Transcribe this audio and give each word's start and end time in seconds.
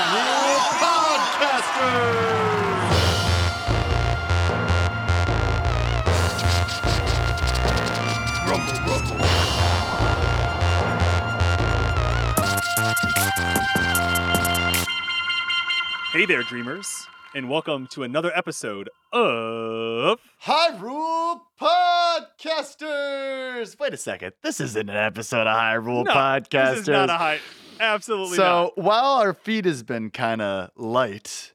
Hey 16.15 16.25
there, 16.25 16.43
dreamers, 16.43 17.07
and 17.35 17.49
welcome 17.49 17.87
to 17.87 18.03
another 18.03 18.31
episode 18.37 18.91
of. 19.11 20.19
Hyrule 20.45 21.41
Podcasters! 21.59 23.81
Wait 23.81 23.95
a 23.95 23.97
second. 23.97 24.35
This 24.43 24.61
isn't 24.61 24.91
an 24.91 24.97
episode 24.97 25.47
of 25.47 25.57
Hyrule 25.57 26.05
No, 26.05 26.13
Podcasters. 26.13 26.71
This 26.71 26.81
is 26.81 26.89
not 26.89 27.09
a 27.09 27.15
high. 27.15 27.39
Absolutely 27.81 28.37
so 28.37 28.73
not. 28.77 28.77
while 28.77 29.15
our 29.15 29.33
feed 29.33 29.65
has 29.65 29.83
been 29.83 30.11
kind 30.11 30.43
of 30.43 30.73
light 30.77 31.55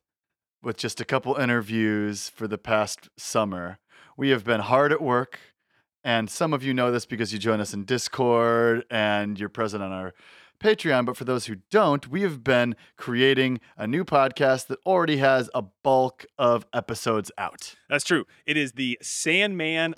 with 0.63 0.77
just 0.77 0.99
a 0.99 1.05
couple 1.05 1.35
interviews 1.35 2.29
for 2.29 2.47
the 2.47 2.57
past 2.57 3.09
summer, 3.15 3.77
we 4.17 4.29
have 4.29 4.43
been 4.43 4.61
hard 4.61 4.91
at 4.91 5.01
work. 5.01 5.39
And 6.03 6.27
some 6.27 6.53
of 6.53 6.63
you 6.63 6.73
know 6.73 6.91
this 6.91 7.05
because 7.05 7.31
you 7.33 7.39
join 7.39 7.61
us 7.61 7.75
in 7.75 7.85
Discord 7.85 8.83
and 8.89 9.39
you're 9.39 9.49
present 9.49 9.83
on 9.83 9.91
our 9.91 10.15
Patreon. 10.59 11.05
But 11.05 11.17
for 11.17 11.23
those 11.23 11.45
who 11.45 11.57
don't, 11.69 12.07
we 12.07 12.21
have 12.21 12.43
been 12.43 12.75
creating 12.95 13.59
a 13.77 13.87
new 13.87 14.03
podcast 14.03 14.67
that 14.67 14.79
already 14.85 15.17
has 15.17 15.49
a 15.53 15.61
bulk 15.61 16.25
of 16.37 16.65
episodes 16.73 17.31
out. 17.37 17.75
That's 17.89 18.03
true. 18.03 18.25
It 18.45 18.57
is 18.57 18.73
the 18.73 18.97
Sandman 19.01 19.93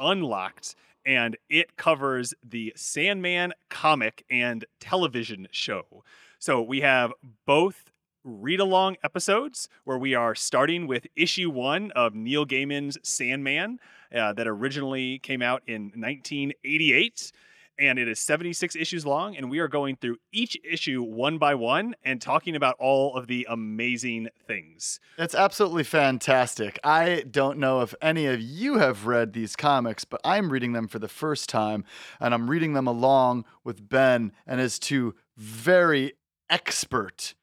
Unlocked, 0.00 0.74
and 1.04 1.36
it 1.48 1.76
covers 1.76 2.34
the 2.42 2.72
Sandman 2.76 3.52
comic 3.68 4.24
and 4.30 4.64
television 4.80 5.48
show. 5.50 6.04
So 6.38 6.62
we 6.62 6.80
have 6.80 7.12
both 7.46 7.90
read 8.24 8.60
along 8.60 8.96
episodes 9.02 9.68
where 9.84 9.98
we 9.98 10.14
are 10.14 10.34
starting 10.34 10.86
with 10.86 11.06
issue 11.16 11.50
one 11.50 11.90
of 11.92 12.14
Neil 12.14 12.44
Gaiman's 12.44 12.98
Sandman 13.02 13.78
uh, 14.14 14.32
that 14.34 14.46
originally 14.46 15.18
came 15.18 15.42
out 15.42 15.62
in 15.66 15.92
1988. 15.94 17.32
And 17.80 17.98
it 17.98 18.08
is 18.08 18.20
76 18.20 18.76
issues 18.76 19.06
long, 19.06 19.34
and 19.34 19.50
we 19.50 19.58
are 19.58 19.66
going 19.66 19.96
through 19.96 20.18
each 20.32 20.54
issue 20.62 21.02
one 21.02 21.38
by 21.38 21.54
one 21.54 21.94
and 22.04 22.20
talking 22.20 22.54
about 22.54 22.76
all 22.78 23.16
of 23.16 23.26
the 23.26 23.46
amazing 23.48 24.28
things. 24.46 25.00
that's 25.16 25.34
absolutely 25.34 25.84
fantastic. 25.84 26.78
I 26.84 27.24
don't 27.30 27.58
know 27.58 27.80
if 27.80 27.94
any 28.02 28.26
of 28.26 28.38
you 28.38 28.78
have 28.78 29.06
read 29.06 29.32
these 29.32 29.56
comics, 29.56 30.04
but 30.04 30.20
I'm 30.24 30.52
reading 30.52 30.74
them 30.74 30.88
for 30.88 30.98
the 30.98 31.08
first 31.08 31.48
time, 31.48 31.86
and 32.20 32.34
I'm 32.34 32.50
reading 32.50 32.74
them 32.74 32.86
along 32.86 33.46
with 33.64 33.88
Ben 33.88 34.32
and 34.46 34.60
his 34.60 34.78
two 34.78 35.14
very 35.38 36.12
expert 36.50 37.34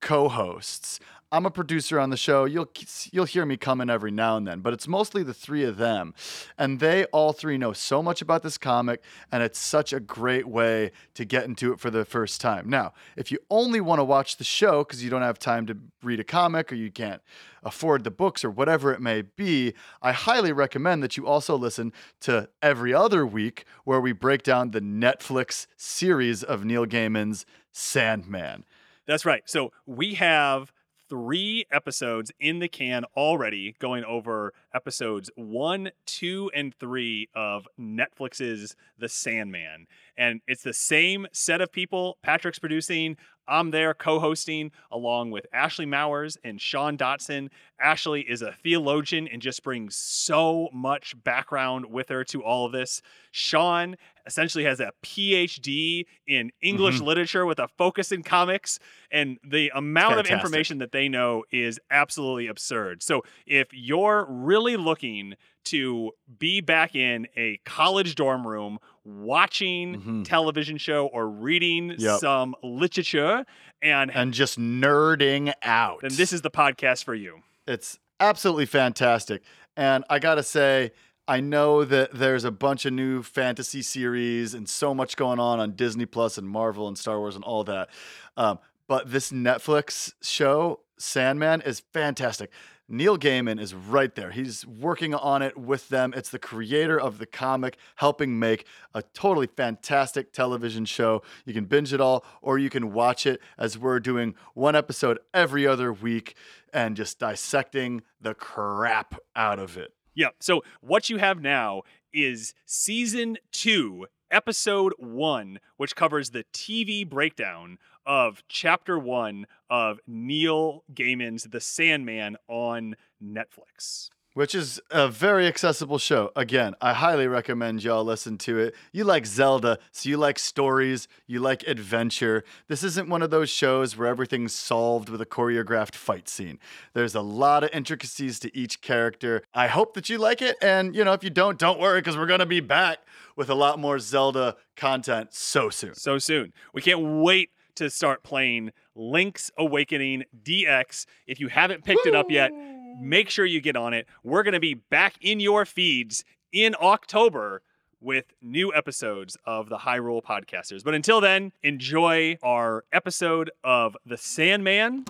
co-hosts. 0.00 1.00
I'm 1.34 1.46
a 1.46 1.50
producer 1.50 1.98
on 1.98 2.10
the 2.10 2.16
show. 2.16 2.44
You'll 2.44 2.70
you'll 3.10 3.24
hear 3.24 3.44
me 3.44 3.56
coming 3.56 3.90
every 3.90 4.12
now 4.12 4.36
and 4.36 4.46
then, 4.46 4.60
but 4.60 4.72
it's 4.72 4.86
mostly 4.86 5.24
the 5.24 5.34
three 5.34 5.64
of 5.64 5.78
them. 5.78 6.14
And 6.56 6.78
they 6.78 7.06
all 7.06 7.32
three 7.32 7.58
know 7.58 7.72
so 7.72 8.04
much 8.04 8.22
about 8.22 8.44
this 8.44 8.56
comic 8.56 9.02
and 9.32 9.42
it's 9.42 9.58
such 9.58 9.92
a 9.92 9.98
great 9.98 10.46
way 10.46 10.92
to 11.14 11.24
get 11.24 11.42
into 11.42 11.72
it 11.72 11.80
for 11.80 11.90
the 11.90 12.04
first 12.04 12.40
time. 12.40 12.70
Now, 12.70 12.92
if 13.16 13.32
you 13.32 13.40
only 13.50 13.80
want 13.80 13.98
to 13.98 14.04
watch 14.04 14.36
the 14.36 14.44
show 14.44 14.84
cuz 14.84 15.02
you 15.02 15.10
don't 15.10 15.22
have 15.22 15.40
time 15.40 15.66
to 15.66 15.76
read 16.04 16.20
a 16.20 16.24
comic 16.24 16.70
or 16.70 16.76
you 16.76 16.92
can't 16.92 17.20
afford 17.64 18.04
the 18.04 18.12
books 18.12 18.44
or 18.44 18.50
whatever 18.50 18.92
it 18.92 19.00
may 19.00 19.22
be, 19.22 19.74
I 20.00 20.12
highly 20.12 20.52
recommend 20.52 21.02
that 21.02 21.16
you 21.16 21.26
also 21.26 21.58
listen 21.58 21.92
to 22.20 22.48
every 22.62 22.94
other 22.94 23.26
week 23.26 23.64
where 23.82 24.00
we 24.00 24.12
break 24.12 24.44
down 24.44 24.70
the 24.70 24.80
Netflix 24.80 25.66
series 25.76 26.44
of 26.44 26.64
Neil 26.64 26.86
Gaiman's 26.86 27.44
Sandman. 27.72 28.64
That's 29.06 29.24
right. 29.24 29.42
So 29.46 29.72
we 29.84 30.14
have 30.14 30.72
three 31.14 31.64
episodes 31.70 32.32
in 32.40 32.58
the 32.58 32.66
can 32.66 33.04
already, 33.16 33.76
going 33.78 34.02
over 34.04 34.52
episodes 34.74 35.30
one, 35.36 35.92
two, 36.06 36.50
and 36.52 36.74
three 36.74 37.28
of 37.36 37.68
Netflix's 37.78 38.74
The 38.98 39.08
Sandman. 39.08 39.86
And 40.16 40.40
it's 40.48 40.64
the 40.64 40.74
same 40.74 41.28
set 41.30 41.60
of 41.60 41.70
people. 41.70 42.18
Patrick's 42.24 42.58
producing. 42.58 43.16
I'm 43.46 43.70
there 43.70 43.94
co 43.94 44.18
hosting 44.20 44.72
along 44.90 45.30
with 45.30 45.46
Ashley 45.52 45.86
Mowers 45.86 46.36
and 46.44 46.60
Sean 46.60 46.96
Dotson. 46.96 47.48
Ashley 47.80 48.22
is 48.22 48.42
a 48.42 48.52
theologian 48.52 49.28
and 49.28 49.42
just 49.42 49.62
brings 49.62 49.96
so 49.96 50.68
much 50.72 51.14
background 51.24 51.86
with 51.86 52.08
her 52.08 52.24
to 52.24 52.42
all 52.42 52.66
of 52.66 52.72
this. 52.72 53.02
Sean 53.32 53.96
essentially 54.26 54.64
has 54.64 54.80
a 54.80 54.92
PhD 55.02 56.04
in 56.26 56.50
English 56.62 57.00
Mhm. 57.00 57.02
literature 57.02 57.44
with 57.46 57.58
a 57.58 57.68
focus 57.68 58.12
in 58.12 58.22
comics, 58.22 58.78
and 59.10 59.38
the 59.46 59.70
amount 59.74 60.18
of 60.18 60.26
information 60.26 60.78
that 60.78 60.92
they 60.92 61.08
know 61.08 61.44
is 61.50 61.78
absolutely 61.90 62.46
absurd. 62.46 63.02
So, 63.02 63.22
if 63.46 63.68
you're 63.72 64.26
really 64.28 64.76
looking 64.76 65.34
to 65.66 66.12
be 66.38 66.60
back 66.60 66.94
in 66.94 67.26
a 67.36 67.58
college 67.64 68.14
dorm 68.14 68.46
room 68.46 68.78
watching 69.04 70.00
Mhm. 70.00 70.24
television 70.24 70.78
show 70.78 71.06
or 71.06 71.28
reading 71.28 71.94
Yep. 71.98 72.20
some 72.20 72.54
literature 72.62 73.44
and, 73.82 74.10
and 74.10 74.32
just 74.32 74.58
nerding 74.58 75.52
out. 75.62 76.00
then 76.00 76.14
this 76.16 76.32
is 76.32 76.42
the 76.42 76.50
podcast 76.50 77.04
for 77.04 77.14
you. 77.14 77.42
it's 77.66 77.98
absolutely 78.20 78.66
fantastic. 78.66 79.42
And 79.76 80.04
I 80.08 80.18
gotta 80.18 80.42
say, 80.42 80.92
I 81.26 81.40
know 81.40 81.84
that 81.84 82.12
there's 82.12 82.44
a 82.44 82.50
bunch 82.50 82.84
of 82.84 82.92
new 82.92 83.22
fantasy 83.22 83.80
series 83.82 84.52
and 84.54 84.68
so 84.68 84.94
much 84.94 85.16
going 85.16 85.38
on 85.40 85.58
on 85.60 85.72
Disney 85.72 86.04
Plus 86.06 86.36
and 86.38 86.46
Marvel 86.48 86.86
and 86.88 86.96
Star 86.98 87.18
Wars 87.18 87.34
and 87.34 87.44
all 87.44 87.64
that. 87.64 87.88
Um, 88.36 88.58
but 88.86 89.10
this 89.10 89.32
Netflix 89.32 90.12
show, 90.22 90.80
Sandman, 90.98 91.62
is 91.62 91.80
fantastic. 91.92 92.50
Neil 92.88 93.16
Gaiman 93.16 93.58
is 93.58 93.74
right 93.74 94.14
there. 94.14 94.30
He's 94.30 94.66
working 94.66 95.14
on 95.14 95.40
it 95.40 95.56
with 95.56 95.88
them. 95.88 96.12
It's 96.14 96.28
the 96.28 96.38
creator 96.38 97.00
of 97.00 97.18
the 97.18 97.24
comic, 97.24 97.78
helping 97.96 98.38
make 98.38 98.66
a 98.92 99.02
totally 99.14 99.46
fantastic 99.46 100.32
television 100.32 100.84
show. 100.84 101.22
You 101.46 101.54
can 101.54 101.64
binge 101.64 101.94
it 101.94 102.00
all, 102.00 102.26
or 102.42 102.58
you 102.58 102.68
can 102.68 102.92
watch 102.92 103.26
it 103.26 103.40
as 103.56 103.78
we're 103.78 104.00
doing 104.00 104.34
one 104.52 104.76
episode 104.76 105.18
every 105.32 105.66
other 105.66 105.92
week 105.92 106.36
and 106.74 106.94
just 106.94 107.18
dissecting 107.18 108.02
the 108.20 108.34
crap 108.34 109.14
out 109.34 109.58
of 109.58 109.78
it. 109.78 109.92
Yeah. 110.14 110.28
So 110.38 110.62
what 110.80 111.08
you 111.08 111.16
have 111.16 111.40
now 111.40 111.82
is 112.12 112.52
season 112.66 113.38
two, 113.50 114.06
episode 114.30 114.92
one, 114.98 115.58
which 115.78 115.96
covers 115.96 116.30
the 116.30 116.44
TV 116.52 117.08
breakdown 117.08 117.78
of 118.06 118.42
chapter 118.48 118.98
one 118.98 119.46
of 119.70 120.00
Neil 120.06 120.84
Gaiman's 120.92 121.44
The 121.44 121.60
Sandman 121.60 122.36
on 122.48 122.96
Netflix. 123.22 124.10
Which 124.34 124.52
is 124.52 124.80
a 124.90 125.06
very 125.06 125.46
accessible 125.46 125.98
show. 125.98 126.32
Again, 126.34 126.74
I 126.80 126.92
highly 126.92 127.28
recommend 127.28 127.84
y'all 127.84 128.02
listen 128.02 128.36
to 128.38 128.58
it. 128.58 128.74
You 128.92 129.04
like 129.04 129.26
Zelda, 129.26 129.78
so 129.92 130.08
you 130.08 130.16
like 130.16 130.40
stories, 130.40 131.06
you 131.28 131.38
like 131.38 131.62
adventure. 131.68 132.42
This 132.66 132.82
isn't 132.82 133.08
one 133.08 133.22
of 133.22 133.30
those 133.30 133.48
shows 133.48 133.96
where 133.96 134.08
everything's 134.08 134.52
solved 134.52 135.08
with 135.08 135.20
a 135.20 135.26
choreographed 135.26 135.94
fight 135.94 136.28
scene. 136.28 136.58
There's 136.94 137.14
a 137.14 137.20
lot 137.20 137.62
of 137.62 137.70
intricacies 137.72 138.40
to 138.40 138.56
each 138.58 138.80
character. 138.80 139.44
I 139.54 139.68
hope 139.68 139.94
that 139.94 140.08
you 140.08 140.18
like 140.18 140.42
it, 140.42 140.56
and 140.60 140.96
you 140.96 141.04
know, 141.04 141.12
if 141.12 141.22
you 141.22 141.30
don't, 141.30 141.56
don't 141.56 141.78
worry, 141.78 142.00
because 142.00 142.16
we're 142.16 142.26
gonna 142.26 142.44
be 142.44 142.58
back 142.58 142.98
with 143.36 143.48
a 143.48 143.54
lot 143.54 143.78
more 143.78 144.00
Zelda 144.00 144.56
content 144.76 145.32
so 145.32 145.70
soon. 145.70 145.94
So 145.94 146.18
soon. 146.18 146.52
We 146.72 146.82
can't 146.82 147.22
wait 147.22 147.50
to 147.76 147.90
start 147.90 148.22
playing 148.22 148.72
Link's 148.94 149.50
Awakening 149.56 150.24
DX. 150.42 151.06
If 151.26 151.40
you 151.40 151.48
haven't 151.48 151.84
picked 151.84 152.06
it 152.06 152.14
up 152.14 152.30
yet, 152.30 152.52
make 153.00 153.30
sure 153.30 153.44
you 153.44 153.60
get 153.60 153.76
on 153.76 153.94
it. 153.94 154.06
We're 154.22 154.42
going 154.42 154.54
to 154.54 154.60
be 154.60 154.74
back 154.74 155.14
in 155.20 155.40
your 155.40 155.64
feeds 155.64 156.24
in 156.52 156.74
October 156.80 157.62
with 158.00 158.34
new 158.42 158.72
episodes 158.74 159.36
of 159.46 159.68
the 159.68 159.78
Hyrule 159.78 160.22
Podcasters. 160.22 160.84
But 160.84 160.94
until 160.94 161.20
then, 161.20 161.52
enjoy 161.62 162.38
our 162.42 162.84
episode 162.92 163.50
of 163.64 163.96
The 164.04 164.16
Sandman 164.16 165.06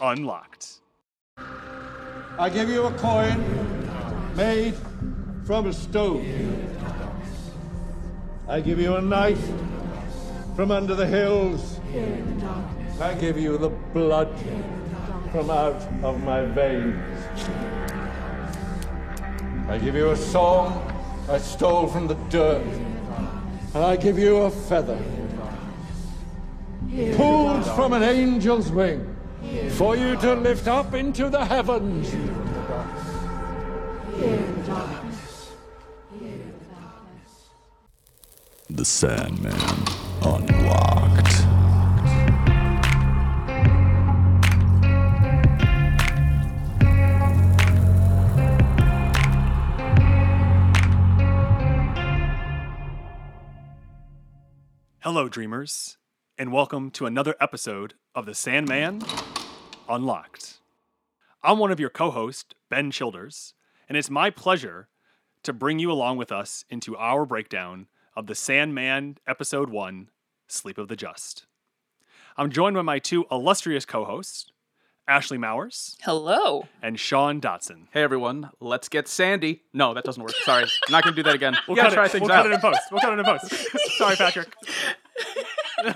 Unlocked. 0.00 0.80
I 2.38 2.48
give 2.48 2.70
you 2.70 2.84
a 2.84 2.92
coin 2.94 4.34
made 4.36 4.74
from 5.44 5.66
a 5.66 5.72
stone. 5.72 6.66
I 8.48 8.60
give 8.60 8.80
you 8.80 8.96
a 8.96 9.02
knife 9.02 9.46
from 10.58 10.72
under 10.72 10.96
the 10.96 11.06
hills. 11.06 11.78
I 13.00 13.14
give 13.14 13.38
you 13.38 13.58
the 13.58 13.68
blood 13.68 14.28
from 15.30 15.50
out 15.50 15.80
of 16.02 16.20
my 16.24 16.46
veins. 16.46 16.98
I 19.68 19.78
give 19.78 19.94
you 19.94 20.10
a 20.10 20.16
song 20.16 20.82
I 21.30 21.38
stole 21.38 21.86
from 21.86 22.08
the 22.08 22.16
dirt. 22.28 22.64
And 23.72 23.84
I 23.84 23.94
give 23.94 24.18
you 24.18 24.38
a 24.38 24.50
feather 24.50 25.00
pulled 27.14 27.64
from 27.76 27.92
an 27.92 28.02
angel's 28.02 28.72
wing 28.72 29.16
for 29.76 29.96
you 29.96 30.16
to 30.16 30.34
lift 30.34 30.66
up 30.66 30.92
into 30.92 31.30
the 31.30 31.44
heavens. 31.44 32.10
The 38.68 38.84
Sandman 38.84 40.07
Unlocked. 40.20 41.46
Hello, 55.00 55.28
dreamers, 55.28 55.98
and 56.36 56.52
welcome 56.52 56.90
to 56.90 57.06
another 57.06 57.36
episode 57.40 57.94
of 58.14 58.26
The 58.26 58.34
Sandman 58.34 59.02
Unlocked. 59.88 60.58
I'm 61.44 61.58
one 61.58 61.70
of 61.70 61.78
your 61.78 61.90
co 61.90 62.10
hosts, 62.10 62.54
Ben 62.68 62.90
Childers, 62.90 63.54
and 63.88 63.96
it's 63.96 64.10
my 64.10 64.30
pleasure 64.30 64.88
to 65.44 65.52
bring 65.52 65.78
you 65.78 65.92
along 65.92 66.16
with 66.16 66.32
us 66.32 66.64
into 66.68 66.96
our 66.96 67.24
breakdown 67.24 67.86
of 68.18 68.26
The 68.26 68.34
Sandman 68.34 69.16
Episode 69.28 69.70
1 69.70 70.10
Sleep 70.48 70.76
of 70.76 70.88
the 70.88 70.96
Just. 70.96 71.46
I'm 72.36 72.50
joined 72.50 72.74
by 72.74 72.82
my 72.82 72.98
two 72.98 73.26
illustrious 73.30 73.84
co 73.84 74.04
hosts, 74.04 74.50
Ashley 75.06 75.38
Mowers 75.38 75.96
Hello. 76.02 76.66
and 76.82 76.98
Sean 76.98 77.40
Dotson. 77.40 77.86
Hey 77.92 78.02
everyone, 78.02 78.50
let's 78.58 78.88
get 78.88 79.06
Sandy. 79.06 79.62
No, 79.72 79.94
that 79.94 80.02
doesn't 80.02 80.20
work. 80.20 80.34
Sorry, 80.42 80.64
I'm 80.64 80.68
not 80.90 81.04
gonna 81.04 81.14
do 81.14 81.22
that 81.22 81.36
again. 81.36 81.56
We'll, 81.68 81.76
you 81.76 81.82
cut, 81.84 81.92
try 81.92 82.06
it. 82.06 82.10
things 82.10 82.22
we'll 82.22 82.32
out. 82.32 82.42
cut 82.42 82.50
it 82.50 82.54
in 82.54 82.60
post. 82.60 82.80
We'll 82.90 83.00
cut 83.00 83.12
it 83.12 83.20
in 83.20 83.24
post. 83.24 83.54
Sorry, 83.96 84.16
Patrick. 84.16 84.52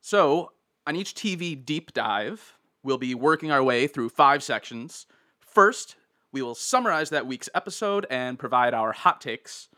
So, 0.00 0.52
on 0.86 0.96
each 0.96 1.14
TV 1.14 1.62
deep 1.64 1.92
dive, 1.92 2.54
we'll 2.82 2.98
be 2.98 3.14
working 3.14 3.50
our 3.50 3.62
way 3.62 3.86
through 3.86 4.08
five 4.08 4.42
sections. 4.42 5.06
First, 5.38 5.96
we 6.32 6.42
will 6.42 6.54
summarize 6.54 7.10
that 7.10 7.26
week's 7.26 7.48
episode 7.54 8.06
and 8.10 8.38
provide 8.38 8.74
our 8.74 8.92
hot 8.92 9.20
takes. 9.20 9.68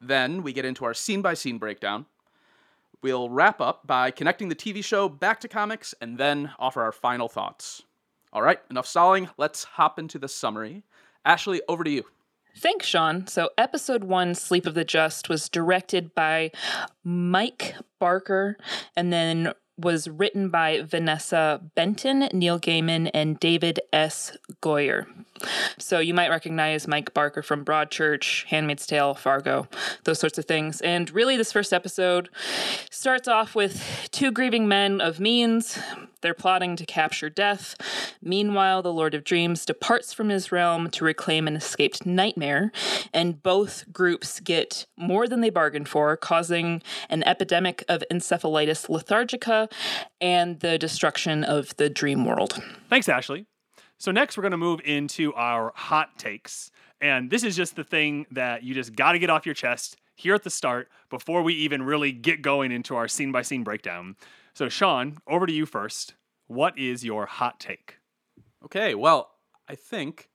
Then, 0.00 0.42
we 0.42 0.52
get 0.52 0.64
into 0.64 0.84
our 0.84 0.94
scene 0.94 1.22
by 1.22 1.34
scene 1.34 1.58
breakdown. 1.58 2.06
We'll 3.02 3.28
wrap 3.30 3.60
up 3.60 3.86
by 3.86 4.10
connecting 4.10 4.48
the 4.48 4.54
TV 4.54 4.84
show 4.84 5.08
back 5.08 5.40
to 5.40 5.48
comics 5.48 5.94
and 6.00 6.18
then 6.18 6.52
offer 6.58 6.82
our 6.82 6.92
final 6.92 7.28
thoughts. 7.28 7.82
All 8.32 8.42
right, 8.42 8.58
enough 8.70 8.86
stalling. 8.86 9.28
Let's 9.38 9.64
hop 9.64 9.98
into 9.98 10.18
the 10.18 10.28
summary. 10.28 10.82
Ashley, 11.24 11.62
over 11.68 11.84
to 11.84 11.90
you. 11.90 12.04
Thanks, 12.58 12.86
Sean. 12.86 13.26
So, 13.26 13.50
episode 13.58 14.04
one, 14.04 14.34
Sleep 14.34 14.64
of 14.64 14.74
the 14.74 14.84
Just, 14.84 15.28
was 15.28 15.48
directed 15.48 16.14
by 16.14 16.52
Mike 17.04 17.74
Barker 17.98 18.56
and 18.96 19.12
then 19.12 19.52
was 19.78 20.08
written 20.08 20.48
by 20.48 20.82
Vanessa 20.82 21.60
Benton, 21.74 22.28
Neil 22.32 22.58
Gaiman, 22.58 23.10
and 23.12 23.38
David 23.38 23.80
S. 23.92 24.36
Goyer. 24.62 25.06
So, 25.78 25.98
you 25.98 26.14
might 26.14 26.30
recognize 26.30 26.88
Mike 26.88 27.12
Barker 27.12 27.42
from 27.42 27.64
Broadchurch, 27.64 28.44
Handmaid's 28.46 28.86
Tale, 28.86 29.14
Fargo, 29.14 29.68
those 30.04 30.18
sorts 30.18 30.38
of 30.38 30.46
things. 30.46 30.80
And 30.80 31.10
really, 31.10 31.36
this 31.36 31.52
first 31.52 31.72
episode 31.72 32.30
starts 32.90 33.28
off 33.28 33.54
with 33.54 34.08
two 34.12 34.32
grieving 34.32 34.66
men 34.66 35.00
of 35.00 35.20
means. 35.20 35.78
They're 36.26 36.34
plotting 36.34 36.74
to 36.74 36.84
capture 36.84 37.30
death. 37.30 37.76
Meanwhile, 38.20 38.82
the 38.82 38.92
Lord 38.92 39.14
of 39.14 39.22
Dreams 39.22 39.64
departs 39.64 40.12
from 40.12 40.28
his 40.28 40.50
realm 40.50 40.90
to 40.90 41.04
reclaim 41.04 41.46
an 41.46 41.54
escaped 41.54 42.04
nightmare, 42.04 42.72
and 43.14 43.40
both 43.40 43.84
groups 43.92 44.40
get 44.40 44.86
more 44.96 45.28
than 45.28 45.40
they 45.40 45.50
bargained 45.50 45.88
for, 45.88 46.16
causing 46.16 46.82
an 47.08 47.22
epidemic 47.22 47.84
of 47.88 48.02
encephalitis 48.10 48.88
lethargica 48.88 49.70
and 50.20 50.58
the 50.58 50.78
destruction 50.78 51.44
of 51.44 51.76
the 51.76 51.88
dream 51.88 52.24
world. 52.24 52.60
Thanks, 52.90 53.08
Ashley. 53.08 53.46
So 53.96 54.10
next 54.10 54.36
we're 54.36 54.42
going 54.42 54.50
to 54.50 54.56
move 54.56 54.80
into 54.84 55.32
our 55.34 55.70
hot 55.76 56.18
takes. 56.18 56.72
And 57.00 57.30
this 57.30 57.44
is 57.44 57.54
just 57.54 57.76
the 57.76 57.84
thing 57.84 58.26
that 58.32 58.64
you 58.64 58.74
just 58.74 58.96
got 58.96 59.12
to 59.12 59.20
get 59.20 59.30
off 59.30 59.46
your 59.46 59.54
chest 59.54 59.96
here 60.16 60.34
at 60.34 60.42
the 60.42 60.50
start 60.50 60.88
before 61.08 61.42
we 61.42 61.54
even 61.54 61.84
really 61.84 62.10
get 62.10 62.42
going 62.42 62.72
into 62.72 62.96
our 62.96 63.06
scene 63.06 63.30
by 63.30 63.42
scene 63.42 63.62
breakdown. 63.62 64.16
So 64.56 64.70
Sean, 64.70 65.18
over 65.28 65.44
to 65.44 65.52
you 65.52 65.66
first. 65.66 66.14
What 66.46 66.78
is 66.78 67.04
your 67.04 67.26
hot 67.26 67.60
take? 67.60 67.98
Okay, 68.64 68.94
well, 68.94 69.32
I 69.68 69.74
think 69.74 70.30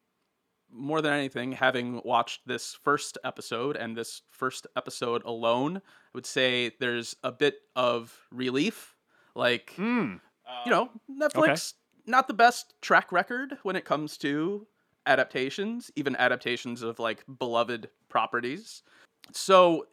more 0.71 1.01
than 1.01 1.11
anything, 1.11 1.53
having 1.53 2.03
watched 2.05 2.41
this 2.45 2.77
first 2.83 3.17
episode 3.23 3.75
and 3.75 3.97
this 3.97 4.21
first 4.29 4.67
episode 4.77 5.23
alone, 5.23 5.77
I 5.77 5.81
would 6.13 6.27
say 6.27 6.71
there's 6.79 7.15
a 7.23 7.31
bit 7.31 7.61
of 7.75 8.15
relief. 8.31 8.95
Like, 9.33 9.73
Hmm. 9.75 10.17
you 10.65 10.69
know, 10.69 10.91
Netflix, 11.11 11.73
not 12.05 12.27
the 12.27 12.35
best 12.35 12.75
track 12.79 13.11
record 13.11 13.57
when 13.63 13.75
it 13.75 13.85
comes 13.85 14.19
to 14.19 14.67
adaptations, 15.07 15.89
even 15.95 16.15
adaptations 16.17 16.83
of 16.83 16.99
like 16.99 17.23
beloved 17.39 17.89
properties. 18.07 18.83
So 19.31 19.87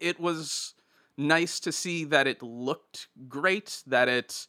it 0.00 0.18
was 0.18 0.72
nice 1.18 1.60
to 1.60 1.72
see 1.72 2.04
that 2.04 2.26
it 2.26 2.42
looked 2.42 3.08
great, 3.28 3.82
that 3.86 4.08
it 4.08 4.46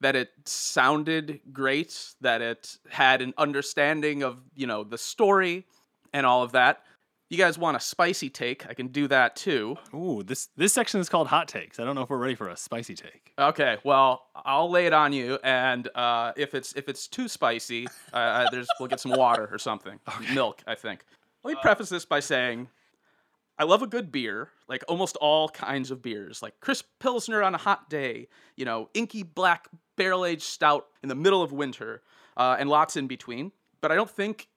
that 0.00 0.16
it 0.16 0.30
sounded 0.44 1.40
great, 1.52 2.14
that 2.20 2.40
it 2.40 2.78
had 2.88 3.20
an 3.20 3.34
understanding 3.36 4.22
of, 4.22 4.38
you 4.54 4.66
know, 4.66 4.82
the 4.82 4.96
story 4.96 5.66
and 6.12 6.24
all 6.24 6.42
of 6.42 6.52
that. 6.52 6.82
You 7.28 7.36
guys 7.36 7.58
want 7.58 7.76
a 7.76 7.80
spicy 7.80 8.28
take? 8.28 8.66
I 8.68 8.74
can 8.74 8.88
do 8.88 9.06
that 9.06 9.36
too. 9.36 9.76
Ooh, 9.94 10.24
this 10.24 10.48
this 10.56 10.72
section 10.72 11.00
is 11.00 11.08
called 11.08 11.28
hot 11.28 11.46
takes. 11.46 11.78
I 11.78 11.84
don't 11.84 11.94
know 11.94 12.02
if 12.02 12.10
we're 12.10 12.16
ready 12.16 12.34
for 12.34 12.48
a 12.48 12.56
spicy 12.56 12.96
take. 12.96 13.32
Okay, 13.38 13.76
well, 13.84 14.26
I'll 14.34 14.68
lay 14.68 14.86
it 14.86 14.92
on 14.92 15.12
you, 15.12 15.38
and 15.44 15.86
uh, 15.94 16.32
if 16.36 16.54
it's 16.54 16.72
if 16.74 16.88
it's 16.88 17.06
too 17.06 17.28
spicy, 17.28 17.86
uh, 18.12 18.16
uh, 18.16 18.50
there's 18.50 18.66
we'll 18.80 18.88
get 18.88 18.98
some 18.98 19.12
water 19.12 19.48
or 19.52 19.58
something, 19.58 20.00
milk, 20.34 20.60
I 20.66 20.74
think. 20.74 21.04
Let 21.44 21.54
me 21.54 21.60
preface 21.62 21.88
this 21.88 22.04
by 22.04 22.18
saying, 22.18 22.68
I 23.60 23.64
love 23.64 23.82
a 23.82 23.86
good 23.86 24.10
beer, 24.10 24.48
like 24.68 24.82
almost 24.88 25.16
all 25.16 25.50
kinds 25.50 25.90
of 25.90 26.00
beers, 26.00 26.40
like 26.40 26.58
crisp 26.60 26.86
pilsner 26.98 27.42
on 27.42 27.54
a 27.54 27.58
hot 27.58 27.90
day, 27.90 28.28
you 28.56 28.64
know, 28.64 28.88
inky 28.94 29.22
black 29.22 29.68
barrel 29.96 30.24
aged 30.24 30.44
stout 30.44 30.86
in 31.02 31.10
the 31.10 31.14
middle 31.14 31.42
of 31.42 31.52
winter, 31.52 32.00
uh, 32.38 32.56
and 32.58 32.70
lots 32.70 32.96
in 32.96 33.06
between. 33.06 33.52
But 33.82 33.92
I 33.92 33.96
don't 33.96 34.10
think 34.10 34.48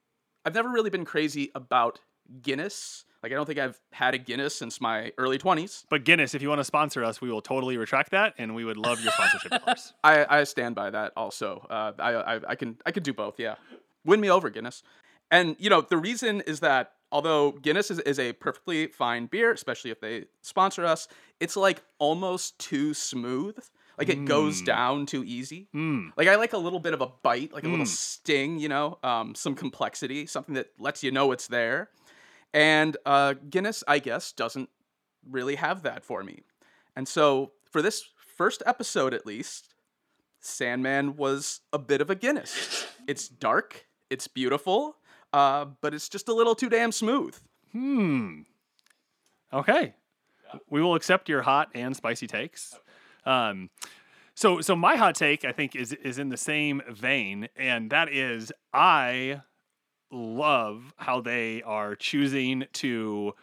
I've 0.45 0.55
never 0.55 0.69
really 0.69 0.89
been 0.89 1.03
crazy 1.03 1.51
about 1.53 2.00
Guinness. 2.41 3.03
Like 3.21 3.33
I 3.33 3.35
don't 3.35 3.45
think 3.45 3.59
I've 3.59 3.77
had 3.91 4.13
a 4.13 4.17
Guinness 4.17 4.55
since 4.55 4.79
my 4.79 5.11
early 5.17 5.38
twenties. 5.38 5.85
But 5.89 6.05
Guinness, 6.05 6.33
if 6.33 6.41
you 6.41 6.47
want 6.47 6.59
to 6.59 6.65
sponsor 6.65 7.03
us, 7.03 7.19
we 7.19 7.29
will 7.29 7.41
totally 7.41 7.75
retract 7.75 8.11
that, 8.11 8.35
and 8.38 8.55
we 8.55 8.63
would 8.63 8.77
love 8.77 9.01
your 9.01 9.11
sponsorship. 9.11 9.51
I, 10.05 10.25
I 10.29 10.44
stand 10.45 10.75
by 10.75 10.89
that 10.91 11.11
also. 11.17 11.67
Uh, 11.69 11.91
I, 12.00 12.13
I 12.13 12.39
I 12.51 12.55
can 12.55 12.77
I 12.85 12.91
could 12.91 13.03
do 13.03 13.13
both. 13.13 13.38
Yeah, 13.38 13.55
win 14.05 14.21
me 14.21 14.29
over 14.29 14.50
Guinness. 14.50 14.81
And 15.29 15.57
you 15.59 15.69
know 15.69 15.81
the 15.81 15.97
reason 15.97 16.39
is 16.48 16.62
that 16.62 16.93
although 17.13 17.51
Guinness 17.51 17.89
is, 17.91 18.00
is 18.00 18.20
a 18.20 18.34
perfectly 18.34 18.88
fine 18.88 19.27
beer, 19.27 19.53
especially 19.53 19.91
if 19.91 20.01
they 20.01 20.25
sponsor 20.41 20.84
us, 20.86 21.08
it's 21.39 21.55
like 21.55 21.82
almost 22.00 22.60
too 22.60 22.93
smooth. 22.93 23.58
Like 23.98 24.10
it 24.10 24.25
goes 24.25 24.62
down 24.63 25.05
too 25.05 25.24
easy. 25.24 25.67
Mm. 25.75 26.12
Like 26.17 26.27
I 26.27 26.36
like 26.36 26.53
a 26.53 26.58
little 26.58 26.79
bit 26.79 26.93
of 26.96 27.01
a 27.01 27.08
bite, 27.22 27.53
like 27.53 27.63
a 27.63 27.67
little 27.70 27.86
Mm. 27.86 27.89
sting, 27.89 28.58
you 28.60 28.67
know, 28.67 28.98
um, 29.03 29.36
some 29.36 29.53
complexity, 29.53 30.25
something 30.25 30.55
that 30.55 30.72
lets 30.79 31.03
you 31.03 31.12
know 31.12 31.32
it's 31.32 31.48
there. 31.48 31.89
And 32.53 32.98
uh, 33.05 33.36
Guinness, 33.50 33.84
I 33.88 34.00
guess, 34.00 34.32
doesn't 34.32 34.70
really 35.29 35.55
have 35.55 35.84
that 35.84 36.03
for 36.03 36.24
me. 36.24 36.41
And 36.96 37.08
so 37.08 37.51
for 37.72 37.82
this 37.84 38.03
first 38.36 38.63
episode, 38.65 39.13
at 39.13 39.25
least, 39.27 39.75
Sandman 40.39 41.15
was 41.15 41.62
a 41.72 41.77
bit 41.79 42.01
of 42.01 42.10
a 42.10 42.15
Guinness. 42.15 42.88
It's 43.08 43.27
dark, 43.27 43.86
it's 44.10 44.27
beautiful, 44.27 44.98
uh, 45.34 45.66
but 45.82 45.94
it's 45.94 46.08
just 46.08 46.30
a 46.30 46.34
little 46.34 46.56
too 46.56 46.70
damn 46.70 46.92
smooth. 46.92 47.36
Hmm. 47.72 48.42
Okay. 49.52 49.96
We 50.70 50.82
will 50.82 50.96
accept 50.96 51.28
your 51.28 51.42
hot 51.42 51.70
and 51.74 51.96
spicy 51.96 52.28
takes. 52.28 52.80
Um, 53.25 53.70
so 54.36 54.62
so 54.62 54.75
my 54.75 54.96
hot 54.96 55.16
take 55.16 55.46
I 55.46 55.52
think 55.52 55.75
is 55.75 55.94
is 55.94 56.20
in 56.20 56.30
the 56.30 56.38
same 56.38 56.82
vein, 56.90 57.50
and 57.56 57.90
that 57.90 58.12
is 58.12 58.52
I 58.72 59.42
love 60.12 60.94
how 60.98 61.22
they 61.22 61.62
are 61.63 61.96
choosing 61.96 62.66
to 62.74 63.34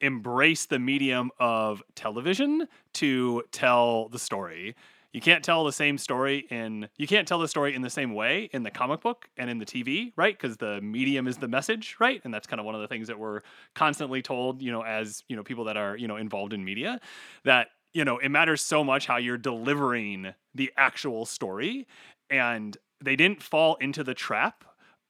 embrace 0.00 0.66
the 0.66 0.80
medium 0.80 1.30
of 1.38 1.82
television 1.94 2.66
to 2.94 3.44
tell 3.52 4.08
the 4.08 4.18
story. 4.18 4.74
You 5.12 5.20
can't 5.20 5.44
tell 5.44 5.64
the 5.64 5.72
same 5.72 5.98
story 5.98 6.46
in 6.50 6.88
you 6.96 7.06
can't 7.06 7.28
tell 7.28 7.38
the 7.38 7.48
story 7.48 7.74
in 7.74 7.82
the 7.82 7.90
same 7.90 8.14
way 8.14 8.48
in 8.52 8.62
the 8.62 8.70
comic 8.70 9.02
book 9.02 9.28
and 9.36 9.50
in 9.50 9.58
the 9.58 9.66
TV, 9.66 10.12
right? 10.16 10.36
Because 10.38 10.56
the 10.56 10.80
medium 10.80 11.28
is 11.28 11.36
the 11.36 11.48
message, 11.48 11.96
right? 12.00 12.20
And 12.24 12.32
that's 12.32 12.46
kind 12.46 12.60
of 12.60 12.66
one 12.66 12.74
of 12.74 12.80
the 12.80 12.88
things 12.88 13.08
that 13.08 13.18
we're 13.18 13.40
constantly 13.74 14.22
told, 14.22 14.62
you 14.62 14.72
know, 14.72 14.82
as 14.82 15.22
you 15.28 15.36
know, 15.36 15.42
people 15.42 15.64
that 15.64 15.76
are 15.76 15.96
you 15.96 16.08
know 16.08 16.16
involved 16.16 16.52
in 16.54 16.64
media, 16.64 16.98
that 17.44 17.68
you 17.92 18.04
know 18.04 18.18
it 18.18 18.30
matters 18.30 18.62
so 18.62 18.82
much 18.82 19.06
how 19.06 19.18
you're 19.18 19.36
delivering 19.36 20.34
the 20.54 20.72
actual 20.78 21.26
story, 21.26 21.86
and 22.30 22.78
they 23.04 23.16
didn't 23.16 23.42
fall 23.42 23.76
into 23.76 24.02
the 24.02 24.14
trap 24.14 24.64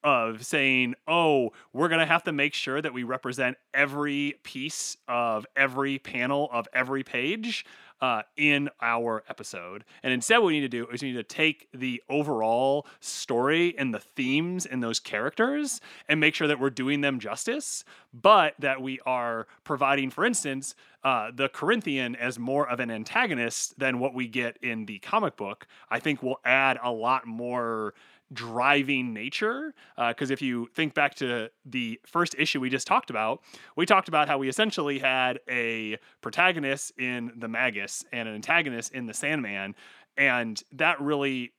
of 0.04 0.44
saying, 0.44 0.94
oh, 1.06 1.52
we're 1.72 1.88
going 1.88 2.00
to 2.00 2.06
have 2.06 2.24
to 2.24 2.32
make 2.32 2.54
sure 2.54 2.80
that 2.80 2.92
we 2.92 3.02
represent 3.02 3.56
every 3.74 4.38
piece 4.42 4.96
of 5.08 5.46
every 5.56 5.98
panel 5.98 6.48
of 6.52 6.68
every 6.72 7.02
page. 7.02 7.64
uh, 8.02 8.22
in 8.36 8.68
our 8.80 9.22
episode. 9.28 9.84
And 10.02 10.12
instead, 10.12 10.38
what 10.38 10.48
we 10.48 10.54
need 10.54 10.62
to 10.62 10.68
do 10.68 10.88
is 10.88 11.02
we 11.02 11.12
need 11.12 11.18
to 11.18 11.22
take 11.22 11.68
the 11.72 12.02
overall 12.10 12.86
story 12.98 13.76
and 13.78 13.94
the 13.94 14.00
themes 14.00 14.66
and 14.66 14.82
those 14.82 14.98
characters 14.98 15.80
and 16.08 16.18
make 16.18 16.34
sure 16.34 16.48
that 16.48 16.58
we're 16.58 16.70
doing 16.70 17.00
them 17.00 17.20
justice, 17.20 17.84
but 18.12 18.54
that 18.58 18.82
we 18.82 18.98
are 19.06 19.46
providing, 19.62 20.10
for 20.10 20.24
instance, 20.24 20.74
uh, 21.04 21.30
the 21.32 21.48
Corinthian 21.48 22.16
as 22.16 22.38
more 22.38 22.68
of 22.68 22.80
an 22.80 22.90
antagonist 22.90 23.78
than 23.78 24.00
what 24.00 24.14
we 24.14 24.26
get 24.26 24.56
in 24.62 24.86
the 24.86 24.98
comic 24.98 25.36
book. 25.36 25.68
I 25.88 26.00
think 26.00 26.22
will 26.22 26.40
add 26.44 26.78
a 26.82 26.90
lot 26.90 27.26
more 27.26 27.94
driving 28.32 29.12
nature. 29.12 29.74
Because 29.96 30.30
if 30.30 30.42
you 30.42 30.68
think 30.74 30.94
back 30.94 31.14
to 31.16 31.50
the 31.64 32.00
first 32.06 32.34
issue 32.38 32.60
we 32.60 32.70
just 32.70 32.86
talked 32.86 33.10
about, 33.10 33.42
we 33.76 33.86
talked 33.86 34.08
about 34.08 34.28
how 34.28 34.38
we 34.38 34.48
essentially 34.48 34.98
had 34.98 35.40
a 35.48 35.98
protagonist 36.20 36.92
in 36.98 37.32
the 37.36 37.48
Magus 37.48 38.04
and 38.12 38.28
an 38.28 38.34
antagonist 38.34 38.92
in 38.92 39.06
the 39.06 39.14
Sandman. 39.14 39.74
And 40.16 40.62
that 40.72 41.00
really 41.00 41.52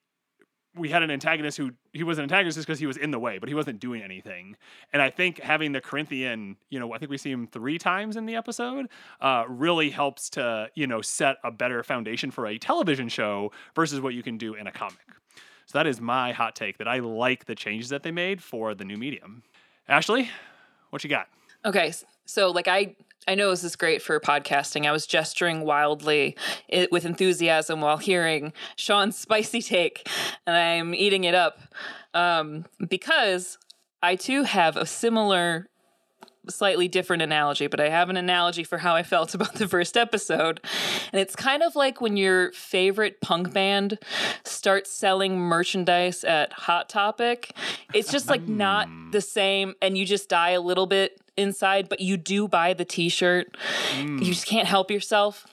we 0.76 0.90
had 0.90 1.04
an 1.04 1.12
antagonist 1.12 1.58
who 1.58 1.72
he 1.92 2.04
was 2.04 2.18
an 2.18 2.24
antagonist 2.24 2.58
because 2.58 2.80
he 2.80 2.88
was 2.88 2.98
in 2.98 3.12
the 3.12 3.20
way, 3.20 3.38
but 3.38 3.48
he 3.48 3.54
wasn't 3.56 3.80
doing 3.80 4.02
anything. 4.02 4.56
And 4.92 5.02
I 5.02 5.10
think 5.10 5.40
having 5.40 5.72
the 5.72 5.82
Corinthian, 5.82 6.58
you 6.70 6.80
know, 6.80 6.94
I 6.94 6.98
think 6.98 7.12
we 7.12 7.18
see 7.18 7.32
him 7.32 7.48
three 7.48 7.78
times 7.78 8.16
in 8.16 8.26
the 8.26 8.36
episode, 8.36 8.88
uh, 9.22 9.44
really 9.48 9.92
helps 9.92 10.30
to 10.32 10.70
you 10.76 10.88
know 10.88 11.02
set 11.02 11.38
a 11.44 11.52
better 11.52 11.84
foundation 11.84 12.32
for 12.32 12.48
a 12.48 12.58
television 12.58 13.08
show 13.08 13.52
versus 13.76 14.02
what 14.02 14.14
you 14.14 14.24
can 14.24 14.38
do 14.38 14.56
in 14.56 14.68
a 14.68 14.72
comic. 14.72 14.98
So 15.66 15.78
that 15.78 15.88
is 15.88 16.02
my 16.02 16.32
hot 16.32 16.56
take 16.56 16.78
that 16.78 16.88
I 16.88 17.00
like 17.00 17.46
the 17.46 17.56
changes 17.56 17.90
that 17.90 18.04
they 18.04 18.12
made 18.12 18.42
for 18.42 18.76
the 18.76 18.86
new 18.86 18.98
medium. 18.98 19.44
Ashley, 19.88 20.30
what 20.90 21.04
you 21.04 21.10
got? 21.10 21.28
Okay, 21.66 21.94
so 22.26 22.52
like 22.52 22.68
I 22.68 22.96
I 23.28 23.36
know 23.36 23.50
this 23.50 23.64
is 23.64 23.76
great 23.76 24.02
for 24.02 24.20
podcasting. 24.20 24.86
I 24.86 24.92
was 24.92 25.08
gesturing 25.08 25.62
wildly 25.62 26.36
with 26.92 27.06
enthusiasm 27.06 27.82
while 27.82 27.98
hearing 27.98 28.52
Sean's 28.76 29.18
spicy 29.18 29.62
take, 29.62 30.08
and 30.46 30.56
I'm 30.56 30.94
eating 30.94 31.24
it 31.24 31.34
up 31.34 31.60
um, 32.14 32.66
because 32.90 33.58
I 34.02 34.18
too 34.18 34.44
have 34.44 34.76
a 34.76 34.86
similar, 34.86 35.70
slightly 36.50 36.88
different 36.88 37.22
analogy, 37.22 37.68
but 37.68 37.80
I 37.80 37.90
have 37.90 38.10
an 38.10 38.18
analogy 38.18 38.64
for 38.64 38.80
how 38.80 38.96
I 38.96 39.04
felt 39.04 39.34
about 39.34 39.56
the 39.56 39.68
first 39.68 39.98
episode, 39.98 40.62
and 41.12 41.22
it's 41.22 41.36
kind 41.36 41.64
of 41.64 41.76
like 41.76 42.02
when 42.02 42.18
your 42.18 42.52
favorite 42.54 43.22
punk 43.22 43.54
band 43.54 44.00
starts 44.44 44.92
selling 44.92 45.40
merchandise 45.40 46.24
at 46.24 46.54
Hot 46.54 46.90
Topic. 46.90 47.52
It's 47.94 48.12
just 48.12 48.30
like 48.30 48.48
not 48.48 48.88
hmm. 48.88 49.12
the 49.12 49.22
same, 49.22 49.76
and 49.82 49.98
you 49.98 50.06
just 50.06 50.30
die 50.30 50.52
a 50.52 50.62
little 50.62 50.88
bit 50.88 51.20
inside, 51.38 51.90
but 51.90 52.00
you 52.00 52.18
do 52.18 52.48
buy 52.48 52.74
the 52.74 52.86
T-shirt. 52.86 53.56
You 53.98 54.04
hmm. 54.04 54.24
just 54.24 54.46
can't 54.46 54.68
help 54.68 54.92
yourself. 54.92 55.46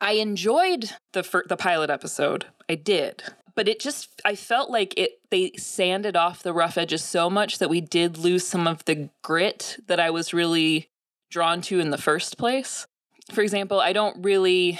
I 0.00 0.12
enjoyed 0.12 0.90
the 1.12 1.22
fir- 1.22 1.44
the 1.48 1.56
pilot 1.56 1.90
episode. 1.90 2.46
I 2.68 2.74
did. 2.74 3.22
But 3.54 3.68
it 3.68 3.80
just 3.80 4.20
I 4.24 4.34
felt 4.34 4.70
like 4.70 4.94
it 4.96 5.20
they 5.30 5.52
sanded 5.56 6.16
off 6.16 6.42
the 6.42 6.52
rough 6.52 6.78
edges 6.78 7.04
so 7.04 7.28
much 7.28 7.58
that 7.58 7.70
we 7.70 7.80
did 7.80 8.18
lose 8.18 8.46
some 8.46 8.66
of 8.66 8.84
the 8.84 9.10
grit 9.22 9.78
that 9.86 10.00
I 10.00 10.10
was 10.10 10.32
really 10.32 10.88
drawn 11.30 11.60
to 11.62 11.80
in 11.80 11.90
the 11.90 11.98
first 11.98 12.38
place. 12.38 12.86
For 13.30 13.42
example, 13.42 13.80
I 13.80 13.92
don't 13.92 14.22
really 14.24 14.78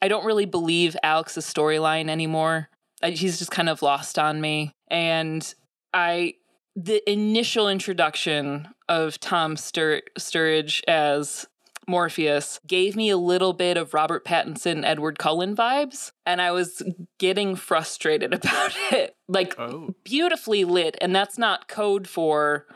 I 0.00 0.08
don't 0.08 0.24
really 0.24 0.46
believe 0.46 0.96
Alex's 1.02 1.44
storyline 1.46 2.08
anymore. 2.08 2.68
I, 3.02 3.10
he's 3.10 3.38
just 3.38 3.50
kind 3.50 3.68
of 3.68 3.82
lost 3.82 4.18
on 4.18 4.40
me 4.40 4.72
and 4.88 5.54
I 5.92 6.34
the 6.74 7.08
initial 7.10 7.68
introduction 7.68 8.68
of 8.88 9.18
Tom 9.18 9.56
Stur- 9.56 10.02
Sturridge 10.18 10.82
as 10.86 11.46
Morpheus 11.88 12.60
gave 12.66 12.96
me 12.96 13.10
a 13.10 13.16
little 13.16 13.52
bit 13.52 13.76
of 13.76 13.94
Robert 13.94 14.24
Pattinson, 14.24 14.84
Edward 14.84 15.18
Cullen 15.18 15.54
vibes, 15.54 16.12
and 16.24 16.40
I 16.42 16.50
was 16.50 16.82
getting 17.18 17.54
frustrated 17.56 18.34
about 18.34 18.72
it. 18.92 19.14
Like, 19.28 19.54
Oh. 19.58 19.94
beautifully 20.04 20.64
lit, 20.64 20.96
and 21.00 21.14
that's 21.14 21.38
not 21.38 21.68
code 21.68 22.08
for 22.08 22.66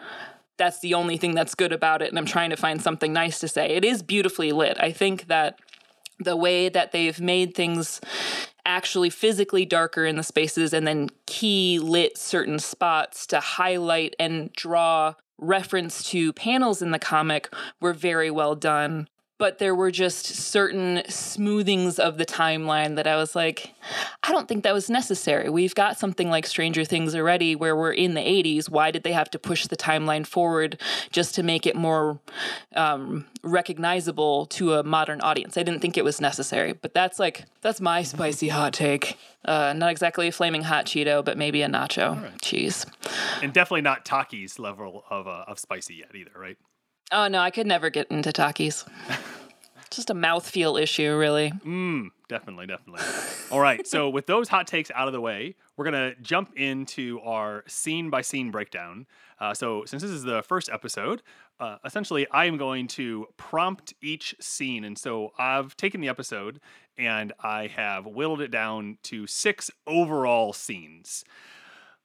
that's 0.57 0.81
the 0.81 0.93
only 0.93 1.17
thing 1.17 1.35
that's 1.35 1.55
good 1.55 1.73
about 1.73 2.03
it, 2.03 2.11
and 2.11 2.19
I'm 2.19 2.27
trying 2.27 2.51
to 2.51 2.57
find 2.57 2.83
something 2.83 3.15
nice 3.15 3.39
to 3.41 3.49
say. 3.49 3.71
It 3.71 3.83
is 3.85 4.03
beautifully 4.03 4.53
lit. 4.53 4.77
I 4.79 4.93
think 4.93 5.27
that 5.29 5.59
the 6.19 6.37
way 6.37 6.69
that 6.69 6.93
they've 6.93 7.19
made 7.19 7.55
things 7.55 7.99
actually 8.67 9.09
physically 9.09 9.65
darker 9.65 10.05
in 10.05 10.17
the 10.17 10.23
spaces 10.23 10.75
and 10.75 10.87
then 10.87 11.09
key 11.25 11.79
lit 11.79 12.19
certain 12.19 12.59
spots 12.59 13.27
to 13.29 13.41
highlight 13.41 14.15
and 14.21 14.53
draw 14.53 15.15
reference 15.41 16.03
to 16.11 16.33
panels 16.33 16.83
in 16.83 16.91
the 16.91 16.99
comic 16.99 17.53
were 17.81 17.93
very 17.95 18.31
well 18.31 18.55
done. 18.55 19.09
But 19.41 19.57
there 19.57 19.75
were 19.75 19.91
just 19.91 20.27
certain 20.27 20.99
smoothings 21.09 21.99
of 21.99 22.19
the 22.19 22.27
timeline 22.27 22.97
that 22.97 23.07
I 23.07 23.17
was 23.17 23.35
like, 23.35 23.73
I 24.23 24.33
don't 24.33 24.47
think 24.47 24.65
that 24.65 24.75
was 24.75 24.91
necessary. 24.91 25.49
We've 25.49 25.75
got 25.75 25.99
something 25.99 26.29
like 26.29 26.47
Stranger 26.47 26.85
Things 26.85 27.15
already 27.15 27.57
where 27.57 27.75
we're 27.75 27.95
in 27.95 28.13
the 28.13 28.21
80s. 28.21 28.69
Why 28.69 28.91
did 28.91 29.03
they 29.03 29.13
have 29.13 29.31
to 29.31 29.39
push 29.39 29.67
the 29.67 29.79
timeline 29.79 30.27
forward 30.27 30.79
just 31.11 31.35
to 31.37 31.43
make 31.43 31.67
it 31.67 31.75
more 31.75 32.21
um, 32.77 33.25
recognizable 33.43 34.45
to 34.47 34.75
a 34.75 34.83
modern 34.83 35.23
audience? 35.23 35.57
I 35.57 35.63
didn't 35.63 35.81
think 35.81 35.97
it 35.97 36.05
was 36.05 36.21
necessary. 36.21 36.75
But 36.75 36.93
that's 36.93 37.19
like, 37.19 37.47
that's 37.63 37.81
my 37.81 38.03
spicy 38.03 38.49
hot 38.49 38.75
take. 38.75 39.17
Uh, 39.43 39.73
not 39.75 39.91
exactly 39.91 40.29
a 40.29 40.33
flaming 40.33 40.65
hot 40.65 40.85
Cheeto, 40.85 41.25
but 41.25 41.39
maybe 41.39 41.63
a 41.63 41.67
nacho 41.67 42.31
cheese. 42.43 42.85
And 43.43 43.55
definitely 43.55 43.81
not 43.81 44.05
Taki's 44.05 44.59
level 44.59 45.05
of 45.09 45.27
uh, 45.27 45.45
of 45.49 45.59
spicy 45.59 45.95
yet 45.95 46.15
either, 46.15 46.33
right? 46.37 46.59
Oh, 47.13 47.29
no, 47.29 47.41
I 47.41 47.51
could 47.51 47.67
never 47.67 47.91
get 47.91 48.07
into 48.09 48.31
Takis. 48.31 48.87
just 49.91 50.11
a 50.11 50.15
mouthfeel 50.15 50.81
issue, 50.81 51.17
really. 51.17 51.51
Mm, 51.65 52.11
definitely, 52.29 52.67
definitely. 52.67 53.05
All 53.51 53.61
right. 53.61 53.87
So 53.87 54.09
with 54.09 54.27
those 54.27 54.49
hot 54.49 54.67
takes 54.67 54.91
out 54.95 55.09
of 55.09 55.13
the 55.13 55.21
way, 55.21 55.57
we're 55.77 55.85
gonna 55.85 56.15
jump 56.23 56.53
into 56.57 57.21
our 57.21 57.65
scene 57.67 58.11
by 58.11 58.23
scene 58.23 58.51
breakdown. 58.51 59.07
Uh, 59.41 59.55
so 59.55 59.85
since 59.87 60.03
this 60.03 60.11
is 60.11 60.23
the 60.23 60.43
first 60.43 60.69
episode, 60.71 61.23
uh, 61.59 61.79
essentially 61.85 62.27
I 62.31 62.45
am 62.45 62.57
going 62.57 62.87
to 62.89 63.27
prompt 63.37 63.95
each 64.01 64.37
scene, 64.41 64.85
and 64.85 64.97
so 64.97 65.33
I've 65.39 65.77
taken 65.77 66.01
the 66.01 66.09
episode 66.09 66.61
and 66.97 67.33
I 67.43 67.67
have 67.69 68.07
whittled 68.07 68.41
it 68.41 68.51
down 68.51 68.99
to 69.05 69.27
six 69.27 69.71
overall 69.87 70.53
scenes. 70.53 71.25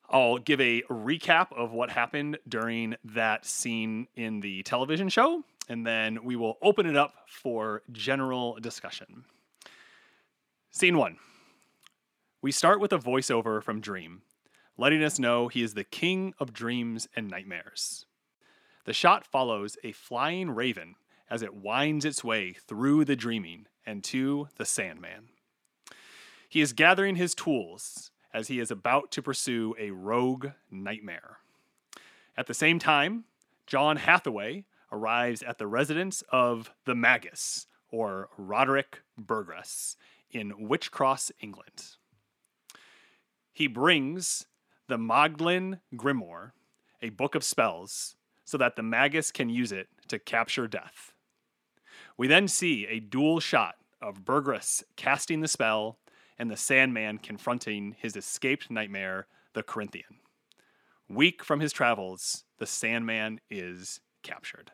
I'll 0.09 0.37
give 0.37 0.61
a 0.61 0.83
recap 0.83 1.51
of 1.51 1.71
what 1.71 1.89
happened 1.89 2.37
during 2.47 2.95
that 3.03 3.45
scene 3.45 4.07
in 4.15 4.39
the 4.39 4.63
television 4.63 5.09
show, 5.09 5.43
and 5.67 5.85
then 5.85 6.23
we 6.23 6.35
will 6.35 6.57
open 6.61 6.85
it 6.85 6.95
up 6.95 7.13
for 7.27 7.81
general 7.91 8.57
discussion. 8.61 9.25
Scene 10.71 10.97
one. 10.97 11.17
We 12.41 12.51
start 12.51 12.79
with 12.79 12.93
a 12.93 12.99
voiceover 12.99 13.63
from 13.63 13.81
Dream, 13.81 14.21
letting 14.77 15.03
us 15.03 15.17
know 15.17 15.47
he 15.47 15.63
is 15.63 15.73
the 15.73 15.83
king 15.83 16.33
of 16.39 16.53
dreams 16.53 17.07
and 17.15 17.27
nightmares. 17.27 18.05
The 18.85 18.93
shot 18.93 19.25
follows 19.25 19.77
a 19.83 19.91
flying 19.93 20.51
raven 20.51 20.95
as 21.29 21.41
it 21.41 21.55
winds 21.55 22.05
its 22.05 22.23
way 22.23 22.53
through 22.53 23.05
the 23.05 23.15
dreaming 23.15 23.65
and 23.85 24.03
to 24.03 24.49
the 24.57 24.65
Sandman. 24.65 25.29
He 26.47 26.61
is 26.61 26.73
gathering 26.73 27.15
his 27.15 27.33
tools 27.33 28.11
as 28.35 28.49
he 28.49 28.59
is 28.59 28.69
about 28.69 29.11
to 29.11 29.21
pursue 29.21 29.73
a 29.79 29.91
rogue 29.91 30.47
nightmare. 30.69 31.37
At 32.35 32.47
the 32.47 32.53
same 32.53 32.79
time, 32.79 33.23
John 33.65 33.95
Hathaway 33.95 34.65
arrives 34.91 35.41
at 35.41 35.57
the 35.57 35.67
residence 35.67 36.21
of 36.33 36.69
the 36.83 36.95
Magus, 36.95 37.67
or 37.89 38.27
Roderick 38.37 38.99
Burgess, 39.17 39.95
in 40.29 40.67
Wych 40.67 40.91
Cross, 40.91 41.31
England. 41.39 41.95
He 43.53 43.67
brings 43.67 44.47
the 44.89 44.97
Magdalene 44.97 45.79
Grimoire, 45.95 46.51
a 47.01 47.11
book 47.11 47.35
of 47.35 47.43
spells, 47.43 48.17
so 48.43 48.57
that 48.57 48.75
the 48.75 48.83
Magus 48.83 49.31
can 49.31 49.49
use 49.49 49.71
it 49.71 49.87
to 50.09 50.19
capture 50.19 50.67
death. 50.67 51.13
We 52.17 52.27
then 52.27 52.49
see 52.49 52.85
a 52.85 52.99
dual 52.99 53.39
shot 53.39 53.75
of 54.01 54.25
Burgess 54.25 54.83
casting 54.97 55.39
the 55.39 55.47
spell 55.47 55.99
and 56.37 56.49
the 56.49 56.57
Sandman 56.57 57.17
confronting 57.17 57.95
his 57.97 58.15
escaped 58.15 58.69
nightmare, 58.69 59.27
the 59.53 59.63
Corinthian. 59.63 60.19
Weak 61.07 61.43
from 61.43 61.59
his 61.59 61.71
travels, 61.71 62.45
the 62.57 62.65
Sandman 62.65 63.39
is 63.49 63.99
captured. 64.23 64.71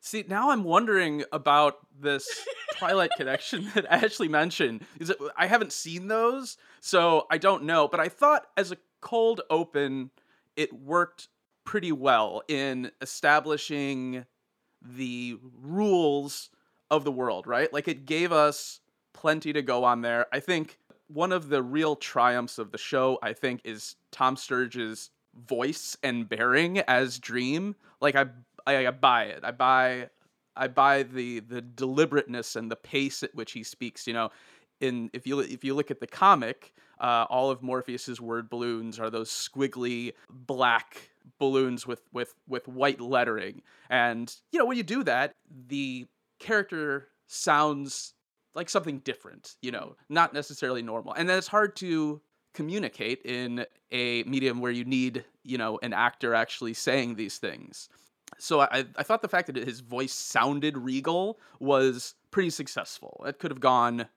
See, 0.00 0.24
now 0.28 0.50
I'm 0.50 0.64
wondering 0.64 1.24
about 1.32 1.78
this 1.98 2.46
Twilight 2.76 3.10
connection 3.16 3.70
that 3.74 3.86
Ashley 3.86 4.28
mentioned. 4.28 4.84
Is 5.00 5.10
it? 5.10 5.18
I 5.36 5.46
haven't 5.46 5.72
seen 5.72 6.06
those, 6.08 6.56
so 6.80 7.26
I 7.30 7.38
don't 7.38 7.64
know. 7.64 7.88
But 7.88 8.00
I 8.00 8.08
thought 8.08 8.46
as 8.56 8.70
a 8.70 8.76
cold 9.00 9.40
open, 9.50 10.10
it 10.56 10.72
worked 10.72 11.28
pretty 11.64 11.92
well 11.92 12.42
in 12.46 12.92
establishing 13.00 14.24
the 14.80 15.36
rules 15.60 16.50
of 16.90 17.04
the 17.04 17.12
world. 17.12 17.46
Right? 17.46 17.72
Like 17.72 17.88
it 17.88 18.06
gave 18.06 18.30
us 18.30 18.80
plenty 19.20 19.52
to 19.52 19.62
go 19.62 19.82
on 19.84 20.00
there. 20.02 20.26
I 20.32 20.38
think 20.38 20.78
one 21.08 21.32
of 21.32 21.48
the 21.48 21.62
real 21.62 21.96
triumphs 21.96 22.58
of 22.58 22.70
the 22.70 22.78
show, 22.78 23.18
I 23.20 23.32
think, 23.32 23.60
is 23.64 23.96
Tom 24.12 24.36
Sturridge's 24.36 25.10
voice 25.34 25.96
and 26.04 26.28
bearing 26.28 26.78
as 26.80 27.18
Dream. 27.18 27.74
Like 28.00 28.14
I, 28.14 28.26
I, 28.64 28.86
I 28.86 28.90
buy 28.92 29.24
it. 29.24 29.40
I 29.42 29.50
buy 29.50 30.10
I 30.56 30.68
buy 30.68 31.02
the 31.02 31.40
the 31.40 31.60
deliberateness 31.60 32.56
and 32.56 32.70
the 32.70 32.76
pace 32.76 33.22
at 33.22 33.34
which 33.34 33.52
he 33.52 33.64
speaks. 33.64 34.06
You 34.06 34.14
know, 34.14 34.30
in 34.80 35.10
if 35.12 35.26
you 35.26 35.40
if 35.40 35.64
you 35.64 35.74
look 35.74 35.90
at 35.90 35.98
the 35.98 36.06
comic, 36.06 36.72
uh, 37.00 37.26
all 37.28 37.50
of 37.50 37.60
Morpheus's 37.60 38.20
word 38.20 38.48
balloons 38.48 39.00
are 39.00 39.10
those 39.10 39.30
squiggly 39.30 40.12
black 40.30 41.10
balloons 41.40 41.86
with 41.86 42.02
with 42.12 42.34
with 42.46 42.68
white 42.68 43.00
lettering, 43.00 43.62
and 43.90 44.32
you 44.52 44.58
know 44.60 44.64
when 44.66 44.76
you 44.76 44.84
do 44.84 45.02
that, 45.04 45.32
the 45.68 46.06
character 46.38 47.08
sounds 47.26 48.14
like 48.54 48.68
something 48.68 48.98
different. 49.00 49.56
You 49.62 49.72
know, 49.72 49.96
not 50.08 50.32
necessarily 50.32 50.82
normal, 50.82 51.12
and 51.14 51.28
then 51.28 51.38
it's 51.38 51.48
hard 51.48 51.76
to 51.76 52.20
communicate 52.54 53.22
in 53.24 53.64
a 53.92 54.22
medium 54.24 54.60
where 54.60 54.72
you 54.72 54.84
need 54.84 55.24
you 55.44 55.58
know 55.58 55.78
an 55.82 55.92
actor 55.92 56.34
actually 56.34 56.74
saying 56.74 57.14
these 57.14 57.38
things 57.38 57.88
so 58.36 58.60
I, 58.60 58.84
I 58.96 59.02
thought 59.02 59.22
the 59.22 59.28
fact 59.28 59.46
that 59.46 59.56
his 59.56 59.80
voice 59.80 60.12
sounded 60.12 60.76
regal 60.76 61.38
was 61.60 62.14
pretty 62.30 62.50
successful. 62.50 63.24
It 63.26 63.38
could 63.38 63.50
have 63.50 63.60
gone 63.60 64.08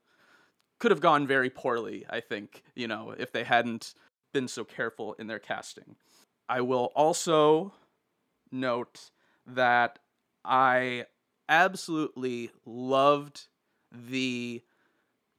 could 0.80 0.92
have 0.92 1.00
gone 1.00 1.28
very 1.28 1.52
poorly, 1.52 2.06
I 2.10 2.22
think, 2.22 2.64
you 2.74 2.88
know, 2.88 3.14
if 3.16 3.32
they 3.32 3.44
hadn't 3.44 3.94
been 4.34 4.48
so 4.48 4.64
careful 4.64 5.14
in 5.20 5.28
their 5.28 5.38
casting. 5.38 5.96
I 6.50 6.62
will 6.62 6.92
also 6.96 7.72
note 8.52 9.12
that 9.46 10.00
I 10.44 11.06
absolutely 11.48 12.50
loved 12.66 13.48
the 13.92 14.62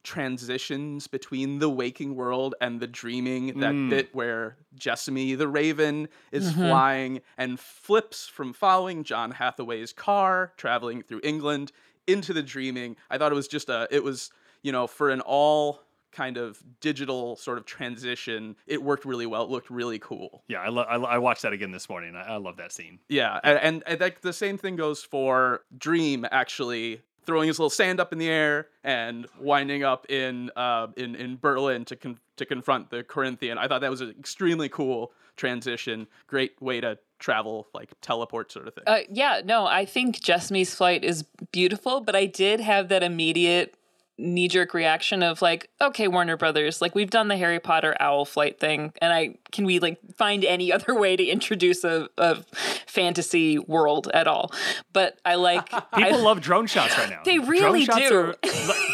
transitions 0.03 1.07
between 1.07 1.59
the 1.59 1.69
waking 1.69 2.15
world 2.15 2.55
and 2.59 2.79
the 2.81 2.87
dreaming 2.87 3.57
that 3.61 3.73
Mm. 3.73 3.89
bit 3.89 4.13
where 4.13 4.57
Jessamy 4.75 5.35
the 5.35 5.47
Raven 5.47 6.09
is 6.31 6.51
Mhm. 6.51 6.55
flying 6.67 7.21
and 7.37 7.57
flips 7.59 8.27
from 8.27 8.51
following 8.51 9.03
John 9.05 9.31
Hathaway's 9.31 9.93
car 9.93 10.51
traveling 10.57 11.01
through 11.03 11.21
England 11.23 11.71
into 12.05 12.33
the 12.33 12.43
dreaming. 12.43 12.97
I 13.09 13.17
thought 13.17 13.31
it 13.31 13.35
was 13.35 13.47
just 13.47 13.69
a 13.69 13.87
it 13.89 14.03
was, 14.03 14.29
you 14.61 14.73
know, 14.73 14.87
for 14.87 15.09
an 15.09 15.21
all 15.21 15.83
kind 16.11 16.37
of 16.37 16.61
digital 16.81 17.35
sort 17.37 17.57
of 17.57 17.65
transition, 17.65 18.55
it 18.67 18.83
worked 18.83 19.03
really 19.05 19.25
well. 19.25 19.43
It 19.45 19.49
looked 19.49 19.69
really 19.71 19.97
cool. 19.97 20.43
Yeah, 20.47 20.61
I, 20.61 20.67
lo- 20.67 20.83
I, 20.83 20.97
lo- 20.97 21.07
I 21.07 21.17
watched 21.17 21.41
that 21.41 21.53
again 21.53 21.71
this 21.71 21.89
morning. 21.89 22.15
I, 22.15 22.33
I 22.33 22.35
love 22.35 22.57
that 22.57 22.71
scene. 22.71 22.99
Yeah, 23.09 23.39
and, 23.43 23.57
and, 23.57 23.83
and 23.87 23.99
like 24.01 24.21
the 24.21 24.33
same 24.33 24.57
thing 24.59 24.75
goes 24.75 25.01
for 25.01 25.63
Dream 25.75 26.23
actually 26.29 27.01
throwing 27.25 27.47
his 27.47 27.59
little 27.59 27.69
sand 27.69 27.99
up 27.99 28.11
in 28.11 28.19
the 28.19 28.29
air 28.29 28.67
and 28.83 29.27
winding 29.39 29.83
up 29.83 30.09
in 30.09 30.51
uh, 30.55 30.87
in 30.97 31.15
in 31.15 31.37
Berlin 31.37 31.85
to 31.85 31.95
con- 31.95 32.19
to 32.37 32.45
confront 32.45 32.89
the 32.89 33.03
Corinthian. 33.03 33.57
I 33.57 33.67
thought 33.67 33.81
that 33.81 33.91
was 33.91 34.01
an 34.01 34.15
extremely 34.19 34.69
cool 34.69 35.11
transition. 35.35 36.07
Great 36.27 36.61
way 36.61 36.81
to 36.81 36.97
travel, 37.19 37.67
like 37.73 37.91
teleport 38.01 38.51
sort 38.51 38.67
of 38.67 38.73
thing. 38.73 38.83
Uh, 38.85 38.99
yeah, 39.09 39.41
no, 39.43 39.65
I 39.65 39.85
think 39.85 40.21
Jessamy's 40.21 40.75
flight 40.75 41.03
is 41.03 41.23
beautiful, 41.51 42.01
but 42.01 42.15
I 42.15 42.25
did 42.25 42.59
have 42.59 42.89
that 42.89 43.01
immediate 43.03 43.75
knee 44.17 44.47
jerk 44.47 44.73
reaction 44.73 45.23
of 45.23 45.41
like, 45.41 45.69
okay, 45.81 46.07
Warner 46.07 46.37
Brothers, 46.37 46.81
like 46.81 46.93
we've 46.95 47.09
done 47.09 47.27
the 47.27 47.37
Harry 47.37 47.59
Potter 47.59 47.95
owl 47.99 48.25
flight 48.25 48.59
thing, 48.59 48.93
and 49.01 49.11
I 49.11 49.35
can 49.51 49.65
we 49.65 49.79
like 49.79 49.97
find 50.15 50.45
any 50.45 50.71
other 50.73 50.93
way 50.95 51.15
to 51.15 51.23
introduce 51.25 51.83
a, 51.83 52.09
a 52.17 52.43
fantasy 52.87 53.57
world 53.57 54.09
at 54.13 54.27
all? 54.27 54.51
But 54.91 55.17
I 55.25 55.35
like 55.35 55.69
People 55.95 56.15
I, 56.15 56.21
love 56.21 56.41
drone 56.41 56.67
shots 56.67 56.97
right 56.97 57.09
now. 57.09 57.21
They 57.25 57.39
really 57.39 57.85
do. 57.85 58.15
Are, 58.15 58.35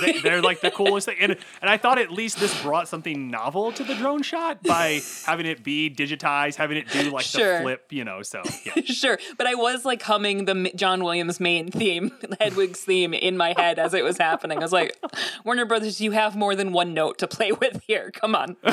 they, 0.02 0.20
they're 0.20 0.42
like 0.42 0.62
the 0.62 0.72
coolest 0.72 1.08
thing, 1.08 1.18
and 1.20 1.38
and 1.62 1.70
I 1.70 1.78
thought 1.78 2.00
at 2.00 2.12
least 2.12 2.40
this 2.40 2.60
brought 2.62 2.88
something 2.88 3.30
novel 3.30 3.72
to 3.74 3.84
the 3.84 3.96
drone 3.96 4.22
shot 4.22 4.64
by 4.64 5.02
having 5.26 5.46
it 5.46 5.64
be 5.64 5.90
digitized, 5.90 6.56
having 6.56 6.78
it 6.78 6.90
do 6.90 7.12
like 7.12 7.26
Sure. 7.26 7.58
the 7.58 7.64
flip, 7.64 7.88
you 7.92 8.04
know. 8.04 8.22
So 8.22 8.42
yeah. 8.66 8.82
sure, 8.86 9.20
but 9.38 9.48
I 9.48 9.56
was 9.56 9.86
like 9.86 10.02
humming 10.02 10.46
the 10.46 10.72
John 10.76 11.04
Williams 11.04 11.40
main 11.40 11.70
theme, 11.72 12.12
Hedwig's 12.40 12.82
theme 12.82 13.14
in 13.14 13.38
my 13.38 13.54
head 13.58 13.80
as 13.80 13.94
it 13.94 14.04
was 14.04 14.18
happening. 14.18 14.60
I 14.60 14.62
was 14.62 14.72
like, 14.72 14.96
Warner 15.44 15.66
Brothers, 15.66 16.02
you 16.02 16.12
have 16.12 16.36
more 16.36 16.56
than 16.56 16.72
one 16.72 16.94
note 16.94 17.18
to 17.20 17.28
play 17.28 17.52
with 17.62 17.82
here. 17.88 18.12
Come 18.12 18.36
on. 18.36 18.56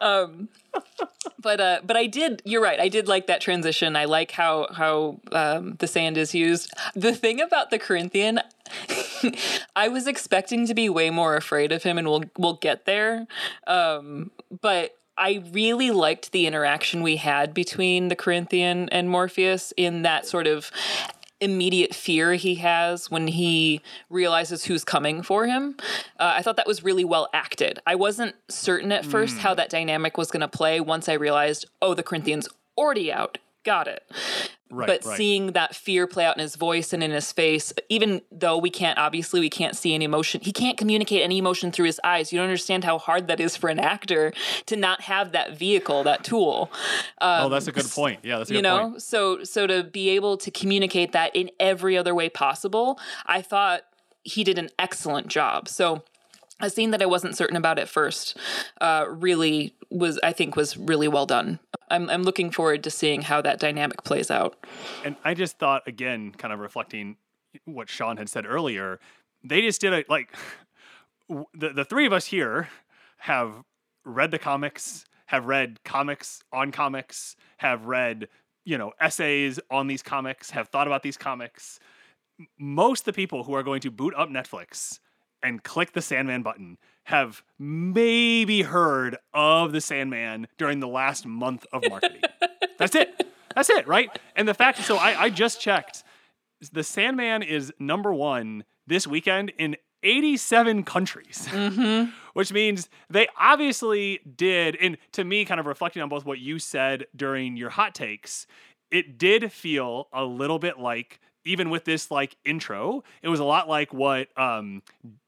Um, 0.00 0.48
but 1.40 1.58
uh, 1.58 1.80
but 1.82 1.96
I 1.96 2.06
did. 2.06 2.42
You're 2.44 2.62
right. 2.62 2.78
I 2.78 2.88
did 2.88 3.08
like 3.08 3.28
that 3.28 3.40
transition. 3.40 3.96
I 3.96 4.04
like 4.04 4.30
how 4.30 4.68
how 4.72 5.20
um, 5.32 5.76
the 5.78 5.86
sand 5.86 6.18
is 6.18 6.34
used. 6.34 6.72
The 6.94 7.14
thing 7.14 7.40
about 7.40 7.70
the 7.70 7.78
Corinthian. 7.78 8.40
I 9.74 9.88
was 9.88 10.06
expecting 10.06 10.66
to 10.66 10.74
be 10.74 10.88
way 10.88 11.08
more 11.10 11.34
afraid 11.34 11.72
of 11.72 11.82
him, 11.82 11.98
and 11.98 12.06
we'll 12.08 12.24
we'll 12.36 12.54
get 12.56 12.84
there. 12.84 13.26
Um, 13.66 14.30
but 14.60 14.96
I 15.18 15.42
really 15.52 15.90
liked 15.90 16.32
the 16.32 16.46
interaction 16.46 17.02
we 17.02 17.16
had 17.16 17.54
between 17.54 18.08
the 18.08 18.16
Corinthian 18.16 18.88
and 18.90 19.08
Morpheus 19.08 19.72
in 19.76 20.02
that 20.02 20.26
sort 20.26 20.46
of 20.46 20.70
immediate 21.40 21.94
fear 21.94 22.34
he 22.34 22.56
has 22.56 23.10
when 23.10 23.28
he 23.28 23.80
realizes 24.08 24.64
who's 24.64 24.84
coming 24.84 25.22
for 25.22 25.46
him. 25.46 25.76
Uh, 26.18 26.34
I 26.36 26.42
thought 26.42 26.56
that 26.56 26.66
was 26.66 26.82
really 26.82 27.04
well 27.04 27.28
acted. 27.32 27.78
I 27.86 27.94
wasn't 27.94 28.34
certain 28.48 28.90
at 28.92 29.04
first 29.04 29.38
how 29.38 29.54
that 29.54 29.68
dynamic 29.68 30.16
was 30.16 30.30
going 30.30 30.40
to 30.40 30.48
play 30.48 30.80
once 30.80 31.08
I 31.08 31.14
realized, 31.14 31.66
oh, 31.82 31.94
the 31.94 32.02
Corinthian's 32.02 32.48
already 32.78 33.12
out. 33.12 33.38
Got 33.66 33.88
it. 33.88 34.04
Right, 34.68 34.86
but 34.86 35.04
right. 35.04 35.16
seeing 35.16 35.52
that 35.52 35.76
fear 35.76 36.06
play 36.06 36.24
out 36.24 36.36
in 36.36 36.40
his 36.40 36.56
voice 36.56 36.92
and 36.92 37.02
in 37.02 37.10
his 37.10 37.30
face, 37.30 37.72
even 37.88 38.22
though 38.32 38.58
we 38.58 38.70
can't, 38.70 38.98
obviously, 38.98 39.38
we 39.38 39.50
can't 39.50 39.76
see 39.76 39.94
any 39.94 40.04
emotion, 40.04 40.40
he 40.40 40.52
can't 40.52 40.76
communicate 40.76 41.22
any 41.22 41.38
emotion 41.38 41.70
through 41.70 41.86
his 41.86 42.00
eyes. 42.02 42.32
You 42.32 42.38
don't 42.38 42.46
understand 42.46 42.84
how 42.84 42.98
hard 42.98 43.28
that 43.28 43.40
is 43.40 43.56
for 43.56 43.68
an 43.70 43.78
actor 43.78 44.32
to 44.66 44.76
not 44.76 45.02
have 45.02 45.32
that 45.32 45.56
vehicle, 45.56 46.02
that 46.04 46.24
tool. 46.24 46.70
oh, 47.20 47.44
um, 47.44 47.50
that's 47.50 47.66
a 47.66 47.72
good 47.72 47.88
point. 47.90 48.20
Yeah, 48.22 48.38
that's 48.38 48.50
a 48.50 48.54
good 48.54 48.56
you 48.58 48.62
know 48.62 48.90
point. 48.90 49.02
so 49.02 49.44
so 49.44 49.66
to 49.66 49.84
be 49.84 50.10
able 50.10 50.36
to 50.38 50.50
communicate 50.50 51.12
that 51.12 51.34
in 51.34 51.50
every 51.58 51.96
other 51.96 52.14
way 52.14 52.28
possible 52.28 52.98
i 53.26 53.40
thought 53.42 53.82
he 54.22 54.44
did 54.44 54.58
an 54.58 54.68
excellent 54.78 55.28
job 55.28 55.68
so 55.68 56.02
a 56.60 56.70
scene 56.70 56.90
that 56.90 57.02
i 57.02 57.06
wasn't 57.06 57.36
certain 57.36 57.56
about 57.56 57.78
at 57.78 57.88
first 57.88 58.36
uh, 58.80 59.04
really 59.08 59.74
was 59.90 60.18
i 60.22 60.32
think 60.32 60.56
was 60.56 60.76
really 60.76 61.08
well 61.08 61.26
done 61.26 61.58
I'm, 61.88 62.10
I'm 62.10 62.24
looking 62.24 62.50
forward 62.50 62.82
to 62.84 62.90
seeing 62.90 63.22
how 63.22 63.40
that 63.42 63.60
dynamic 63.60 64.02
plays 64.02 64.30
out 64.30 64.66
And 65.04 65.16
I 65.24 65.34
just 65.34 65.58
thought 65.58 65.86
again, 65.86 66.32
kind 66.32 66.52
of 66.52 66.58
reflecting 66.60 67.16
what 67.64 67.88
Sean 67.88 68.16
had 68.16 68.28
said 68.28 68.44
earlier, 68.46 68.98
they 69.42 69.60
just 69.62 69.80
did 69.80 69.92
a 69.92 70.04
like 70.08 70.34
the 71.28 71.70
the 71.70 71.84
three 71.84 72.06
of 72.06 72.12
us 72.12 72.26
here 72.26 72.68
have 73.18 73.62
read 74.04 74.30
the 74.30 74.38
comics, 74.38 75.04
have 75.26 75.46
read 75.46 75.82
comics 75.84 76.42
on 76.52 76.72
comics, 76.72 77.36
have 77.58 77.86
read 77.86 78.28
you 78.64 78.78
know 78.78 78.92
essays 79.00 79.60
on 79.70 79.86
these 79.86 80.02
comics, 80.02 80.50
have 80.50 80.68
thought 80.68 80.86
about 80.86 81.02
these 81.02 81.16
comics. 81.16 81.78
Most 82.58 83.00
of 83.00 83.06
the 83.06 83.12
people 83.14 83.44
who 83.44 83.54
are 83.54 83.62
going 83.62 83.80
to 83.80 83.90
boot 83.90 84.12
up 84.16 84.28
Netflix 84.28 84.98
and 85.46 85.62
click 85.62 85.92
the 85.92 86.02
Sandman 86.02 86.42
button 86.42 86.78
have 87.04 87.42
maybe 87.58 88.62
heard 88.62 89.16
of 89.32 89.72
the 89.72 89.80
Sandman 89.80 90.48
during 90.58 90.80
the 90.80 90.88
last 90.88 91.24
month 91.24 91.64
of 91.72 91.82
marketing. 91.88 92.22
That's 92.78 92.96
it. 92.96 93.24
That's 93.54 93.70
it, 93.70 93.86
right? 93.86 94.10
And 94.34 94.46
the 94.48 94.54
fact, 94.54 94.78
so 94.84 94.96
I, 94.96 95.22
I 95.22 95.30
just 95.30 95.60
checked. 95.60 96.02
The 96.72 96.82
Sandman 96.82 97.42
is 97.42 97.72
number 97.78 98.12
one 98.12 98.64
this 98.86 99.06
weekend 99.06 99.52
in 99.56 99.76
87 100.02 100.82
countries, 100.82 101.48
which 102.34 102.52
means 102.52 102.88
they 103.08 103.28
obviously 103.38 104.20
did. 104.36 104.76
And 104.76 104.98
to 105.12 105.24
me, 105.24 105.44
kind 105.44 105.60
of 105.60 105.66
reflecting 105.66 106.02
on 106.02 106.08
both 106.08 106.24
what 106.24 106.38
you 106.38 106.58
said 106.58 107.06
during 107.14 107.56
your 107.56 107.70
hot 107.70 107.94
takes, 107.94 108.46
it 108.90 109.16
did 109.16 109.52
feel 109.52 110.08
a 110.12 110.24
little 110.24 110.58
bit 110.58 110.78
like, 110.78 111.20
even 111.44 111.70
with 111.70 111.84
this 111.84 112.10
like 112.10 112.36
intro, 112.44 113.04
it 113.22 113.28
was 113.28 113.40
a 113.40 113.44
lot 113.44 113.68
like 113.68 113.94
what 113.94 114.28
um, 114.36 114.82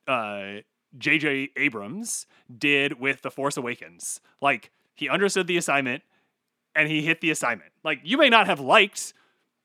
uh, 0.08 0.62
J.J. 0.96 1.50
Abrams 1.56 2.26
did 2.56 2.98
with 2.98 3.22
The 3.22 3.30
Force 3.30 3.56
Awakens. 3.56 4.20
Like, 4.40 4.70
he 4.94 5.08
understood 5.08 5.46
the 5.46 5.56
assignment 5.56 6.02
and 6.74 6.88
he 6.88 7.02
hit 7.02 7.20
the 7.20 7.30
assignment. 7.30 7.72
Like, 7.84 8.00
you 8.02 8.16
may 8.16 8.28
not 8.28 8.46
have 8.46 8.58
liked 8.58 9.12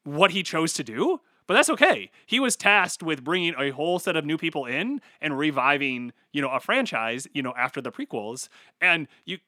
what 0.03 0.31
he 0.31 0.43
chose 0.43 0.73
to 0.73 0.83
do, 0.83 1.21
but 1.47 1.53
that's 1.55 1.69
okay. 1.69 2.09
He 2.25 2.39
was 2.39 2.55
tasked 2.55 3.03
with 3.03 3.23
bringing 3.23 3.53
a 3.57 3.71
whole 3.71 3.99
set 3.99 4.15
of 4.15 4.25
new 4.25 4.37
people 4.37 4.65
in 4.65 5.01
and 5.21 5.37
reviving, 5.37 6.13
you 6.31 6.41
know, 6.41 6.49
a 6.49 6.59
franchise, 6.59 7.27
you 7.33 7.41
know, 7.41 7.53
after 7.57 7.81
the 7.81 7.91
prequels. 7.91 8.47
And 8.79 9.07
you, 9.25 9.39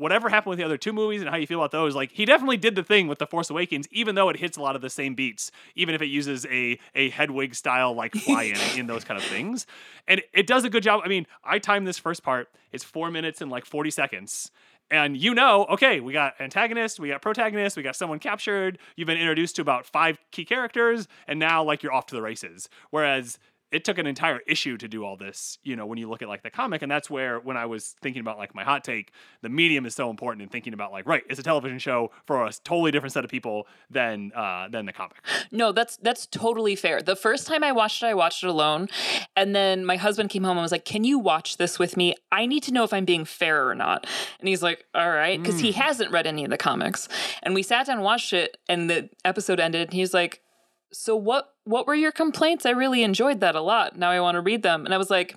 whatever 0.00 0.30
happened 0.30 0.50
with 0.50 0.58
the 0.58 0.64
other 0.64 0.78
two 0.78 0.92
movies 0.92 1.20
and 1.20 1.28
how 1.28 1.36
you 1.36 1.46
feel 1.46 1.60
about 1.60 1.70
those, 1.70 1.94
like 1.94 2.10
he 2.10 2.24
definitely 2.24 2.56
did 2.56 2.74
the 2.74 2.82
thing 2.82 3.06
with 3.06 3.18
the 3.18 3.26
Force 3.26 3.50
Awakens, 3.50 3.86
even 3.90 4.14
though 4.14 4.30
it 4.30 4.36
hits 4.36 4.56
a 4.56 4.62
lot 4.62 4.74
of 4.74 4.82
the 4.82 4.88
same 4.88 5.14
beats, 5.14 5.52
even 5.76 5.94
if 5.94 6.00
it 6.00 6.06
uses 6.06 6.46
a 6.46 6.78
a 6.94 7.10
Hedwig 7.10 7.54
style 7.54 7.94
like 7.94 8.14
fly 8.24 8.44
in 8.44 8.78
in 8.78 8.86
those 8.86 9.04
kind 9.04 9.20
of 9.20 9.24
things. 9.26 9.66
And 10.08 10.22
it 10.32 10.46
does 10.46 10.64
a 10.64 10.70
good 10.70 10.82
job. 10.82 11.02
I 11.04 11.08
mean, 11.08 11.26
I 11.44 11.58
timed 11.58 11.86
this 11.86 11.98
first 11.98 12.22
part. 12.22 12.48
It's 12.72 12.82
four 12.82 13.10
minutes 13.10 13.40
and 13.40 13.50
like 13.50 13.66
forty 13.66 13.90
seconds. 13.90 14.50
And 14.90 15.16
you 15.16 15.34
know, 15.34 15.66
okay, 15.66 16.00
we 16.00 16.12
got 16.12 16.34
antagonist, 16.40 16.98
we 16.98 17.08
got 17.08 17.22
protagonist, 17.22 17.76
we 17.76 17.82
got 17.82 17.94
someone 17.94 18.18
captured. 18.18 18.78
You've 18.96 19.06
been 19.06 19.18
introduced 19.18 19.56
to 19.56 19.62
about 19.62 19.86
five 19.86 20.18
key 20.32 20.44
characters, 20.44 21.06
and 21.28 21.38
now 21.38 21.62
like 21.62 21.82
you're 21.82 21.92
off 21.92 22.06
to 22.06 22.14
the 22.14 22.22
races. 22.22 22.68
Whereas 22.90 23.38
it 23.72 23.84
took 23.84 23.98
an 23.98 24.06
entire 24.06 24.40
issue 24.46 24.76
to 24.76 24.88
do 24.88 25.04
all 25.04 25.16
this, 25.16 25.58
you 25.62 25.76
know, 25.76 25.86
when 25.86 25.98
you 25.98 26.08
look 26.08 26.22
at 26.22 26.28
like 26.28 26.42
the 26.42 26.50
comic. 26.50 26.82
And 26.82 26.90
that's 26.90 27.08
where, 27.08 27.38
when 27.38 27.56
I 27.56 27.66
was 27.66 27.94
thinking 28.02 28.20
about 28.20 28.38
like 28.38 28.54
my 28.54 28.64
hot 28.64 28.84
take, 28.84 29.12
the 29.42 29.48
medium 29.48 29.86
is 29.86 29.94
so 29.94 30.10
important 30.10 30.42
in 30.42 30.48
thinking 30.48 30.72
about 30.72 30.92
like, 30.92 31.06
right, 31.06 31.22
it's 31.28 31.38
a 31.38 31.42
television 31.42 31.78
show 31.78 32.10
for 32.26 32.44
a 32.44 32.52
totally 32.64 32.90
different 32.90 33.12
set 33.12 33.24
of 33.24 33.30
people 33.30 33.66
than 33.88 34.32
uh, 34.34 34.68
than 34.70 34.86
the 34.86 34.92
comic. 34.92 35.18
No, 35.52 35.72
that's 35.72 35.96
that's 35.98 36.26
totally 36.26 36.74
fair. 36.76 37.00
The 37.02 37.16
first 37.16 37.46
time 37.46 37.62
I 37.62 37.72
watched 37.72 38.02
it, 38.02 38.06
I 38.06 38.14
watched 38.14 38.42
it 38.42 38.48
alone, 38.48 38.88
and 39.36 39.54
then 39.54 39.84
my 39.84 39.96
husband 39.96 40.30
came 40.30 40.44
home 40.44 40.56
and 40.56 40.62
was 40.62 40.72
like, 40.72 40.84
"Can 40.84 41.04
you 41.04 41.18
watch 41.18 41.56
this 41.56 41.78
with 41.78 41.96
me? 41.96 42.14
I 42.32 42.46
need 42.46 42.62
to 42.64 42.72
know 42.72 42.84
if 42.84 42.92
I'm 42.92 43.04
being 43.04 43.24
fair 43.24 43.68
or 43.68 43.74
not." 43.74 44.06
And 44.40 44.48
he's 44.48 44.62
like, 44.62 44.84
"All 44.94 45.10
right," 45.10 45.40
because 45.40 45.60
he 45.60 45.72
hasn't 45.72 46.10
read 46.10 46.26
any 46.26 46.44
of 46.44 46.50
the 46.50 46.58
comics. 46.58 47.08
And 47.42 47.54
we 47.54 47.62
sat 47.62 47.86
down 47.86 47.96
and 47.96 48.04
watched 48.04 48.32
it, 48.32 48.56
and 48.68 48.90
the 48.90 49.10
episode 49.24 49.60
ended. 49.60 49.82
And 49.82 49.92
he's 49.92 50.12
like, 50.14 50.42
"So 50.92 51.16
what? 51.16 51.54
What 51.64 51.86
were 51.86 51.94
your 51.94 52.12
complaints? 52.12 52.66
I 52.66 52.70
really 52.70 53.02
enjoyed 53.02 53.40
that 53.40 53.54
a 53.54 53.60
lot. 53.60 53.98
Now 53.98 54.10
I 54.10 54.20
want 54.20 54.36
to 54.36 54.40
read 54.40 54.62
them." 54.62 54.84
And 54.84 54.94
I 54.94 54.98
was 54.98 55.10
like, 55.10 55.36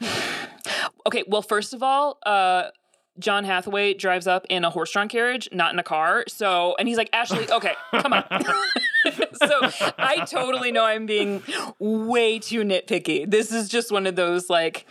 "Okay, 1.06 1.24
well, 1.26 1.42
first 1.42 1.74
of 1.74 1.82
all, 1.82 2.18
uh." 2.24 2.70
John 3.18 3.44
Hathaway 3.44 3.94
drives 3.94 4.26
up 4.26 4.44
in 4.50 4.64
a 4.64 4.70
horse-drawn 4.70 5.08
carriage, 5.08 5.48
not 5.52 5.72
in 5.72 5.78
a 5.78 5.84
car. 5.84 6.24
So, 6.26 6.74
and 6.80 6.88
he's 6.88 6.96
like, 6.96 7.10
Ashley, 7.12 7.48
okay, 7.48 7.74
come 7.92 8.12
on. 8.12 8.24
so 9.46 9.70
I 9.98 10.24
totally 10.28 10.72
know 10.72 10.84
I'm 10.84 11.06
being 11.06 11.42
way 11.78 12.38
too 12.38 12.62
nitpicky. 12.62 13.30
This 13.30 13.52
is 13.52 13.68
just 13.68 13.92
one 13.92 14.06
of 14.06 14.16
those 14.16 14.50
like 14.50 14.86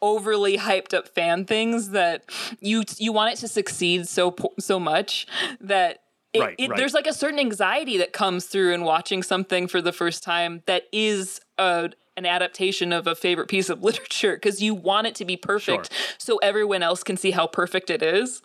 overly 0.00 0.56
hyped 0.56 0.94
up 0.94 1.08
fan 1.08 1.44
things 1.44 1.90
that 1.90 2.24
you 2.60 2.84
you 2.98 3.12
want 3.12 3.34
it 3.34 3.36
to 3.38 3.48
succeed 3.48 4.06
so 4.08 4.34
so 4.58 4.78
much 4.78 5.26
that 5.60 6.02
it, 6.36 6.40
Right, 6.40 6.54
it- 6.58 6.70
right. 6.70 6.76
there's 6.76 6.94
like 6.94 7.06
a 7.06 7.12
certain 7.12 7.38
anxiety 7.38 7.96
that 7.98 8.12
comes 8.12 8.46
through 8.46 8.72
in 8.74 8.82
watching 8.84 9.22
something 9.22 9.66
for 9.68 9.80
the 9.82 9.92
first 9.92 10.22
time 10.22 10.62
that 10.66 10.84
is 10.92 11.40
a 11.58 11.90
an 12.18 12.24
adaptation 12.24 12.94
of 12.94 13.06
a 13.06 13.14
favorite 13.14 13.46
piece 13.46 13.68
of 13.68 13.82
literature 13.88 14.34
because 14.36 14.62
you 14.62 14.74
want 14.74 15.06
it 15.06 15.14
to 15.16 15.24
be 15.26 15.36
perfect 15.36 15.90
so 16.16 16.38
everyone 16.38 16.82
else 16.82 17.02
can 17.02 17.14
see 17.16 17.30
how 17.30 17.46
perfect 17.46 17.90
it 17.90 18.02
is. 18.02 18.40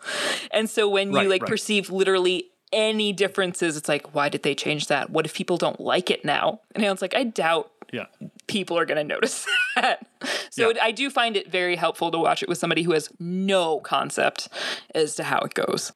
And 0.52 0.70
so 0.70 0.90
when 0.90 1.14
you 1.14 1.30
like 1.30 1.42
right. 1.44 1.50
perceive 1.50 1.90
literally 1.90 2.50
any 2.74 3.14
differences, 3.14 3.78
it's 3.78 3.88
like, 3.88 4.14
why 4.14 4.28
did 4.28 4.44
they 4.44 4.56
change 4.56 4.88
that? 4.88 5.10
What 5.10 5.26
if 5.26 5.34
people 5.34 5.56
don't 5.56 5.80
like 5.80 6.10
it 6.12 6.26
now? 6.26 6.60
And 6.76 6.84
it's 6.84 7.02
like, 7.02 7.16
I 7.16 7.24
doubt 7.24 7.72
Yeah. 7.94 8.08
people 8.48 8.78
are 8.78 8.86
going 8.86 8.98
to 8.98 9.06
notice 9.06 9.46
that. 9.78 10.06
So 10.50 10.64
Yeah. 10.66 10.70
it, 10.72 10.78
I 10.82 10.92
do 10.92 11.10
find 11.10 11.38
it 11.38 11.50
very 11.50 11.78
helpful 11.78 12.12
to 12.12 12.18
watch 12.18 12.44
it 12.44 12.50
with 12.50 12.58
somebody 12.58 12.84
who 12.84 12.92
has 12.92 13.10
no 13.22 13.80
concept 13.80 14.50
as 14.94 15.16
to 15.16 15.24
how 15.24 15.40
it 15.40 15.54
goes. 15.54 15.94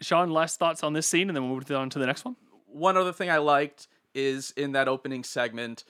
Sean, 0.00 0.30
last 0.30 0.58
thoughts 0.58 0.82
on 0.82 0.92
this 0.92 1.06
scene, 1.06 1.28
and 1.28 1.36
then 1.36 1.44
we'll 1.44 1.56
move 1.56 1.70
on 1.70 1.90
to 1.90 1.98
the 1.98 2.06
next 2.06 2.24
one. 2.24 2.36
one 2.66 2.96
other 2.96 3.12
thing 3.12 3.30
I 3.30 3.38
liked 3.38 3.88
is 4.14 4.52
in 4.56 4.72
that 4.72 4.88
opening 4.88 5.24
segment, 5.24 5.84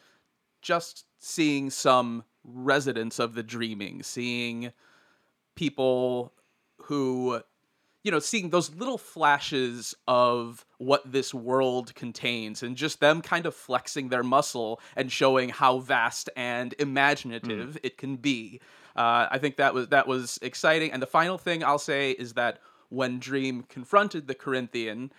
just 0.62 1.07
seeing 1.18 1.70
some 1.70 2.24
residents 2.44 3.18
of 3.18 3.35
the 3.35 3.42
dreaming, 3.42 4.03
seeing 4.03 4.72
people 5.55 6.33
who, 6.83 7.40
you 8.03 8.11
know, 8.11 8.18
seeing 8.18 8.50
those 8.50 8.74
little 8.74 8.98
flashes 8.98 9.94
of 10.09 10.64
what 10.79 11.11
this 11.11 11.35
world 11.35 11.94
contains 11.94 12.62
and 12.62 12.76
just 12.76 13.00
them 13.00 13.20
kind 13.20 13.46
of 13.46 13.55
flexing 13.55 14.09
their 14.09 14.22
muscle 14.22 14.81
and 14.96 15.12
showing 15.12 15.50
how 15.50 15.79
vast 15.79 16.31
and 16.37 16.74
imaginative 16.79 17.79
it 17.83 17.98
can 17.98 18.16
be. 18.16 18.61
Uh, 18.96 19.29
I 19.31 19.38
think 19.38 19.57
that 19.57 19.74
was 19.74 19.88
that 19.88 20.07
was 20.07 20.38
exciting. 20.42 20.92
And 20.92 21.03
the 21.03 21.07
final 21.07 21.38
thing 21.38 21.62
I'll 21.62 21.79
say 21.79 22.12
is 22.12 22.35
that 22.35 22.61
when 22.90 23.18
Dream 23.18 23.62
confronted 23.62 24.26
the 24.29 24.35
Corinthian, 24.35 25.12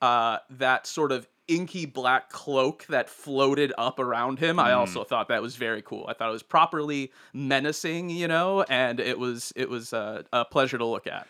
uh, 0.00 0.38
that 0.50 0.86
sort 0.86 1.12
of 1.12 1.26
inky 1.48 1.86
black 1.86 2.30
cloak 2.30 2.86
that 2.86 3.08
floated 3.08 3.72
up 3.76 3.98
around 3.98 4.38
him. 4.38 4.58
I 4.58 4.72
also 4.72 5.04
thought 5.04 5.28
that 5.28 5.42
was 5.42 5.56
very 5.56 5.82
cool. 5.82 6.06
I 6.08 6.14
thought 6.14 6.28
it 6.28 6.32
was 6.32 6.42
properly 6.42 7.12
menacing, 7.32 8.10
you 8.10 8.28
know, 8.28 8.62
and 8.68 9.00
it 9.00 9.18
was 9.18 9.52
it 9.56 9.68
was 9.68 9.92
uh, 9.92 10.22
a 10.32 10.44
pleasure 10.44 10.78
to 10.78 10.84
look 10.84 11.06
at. 11.06 11.26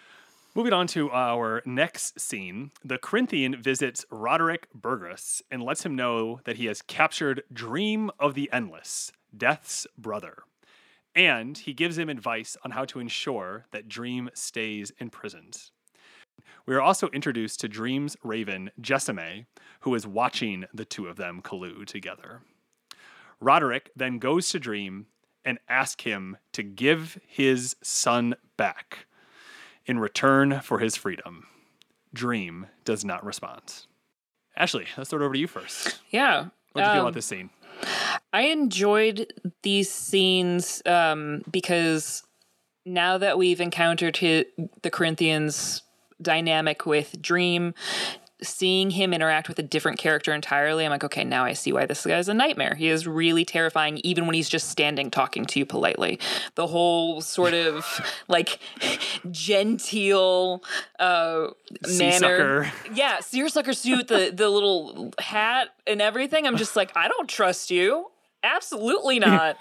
Moving 0.55 0.75
on 0.75 0.87
to 0.89 1.11
our 1.11 1.63
next 1.65 2.21
scene, 2.21 2.73
the 2.85 2.99
Corinthian 2.99 3.63
visits 3.63 4.05
Roderick 4.11 4.69
Burgess 4.75 5.43
and 5.51 5.63
lets 5.63 5.87
him 5.87 5.97
know 5.97 6.41
that 6.45 6.57
he 6.57 6.67
has 6.67 6.83
captured 6.83 7.43
Dream 7.51 8.11
of 8.21 8.35
the 8.35 8.51
Endless, 8.53 9.13
Death's 9.35 9.87
brother. 9.97 10.43
And 11.15 11.57
he 11.57 11.73
gives 11.73 11.97
him 11.97 12.11
advice 12.11 12.57
on 12.65 12.73
how 12.73 12.85
to 12.87 13.01
ensure 13.01 13.65
that 13.71 13.89
Dream 13.89 14.29
stays 14.35 14.93
imprisoned. 14.99 15.71
We 16.67 16.75
are 16.75 16.81
also 16.81 17.09
introduced 17.09 17.61
to 17.61 17.69
Dream's 17.69 18.17
raven, 18.23 18.71
Jessamy, 18.81 19.47
who 19.81 19.95
is 19.95 20.07
watching 20.07 20.65
the 20.73 20.85
two 20.85 21.09
of 21.09 21.17
them 21.17 21.43
collude 21.43 21.87
together. 21.87 22.43
Roderick 23.41 23.91
then 23.97 24.19
goes 24.19 24.49
to 24.51 24.61
Dream 24.61 25.07
and 25.45 25.59
asks 25.69 26.05
him 26.05 26.37
to 26.53 26.63
give 26.63 27.19
his 27.27 27.75
son 27.83 28.35
back 28.57 29.07
in 29.85 29.99
return 29.99 30.61
for 30.61 30.79
his 30.79 30.97
freedom. 30.97 31.47
Dream 32.15 32.67
does 32.85 33.05
not 33.05 33.25
respond. 33.25 33.87
Ashley, 34.57 34.87
let's 34.97 35.11
throw 35.11 35.21
it 35.21 35.25
over 35.25 35.35
to 35.35 35.41
you 35.41 35.49
first. 35.49 36.01
Yeah. 36.11 36.47
What 36.73 36.83
do 36.83 36.87
you 36.87 36.87
feel 36.87 36.93
Um, 36.93 36.99
about 37.01 37.15
this 37.15 37.27
scene? 37.27 37.51
I 38.33 38.43
enjoyed 38.43 39.33
these 39.63 39.91
scenes 39.91 40.83
um, 40.87 41.43
because 41.51 42.23
now 42.87 43.19
that 43.19 43.39
we've 43.39 43.61
encountered 43.61 44.17
hi 44.19 44.45
the 44.83 44.91
Corinthians 44.91 45.83
dynamic 46.23 46.87
with 46.87 47.21
Dream, 47.21 47.75
seeing 48.43 48.91
him 48.91 49.13
interact 49.15 49.49
with 49.49 49.59
a 49.59 49.63
different 49.63 49.99
character 49.99 50.33
entirely, 50.33 50.85
I'm 50.85 50.91
like, 50.91 51.05
okay, 51.05 51.25
now 51.25 51.45
I 51.45 51.53
see 51.53 51.73
why 51.73 51.87
this 51.87 52.05
guy's 52.05 52.29
a 52.29 52.35
nightmare. 52.35 52.75
He 52.75 52.89
is 52.89 53.07
really 53.07 53.45
terrifying, 53.45 54.01
even 54.05 54.27
when 54.27 54.35
he's 54.35 54.49
just 54.49 54.69
standing 54.69 55.11
talking 55.11 55.45
to 55.47 55.59
you 55.59 55.67
politely. 55.67 56.19
The 56.55 56.67
whole 56.67 57.21
sort 57.21 57.55
of 57.55 57.87
like 58.29 58.59
genteel 59.31 60.63
uh, 60.99 61.49
manner. 61.97 62.73
Yeah, 62.93 63.21
seersucker 63.21 63.73
suit, 63.73 64.09
the 64.09 64.33
the 64.35 64.49
little 64.49 65.13
hat 65.19 65.69
and 65.87 66.03
everything. 66.03 66.47
I'm 66.47 66.57
just 66.57 66.77
like, 66.77 66.97
I 66.97 67.09
don't 67.09 67.29
trust 67.29 67.71
you. 67.71 68.09
Absolutely 68.43 69.19
not. 69.21 69.57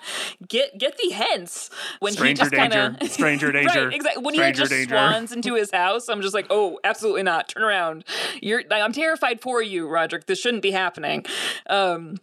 get 0.48 0.78
get 0.78 0.98
thee 0.98 1.12
hence. 1.12 1.70
When 2.00 2.14
Stranger 2.14 2.46
he 2.46 2.50
just 2.50 2.72
kind 2.72 2.74
of 3.02 3.10
Stranger 3.12 3.52
danger. 3.52 3.86
right, 3.86 3.94
exactly. 3.94 4.24
When 4.24 4.34
he 4.34 4.42
like, 4.42 4.56
just 4.56 4.72
danger. 4.72 4.96
swans 4.96 5.32
into 5.32 5.56
his 5.56 5.72
house, 5.72 6.10
I'm 6.10 6.22
just 6.22 6.34
like, 6.34 6.48
oh, 6.50 6.80
absolutely 6.84 7.24
not. 7.24 7.50
Turn 7.50 7.64
around. 7.64 8.06
You're. 8.42 8.64
I'm 8.72 8.94
terrified 8.94 9.42
for 9.42 9.62
you, 9.62 9.88
Roderick. 9.88 10.26
This 10.26 10.40
shouldn't 10.40 10.64
be 10.64 10.72
happening. 10.72 11.26
Um, 11.70 12.18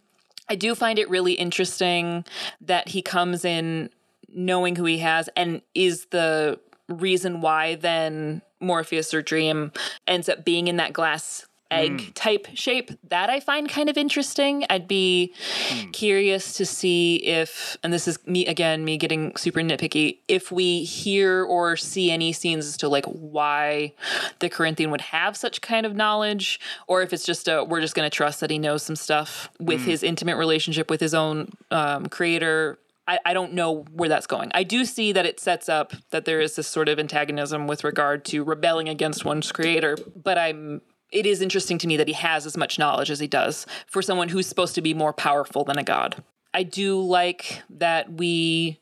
I 0.49 0.55
do 0.55 0.75
find 0.75 0.99
it 0.99 1.09
really 1.11 1.35
interesting 1.35 2.25
that 2.61 2.89
he 2.89 3.03
comes 3.03 3.45
in 3.45 3.91
knowing 4.29 4.77
who 4.77 4.85
he 4.85 4.99
has 4.99 5.29
and 5.37 5.63
is 5.75 6.07
the 6.07 6.59
reason 6.89 7.41
why 7.41 7.75
then 7.75 8.43
Morpheus 8.61 9.13
or 9.15 9.23
Dream 9.23 9.73
ends 10.07 10.29
up 10.29 10.45
being 10.45 10.69
in 10.69 10.77
that 10.77 10.93
glass 10.93 11.47
egg 11.71 11.99
mm. 11.99 12.15
type 12.15 12.47
shape. 12.55 12.91
That 13.09 13.31
I 13.31 13.41
find 13.41 13.69
kind 13.69 13.89
of 13.89 13.97
interesting. 13.97 14.65
I'd 14.71 14.89
be 14.89 15.35
hmm. 15.69 15.91
curious 15.91 16.55
to 16.55 16.67
see 16.67 17.17
if, 17.17 17.77
and 17.83 17.93
this 17.93 18.09
is 18.09 18.19
me 18.27 18.47
again, 18.47 18.85
me 18.85 18.97
getting 18.97 19.37
super 19.37 19.61
nitpicky, 19.61 20.19
if 20.29 20.51
we 20.51 20.85
hear 20.85 21.45
or 21.45 21.77
see 21.77 22.11
any 22.11 22.33
scenes 22.33 22.67
as 22.67 22.77
to 22.79 22.89
like 22.89 23.05
why 23.07 23.93
the 24.39 24.49
Corinthian 24.49 24.91
would 24.91 25.01
have 25.01 25.37
such 25.37 25.61
kind 25.61 25.85
of 25.85 25.95
knowledge, 25.95 26.61
or 26.87 27.03
if 27.03 27.13
it's 27.13 27.25
just 27.25 27.49
a 27.49 27.65
we're 27.65 27.81
just 27.81 27.95
going 27.95 28.09
to 28.09 28.15
trust 28.15 28.41
that 28.41 28.51
he 28.51 28.59
knows 28.59 28.83
some 28.83 28.97
stuff 28.97 29.51
with 29.59 29.81
hmm. 29.81 29.91
his 29.91 30.03
intimate 30.03 30.37
relationship 30.37 30.91
with 30.91 31.01
his 31.01 31.15
own 31.15 31.51
um, 31.71 32.07
creator. 32.07 32.79
I, 33.07 33.19
I 33.25 33.33
don't 33.33 33.55
know 33.55 33.87
where 33.95 34.11
that's 34.11 34.27
going. 34.27 34.51
I 34.53 34.65
do 34.65 34.85
see 34.85 35.13
that 35.13 35.25
it 35.25 35.41
sets 35.41 35.71
up 35.71 35.95
that 36.11 36.27
there 36.27 36.43
is 36.43 36.57
this 36.57 36.69
sort 36.69 36.91
of 36.91 36.99
antagonism 36.99 37.67
with 37.67 37.83
regard 37.83 38.23
to 38.27 38.45
rebelling 38.45 38.87
against 38.87 39.25
one's 39.25 39.51
creator, 39.51 39.97
but 40.15 40.37
I'm 40.37 40.83
it 41.11 41.27
is 41.27 41.41
interesting 41.41 41.79
to 41.79 41.87
me 41.87 41.97
that 41.97 42.09
he 42.09 42.15
has 42.15 42.47
as 42.47 42.57
much 42.57 42.79
knowledge 42.79 43.11
as 43.11 43.21
he 43.21 43.27
does 43.27 43.67
for 43.87 44.03
someone 44.03 44.29
who's 44.29 44.47
supposed 44.47 44.75
to 44.75 44.83
be 44.83 44.95
more 44.95 45.13
powerful 45.13 45.65
than 45.65 45.79
a 45.79 45.85
god. 45.85 46.23
I 46.55 46.63
do 46.63 47.01
like 47.01 47.63
that 47.71 48.13
we 48.13 48.81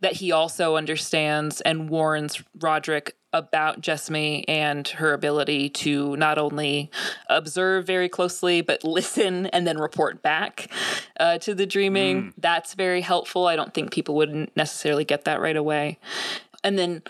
that 0.00 0.14
he 0.14 0.32
also 0.32 0.76
understands 0.76 1.60
and 1.60 1.90
warns 1.90 2.42
Roderick 2.58 3.16
about 3.32 3.80
Jessamy 3.80 4.48
and 4.48 4.88
her 4.88 5.12
ability 5.12 5.68
to 5.68 6.16
not 6.16 6.38
only 6.38 6.90
observe 7.28 7.86
very 7.86 8.08
closely, 8.08 8.60
but 8.60 8.82
listen 8.84 9.46
and 9.46 9.66
then 9.66 9.78
report 9.78 10.22
back 10.22 10.68
uh, 11.18 11.38
to 11.38 11.54
the 11.54 11.66
dreaming. 11.66 12.32
That's 12.38 12.74
very 12.74 13.02
helpful. 13.02 13.46
I 13.46 13.56
don't 13.56 13.74
think 13.74 13.92
people 13.92 14.14
would 14.16 14.50
necessarily 14.56 15.04
get 15.04 15.24
that 15.26 15.40
right 15.40 15.56
away. 15.56 15.98
And 16.64 16.78
then 16.78 17.02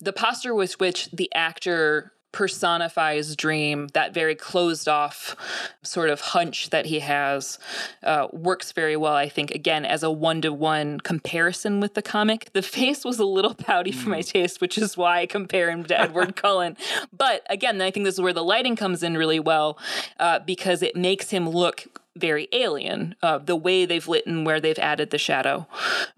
the 0.00 0.12
posture 0.12 0.54
with 0.54 0.78
which 0.80 1.10
the 1.12 1.32
actor 1.34 2.12
personifies 2.34 3.36
dream 3.36 3.86
that 3.92 4.12
very 4.12 4.34
closed 4.34 4.88
off 4.88 5.36
sort 5.82 6.10
of 6.10 6.20
hunch 6.20 6.70
that 6.70 6.86
he 6.86 6.98
has 6.98 7.60
uh, 8.02 8.26
works 8.32 8.72
very 8.72 8.96
well 8.96 9.14
i 9.14 9.28
think 9.28 9.52
again 9.52 9.84
as 9.84 10.02
a 10.02 10.10
one-to-one 10.10 10.98
comparison 10.98 11.78
with 11.78 11.94
the 11.94 12.02
comic 12.02 12.52
the 12.52 12.60
face 12.60 13.04
was 13.04 13.20
a 13.20 13.24
little 13.24 13.54
pouty 13.54 13.92
for 13.92 14.08
my 14.08 14.20
taste 14.20 14.60
which 14.60 14.76
is 14.76 14.96
why 14.96 15.20
i 15.20 15.26
compare 15.26 15.70
him 15.70 15.84
to 15.84 15.98
edward 15.98 16.34
cullen 16.44 16.76
but 17.16 17.46
again 17.48 17.80
i 17.80 17.88
think 17.88 18.04
this 18.04 18.14
is 18.14 18.20
where 18.20 18.32
the 18.32 18.42
lighting 18.42 18.74
comes 18.74 19.04
in 19.04 19.16
really 19.16 19.38
well 19.38 19.78
uh, 20.18 20.40
because 20.40 20.82
it 20.82 20.96
makes 20.96 21.30
him 21.30 21.48
look 21.48 21.86
very 22.16 22.46
alien. 22.52 23.16
Uh, 23.22 23.38
the 23.38 23.56
way 23.56 23.84
they've 23.84 24.06
lit 24.06 24.24
and 24.24 24.46
where 24.46 24.60
they've 24.60 24.78
added 24.78 25.10
the 25.10 25.18
shadow. 25.18 25.66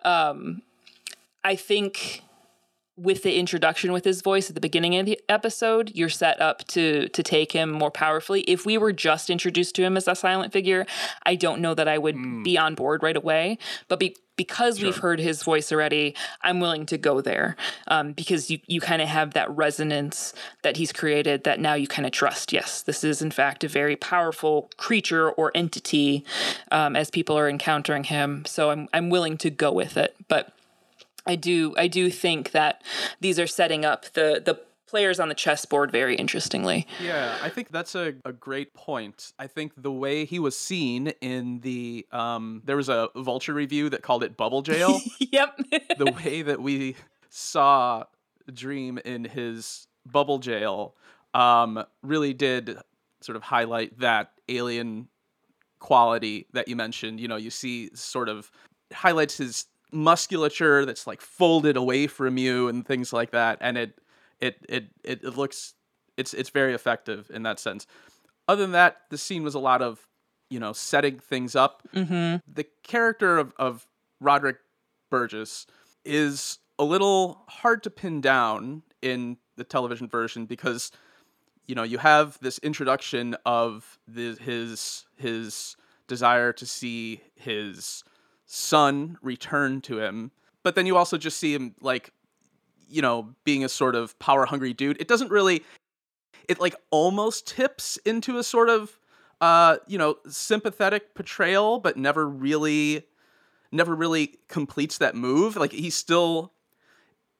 Um, 0.04 0.60
I 1.42 1.56
think 1.56 2.22
with 2.96 3.22
the 3.22 3.38
introduction 3.38 3.92
with 3.92 4.04
his 4.04 4.22
voice 4.22 4.48
at 4.48 4.54
the 4.54 4.60
beginning 4.60 4.96
of 4.96 5.04
the 5.04 5.20
episode, 5.28 5.92
you're 5.94 6.08
set 6.08 6.40
up 6.40 6.66
to 6.68 7.08
to 7.08 7.22
take 7.22 7.52
him 7.52 7.70
more 7.70 7.90
powerfully. 7.90 8.40
If 8.42 8.64
we 8.64 8.78
were 8.78 8.92
just 8.92 9.28
introduced 9.28 9.74
to 9.76 9.82
him 9.82 9.96
as 9.96 10.08
a 10.08 10.14
silent 10.14 10.52
figure, 10.52 10.86
I 11.24 11.34
don't 11.34 11.60
know 11.60 11.74
that 11.74 11.88
I 11.88 11.98
would 11.98 12.16
be 12.42 12.56
on 12.56 12.74
board 12.74 13.02
right 13.02 13.16
away. 13.16 13.58
But 13.88 14.00
be, 14.00 14.16
because 14.36 14.82
we've 14.82 14.96
heard 14.96 15.18
his 15.18 15.42
voice 15.42 15.72
already, 15.72 16.14
I'm 16.42 16.60
willing 16.60 16.86
to 16.86 16.98
go 16.98 17.20
there 17.20 17.56
um, 17.88 18.12
because 18.12 18.50
you 18.50 18.60
you 18.66 18.80
kind 18.80 19.02
of 19.02 19.08
have 19.08 19.34
that 19.34 19.54
resonance 19.54 20.32
that 20.62 20.78
he's 20.78 20.92
created 20.92 21.44
that 21.44 21.60
now 21.60 21.74
you 21.74 21.86
kind 21.86 22.06
of 22.06 22.12
trust. 22.12 22.52
Yes, 22.52 22.82
this 22.82 23.04
is 23.04 23.20
in 23.20 23.30
fact 23.30 23.62
a 23.62 23.68
very 23.68 23.96
powerful 23.96 24.70
creature 24.78 25.30
or 25.30 25.52
entity 25.54 26.24
um, 26.70 26.96
as 26.96 27.10
people 27.10 27.36
are 27.36 27.48
encountering 27.48 28.04
him. 28.04 28.44
So 28.46 28.70
I'm 28.70 28.88
I'm 28.94 29.10
willing 29.10 29.36
to 29.38 29.50
go 29.50 29.70
with 29.70 29.98
it, 29.98 30.16
but. 30.28 30.52
I 31.26 31.36
do 31.36 31.74
I 31.76 31.88
do 31.88 32.10
think 32.10 32.52
that 32.52 32.82
these 33.20 33.38
are 33.38 33.46
setting 33.46 33.84
up 33.84 34.04
the 34.12 34.40
the 34.44 34.60
players 34.86 35.18
on 35.18 35.28
the 35.28 35.34
chessboard 35.34 35.90
very 35.90 36.14
interestingly. 36.14 36.86
Yeah, 37.02 37.36
I 37.42 37.48
think 37.48 37.70
that's 37.70 37.94
a, 37.96 38.14
a 38.24 38.32
great 38.32 38.72
point. 38.72 39.32
I 39.38 39.48
think 39.48 39.72
the 39.76 39.90
way 39.90 40.24
he 40.24 40.38
was 40.38 40.56
seen 40.56 41.08
in 41.20 41.60
the 41.60 42.06
um 42.12 42.62
there 42.64 42.76
was 42.76 42.88
a 42.88 43.08
vulture 43.16 43.54
review 43.54 43.90
that 43.90 44.02
called 44.02 44.22
it 44.22 44.36
bubble 44.36 44.62
jail. 44.62 45.00
yep. 45.18 45.58
the 45.98 46.12
way 46.24 46.42
that 46.42 46.60
we 46.60 46.96
saw 47.28 48.04
Dream 48.52 48.98
in 49.04 49.24
his 49.24 49.88
bubble 50.10 50.38
jail 50.38 50.94
um 51.34 51.84
really 52.02 52.32
did 52.32 52.78
sort 53.20 53.34
of 53.34 53.42
highlight 53.42 53.98
that 53.98 54.32
alien 54.48 55.08
quality 55.78 56.46
that 56.52 56.68
you 56.68 56.76
mentioned. 56.76 57.20
You 57.20 57.28
know, 57.28 57.36
you 57.36 57.50
see 57.50 57.90
sort 57.94 58.28
of 58.28 58.50
highlights 58.92 59.36
his 59.36 59.66
musculature 59.92 60.84
that's 60.84 61.06
like 61.06 61.20
folded 61.20 61.76
away 61.76 62.06
from 62.06 62.36
you 62.38 62.68
and 62.68 62.86
things 62.86 63.12
like 63.12 63.30
that 63.30 63.58
and 63.60 63.78
it 63.78 63.98
it 64.40 64.64
it 64.68 64.86
it, 65.04 65.22
it 65.22 65.36
looks 65.36 65.74
it's 66.16 66.34
it's 66.34 66.50
very 66.50 66.74
effective 66.74 67.30
in 67.32 67.42
that 67.42 67.58
sense 67.58 67.86
other 68.48 68.62
than 68.62 68.72
that 68.72 69.02
the 69.10 69.18
scene 69.18 69.42
was 69.42 69.54
a 69.54 69.58
lot 69.58 69.82
of 69.82 70.06
you 70.50 70.58
know 70.58 70.72
setting 70.72 71.18
things 71.18 71.54
up 71.54 71.82
mm-hmm. 71.94 72.36
the 72.52 72.66
character 72.82 73.38
of, 73.38 73.52
of 73.58 73.86
roderick 74.20 74.58
burgess 75.10 75.66
is 76.04 76.58
a 76.78 76.84
little 76.84 77.44
hard 77.48 77.82
to 77.82 77.90
pin 77.90 78.20
down 78.20 78.82
in 79.02 79.36
the 79.56 79.64
television 79.64 80.08
version 80.08 80.46
because 80.46 80.90
you 81.66 81.74
know 81.74 81.82
you 81.82 81.98
have 81.98 82.38
this 82.40 82.58
introduction 82.58 83.36
of 83.46 83.98
the, 84.06 84.36
his 84.40 85.06
his 85.16 85.76
desire 86.06 86.52
to 86.52 86.66
see 86.66 87.20
his 87.34 88.04
son 88.46 89.18
return 89.20 89.80
to 89.80 89.98
him 89.98 90.30
but 90.66 90.74
then 90.74 90.84
you 90.84 90.96
also 90.96 91.16
just 91.16 91.38
see 91.38 91.54
him 91.54 91.76
like 91.80 92.12
you 92.88 93.00
know 93.00 93.34
being 93.44 93.64
a 93.64 93.68
sort 93.68 93.94
of 93.94 94.18
power 94.18 94.46
hungry 94.46 94.72
dude. 94.72 95.00
It 95.00 95.06
doesn't 95.06 95.30
really 95.30 95.62
it 96.48 96.58
like 96.60 96.74
almost 96.90 97.46
tips 97.46 97.98
into 97.98 98.38
a 98.38 98.42
sort 98.42 98.68
of 98.68 98.98
uh 99.40 99.76
you 99.86 99.96
know 99.96 100.16
sympathetic 100.28 101.14
portrayal 101.14 101.78
but 101.78 101.96
never 101.96 102.28
really 102.28 103.06
never 103.70 103.94
really 103.94 104.38
completes 104.48 104.98
that 104.98 105.14
move. 105.14 105.54
Like 105.54 105.70
he's 105.70 105.94
still 105.94 106.52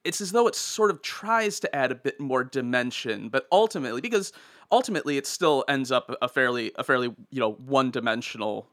it's 0.04 0.20
as 0.20 0.30
though 0.30 0.46
it 0.46 0.54
sort 0.54 0.92
of 0.92 1.02
tries 1.02 1.58
to 1.58 1.74
add 1.74 1.90
a 1.90 1.96
bit 1.96 2.20
more 2.20 2.44
dimension 2.44 3.28
but 3.28 3.48
ultimately 3.50 4.00
because 4.00 4.32
ultimately 4.70 5.16
it 5.16 5.26
still 5.26 5.64
ends 5.66 5.90
up 5.90 6.16
a 6.22 6.28
fairly 6.28 6.70
a 6.76 6.84
fairly 6.84 7.12
you 7.30 7.40
know 7.40 7.54
one 7.54 7.90
dimensional 7.90 8.68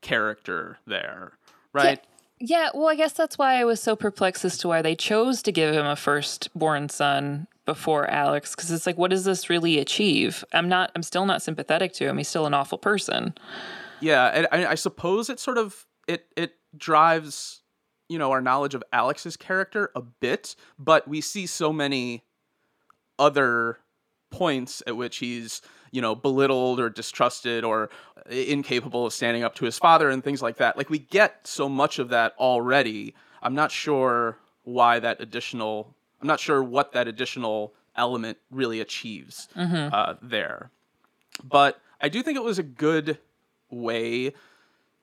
character 0.00 0.78
there 0.86 1.32
right 1.72 2.02
Yeah, 2.38 2.70
well, 2.72 2.88
I 2.88 2.94
guess 2.94 3.12
that's 3.12 3.36
why 3.36 3.60
I 3.60 3.64
was 3.64 3.82
so 3.82 3.94
perplexed 3.94 4.44
as 4.46 4.56
to 4.58 4.68
why 4.68 4.80
they 4.80 4.96
chose 4.96 5.42
to 5.42 5.52
give 5.52 5.74
him 5.74 5.84
a 5.84 5.94
firstborn 5.94 6.88
son 6.88 7.46
before 7.66 8.10
Alex, 8.10 8.54
because 8.54 8.70
it's 8.70 8.86
like, 8.86 8.96
what 8.96 9.10
does 9.10 9.24
this 9.24 9.50
really 9.50 9.78
achieve? 9.78 10.42
I'm 10.52 10.68
not, 10.68 10.90
I'm 10.96 11.02
still 11.02 11.26
not 11.26 11.42
sympathetic 11.42 11.92
to 11.94 12.08
him. 12.08 12.16
He's 12.16 12.28
still 12.28 12.46
an 12.46 12.54
awful 12.54 12.78
person. 12.78 13.34
Yeah, 14.00 14.26
and 14.26 14.48
I, 14.50 14.72
I 14.72 14.74
suppose 14.74 15.28
it 15.28 15.38
sort 15.38 15.58
of 15.58 15.86
it 16.08 16.26
it 16.36 16.54
drives 16.76 17.60
you 18.08 18.18
know 18.18 18.30
our 18.32 18.40
knowledge 18.40 18.74
of 18.74 18.82
Alex's 18.92 19.36
character 19.36 19.90
a 19.94 20.00
bit, 20.00 20.56
but 20.78 21.06
we 21.06 21.20
see 21.20 21.46
so 21.46 21.72
many 21.72 22.24
other 23.18 23.78
points 24.30 24.82
at 24.86 24.96
which 24.96 25.18
he's 25.18 25.60
you 25.90 26.00
know 26.00 26.14
belittled 26.14 26.80
or 26.80 26.88
distrusted 26.90 27.64
or 27.64 27.90
incapable 28.28 29.06
of 29.06 29.12
standing 29.12 29.42
up 29.42 29.54
to 29.56 29.64
his 29.64 29.78
father 29.78 30.10
and 30.10 30.22
things 30.22 30.42
like 30.42 30.58
that. 30.58 30.76
Like 30.76 30.90
we 30.90 30.98
get 30.98 31.46
so 31.46 31.68
much 31.68 31.98
of 31.98 32.10
that 32.10 32.34
already. 32.38 33.14
I'm 33.42 33.54
not 33.54 33.70
sure 33.70 34.38
why 34.64 34.98
that 35.00 35.20
additional. 35.20 35.94
I'm 36.20 36.28
not 36.28 36.40
sure 36.40 36.62
what 36.62 36.92
that 36.92 37.08
additional 37.08 37.74
element 37.96 38.38
really 38.50 38.80
achieves 38.80 39.48
uh, 39.92 40.14
there, 40.22 40.70
but 41.42 41.80
I 42.00 42.08
do 42.08 42.22
think 42.22 42.36
it 42.36 42.44
was 42.44 42.58
a 42.58 42.62
good 42.62 43.18
way 43.70 44.32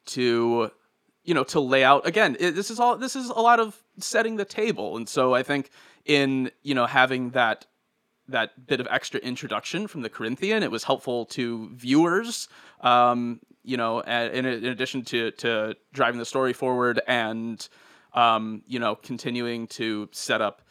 to 0.05 0.71
you 1.23 1.33
know 1.33 1.43
to 1.43 1.59
lay 1.59 1.83
out 1.83 2.07
again 2.07 2.37
it, 2.39 2.51
this 2.51 2.71
is 2.71 2.79
all 2.79 2.97
this 2.97 3.15
is 3.15 3.29
a 3.29 3.39
lot 3.39 3.59
of 3.59 3.83
setting 3.99 4.37
the 4.37 4.45
table 4.45 4.95
and 4.95 5.07
so 5.07 5.33
i 5.33 5.43
think 5.43 5.69
in 6.05 6.49
you 6.63 6.73
know 6.73 6.85
having 6.85 7.31
that 7.31 7.65
that 8.29 8.67
bit 8.67 8.79
of 8.79 8.87
extra 8.89 9.19
introduction 9.21 9.87
from 9.87 10.01
the 10.01 10.09
corinthian. 10.09 10.63
It 10.63 10.71
was 10.71 10.83
helpful 10.83 11.25
to 11.27 11.69
viewers 11.73 12.47
um 12.81 13.39
you 13.63 13.77
know 13.77 13.99
in, 14.01 14.45
in 14.45 14.65
addition 14.65 15.03
to 15.03 15.31
to 15.31 15.75
driving 15.93 16.19
the 16.19 16.25
story 16.25 16.53
forward 16.53 17.01
and 17.07 17.67
um 18.13 18.61
you 18.67 18.79
know 18.79 18.95
continuing 18.95 19.67
to 19.67 20.09
set 20.11 20.41
up 20.41 20.61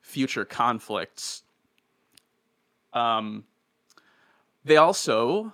future 0.00 0.44
conflicts. 0.44 1.42
Um 2.92 3.44
they 4.64 4.76
also 4.76 5.52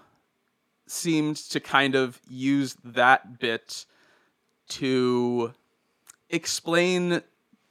seemed 0.87 1.37
to 1.37 1.61
kind 1.61 1.95
of 1.95 2.21
use 2.29 2.77
that 2.85 3.39
bit 3.39 3.87
to 4.69 5.53
explain 6.31 7.23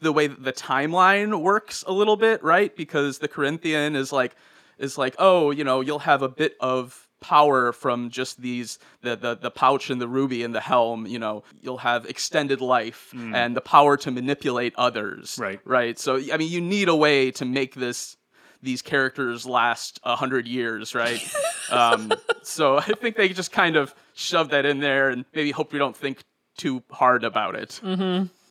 the 0.03 0.13
way 0.13 0.27
that 0.27 0.43
the 0.43 0.53
timeline 0.53 1.41
works 1.41 1.83
a 1.87 1.91
little 1.91 2.15
bit, 2.15 2.43
right? 2.43 2.75
Because 2.75 3.19
the 3.19 3.27
Corinthian 3.27 3.95
is 3.95 4.11
like 4.11 4.35
is 4.77 4.97
like, 4.97 5.15
oh, 5.19 5.51
you 5.51 5.63
know, 5.63 5.81
you'll 5.81 5.99
have 5.99 6.21
a 6.21 6.29
bit 6.29 6.55
of 6.59 7.07
power 7.21 7.71
from 7.71 8.09
just 8.09 8.41
these 8.41 8.77
the 9.01 9.15
the, 9.15 9.35
the 9.35 9.49
pouch 9.49 9.89
and 9.89 9.99
the 9.99 10.07
ruby 10.07 10.43
and 10.43 10.53
the 10.53 10.59
helm, 10.59 11.07
you 11.07 11.17
know, 11.17 11.43
you'll 11.61 11.77
have 11.77 12.05
extended 12.05 12.61
life 12.61 13.13
and 13.33 13.55
the 13.55 13.61
power 13.61 13.97
to 13.97 14.11
manipulate 14.11 14.73
others. 14.77 15.37
Right. 15.39 15.59
Right. 15.63 15.97
So 15.97 16.21
I 16.31 16.37
mean 16.37 16.51
you 16.51 16.61
need 16.61 16.89
a 16.89 16.95
way 16.95 17.31
to 17.31 17.45
make 17.45 17.75
this 17.75 18.17
these 18.61 18.81
characters 18.81 19.45
last 19.45 19.99
a 20.03 20.15
hundred 20.15 20.47
years, 20.47 20.95
right? 20.95 21.21
um, 21.71 22.11
so 22.43 22.77
I 22.77 22.83
think 22.83 23.15
they 23.15 23.29
just 23.29 23.51
kind 23.51 23.75
of 23.75 23.93
shove 24.13 24.49
that 24.49 24.65
in 24.65 24.79
there 24.79 25.09
and 25.09 25.25
maybe 25.33 25.51
hope 25.51 25.73
we 25.73 25.79
don't 25.79 25.95
think 25.95 26.23
too 26.57 26.83
hard 26.91 27.23
about 27.23 27.55
it. 27.55 27.79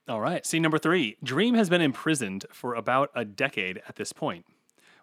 All 0.09 0.21
right. 0.21 0.45
Scene 0.45 0.63
number 0.63 0.79
three 0.79 1.17
Dream 1.23 1.55
has 1.55 1.71
been 1.71 1.81
imprisoned 1.81 2.45
for 2.53 2.75
about 2.75 3.11
a 3.15 3.25
decade 3.25 3.81
at 3.89 3.97
this 3.97 4.13
point. 4.13 4.45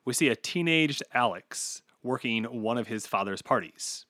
We 0.04 0.14
see 0.14 0.28
a 0.28 0.36
teenaged 0.36 1.04
Alex 1.14 1.82
working 2.04 2.44
one 2.44 2.78
of 2.78 2.88
his 2.88 3.08
father's 3.08 3.42
parties. 3.42 4.06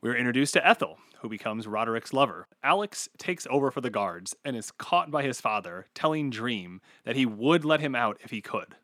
We 0.00 0.10
are 0.10 0.16
introduced 0.16 0.54
to 0.54 0.66
Ethel, 0.66 0.98
who 1.20 1.28
becomes 1.28 1.68
Roderick's 1.68 2.12
lover. 2.12 2.48
Alex 2.62 3.08
takes 3.18 3.46
over 3.50 3.70
for 3.70 3.80
the 3.80 3.90
guards 3.90 4.34
and 4.44 4.56
is 4.56 4.72
caught 4.72 5.10
by 5.10 5.22
his 5.22 5.40
father, 5.40 5.86
telling 5.94 6.30
Dream 6.30 6.80
that 7.04 7.16
he 7.16 7.26
would 7.26 7.64
let 7.64 7.80
him 7.80 7.94
out 7.94 8.18
if 8.24 8.30
he 8.30 8.40
could. 8.40 8.74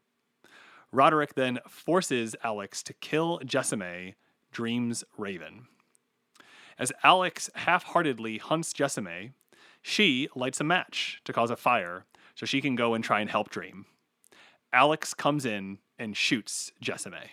Roderick 0.92 1.34
then 1.34 1.58
forces 1.68 2.36
Alex 2.44 2.82
to 2.84 2.92
kill 2.92 3.40
Jessamy, 3.44 4.14
Dream's 4.52 5.02
raven. 5.18 5.66
As 6.78 6.92
Alex 7.02 7.50
half 7.54 7.82
heartedly 7.82 8.38
hunts 8.38 8.72
Jessamy, 8.72 9.32
she 9.86 10.28
lights 10.34 10.60
a 10.60 10.64
match 10.64 11.20
to 11.24 11.32
cause 11.32 11.48
a 11.48 11.56
fire 11.56 12.04
so 12.34 12.44
she 12.44 12.60
can 12.60 12.74
go 12.74 12.92
and 12.92 13.04
try 13.04 13.20
and 13.20 13.30
help 13.30 13.50
Dream. 13.50 13.86
Alex 14.72 15.14
comes 15.14 15.46
in 15.46 15.78
and 15.96 16.16
shoots 16.16 16.72
Jessamy. 16.80 17.30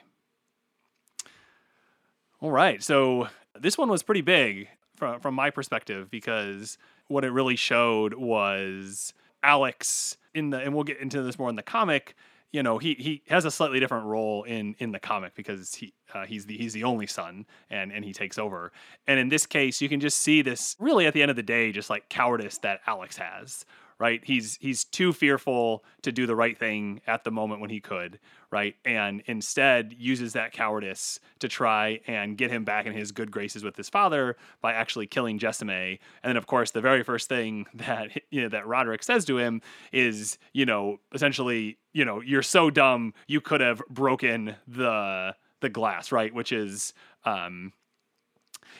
All 2.39 2.51
right, 2.51 2.83
so 2.83 3.27
this 3.59 3.75
one 3.75 3.89
was 3.89 4.03
pretty 4.03 4.21
big 4.21 4.67
from, 4.95 5.19
from 5.19 5.33
my 5.33 5.49
perspective 5.49 6.11
because 6.11 6.77
what 7.07 7.25
it 7.25 7.31
really 7.31 7.55
showed 7.55 8.13
was 8.13 9.15
Alex 9.41 10.17
in 10.35 10.51
the, 10.51 10.59
and 10.59 10.75
we'll 10.75 10.83
get 10.83 10.99
into 10.99 11.23
this 11.23 11.39
more 11.39 11.49
in 11.49 11.55
the 11.55 11.63
comic. 11.63 12.15
You 12.53 12.63
know, 12.63 12.77
he 12.77 12.93
he 12.93 13.23
has 13.27 13.45
a 13.45 13.51
slightly 13.51 13.79
different 13.79 14.05
role 14.05 14.43
in 14.43 14.75
in 14.77 14.91
the 14.91 14.99
comic 14.99 15.33
because 15.35 15.73
he 15.73 15.93
uh, 16.13 16.25
he's 16.25 16.45
the 16.45 16.55
he's 16.55 16.71
the 16.71 16.83
only 16.83 17.07
son 17.07 17.45
and 17.69 17.91
and 17.91 18.05
he 18.05 18.13
takes 18.13 18.37
over. 18.37 18.71
And 19.07 19.19
in 19.19 19.27
this 19.27 19.45
case, 19.45 19.81
you 19.81 19.89
can 19.89 19.99
just 19.99 20.19
see 20.19 20.41
this 20.41 20.75
really 20.79 21.05
at 21.07 21.13
the 21.13 21.21
end 21.21 21.31
of 21.31 21.35
the 21.35 21.43
day, 21.43 21.71
just 21.71 21.89
like 21.89 22.09
cowardice 22.09 22.59
that 22.59 22.81
Alex 22.87 23.17
has, 23.17 23.65
right? 23.99 24.21
He's 24.23 24.57
he's 24.61 24.83
too 24.83 25.13
fearful 25.13 25.83
to 26.03 26.11
do 26.11 26.27
the 26.27 26.35
right 26.35 26.57
thing 26.57 27.01
at 27.07 27.23
the 27.23 27.31
moment 27.31 27.59
when 27.59 27.71
he 27.71 27.81
could, 27.81 28.19
right? 28.53 28.75
And 28.85 29.23
instead 29.25 29.95
uses 29.97 30.33
that 30.33 30.53
cowardice 30.53 31.19
to 31.39 31.47
try 31.47 31.99
and 32.05 32.37
get 32.37 32.51
him 32.51 32.63
back 32.63 32.85
in 32.85 32.93
his 32.93 33.11
good 33.11 33.31
graces 33.31 33.63
with 33.63 33.75
his 33.75 33.89
father 33.89 34.37
by 34.61 34.73
actually 34.73 35.07
killing 35.07 35.39
Jessamy. 35.39 35.99
And 36.21 36.29
then 36.29 36.37
of 36.37 36.45
course 36.45 36.69
the 36.69 36.79
very 36.79 37.01
first 37.01 37.27
thing 37.27 37.65
that 37.73 38.11
you 38.29 38.43
know 38.43 38.49
that 38.49 38.67
Roderick 38.67 39.01
says 39.01 39.25
to 39.25 39.39
him 39.39 39.63
is, 39.91 40.37
you 40.53 40.67
know, 40.67 40.99
essentially, 41.13 41.79
you 41.93 42.05
know, 42.05 42.21
you're 42.21 42.43
so 42.43 42.69
dumb 42.69 43.15
you 43.25 43.41
could 43.41 43.59
have 43.59 43.81
broken 43.89 44.55
the 44.67 45.35
the 45.61 45.69
glass, 45.69 46.11
right? 46.11 46.31
Which 46.31 46.51
is 46.51 46.93
um 47.25 47.73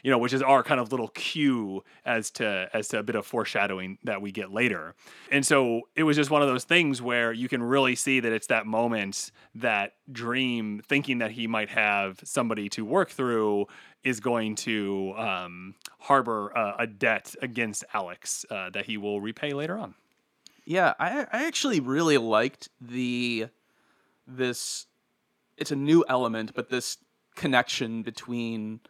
you 0.04 0.12
know, 0.12 0.18
which 0.18 0.34
is 0.34 0.42
our 0.42 0.62
kind 0.64 0.80
of 0.80 0.92
little 0.92 1.08
cue 1.08 1.84
as 2.06 2.30
to 2.32 2.70
as 2.74 2.90
to 2.90 3.00
a 3.00 3.04
bit 3.04 3.16
of 3.16 3.26
foreshadowing 3.26 3.98
that 4.04 4.22
we 4.22 4.32
get 4.32 4.52
later. 4.52 4.94
And 5.32 5.46
so 5.46 5.84
it 5.96 6.04
was 6.04 6.18
just 6.18 6.30
one 6.30 6.42
of 6.42 6.48
those 6.50 6.66
things 6.66 7.02
where 7.02 7.32
you 7.32 7.48
can 7.48 7.64
really 7.64 7.96
see 7.96 8.20
that 8.20 8.32
it's 8.32 8.48
that 8.48 8.68
moment 8.68 9.32
that 9.56 9.94
Dream 10.12 10.82
thinking 10.88 11.20
that 11.20 11.32
he 11.32 11.48
might 11.48 11.70
have 11.70 12.20
somebody 12.24 12.68
to 12.70 12.84
work 12.84 13.10
through 13.10 13.68
is 14.04 14.20
going 14.20 14.56
to 14.56 15.14
um, 15.16 15.76
harbor 16.00 16.50
a, 16.50 16.76
a 16.80 16.88
debt 16.88 17.34
against 17.42 17.86
Alex 17.94 18.46
uh, 18.52 18.70
that 18.72 18.86
he 18.86 18.98
will 18.98 19.22
repay 19.22 19.54
later 19.54 19.78
on. 19.78 19.96
Yeah, 20.66 20.94
I 21.00 21.26
I 21.32 21.46
actually 21.46 21.80
really 21.80 22.18
liked 22.18 22.68
the 22.82 23.48
this 24.28 24.88
it's 25.58 25.72
a 25.72 25.76
new 25.78 26.04
element, 26.10 26.54
but 26.54 26.70
this 26.70 26.98
connection 27.36 28.04
between 28.04 28.82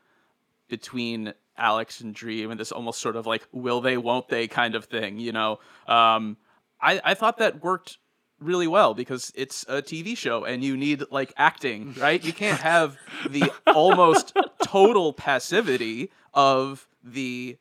between 0.78 1.34
Alex 1.56 2.02
and 2.02 2.16
Dream 2.16 2.50
and 2.52 2.60
this 2.60 2.72
almost 2.72 3.00
sort 3.00 3.16
of 3.16 3.28
like 3.28 3.44
will 3.52 3.80
they 3.82 3.96
won't 3.98 4.28
they 4.30 4.48
kind 4.48 4.74
of 4.74 4.86
thing, 4.86 5.20
you 5.20 5.32
know. 5.32 5.60
Um 5.88 6.38
I 6.82 7.00
I 7.12 7.14
thought 7.14 7.38
that 7.38 7.64
worked 7.64 7.98
really 8.40 8.68
well 8.68 8.94
because 8.96 9.32
it's 9.36 9.64
a 9.70 9.82
TV 9.82 10.18
show 10.18 10.44
and 10.44 10.64
you 10.64 10.76
need 10.76 11.04
like 11.12 11.32
acting, 11.38 11.94
right? 12.00 12.22
You 12.24 12.34
can't 12.34 12.60
have 12.60 12.98
the 13.30 13.52
almost 13.68 14.36
total 14.64 15.14
passivity 15.14 16.10
of 16.34 16.88
the 17.04 17.58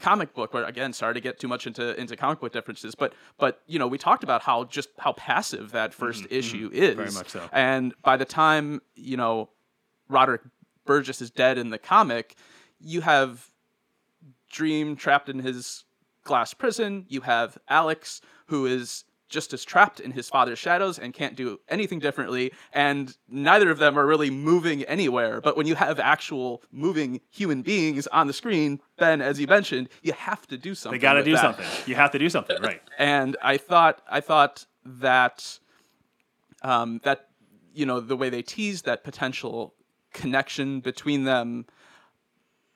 comic 0.00 0.34
book 0.34 0.52
where 0.54 0.64
again 0.64 0.92
sorry 0.92 1.14
to 1.14 1.20
get 1.20 1.38
too 1.38 1.48
much 1.48 1.66
into 1.66 1.98
into 2.00 2.14
comic 2.16 2.38
book 2.40 2.52
differences 2.52 2.94
but 2.94 3.14
but 3.38 3.62
you 3.66 3.78
know 3.78 3.86
we 3.86 3.96
talked 3.96 4.22
about 4.24 4.42
how 4.42 4.64
just 4.64 4.88
how 4.98 5.12
passive 5.12 5.70
that 5.70 5.96
1st 5.96 6.26
issue 6.30 6.68
is 6.74 6.94
Very 6.96 7.10
much 7.12 7.30
so. 7.30 7.48
and 7.52 7.94
by 8.02 8.16
the 8.18 8.24
time 8.26 8.82
you 8.96 9.16
know 9.16 9.48
roderick 10.08 10.42
burgess 10.84 11.22
is 11.22 11.30
dead 11.30 11.56
in 11.58 11.70
the 11.70 11.78
comic 11.78 12.34
you 12.80 13.00
have 13.00 13.48
dream 14.50 14.96
trapped 14.96 15.28
in 15.28 15.38
his 15.40 15.84
glass 16.22 16.54
prison 16.54 17.04
you 17.08 17.20
have 17.22 17.58
alex 17.68 18.20
who 18.46 18.66
is 18.66 19.04
just 19.28 19.52
as 19.52 19.64
trapped 19.64 20.00
in 20.00 20.12
his 20.12 20.28
father's 20.28 20.58
shadows 20.58 20.98
and 20.98 21.12
can't 21.12 21.34
do 21.34 21.58
anything 21.68 21.98
differently 21.98 22.52
and 22.72 23.16
neither 23.28 23.70
of 23.70 23.78
them 23.78 23.98
are 23.98 24.06
really 24.06 24.30
moving 24.30 24.82
anywhere 24.84 25.40
but 25.40 25.56
when 25.56 25.66
you 25.66 25.74
have 25.74 25.98
actual 25.98 26.62
moving 26.70 27.20
human 27.30 27.62
beings 27.62 28.06
on 28.08 28.26
the 28.26 28.32
screen 28.32 28.80
ben 28.96 29.20
as 29.20 29.40
you 29.40 29.46
mentioned 29.46 29.88
you 30.02 30.12
have 30.12 30.46
to 30.46 30.56
do 30.56 30.74
something 30.74 30.98
They 30.98 31.02
got 31.02 31.14
to 31.14 31.24
do 31.24 31.32
that. 31.32 31.40
something. 31.40 31.66
You 31.86 31.96
have 31.96 32.12
to 32.12 32.18
do 32.18 32.28
something, 32.30 32.56
right? 32.62 32.80
and 32.98 33.36
i 33.42 33.56
thought 33.56 34.00
i 34.08 34.20
thought 34.20 34.66
that 34.86 35.58
um, 36.62 37.00
that 37.04 37.28
you 37.74 37.84
know 37.86 38.00
the 38.00 38.16
way 38.16 38.30
they 38.30 38.42
teased 38.42 38.84
that 38.86 39.02
potential 39.04 39.74
connection 40.12 40.80
between 40.80 41.24
them 41.24 41.66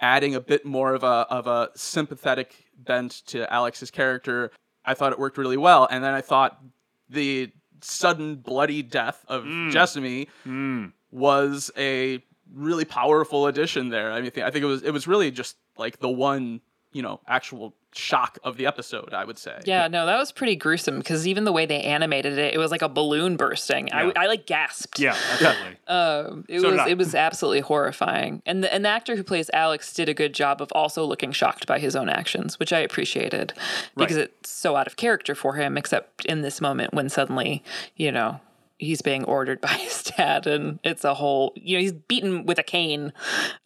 adding 0.00 0.34
a 0.34 0.40
bit 0.40 0.64
more 0.64 0.94
of 0.94 1.02
a 1.02 1.26
of 1.30 1.46
a 1.46 1.70
sympathetic 1.74 2.54
bent 2.76 3.22
to 3.26 3.52
Alex's 3.52 3.90
character. 3.90 4.50
I 4.84 4.94
thought 4.94 5.12
it 5.12 5.18
worked 5.18 5.38
really 5.38 5.56
well, 5.56 5.86
and 5.90 6.02
then 6.02 6.14
I 6.14 6.20
thought 6.20 6.62
the 7.08 7.52
sudden 7.80 8.36
bloody 8.36 8.82
death 8.82 9.24
of 9.28 9.44
hmm. 9.44 9.70
Jessamy 9.70 10.28
hmm. 10.44 10.86
was 11.10 11.70
a 11.76 12.22
really 12.52 12.84
powerful 12.84 13.46
addition 13.46 13.90
there. 13.90 14.12
I 14.12 14.20
mean, 14.20 14.32
I 14.36 14.50
think 14.50 14.62
it 14.62 14.66
was 14.66 14.82
it 14.82 14.92
was 14.92 15.06
really 15.06 15.30
just 15.30 15.56
like 15.76 15.98
the 15.98 16.08
one 16.08 16.60
you 16.92 17.02
know 17.02 17.20
actual 17.26 17.74
shock 17.94 18.38
of 18.44 18.56
the 18.56 18.66
episode. 18.66 19.12
I 19.14 19.24
would 19.24 19.38
say. 19.38 19.60
Yeah, 19.64 19.88
no, 19.88 20.06
that 20.06 20.16
was 20.18 20.30
pretty 20.32 20.56
gruesome 20.56 20.98
because 20.98 21.26
even 21.26 21.44
the 21.44 21.52
way 21.52 21.66
they 21.66 21.80
animated 21.82 22.38
it, 22.38 22.54
it 22.54 22.58
was 22.58 22.70
like 22.70 22.82
a 22.82 22.88
balloon 22.88 23.36
bursting. 23.36 23.88
Yeah. 23.88 24.12
I, 24.16 24.24
I 24.24 24.26
like 24.26 24.46
gasped. 24.46 24.98
Yeah, 24.98 25.16
absolutely. 25.32 25.76
Um, 25.88 26.44
it 26.48 26.60
So 26.60 26.70
was 26.76 26.88
it 26.88 26.98
was 26.98 27.14
absolutely 27.14 27.60
horrifying, 27.60 28.42
and 28.46 28.62
the, 28.62 28.72
and 28.72 28.84
the 28.84 28.88
actor 28.88 29.16
who 29.16 29.22
plays 29.24 29.50
Alex 29.52 29.92
did 29.92 30.08
a 30.08 30.14
good 30.14 30.34
job 30.34 30.60
of 30.62 30.70
also 30.72 31.04
looking 31.04 31.32
shocked 31.32 31.66
by 31.66 31.78
his 31.78 31.96
own 31.96 32.08
actions, 32.08 32.58
which 32.58 32.72
I 32.72 32.78
appreciated 32.80 33.52
because 33.96 34.16
Right. 34.16 34.24
it's 34.40 34.50
so 34.50 34.76
out 34.76 34.86
of 34.86 34.96
character 34.96 35.34
for 35.34 35.54
him. 35.54 35.76
Except 35.78 36.24
in 36.26 36.42
this 36.42 36.60
moment 36.60 36.92
when 36.94 37.08
suddenly, 37.08 37.62
you 37.96 38.12
know, 38.12 38.40
he's 38.78 39.02
being 39.02 39.24
ordered 39.24 39.60
by 39.62 39.68
his 39.68 40.02
dad, 40.04 40.46
and 40.46 40.78
it's 40.82 41.04
a 41.04 41.14
whole, 41.14 41.52
you 41.56 41.76
know, 41.76 41.80
he's 41.80 41.92
beaten 41.92 42.46
with 42.46 42.58
a 42.58 42.62
cane. 42.62 43.12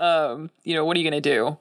Um, 0.00 0.50
you 0.64 0.74
know, 0.74 0.84
what 0.84 0.96
are 0.96 1.00
you 1.00 1.08
gonna 1.08 1.20
do? 1.20 1.56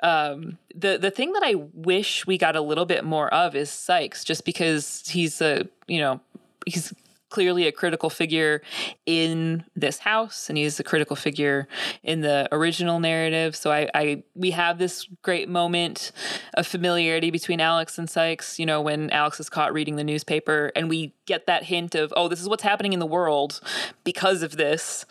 Um, 0.00 0.58
the 0.74 0.98
the 0.98 1.10
thing 1.10 1.32
that 1.32 1.42
I 1.44 1.54
wish 1.74 2.26
we 2.26 2.38
got 2.38 2.56
a 2.56 2.60
little 2.60 2.86
bit 2.86 3.04
more 3.04 3.32
of 3.32 3.54
is 3.54 3.70
Sykes, 3.70 4.24
just 4.24 4.44
because 4.44 5.02
he's 5.06 5.40
a, 5.40 5.68
you 5.86 6.00
know, 6.00 6.20
he's 6.66 6.92
clearly 7.32 7.66
a 7.66 7.72
critical 7.72 8.10
figure 8.10 8.60
in 9.06 9.64
this 9.74 9.98
house 9.98 10.50
and 10.50 10.58
he's 10.58 10.78
a 10.78 10.84
critical 10.84 11.16
figure 11.16 11.66
in 12.02 12.20
the 12.20 12.46
original 12.52 13.00
narrative. 13.00 13.56
So 13.56 13.72
I, 13.72 13.88
I 13.94 14.22
we 14.34 14.50
have 14.50 14.76
this 14.76 15.08
great 15.22 15.48
moment 15.48 16.12
of 16.54 16.66
familiarity 16.66 17.30
between 17.30 17.60
alex 17.60 17.98
and 17.98 18.10
sykes 18.10 18.58
you 18.58 18.66
know 18.66 18.80
when 18.80 19.08
alex 19.10 19.40
is 19.40 19.48
caught 19.48 19.72
reading 19.72 19.96
the 19.96 20.04
newspaper 20.04 20.70
and 20.76 20.88
we 20.88 21.14
get 21.26 21.46
that 21.46 21.64
hint 21.64 21.94
of 21.94 22.12
oh 22.16 22.28
this 22.28 22.40
is 22.40 22.48
what's 22.48 22.62
happening 22.62 22.92
in 22.92 22.98
the 22.98 23.06
world 23.06 23.60
because 24.04 24.42
of 24.42 24.56
this 24.56 25.06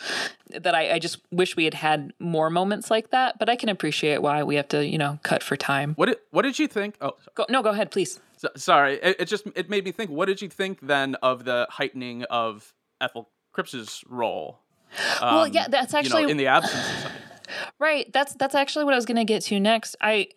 that 0.60 0.76
I, 0.76 0.94
I 0.94 1.00
just 1.00 1.20
wish 1.32 1.56
we 1.56 1.64
had 1.64 1.74
had 1.74 2.12
more 2.20 2.50
moments 2.50 2.92
like 2.92 3.12
that. 3.12 3.40
But 3.40 3.50
i 3.50 3.56
can 3.56 3.70
appreciate 3.70 4.22
why 4.22 4.44
we 4.44 4.56
have 4.56 4.68
to 4.70 4.86
you 4.86 4.98
know 4.98 5.20
cut 5.24 5.42
for 5.44 5.56
time. 5.56 5.94
What 5.96 6.08
did, 6.08 6.18
what 6.32 6.44
did 6.44 6.60
you 6.60 6.68
think? 6.68 6.96
Oh, 7.02 7.14
go, 7.36 7.46
no 7.50 7.64
go 7.64 7.70
ahead 7.70 7.92
please 7.92 8.20
So, 8.42 8.50
sorry, 8.56 8.96
it, 8.96 9.18
it 9.20 9.26
just 9.26 9.46
it 9.56 9.70
made 9.70 9.86
me 9.86 9.92
think. 9.92 10.10
What 10.10 10.26
did 10.26 10.42
you 10.42 10.50
think 10.50 10.80
then 10.82 11.14
of 11.22 11.46
the 11.46 11.68
heightening 11.70 12.24
of 12.24 12.74
Ethel 13.00 13.30
Cripps's 13.54 14.04
role? 14.10 14.62
well 15.22 15.46
um, 15.46 15.54
yeah 15.54 15.68
that's 15.70 15.94
you 15.94 15.98
know, 15.98 16.00
actually 16.00 16.32
in 16.32 16.38
the 16.38 16.48
absence 16.48 16.88
of 16.88 17.02
something. 17.02 17.22
Right. 17.80 18.12
That's 18.14 18.34
that's 18.36 18.56
actually 18.56 18.86
what 18.86 18.94
I 18.94 18.98
was 18.98 19.06
going 19.06 19.18
to 19.18 19.26
get 19.26 19.44
to 19.44 19.60
next. 19.60 19.96
I 20.02 20.30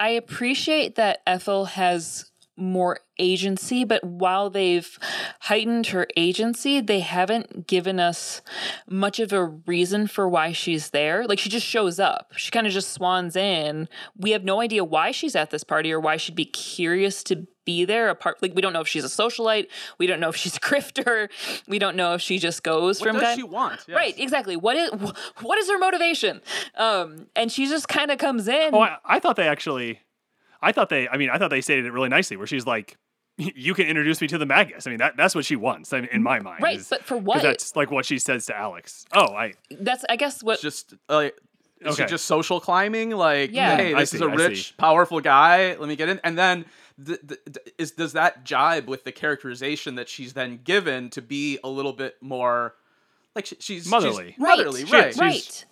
I 0.00 0.10
appreciate 0.10 0.94
that 0.94 1.20
Ethel 1.26 1.64
has 1.66 2.30
more 2.56 3.00
agency, 3.18 3.84
but 3.84 4.02
while 4.04 4.50
they've 4.50 4.98
heightened 5.40 5.88
her 5.88 6.06
agency, 6.16 6.80
they 6.80 7.00
haven't 7.00 7.66
given 7.66 7.98
us 8.00 8.42
much 8.88 9.18
of 9.20 9.32
a 9.32 9.44
reason 9.44 10.06
for 10.06 10.28
why 10.28 10.52
she's 10.52 10.90
there. 10.90 11.26
Like 11.26 11.38
she 11.38 11.48
just 11.48 11.66
shows 11.66 11.98
up. 11.98 12.32
She 12.36 12.50
kind 12.50 12.66
of 12.66 12.72
just 12.72 12.92
swans 12.92 13.36
in. 13.36 13.88
We 14.16 14.30
have 14.32 14.44
no 14.44 14.60
idea 14.60 14.84
why 14.84 15.10
she's 15.10 15.36
at 15.36 15.50
this 15.50 15.64
party 15.64 15.92
or 15.92 16.00
why 16.00 16.16
she'd 16.16 16.34
be 16.36 16.44
curious 16.44 17.22
to 17.24 17.46
be 17.64 17.86
there 17.86 18.10
apart 18.10 18.36
like 18.42 18.54
we 18.54 18.60
don't 18.60 18.74
know 18.74 18.82
if 18.82 18.88
she's 18.88 19.04
a 19.04 19.08
socialite 19.08 19.68
we 19.96 20.06
don't 20.06 20.20
know 20.20 20.28
if 20.28 20.36
she's 20.36 20.54
a 20.54 20.60
grifter 20.60 21.30
we 21.66 21.78
don't 21.78 21.96
know 21.96 22.12
if 22.12 22.20
she 22.20 22.38
just 22.38 22.62
goes 22.62 23.00
What 23.00 23.06
from 23.06 23.14
does 23.16 23.22
guy 23.22 23.36
she 23.36 23.42
want? 23.42 23.80
Yes. 23.88 23.96
Right, 23.96 24.18
exactly. 24.18 24.54
What 24.54 24.76
is 24.76 24.90
wh- 24.90 25.42
what 25.42 25.58
is 25.58 25.70
her 25.70 25.78
motivation? 25.78 26.42
Um, 26.76 27.26
and 27.34 27.50
she 27.50 27.66
just 27.66 27.88
kind 27.88 28.10
of 28.10 28.18
comes 28.18 28.48
in. 28.48 28.74
Oh, 28.74 28.80
I, 28.82 28.98
I 29.06 29.18
thought 29.18 29.36
they 29.36 29.48
actually, 29.48 30.00
I 30.64 30.72
thought 30.72 30.88
they, 30.88 31.08
I 31.08 31.16
mean, 31.16 31.30
I 31.30 31.38
thought 31.38 31.50
they 31.50 31.60
stated 31.60 31.84
it 31.86 31.92
really 31.92 32.08
nicely, 32.08 32.36
where 32.36 32.46
she's 32.46 32.66
like, 32.66 32.96
"You 33.36 33.74
can 33.74 33.86
introduce 33.86 34.20
me 34.20 34.26
to 34.28 34.38
the 34.38 34.46
Magus." 34.46 34.86
I 34.86 34.90
mean, 34.90 34.98
that 34.98 35.16
that's 35.16 35.34
what 35.34 35.44
she 35.44 35.56
wants. 35.56 35.92
I 35.92 36.00
mean, 36.00 36.10
in 36.12 36.22
my 36.22 36.40
mind, 36.40 36.62
right, 36.62 36.78
is- 36.78 36.88
but 36.88 37.04
for 37.04 37.16
what? 37.16 37.42
That's 37.42 37.76
like 37.76 37.90
what 37.90 38.04
she 38.06 38.18
says 38.18 38.46
to 38.46 38.56
Alex. 38.56 39.04
Oh, 39.12 39.34
I 39.34 39.54
That's 39.70 40.04
I 40.08 40.16
guess 40.16 40.42
what 40.42 40.60
just 40.60 40.94
like. 41.08 41.36
Is 41.80 41.94
Okay. 41.98 42.04
she 42.04 42.10
just 42.10 42.24
social 42.24 42.60
climbing? 42.60 43.10
Like, 43.10 43.50
Yeah. 43.52 43.76
hey, 43.76 43.92
I 43.92 44.00
this 44.00 44.14
is 44.14 44.20
see, 44.20 44.24
a 44.24 44.28
I 44.30 44.34
rich, 44.34 44.68
see. 44.68 44.74
powerful 44.78 45.20
guy. 45.20 45.74
Let 45.74 45.86
me 45.86 45.96
get 45.96 46.08
in. 46.08 46.18
And 46.24 46.38
then, 46.38 46.64
th- 47.04 47.18
th- 47.28 47.40
th- 47.44 47.74
is 47.76 47.90
does 47.90 48.14
that 48.14 48.42
jibe 48.44 48.88
with 48.88 49.04
the 49.04 49.12
characterization 49.12 49.96
that 49.96 50.08
she's 50.08 50.32
then 50.32 50.60
given 50.64 51.10
to 51.10 51.20
be 51.20 51.58
a 51.62 51.68
little 51.68 51.92
bit 51.92 52.16
more, 52.22 52.74
like 53.36 53.44
she, 53.44 53.56
she's 53.56 53.82
she's 53.82 53.90
Motherly. 53.90 54.34
motherly, 54.38 54.86
She 54.86 54.92
right? 54.92 55.08
is. 55.08 55.18
right. 55.18 55.64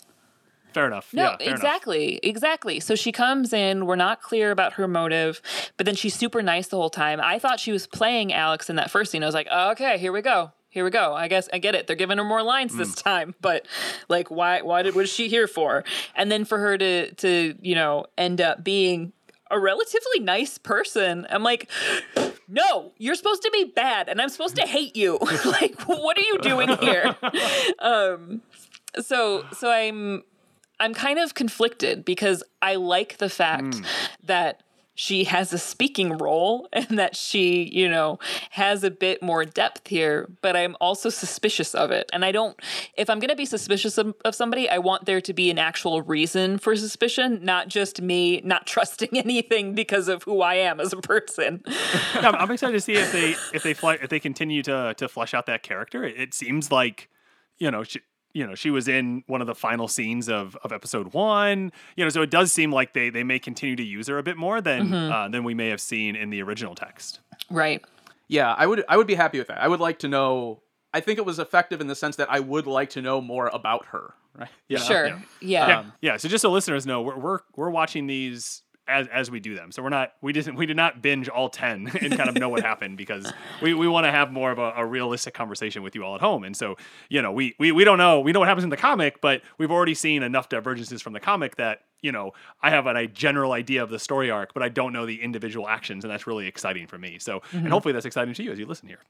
Fair 0.75 0.87
enough. 0.87 1.13
No, 1.13 1.23
yeah, 1.23 1.37
fair 1.37 1.47
enough. 1.47 1.59
exactly, 1.59 2.21
exactly. 2.23 2.81
So 2.81 2.95
she 2.95 3.13
comes 3.13 3.53
in. 3.53 3.87
We're 3.87 3.97
not 3.97 4.23
clear 4.23 4.51
about 4.51 4.75
her 4.75 4.89
motive, 4.89 5.41
but 5.77 5.87
then 5.87 5.95
she's 5.95 6.15
super 6.15 6.43
nice 6.43 6.69
the 6.69 6.77
whole 6.77 6.91
time. 6.91 7.21
I 7.23 7.39
thought 7.39 7.61
she 7.61 7.73
was 7.73 7.87
playing 7.87 8.33
Alex 8.33 8.69
in 8.71 8.77
that 8.77 8.91
first 8.91 9.11
scene. 9.13 9.23
I 9.23 9.27
was 9.27 9.35
like, 9.35 9.49
oh, 9.51 9.71
okay, 9.73 9.99
here 9.99 10.13
we 10.13 10.23
go. 10.23 10.53
Here 10.71 10.85
we 10.85 10.91
go. 10.91 11.13
I 11.13 11.29
guess 11.29 11.49
I 11.53 11.59
get 11.59 11.75
it. 11.75 11.87
They're 11.87 11.97
giving 11.97 12.17
her 12.17 12.25
more 12.25 12.43
lines 12.43 12.75
this 12.75 12.93
Mm. 12.95 13.03
time, 13.03 13.35
but 13.43 13.67
like, 14.09 14.31
why? 14.31 14.63
Why 14.63 14.83
did? 14.83 14.95
What 14.95 15.05
is 15.05 15.13
she 15.13 15.29
here 15.29 15.47
for? 15.47 15.85
And 16.15 16.33
then 16.33 16.47
for 16.47 16.59
her 16.59 16.79
to 16.79 17.13
to 17.17 17.55
you 17.61 17.75
know 17.75 18.07
end 18.17 18.41
up 18.41 18.65
being 18.65 19.13
a 19.51 19.61
relatively 19.61 20.21
nice 20.21 20.57
person. 20.57 21.27
I'm 21.29 21.43
like, 21.43 21.71
no, 22.49 22.93
you're 22.97 23.15
supposed 23.17 23.43
to 23.43 23.51
be 23.53 23.65
bad, 23.65 24.09
and 24.09 24.19
I'm 24.19 24.31
supposed 24.31 24.57
to 24.57 24.63
hate 24.63 24.97
you. 24.97 25.19
like, 25.45 25.79
what 25.83 26.17
are 26.17 26.23
you 26.23 26.39
doing 26.39 26.69
here? 26.79 27.17
um, 27.79 28.41
so 28.99 29.45
so 29.53 29.71
I'm 29.71 30.23
I'm 30.83 30.95
kind 30.95 31.21
of 31.21 31.35
conflicted 31.35 32.05
because 32.05 32.43
I 32.61 32.75
like 32.75 33.19
the 33.19 33.29
fact 33.29 33.77
hmm. 33.77 33.85
that 34.25 34.65
she 34.95 35.25
has 35.25 35.53
a 35.53 35.59
speaking 35.59 36.19
role 36.19 36.69
and 36.73 36.99
that 36.99 37.17
she, 37.17 37.63
you 37.73 37.89
know, 37.89 38.19
has 38.51 38.83
a 38.83 38.91
bit 38.91 39.23
more 39.23 39.45
depth 39.45 39.87
here, 39.87 40.29
but 40.43 40.57
I'm 40.57 40.77
also 40.81 41.09
suspicious 41.09 41.73
of 41.75 41.93
it. 41.93 42.11
And 42.13 42.25
I 42.25 42.33
don't, 42.33 42.59
if 42.97 43.09
I'm 43.09 43.21
going 43.21 43.31
to 43.31 43.37
be 43.37 43.47
suspicious 43.47 43.97
of, 43.97 44.15
of, 44.25 44.35
somebody, 44.35 44.69
I 44.69 44.79
want 44.79 45.07
there 45.07 45.21
to 45.21 45.33
be 45.33 45.51
an 45.51 45.59
actual 45.59 46.03
reason 46.03 46.59
for 46.59 46.75
suspicion, 46.75 47.45
not 47.45 47.69
just 47.69 48.03
me 48.03 48.41
not 48.45 48.67
trusting 48.73 49.17
anything 49.17 49.75
because 49.77 50.09
of 50.09 50.25
who 50.25 50.43
I 50.43 50.55
am 50.55 50.81
as 50.81 50.93
a 50.93 50.97
person. 50.97 51.63
I'm, 52.15 52.35
I'm 52.35 52.51
excited 52.51 52.73
to 52.73 52.81
see 52.81 52.95
if 52.95 53.13
they 53.13 53.37
if 53.55 53.63
they 53.63 53.73
fly, 53.73 53.95
if 53.95 54.11
they 54.11 54.21
continue 54.21 54.65
to 54.65 54.95
to 54.97 55.09
flesh 55.09 55.33
out 55.33 55.47
that 55.47 55.63
character. 55.63 56.03
It, 56.03 56.19
it 56.19 56.35
seems 56.35 56.73
like 56.73 57.09
you 57.59 57.71
know 57.71 57.85
she, 57.85 58.01
you 58.33 58.47
know 58.47 58.55
she 58.55 58.71
was 58.71 58.89
in 58.89 59.25
one 59.27 59.41
of 59.41 59.47
the 59.47 59.55
final 59.55 59.89
scenes 59.89 60.29
of 60.29 60.57
of 60.65 60.73
episode 60.73 61.13
one. 61.13 61.73
You 61.97 62.05
know 62.05 62.11
so 62.11 62.23
it 62.23 62.31
does 62.31 62.53
seem 62.53 62.73
like 62.73 62.93
they 62.93 63.11
they 63.11 63.25
may 63.25 63.39
continue 63.39 63.77
to 63.77 63.85
use 63.85 64.09
her 64.09 64.19
a 64.19 64.23
bit 64.23 64.37
more 64.37 64.61
than 64.61 64.89
mm-hmm. 64.89 65.13
uh, 65.13 65.29
than 65.29 65.45
we 65.45 65.55
may 65.55 65.69
have 65.69 65.81
seen 65.81 66.17
in 66.17 66.31
the 66.31 66.43
original 66.43 66.75
text. 66.75 67.21
Right. 67.51 67.85
Yeah 68.29 68.53
i 68.53 68.67
would 68.67 68.85
i 68.89 68.97
would 68.97 69.07
be 69.07 69.15
happy 69.15 69.39
with 69.39 69.49
that. 69.49 69.59
I 69.59 69.69
would 69.69 69.81
like 69.81 69.99
to 70.01 70.09
know 70.09 70.63
i 70.95 71.01
think 71.01 71.19
it 71.19 71.27
was 71.27 71.39
effective 71.39 71.81
in 71.81 71.87
the 71.87 71.95
sense 71.95 72.17
that 72.17 72.31
i 72.31 72.41
would 72.41 72.67
like 72.67 72.91
to 72.91 73.03
know 73.03 73.21
more 73.21 73.51
about 73.53 73.87
her 73.87 74.15
right? 74.35 74.49
Yeah. 74.69 74.79
Sure. 74.79 75.07
Yeah. 75.07 75.21
Yeah, 75.41 75.69
yeah. 75.69 75.79
Um, 75.79 75.93
yeah. 76.01 76.17
so 76.17 76.29
just 76.29 76.43
so 76.43 76.51
listeners 76.51 76.87
know 76.87 77.03
we're 77.03 77.19
we're, 77.19 77.39
we're 77.57 77.71
watching 77.71 78.07
these 78.07 78.63
as 78.93 79.09
as 79.09 79.31
we 79.31 79.41
do 79.41 79.55
them. 79.55 79.73
So 79.73 79.83
we're 79.83 79.89
not 79.89 80.13
we 80.21 80.33
didn't 80.33 80.57
we 80.57 80.67
did 80.67 80.77
not 80.77 81.03
binge 81.03 81.29
all 81.29 81.49
ten 81.49 81.91
and 82.01 82.17
kind 82.17 82.29
of 82.29 82.37
know 82.37 82.49
what 82.49 82.63
happened 82.63 82.97
because 82.97 83.33
we, 83.61 83.75
we 83.75 83.89
want 83.89 84.05
to 84.05 84.11
have 84.11 84.33
more 84.33 84.51
of 84.51 84.59
a, 84.59 84.73
a, 84.77 84.87
realistic 84.87 85.35
conversation 85.35 85.83
with 85.83 85.95
you 85.95 86.05
all 86.05 86.15
at 86.15 86.21
home. 86.21 86.45
And 86.45 86.57
so 86.57 86.77
you 87.09 87.23
know 87.23 87.33
we, 87.33 87.55
we 87.59 87.73
we 87.73 87.85
don't 87.85 87.99
know 87.99 88.21
we 88.21 88.33
know 88.33 88.39
what 88.39 88.49
happens 88.49 88.65
in 88.65 88.71
the 88.71 88.77
comic, 88.77 89.21
but 89.21 89.43
we've 89.59 89.71
already 89.71 89.95
seen 89.95 90.23
enough 90.23 90.49
divergences 90.49 91.03
from 91.03 91.13
the 91.13 91.21
comic 91.21 91.57
that 91.57 91.81
you 92.03 92.13
know 92.13 92.33
I 92.63 92.71
have 92.71 92.87
a 92.87 93.07
general 93.07 93.53
idea 93.53 93.83
of 93.83 93.91
the 93.91 93.99
story 93.99 94.31
arc, 94.31 94.55
but 94.55 94.63
I 94.63 94.69
don't 94.69 94.93
know 94.93 95.07
the 95.07 95.23
individual 95.23 95.69
actions, 95.69 96.05
and 96.05 96.13
that's 96.13 96.27
really 96.27 96.47
exciting 96.47 96.87
for 96.87 96.99
me. 96.99 97.19
So 97.19 97.39
mm-hmm. 97.39 97.59
and 97.59 97.69
hopefully 97.69 97.93
that's 97.93 98.07
exciting 98.07 98.35
to 98.35 98.43
you 98.43 98.53
as 98.53 98.59
you 98.59 98.67
listen 98.67 98.89
here. 98.89 99.01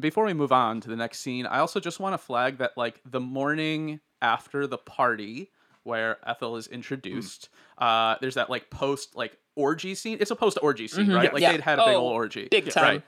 Before 0.00 0.24
we 0.24 0.32
move 0.32 0.52
on 0.52 0.80
to 0.80 0.88
the 0.88 0.96
next 0.96 1.20
scene, 1.20 1.46
I 1.46 1.58
also 1.58 1.80
just 1.80 2.00
want 2.00 2.14
to 2.14 2.18
flag 2.18 2.58
that 2.58 2.72
like 2.76 3.00
the 3.04 3.20
morning 3.20 4.00
after 4.22 4.66
the 4.66 4.78
party 4.78 5.50
where 5.84 6.18
Ethel 6.28 6.56
is 6.56 6.66
introduced. 6.66 7.48
Mm. 7.80 8.14
Uh, 8.14 8.18
there's 8.20 8.34
that 8.34 8.50
like 8.50 8.70
post 8.70 9.14
like 9.14 9.36
orgy 9.54 9.94
scene. 9.94 10.18
It's 10.20 10.30
a 10.30 10.36
post 10.36 10.58
orgy 10.60 10.88
scene, 10.88 11.06
mm-hmm. 11.06 11.14
right? 11.14 11.32
Like 11.32 11.42
yeah. 11.42 11.52
they'd 11.52 11.60
had 11.60 11.78
a 11.78 11.84
big 11.84 11.94
oh, 11.94 12.00
old 12.00 12.12
orgy, 12.12 12.48
big 12.50 12.70
time. 12.70 13.02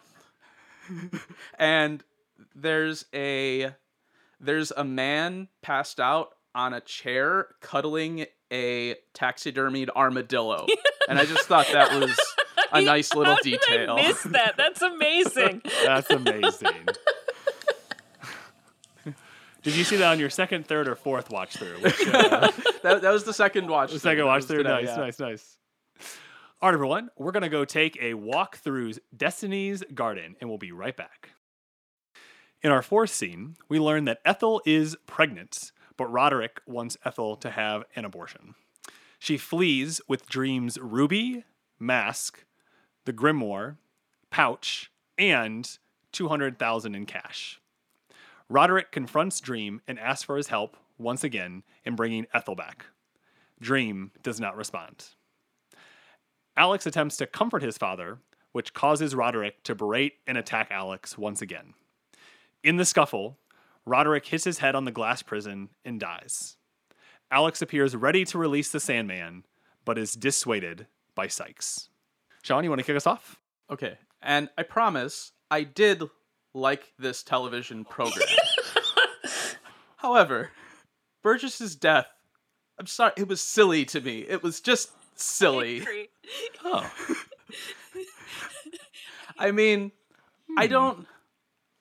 Right? 0.90 1.20
and 1.58 2.02
there's 2.54 3.06
a 3.14 3.74
there's 4.40 4.70
a 4.70 4.84
man 4.84 5.48
passed 5.62 6.00
out 6.00 6.34
on 6.54 6.72
a 6.72 6.80
chair 6.80 7.48
cuddling 7.60 8.26
a 8.52 8.94
taxidermied 9.14 9.88
armadillo, 9.96 10.66
and 11.08 11.18
I 11.18 11.24
just 11.24 11.46
thought 11.46 11.66
that 11.72 11.98
was 11.98 12.16
a 12.72 12.80
nice 12.82 13.14
little 13.14 13.34
How 13.34 13.40
detail. 13.40 13.96
Did 13.96 14.04
I 14.04 14.08
miss 14.08 14.22
that. 14.24 14.56
That's 14.56 14.82
amazing. 14.82 15.62
That's 15.84 16.10
amazing. 16.10 16.86
Did 19.66 19.74
you 19.74 19.82
see 19.82 19.96
that 19.96 20.12
on 20.12 20.20
your 20.20 20.30
second, 20.30 20.68
third, 20.68 20.86
or 20.86 20.94
fourth 20.94 21.28
watch 21.28 21.56
through? 21.56 21.78
Which, 21.80 22.06
uh, 22.06 22.52
that, 22.84 23.02
that 23.02 23.10
was 23.10 23.24
the 23.24 23.32
second 23.32 23.66
watch. 23.66 23.90
The 23.90 23.98
second 23.98 24.24
watch 24.24 24.44
through. 24.44 24.62
Nice, 24.62 24.86
yeah. 24.86 24.96
nice, 24.96 25.18
nice. 25.18 25.58
All 26.62 26.68
right, 26.68 26.74
everyone. 26.74 27.08
We're 27.18 27.32
gonna 27.32 27.48
go 27.48 27.64
take 27.64 28.00
a 28.00 28.14
walk 28.14 28.58
through 28.58 28.92
Destiny's 29.16 29.82
Garden, 29.92 30.36
and 30.40 30.48
we'll 30.48 30.56
be 30.56 30.70
right 30.70 30.96
back. 30.96 31.30
In 32.62 32.70
our 32.70 32.80
fourth 32.80 33.10
scene, 33.10 33.56
we 33.68 33.80
learn 33.80 34.04
that 34.04 34.20
Ethel 34.24 34.62
is 34.64 34.96
pregnant, 35.08 35.72
but 35.96 36.12
Roderick 36.12 36.60
wants 36.68 36.96
Ethel 37.04 37.34
to 37.38 37.50
have 37.50 37.82
an 37.96 38.04
abortion. 38.04 38.54
She 39.18 39.36
flees 39.36 40.00
with 40.06 40.28
Dream's 40.28 40.78
ruby, 40.78 41.42
mask, 41.80 42.44
the 43.04 43.12
grimoire, 43.12 43.78
pouch, 44.30 44.92
and 45.18 45.76
200,000 46.12 46.94
in 46.94 47.04
cash. 47.04 47.60
Roderick 48.48 48.92
confronts 48.92 49.40
Dream 49.40 49.80
and 49.88 49.98
asks 49.98 50.24
for 50.24 50.36
his 50.36 50.48
help 50.48 50.76
once 50.98 51.24
again 51.24 51.62
in 51.84 51.96
bringing 51.96 52.26
Ethel 52.32 52.54
back. 52.54 52.86
Dream 53.60 54.12
does 54.22 54.38
not 54.38 54.56
respond. 54.56 55.06
Alex 56.56 56.86
attempts 56.86 57.16
to 57.16 57.26
comfort 57.26 57.62
his 57.62 57.76
father, 57.76 58.18
which 58.52 58.72
causes 58.72 59.14
Roderick 59.14 59.62
to 59.64 59.74
berate 59.74 60.14
and 60.26 60.38
attack 60.38 60.68
Alex 60.70 61.18
once 61.18 61.42
again. 61.42 61.74
In 62.62 62.76
the 62.76 62.84
scuffle, 62.84 63.38
Roderick 63.84 64.26
hits 64.26 64.44
his 64.44 64.58
head 64.58 64.74
on 64.74 64.84
the 64.84 64.90
glass 64.90 65.22
prison 65.22 65.68
and 65.84 66.00
dies. 66.00 66.56
Alex 67.30 67.60
appears 67.60 67.96
ready 67.96 68.24
to 68.24 68.38
release 68.38 68.70
the 68.70 68.80
Sandman, 68.80 69.44
but 69.84 69.98
is 69.98 70.14
dissuaded 70.14 70.86
by 71.14 71.26
Sykes. 71.26 71.90
Sean, 72.42 72.64
you 72.64 72.70
want 72.70 72.78
to 72.78 72.86
kick 72.86 72.96
us 72.96 73.06
off? 73.06 73.40
Okay. 73.70 73.98
And 74.22 74.48
I 74.56 74.62
promise 74.62 75.32
I 75.50 75.64
did 75.64 76.04
like 76.56 76.92
this 76.98 77.22
television 77.22 77.84
program. 77.84 78.26
However, 79.96 80.50
Burgess's 81.22 81.76
death, 81.76 82.06
I'm 82.78 82.86
sorry, 82.86 83.12
it 83.16 83.28
was 83.28 83.40
silly 83.40 83.84
to 83.86 84.00
me. 84.00 84.20
It 84.20 84.42
was 84.42 84.60
just 84.60 84.90
silly. 85.14 85.82
I 85.82 86.08
oh. 86.64 86.90
I 89.38 89.50
mean, 89.50 89.92
hmm. 90.48 90.58
I 90.58 90.66
don't 90.66 91.06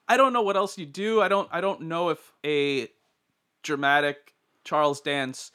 I 0.07 0.17
don't 0.17 0.33
know 0.33 0.41
what 0.41 0.57
else 0.57 0.77
you 0.77 0.85
do. 0.85 1.21
I 1.21 1.29
don't 1.29 1.47
I 1.51 1.61
don't 1.61 1.81
know 1.81 2.09
if 2.09 2.33
a 2.45 2.89
dramatic 3.63 4.33
Charles 4.65 4.99
Dance 4.99 5.51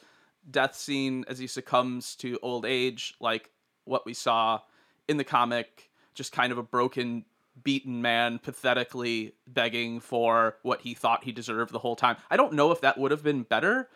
death 0.49 0.75
scene 0.75 1.25
as 1.27 1.37
he 1.37 1.45
succumbs 1.45 2.15
to 2.15 2.39
old 2.41 2.65
age 2.65 3.13
like 3.19 3.51
what 3.85 4.05
we 4.05 4.15
saw 4.15 4.59
in 5.07 5.17
the 5.17 5.23
comic, 5.23 5.91
just 6.15 6.31
kind 6.31 6.51
of 6.51 6.57
a 6.57 6.63
broken 6.63 7.25
beaten 7.63 8.01
man 8.01 8.39
pathetically 8.39 9.33
begging 9.47 9.99
for 9.99 10.57
what 10.63 10.81
he 10.81 10.93
thought 10.93 11.23
he 11.23 11.31
deserved 11.31 11.71
the 11.71 11.79
whole 11.79 11.95
time. 11.95 12.17
I 12.29 12.37
don't 12.37 12.53
know 12.53 12.71
if 12.71 12.81
that 12.81 12.97
would 12.97 13.11
have 13.11 13.23
been 13.23 13.43
better, 13.43 13.89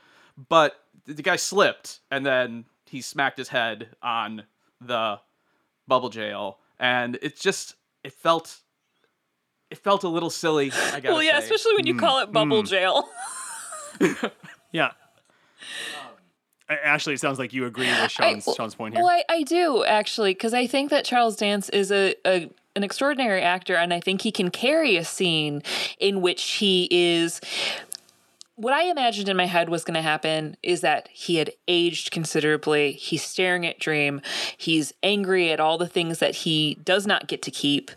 but 0.49 0.75
the 1.05 1.21
guy 1.21 1.35
slipped 1.35 1.99
and 2.11 2.25
then 2.25 2.65
he 2.85 3.01
smacked 3.01 3.37
his 3.37 3.49
head 3.49 3.89
on 4.01 4.43
the 4.81 5.19
bubble 5.87 6.09
jail 6.09 6.59
and 6.79 7.17
it 7.21 7.39
just 7.39 7.75
it 8.03 8.13
felt 8.13 8.59
it 9.71 9.77
felt 9.77 10.03
a 10.03 10.09
little 10.09 10.29
silly. 10.29 10.71
I 10.71 10.99
well, 11.03 11.23
yeah, 11.23 11.39
say. 11.39 11.45
especially 11.45 11.75
when 11.75 11.87
you 11.87 11.95
mm. 11.95 11.99
call 11.99 12.19
it 12.19 12.31
bubble 12.31 12.63
mm. 12.63 12.67
jail. 12.67 13.09
yeah. 14.71 14.91
Ashley, 16.67 17.13
it 17.13 17.19
sounds 17.19 17.37
like 17.37 17.53
you 17.53 17.65
agree 17.65 17.87
with 17.87 18.11
Sean's, 18.11 18.47
I, 18.47 18.53
Sean's 18.53 18.73
point 18.73 18.95
here. 18.95 19.03
Well, 19.03 19.11
I, 19.11 19.23
I 19.29 19.43
do 19.43 19.83
actually, 19.83 20.33
because 20.33 20.53
I 20.53 20.65
think 20.65 20.89
that 20.89 21.05
Charles 21.05 21.35
Dance 21.35 21.69
is 21.69 21.91
a, 21.91 22.15
a 22.25 22.49
an 22.75 22.83
extraordinary 22.83 23.41
actor, 23.41 23.75
and 23.75 23.93
I 23.93 23.99
think 23.99 24.21
he 24.21 24.31
can 24.31 24.49
carry 24.49 24.97
a 24.97 25.05
scene 25.05 25.63
in 25.99 26.21
which 26.21 26.43
he 26.43 26.87
is 26.91 27.41
what 28.57 28.73
I 28.73 28.83
imagined 28.83 29.27
in 29.27 29.35
my 29.35 29.47
head 29.47 29.67
was 29.67 29.83
going 29.83 29.95
to 29.95 30.01
happen 30.01 30.55
is 30.63 30.79
that 30.81 31.09
he 31.11 31.35
had 31.35 31.51
aged 31.67 32.11
considerably. 32.11 32.93
He's 32.93 33.23
staring 33.23 33.65
at 33.65 33.79
Dream. 33.79 34.21
He's 34.55 34.93
angry 35.03 35.51
at 35.51 35.59
all 35.59 35.77
the 35.77 35.87
things 35.87 36.19
that 36.19 36.35
he 36.35 36.77
does 36.85 37.05
not 37.05 37.27
get 37.27 37.41
to 37.43 37.51
keep 37.51 37.91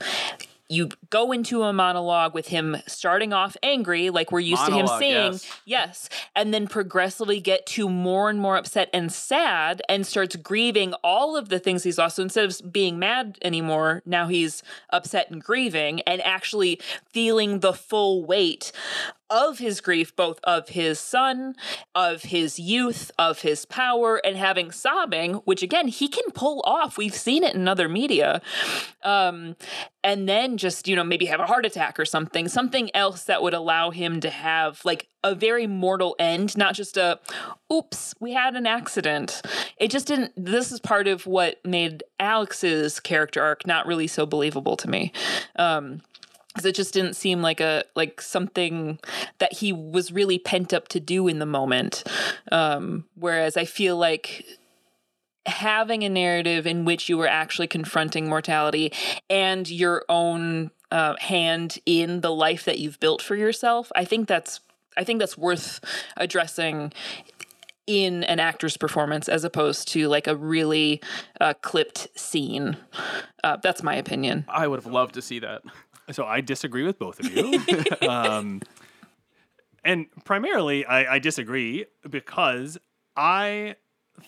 you 0.68 0.90
go 1.10 1.32
into 1.32 1.62
a 1.62 1.72
monologue 1.72 2.34
with 2.34 2.48
him 2.48 2.76
starting 2.86 3.32
off 3.32 3.56
angry, 3.62 4.10
like 4.10 4.30
we're 4.30 4.40
used 4.40 4.62
monologue, 4.62 4.88
to 4.88 4.94
him 4.94 5.00
saying, 5.00 5.32
yes. 5.32 5.60
yes, 5.64 6.08
and 6.36 6.52
then 6.52 6.66
progressively 6.66 7.40
get 7.40 7.66
to 7.66 7.88
more 7.88 8.28
and 8.28 8.38
more 8.38 8.56
upset 8.56 8.90
and 8.92 9.10
sad 9.10 9.80
and 9.88 10.06
starts 10.06 10.36
grieving 10.36 10.92
all 11.02 11.36
of 11.36 11.48
the 11.48 11.58
things 11.58 11.84
he's 11.84 11.98
lost. 11.98 12.16
So 12.16 12.22
instead 12.22 12.44
of 12.44 12.72
being 12.72 12.98
mad 12.98 13.38
anymore, 13.42 14.02
now 14.04 14.28
he's 14.28 14.62
upset 14.90 15.30
and 15.30 15.42
grieving 15.42 16.00
and 16.02 16.20
actually 16.22 16.80
feeling 17.12 17.60
the 17.60 17.72
full 17.72 18.24
weight 18.24 18.72
of 19.30 19.58
his 19.58 19.80
grief, 19.80 20.14
both 20.16 20.40
of 20.44 20.70
his 20.70 20.98
son, 20.98 21.54
of 21.94 22.22
his 22.22 22.58
youth, 22.58 23.10
of 23.18 23.42
his 23.42 23.64
power, 23.64 24.16
and 24.24 24.36
having 24.36 24.70
sobbing, 24.70 25.34
which 25.44 25.62
again, 25.62 25.88
he 25.88 26.08
can 26.08 26.30
pull 26.32 26.62
off. 26.64 26.96
We've 26.96 27.14
seen 27.14 27.44
it 27.44 27.54
in 27.54 27.68
other 27.68 27.88
media. 27.88 28.40
Um, 29.02 29.56
and 30.02 30.28
then 30.28 30.56
just, 30.56 30.88
you 30.88 30.96
know, 30.96 31.04
maybe 31.04 31.26
have 31.26 31.40
a 31.40 31.46
heart 31.46 31.66
attack 31.66 31.98
or 31.98 32.04
something, 32.04 32.48
something 32.48 32.94
else 32.94 33.24
that 33.24 33.42
would 33.42 33.54
allow 33.54 33.90
him 33.90 34.20
to 34.20 34.30
have 34.30 34.80
like 34.84 35.08
a 35.22 35.34
very 35.34 35.66
mortal 35.66 36.16
end, 36.18 36.56
not 36.56 36.74
just 36.74 36.96
a, 36.96 37.18
oops, 37.72 38.14
we 38.20 38.32
had 38.32 38.54
an 38.54 38.66
accident. 38.66 39.42
It 39.76 39.90
just 39.90 40.06
didn't, 40.06 40.32
this 40.36 40.72
is 40.72 40.80
part 40.80 41.08
of 41.08 41.26
what 41.26 41.64
made 41.64 42.02
Alex's 42.18 43.00
character 43.00 43.42
arc 43.42 43.66
not 43.66 43.86
really 43.86 44.06
so 44.06 44.24
believable 44.24 44.76
to 44.76 44.88
me. 44.88 45.12
Um, 45.56 46.00
because 46.58 46.68
it 46.68 46.74
just 46.74 46.92
didn't 46.92 47.14
seem 47.14 47.40
like 47.40 47.60
a 47.60 47.84
like 47.94 48.20
something 48.20 48.98
that 49.38 49.52
he 49.52 49.72
was 49.72 50.10
really 50.10 50.40
pent 50.40 50.72
up 50.74 50.88
to 50.88 50.98
do 50.98 51.28
in 51.28 51.38
the 51.38 51.46
moment 51.46 52.02
um, 52.50 53.04
whereas 53.14 53.56
i 53.56 53.64
feel 53.64 53.96
like 53.96 54.44
having 55.46 56.02
a 56.02 56.08
narrative 56.08 56.66
in 56.66 56.84
which 56.84 57.08
you 57.08 57.16
were 57.16 57.28
actually 57.28 57.68
confronting 57.68 58.28
mortality 58.28 58.92
and 59.30 59.70
your 59.70 60.04
own 60.08 60.72
uh, 60.90 61.14
hand 61.20 61.78
in 61.86 62.22
the 62.22 62.32
life 62.32 62.64
that 62.64 62.80
you've 62.80 62.98
built 62.98 63.22
for 63.22 63.36
yourself 63.36 63.92
i 63.94 64.04
think 64.04 64.26
that's 64.26 64.58
i 64.96 65.04
think 65.04 65.20
that's 65.20 65.38
worth 65.38 65.78
addressing 66.16 66.92
in 67.88 68.22
an 68.24 68.38
actor's 68.38 68.76
performance 68.76 69.28
as 69.30 69.44
opposed 69.44 69.88
to 69.88 70.08
like 70.08 70.26
a 70.26 70.36
really 70.36 71.00
uh, 71.40 71.54
clipped 71.62 72.06
scene. 72.16 72.76
Uh, 73.42 73.56
that's 73.62 73.82
my 73.82 73.94
opinion. 73.94 74.44
I 74.46 74.68
would 74.68 74.78
have 74.82 74.92
loved 74.92 75.14
to 75.14 75.22
see 75.22 75.38
that. 75.38 75.62
So 76.10 76.24
I 76.24 76.40
disagree 76.40 76.84
with 76.84 76.98
both 76.98 77.20
of 77.20 77.30
you. 77.30 77.62
um, 78.08 78.62
and 79.84 80.06
primarily, 80.24 80.84
I, 80.84 81.14
I 81.14 81.18
disagree 81.18 81.86
because 82.08 82.78
I 83.16 83.76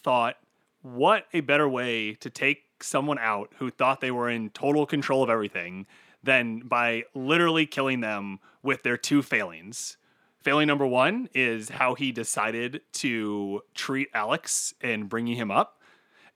thought, 0.03 0.37
what 0.83 1.27
a 1.33 1.41
better 1.41 1.69
way 1.69 2.15
to 2.15 2.31
take 2.31 2.63
someone 2.83 3.19
out 3.19 3.53
who 3.59 3.71
thought 3.71 4.01
they 4.01 4.11
were 4.11 4.31
in 4.31 4.51
total 4.51 4.87
control 4.87 5.23
of 5.23 5.31
everything 5.31 5.87
than 6.23 6.61
by 6.61 7.05
literally 7.15 7.67
killing 7.67 8.01
them 8.01 8.39
with 8.63 8.83
their 8.83 8.97
two 8.97 9.23
failings. 9.23 9.97
Failing 10.43 10.67
number 10.67 10.87
one 10.87 11.29
is 11.35 11.69
how 11.69 11.95
he 11.95 12.13
decided 12.13 12.81
to 12.93 13.61
treat 13.75 14.09
Alex 14.15 14.73
and 14.81 15.09
bringing 15.09 15.37
him 15.37 15.51
up. 15.51 15.81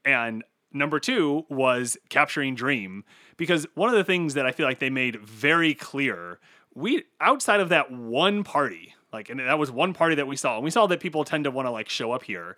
And 0.04 0.44
number 0.72 1.00
two 1.00 1.46
was 1.48 1.96
capturing 2.10 2.54
Dream. 2.54 3.04
Because 3.36 3.66
one 3.74 3.88
of 3.88 3.94
the 3.94 4.04
things 4.04 4.34
that 4.34 4.46
I 4.46 4.52
feel 4.52 4.66
like 4.66 4.78
they 4.78 4.90
made 4.90 5.20
very 5.20 5.74
clear, 5.74 6.38
we 6.74 7.04
outside 7.20 7.60
of 7.60 7.68
that 7.70 7.90
one 7.90 8.44
party, 8.44 8.94
like, 9.12 9.28
and 9.28 9.40
that 9.40 9.58
was 9.58 9.70
one 9.70 9.94
party 9.94 10.14
that 10.16 10.26
we 10.26 10.36
saw, 10.36 10.56
and 10.56 10.64
we 10.64 10.70
saw 10.70 10.86
that 10.86 11.00
people 11.00 11.24
tend 11.24 11.44
to 11.44 11.50
want 11.50 11.66
to 11.66 11.70
like 11.70 11.88
show 11.88 12.12
up 12.12 12.24
here, 12.24 12.56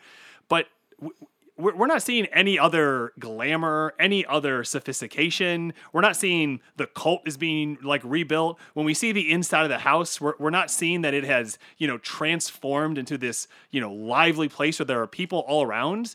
but 0.49 0.67
we're 1.59 1.87
not 1.87 2.03
seeing 2.03 2.27
any 2.27 2.59
other 2.59 3.13
glamour, 3.19 3.95
any 3.99 4.27
other 4.27 4.63
sophistication. 4.63 5.73
We're 5.91 6.03
not 6.03 6.15
seeing 6.15 6.61
the 6.77 6.87
cult 6.87 7.23
is 7.25 7.39
being 7.39 7.79
like 7.83 8.03
rebuilt. 8.05 8.59
When 8.75 8.85
we 8.85 8.93
see 8.93 9.11
the 9.13 9.33
inside 9.33 9.63
of 9.63 9.71
the 9.71 9.79
house, 9.79 10.21
we're, 10.21 10.35
we're 10.39 10.51
not 10.51 10.71
seeing 10.71 11.01
that 11.01 11.15
it 11.15 11.25
has, 11.25 11.59
you 11.79 11.87
know, 11.87 11.97
transformed 11.97 12.99
into 12.99 13.17
this, 13.17 13.49
you 13.71 13.81
know, 13.81 13.91
lively 13.91 14.51
place 14.51 14.79
where 14.79 14.85
there 14.85 15.01
are 15.01 15.07
people 15.07 15.45
all 15.49 15.63
around. 15.63 16.15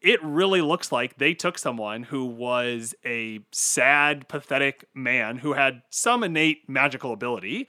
It 0.00 0.22
really 0.22 0.60
looks 0.60 0.92
like 0.92 1.18
they 1.18 1.34
took 1.34 1.58
someone 1.58 2.04
who 2.04 2.24
was 2.24 2.94
a 3.04 3.40
sad, 3.50 4.28
pathetic 4.28 4.84
man 4.94 5.38
who 5.38 5.54
had 5.54 5.82
some 5.90 6.22
innate 6.22 6.68
magical 6.68 7.12
ability 7.12 7.68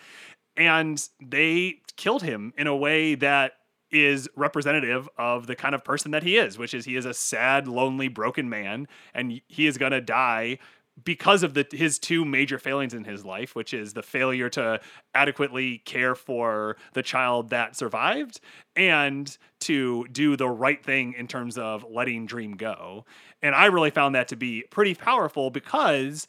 and 0.56 1.02
they 1.22 1.82
killed 1.96 2.22
him 2.22 2.54
in 2.58 2.68
a 2.68 2.76
way 2.76 3.16
that 3.16 3.54
is 3.92 4.30
representative 4.36 5.10
of 5.18 5.48
the 5.48 5.56
kind 5.56 5.74
of 5.74 5.84
person 5.84 6.12
that 6.12 6.22
he 6.22 6.38
is, 6.38 6.58
which 6.58 6.74
is 6.74 6.86
he 6.86 6.96
is 6.96 7.06
a 7.06 7.14
sad, 7.14 7.68
lonely, 7.68 8.08
broken 8.08 8.48
man, 8.48 8.88
and 9.14 9.42
he 9.48 9.66
is 9.66 9.78
gonna 9.78 10.02
die 10.02 10.60
because 11.04 11.44
of 11.44 11.54
the 11.54 11.66
his 11.72 12.00
two 12.00 12.26
major 12.26 12.58
failings 12.58 12.94
in 12.94 13.04
his 13.04 13.26
life, 13.26 13.56
which 13.56 13.74
is 13.74 13.94
the 13.94 14.04
failure 14.04 14.50
to 14.50 14.80
adequately 15.14 15.80
care 15.80 16.16
for 16.16 16.78
the 16.94 17.04
child 17.04 17.50
that 17.50 17.76
survived 17.76 18.40
and 18.76 19.38
to 19.62 20.06
do 20.12 20.36
the 20.36 20.50
right 20.50 20.84
thing 20.84 21.14
in 21.18 21.28
terms 21.28 21.58
of 21.58 21.86
letting 21.90 22.26
Dream 22.26 22.56
go. 22.56 23.06
And 23.42 23.56
I 23.56 23.66
really 23.66 23.92
found 23.92 24.16
that 24.16 24.28
to 24.30 24.36
be 24.36 24.64
pretty 24.70 24.96
powerful 24.96 25.50
because 25.50 26.28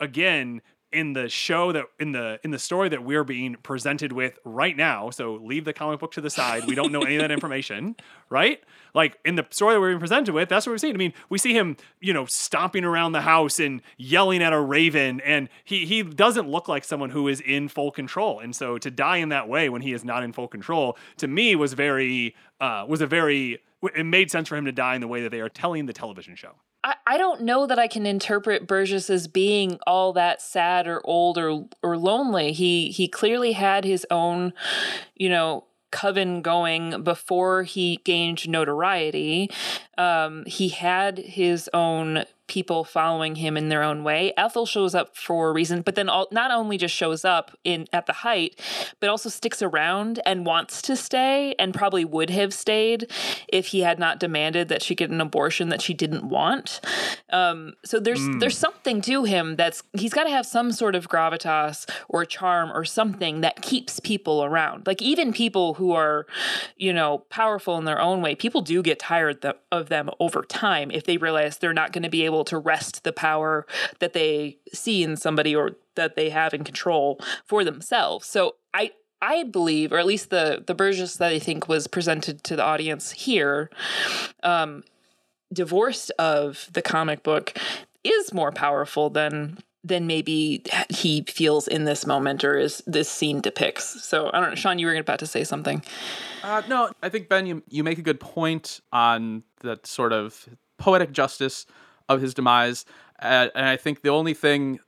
again, 0.00 0.62
in 0.96 1.12
the 1.12 1.28
show 1.28 1.72
that 1.72 1.84
in 2.00 2.12
the 2.12 2.40
in 2.42 2.50
the 2.50 2.58
story 2.58 2.88
that 2.88 3.04
we're 3.04 3.24
being 3.24 3.56
presented 3.62 4.12
with 4.12 4.38
right 4.44 4.76
now 4.76 5.10
so 5.10 5.34
leave 5.34 5.64
the 5.64 5.72
comic 5.72 6.00
book 6.00 6.12
to 6.12 6.20
the 6.20 6.30
side. 6.30 6.66
We 6.66 6.74
don't 6.74 6.92
know 6.92 7.02
any 7.02 7.16
of 7.16 7.22
that 7.22 7.30
information 7.30 7.96
right? 8.30 8.60
Like 8.94 9.18
in 9.24 9.36
the 9.36 9.46
story 9.50 9.74
that 9.74 9.80
we're 9.80 9.90
being 9.90 10.00
presented 10.00 10.34
with 10.34 10.48
that's 10.48 10.66
what 10.66 10.72
we're 10.72 10.78
seeing 10.78 10.94
i 10.94 10.96
mean 10.96 11.12
we 11.28 11.38
see 11.38 11.52
him 11.52 11.76
you 12.00 12.12
know 12.12 12.24
stomping 12.26 12.84
around 12.84 13.12
the 13.12 13.20
house 13.20 13.60
and 13.60 13.82
yelling 13.98 14.42
at 14.42 14.52
a 14.52 14.60
raven 14.60 15.20
and 15.20 15.48
he 15.64 15.84
he 15.84 16.02
doesn't 16.02 16.48
look 16.48 16.68
like 16.68 16.84
someone 16.84 17.10
who 17.10 17.28
is 17.28 17.40
in 17.40 17.68
full 17.68 17.90
control. 17.90 18.40
And 18.40 18.54
so 18.54 18.78
to 18.78 18.90
die 18.90 19.18
in 19.18 19.28
that 19.30 19.48
way 19.48 19.68
when 19.68 19.82
he 19.82 19.92
is 19.92 20.04
not 20.04 20.22
in 20.22 20.32
full 20.32 20.48
control 20.48 20.96
to 21.18 21.28
me 21.28 21.54
was 21.56 21.74
very 21.74 22.34
uh 22.60 22.84
was 22.88 23.00
a 23.00 23.06
very 23.06 23.58
it 23.94 24.04
made 24.04 24.30
sense 24.30 24.48
for 24.48 24.56
him 24.56 24.64
to 24.64 24.72
die 24.72 24.94
in 24.94 25.00
the 25.00 25.08
way 25.08 25.22
that 25.22 25.30
they 25.30 25.40
are 25.40 25.48
telling 25.48 25.86
the 25.86 25.92
television 25.92 26.34
show 26.34 26.54
I, 26.84 26.94
I 27.06 27.18
don't 27.18 27.42
know 27.42 27.66
that 27.66 27.78
I 27.78 27.88
can 27.88 28.06
interpret 28.06 28.66
Burgess 28.66 29.10
as 29.10 29.28
being 29.28 29.78
all 29.86 30.12
that 30.14 30.40
sad 30.40 30.86
or 30.86 31.00
old 31.04 31.38
or 31.38 31.66
or 31.82 31.96
lonely. 31.96 32.52
He 32.52 32.90
he 32.90 33.08
clearly 33.08 33.52
had 33.52 33.84
his 33.84 34.06
own, 34.10 34.52
you 35.14 35.28
know, 35.28 35.64
coven 35.90 36.42
going 36.42 37.02
before 37.02 37.62
he 37.62 38.00
gained 38.04 38.48
notoriety. 38.48 39.50
Um, 39.96 40.44
he 40.46 40.68
had 40.68 41.18
his 41.18 41.70
own 41.72 42.24
people 42.46 42.84
following 42.84 43.36
him 43.36 43.56
in 43.56 43.68
their 43.68 43.82
own 43.82 44.04
way. 44.04 44.32
Ethel 44.36 44.66
shows 44.66 44.94
up 44.94 45.16
for 45.16 45.50
a 45.50 45.52
reason, 45.52 45.82
but 45.82 45.94
then 45.94 46.08
all, 46.08 46.28
not 46.30 46.50
only 46.50 46.78
just 46.78 46.94
shows 46.94 47.24
up 47.24 47.56
in 47.64 47.86
at 47.92 48.06
the 48.06 48.12
height, 48.12 48.60
but 49.00 49.08
also 49.08 49.28
sticks 49.28 49.62
around 49.62 50.20
and 50.24 50.46
wants 50.46 50.80
to 50.82 50.96
stay 50.96 51.54
and 51.58 51.74
probably 51.74 52.04
would 52.04 52.30
have 52.30 52.54
stayed 52.54 53.10
if 53.48 53.68
he 53.68 53.80
had 53.80 53.98
not 53.98 54.20
demanded 54.20 54.68
that 54.68 54.82
she 54.82 54.94
get 54.94 55.10
an 55.10 55.20
abortion 55.20 55.68
that 55.70 55.82
she 55.82 55.94
didn't 55.94 56.28
want. 56.28 56.80
Um, 57.30 57.74
so 57.84 57.98
there's 57.98 58.26
there's 58.38 58.58
something 58.58 59.00
to 59.02 59.24
him 59.24 59.56
that's 59.56 59.82
he's 59.92 60.12
got 60.12 60.24
to 60.24 60.30
have 60.30 60.46
some 60.46 60.72
sort 60.72 60.94
of 60.94 61.08
gravitas 61.08 61.88
or 62.08 62.24
charm 62.24 62.70
or 62.72 62.84
something 62.84 63.40
that 63.40 63.62
keeps 63.62 64.00
people 64.00 64.44
around. 64.44 64.86
Like 64.86 65.02
even 65.02 65.32
people 65.32 65.74
who 65.74 65.92
are, 65.92 66.26
you 66.76 66.92
know, 66.92 67.18
powerful 67.30 67.76
in 67.78 67.84
their 67.84 68.00
own 68.00 68.22
way, 68.22 68.34
people 68.34 68.60
do 68.60 68.82
get 68.82 68.98
tired 68.98 69.42
th- 69.42 69.56
of 69.72 69.88
them 69.88 70.10
over 70.20 70.42
time 70.42 70.90
if 70.90 71.04
they 71.04 71.16
realize 71.16 71.58
they're 71.58 71.72
not 71.72 71.92
going 71.92 72.02
to 72.02 72.08
be 72.08 72.24
able 72.24 72.35
to 72.44 72.58
wrest 72.58 73.04
the 73.04 73.12
power 73.12 73.66
that 73.98 74.12
they 74.12 74.58
see 74.72 75.02
in 75.02 75.16
somebody 75.16 75.54
or 75.54 75.72
that 75.94 76.16
they 76.16 76.30
have 76.30 76.54
in 76.54 76.64
control 76.64 77.18
for 77.44 77.64
themselves. 77.64 78.26
So 78.26 78.56
I 78.74 78.92
I 79.22 79.44
believe, 79.44 79.92
or 79.92 79.98
at 79.98 80.06
least 80.06 80.30
the 80.30 80.62
the 80.66 80.74
Burgess 80.74 81.16
that 81.16 81.32
I 81.32 81.38
think 81.38 81.68
was 81.68 81.86
presented 81.86 82.44
to 82.44 82.56
the 82.56 82.62
audience 82.62 83.12
here, 83.12 83.70
um, 84.42 84.84
divorced 85.52 86.10
of 86.18 86.68
the 86.72 86.82
comic 86.82 87.22
book, 87.22 87.56
is 88.04 88.32
more 88.32 88.52
powerful 88.52 89.10
than 89.10 89.58
than 89.86 90.06
maybe 90.06 90.62
he 90.88 91.22
feels 91.28 91.68
in 91.68 91.84
this 91.84 92.06
moment 92.06 92.42
or 92.42 92.58
is 92.58 92.82
this 92.86 93.08
scene 93.08 93.40
depicts. 93.40 94.04
So 94.04 94.30
I 94.32 94.40
don't 94.40 94.50
know, 94.50 94.54
Sean, 94.56 94.78
you 94.78 94.86
were 94.86 94.96
about 94.96 95.20
to 95.20 95.26
say 95.26 95.44
something. 95.44 95.82
Uh, 96.42 96.62
no, 96.68 96.90
I 97.02 97.08
think 97.08 97.28
Ben, 97.28 97.46
you 97.46 97.62
you 97.68 97.84
make 97.84 97.98
a 97.98 98.02
good 98.02 98.20
point 98.20 98.80
on 98.92 99.44
that 99.60 99.86
sort 99.86 100.12
of 100.12 100.48
poetic 100.78 101.12
justice 101.12 101.66
of 102.08 102.20
his 102.20 102.34
demise, 102.34 102.84
uh, 103.20 103.48
and 103.54 103.66
I 103.66 103.76
think 103.76 104.02
the 104.02 104.10
only 104.10 104.34
thing 104.34 104.78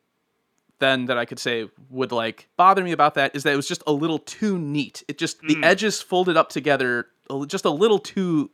then 0.80 1.06
that 1.06 1.18
I 1.18 1.24
could 1.24 1.40
say 1.40 1.68
would 1.90 2.12
like 2.12 2.48
bother 2.56 2.84
me 2.84 2.92
about 2.92 3.14
that 3.14 3.34
is 3.34 3.42
that 3.42 3.52
it 3.52 3.56
was 3.56 3.66
just 3.66 3.82
a 3.86 3.92
little 3.92 4.18
too 4.20 4.58
neat. 4.58 5.02
It 5.08 5.18
just 5.18 5.40
the 5.40 5.58
edges 5.64 6.00
folded 6.00 6.36
up 6.36 6.50
together 6.50 7.06
just 7.48 7.64
a 7.64 7.70
little 7.70 7.98
too 7.98 8.50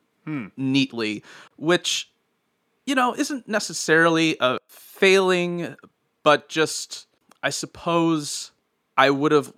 neatly, 0.57 1.23
which 1.57 2.11
you 2.87 2.95
know 2.95 3.15
isn't 3.15 3.47
necessarily 3.47 4.37
a 4.41 4.57
failing, 4.69 5.77
but 6.23 6.49
just 6.49 7.07
I 7.43 7.51
suppose 7.51 8.53
I 8.97 9.11
would 9.11 9.33
have 9.33 9.53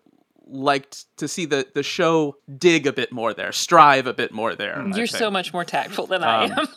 liked 0.48 1.04
to 1.18 1.28
see 1.28 1.44
the 1.44 1.68
the 1.72 1.84
show 1.84 2.36
dig 2.58 2.86
a 2.88 2.92
bit 2.92 3.12
more 3.12 3.32
there, 3.32 3.52
strive 3.52 4.08
a 4.08 4.12
bit 4.14 4.32
more 4.32 4.56
there. 4.56 4.84
You're 4.94 5.06
so 5.06 5.30
much 5.30 5.52
more 5.52 5.64
tactful 5.64 6.06
than 6.08 6.24
I 6.24 6.44
Um, 6.46 6.52
am. 6.52 6.66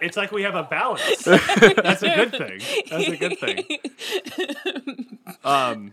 It's 0.00 0.16
like 0.16 0.30
we 0.32 0.42
have 0.42 0.54
a 0.54 0.62
balance. 0.64 1.24
That's 1.24 2.02
a 2.02 2.14
good 2.14 2.30
thing. 2.32 2.60
That's 2.90 3.08
a 3.08 3.16
good 3.16 3.38
thing. 3.38 5.18
Um, 5.44 5.92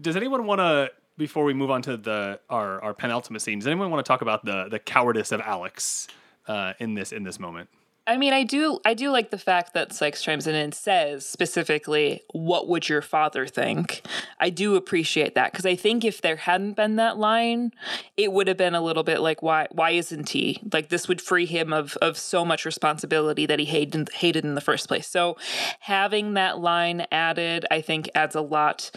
does 0.00 0.16
anyone 0.16 0.46
want 0.46 0.60
to, 0.60 0.90
before 1.16 1.44
we 1.44 1.54
move 1.54 1.70
on 1.70 1.82
to 1.82 1.96
the 1.96 2.40
our 2.48 2.82
our 2.82 2.94
penultimate 2.94 3.42
scene, 3.42 3.58
does 3.58 3.66
anyone 3.66 3.90
want 3.90 4.04
to 4.04 4.08
talk 4.08 4.22
about 4.22 4.44
the 4.44 4.68
the 4.68 4.78
cowardice 4.78 5.32
of 5.32 5.40
Alex 5.40 6.08
uh, 6.48 6.72
in 6.78 6.94
this 6.94 7.12
in 7.12 7.22
this 7.24 7.38
moment? 7.38 7.68
I 8.10 8.16
mean, 8.16 8.32
I 8.32 8.42
do 8.42 8.80
I 8.84 8.94
do 8.94 9.12
like 9.12 9.30
the 9.30 9.38
fact 9.38 9.72
that 9.74 9.92
Sykes 9.92 10.20
chimes 10.20 10.48
in 10.48 10.56
and 10.56 10.74
says 10.74 11.24
specifically, 11.24 12.22
"What 12.32 12.66
would 12.66 12.88
your 12.88 13.02
father 13.02 13.46
think?" 13.46 14.02
I 14.40 14.50
do 14.50 14.74
appreciate 14.74 15.36
that 15.36 15.52
because 15.52 15.64
I 15.64 15.76
think 15.76 16.04
if 16.04 16.20
there 16.20 16.34
hadn't 16.34 16.72
been 16.72 16.96
that 16.96 17.18
line, 17.18 17.70
it 18.16 18.32
would 18.32 18.48
have 18.48 18.56
been 18.56 18.74
a 18.74 18.80
little 18.80 19.04
bit 19.04 19.20
like, 19.20 19.44
"Why? 19.44 19.68
Why 19.70 19.92
isn't 19.92 20.30
he?" 20.30 20.60
Like 20.72 20.88
this 20.88 21.06
would 21.06 21.20
free 21.20 21.46
him 21.46 21.72
of 21.72 21.96
of 22.02 22.18
so 22.18 22.44
much 22.44 22.64
responsibility 22.64 23.46
that 23.46 23.60
he 23.60 23.64
hated 23.64 24.08
hated 24.12 24.44
in 24.44 24.56
the 24.56 24.60
first 24.60 24.88
place. 24.88 25.06
So, 25.06 25.36
having 25.78 26.34
that 26.34 26.58
line 26.58 27.06
added, 27.12 27.64
I 27.70 27.80
think, 27.80 28.10
adds 28.16 28.34
a 28.34 28.40
lot 28.40 28.90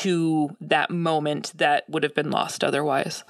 to 0.00 0.56
that 0.62 0.88
moment 0.88 1.52
that 1.56 1.84
would 1.90 2.02
have 2.02 2.14
been 2.14 2.30
lost 2.30 2.64
otherwise. 2.64 3.24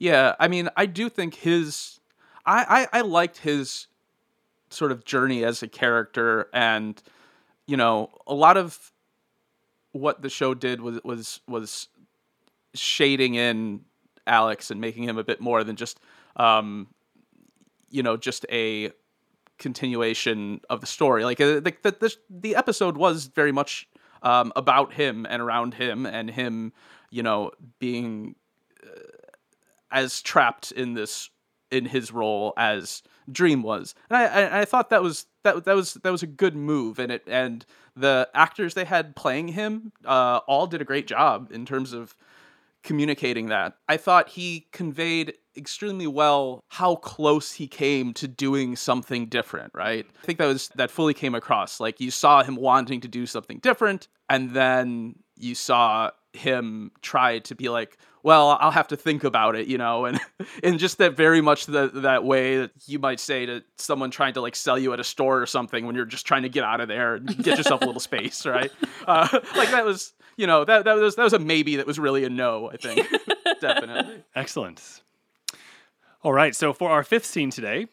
Yeah, 0.00 0.34
I 0.40 0.48
mean, 0.48 0.68
I 0.76 0.86
do 0.86 1.08
think 1.08 1.36
his, 1.36 2.00
I, 2.46 2.86
I, 2.92 2.98
I 2.98 3.00
liked 3.02 3.38
his 3.38 3.86
sort 4.70 4.92
of 4.92 5.04
journey 5.04 5.44
as 5.44 5.62
a 5.62 5.68
character, 5.68 6.48
and 6.52 7.00
you 7.66 7.76
know, 7.76 8.10
a 8.26 8.34
lot 8.34 8.56
of 8.56 8.92
what 9.92 10.22
the 10.22 10.28
show 10.28 10.54
did 10.54 10.80
was 10.80 11.00
was 11.04 11.40
was 11.46 11.88
shading 12.74 13.34
in 13.34 13.80
Alex 14.26 14.70
and 14.70 14.80
making 14.80 15.04
him 15.04 15.16
a 15.18 15.24
bit 15.24 15.40
more 15.40 15.62
than 15.64 15.76
just, 15.76 16.00
um, 16.36 16.88
you 17.90 18.02
know, 18.02 18.16
just 18.16 18.44
a 18.50 18.90
continuation 19.58 20.60
of 20.68 20.80
the 20.80 20.86
story. 20.86 21.24
Like 21.24 21.40
uh, 21.40 21.60
the 21.60 21.74
the 21.82 21.96
the, 22.00 22.16
the 22.28 22.56
episode 22.56 22.96
was 22.96 23.26
very 23.26 23.52
much 23.52 23.88
um, 24.22 24.52
about 24.56 24.92
him 24.92 25.26
and 25.28 25.40
around 25.40 25.74
him 25.74 26.06
and 26.06 26.30
him, 26.30 26.72
you 27.10 27.22
know, 27.22 27.52
being 27.78 28.34
uh, 28.84 28.88
as 29.90 30.20
trapped 30.22 30.72
in 30.72 30.94
this 30.94 31.30
in 31.74 31.86
his 31.86 32.12
role 32.12 32.54
as 32.56 33.02
Dream 33.30 33.62
was, 33.62 33.94
and 34.08 34.16
I, 34.16 34.24
I 34.24 34.60
I 34.60 34.64
thought 34.64 34.90
that 34.90 35.02
was 35.02 35.26
that 35.42 35.64
that 35.64 35.74
was 35.74 35.94
that 35.94 36.10
was 36.10 36.22
a 36.22 36.26
good 36.26 36.56
move, 36.56 36.98
and 36.98 37.10
it 37.12 37.24
and 37.26 37.64
the 37.96 38.28
actors 38.34 38.74
they 38.74 38.84
had 38.84 39.16
playing 39.16 39.48
him 39.48 39.92
uh, 40.04 40.40
all 40.46 40.66
did 40.66 40.80
a 40.80 40.84
great 40.84 41.06
job 41.06 41.50
in 41.52 41.64
terms 41.64 41.92
of 41.92 42.16
communicating 42.82 43.46
that. 43.46 43.76
I 43.88 43.96
thought 43.96 44.28
he 44.28 44.66
conveyed 44.72 45.34
extremely 45.56 46.06
well 46.06 46.62
how 46.68 46.96
close 46.96 47.52
he 47.52 47.66
came 47.66 48.12
to 48.14 48.28
doing 48.28 48.76
something 48.76 49.26
different, 49.26 49.72
right? 49.74 50.06
I 50.22 50.26
think 50.26 50.38
that 50.38 50.46
was 50.46 50.68
that 50.76 50.90
fully 50.90 51.14
came 51.14 51.34
across. 51.34 51.80
Like 51.80 52.00
you 52.00 52.10
saw 52.10 52.42
him 52.42 52.56
wanting 52.56 53.00
to 53.00 53.08
do 53.08 53.26
something 53.26 53.58
different 53.58 54.08
and 54.28 54.50
then 54.50 55.16
you 55.36 55.54
saw 55.54 56.10
him 56.32 56.92
try 57.02 57.38
to 57.40 57.54
be 57.54 57.68
like, 57.68 57.96
well, 58.24 58.56
I'll 58.58 58.70
have 58.70 58.88
to 58.88 58.96
think 58.96 59.22
about 59.22 59.54
it, 59.54 59.68
you 59.68 59.76
know, 59.76 60.06
and 60.06 60.18
in 60.62 60.78
just 60.78 60.96
that 60.96 61.14
very 61.14 61.42
much 61.42 61.66
the, 61.66 61.88
that 61.88 62.24
way 62.24 62.56
that 62.56 62.70
you 62.86 62.98
might 62.98 63.20
say 63.20 63.44
to 63.44 63.62
someone 63.76 64.10
trying 64.10 64.32
to 64.32 64.40
like 64.40 64.56
sell 64.56 64.78
you 64.78 64.94
at 64.94 64.98
a 64.98 65.04
store 65.04 65.42
or 65.42 65.46
something 65.46 65.84
when 65.86 65.94
you're 65.94 66.06
just 66.06 66.26
trying 66.26 66.42
to 66.42 66.48
get 66.48 66.64
out 66.64 66.80
of 66.80 66.88
there 66.88 67.16
and 67.16 67.26
get 67.44 67.58
yourself 67.58 67.82
a 67.82 67.84
little 67.84 68.00
space, 68.00 68.46
right? 68.46 68.72
Uh, 69.06 69.28
like 69.56 69.70
that 69.70 69.84
was, 69.84 70.14
you 70.38 70.46
know, 70.46 70.64
that 70.64 70.86
that 70.86 70.96
was 70.96 71.16
that 71.16 71.22
was 71.22 71.34
a 71.34 71.38
maybe 71.38 71.76
that 71.76 71.86
was 71.86 71.98
really 71.98 72.24
a 72.24 72.30
no, 72.30 72.70
I 72.70 72.78
think, 72.78 73.06
definitely. 73.60 74.24
Excellent. 74.34 75.02
All 76.22 76.32
right, 76.32 76.56
so 76.56 76.72
for 76.72 76.88
our 76.88 77.04
fifth 77.04 77.26
scene 77.26 77.50
today, 77.50 77.88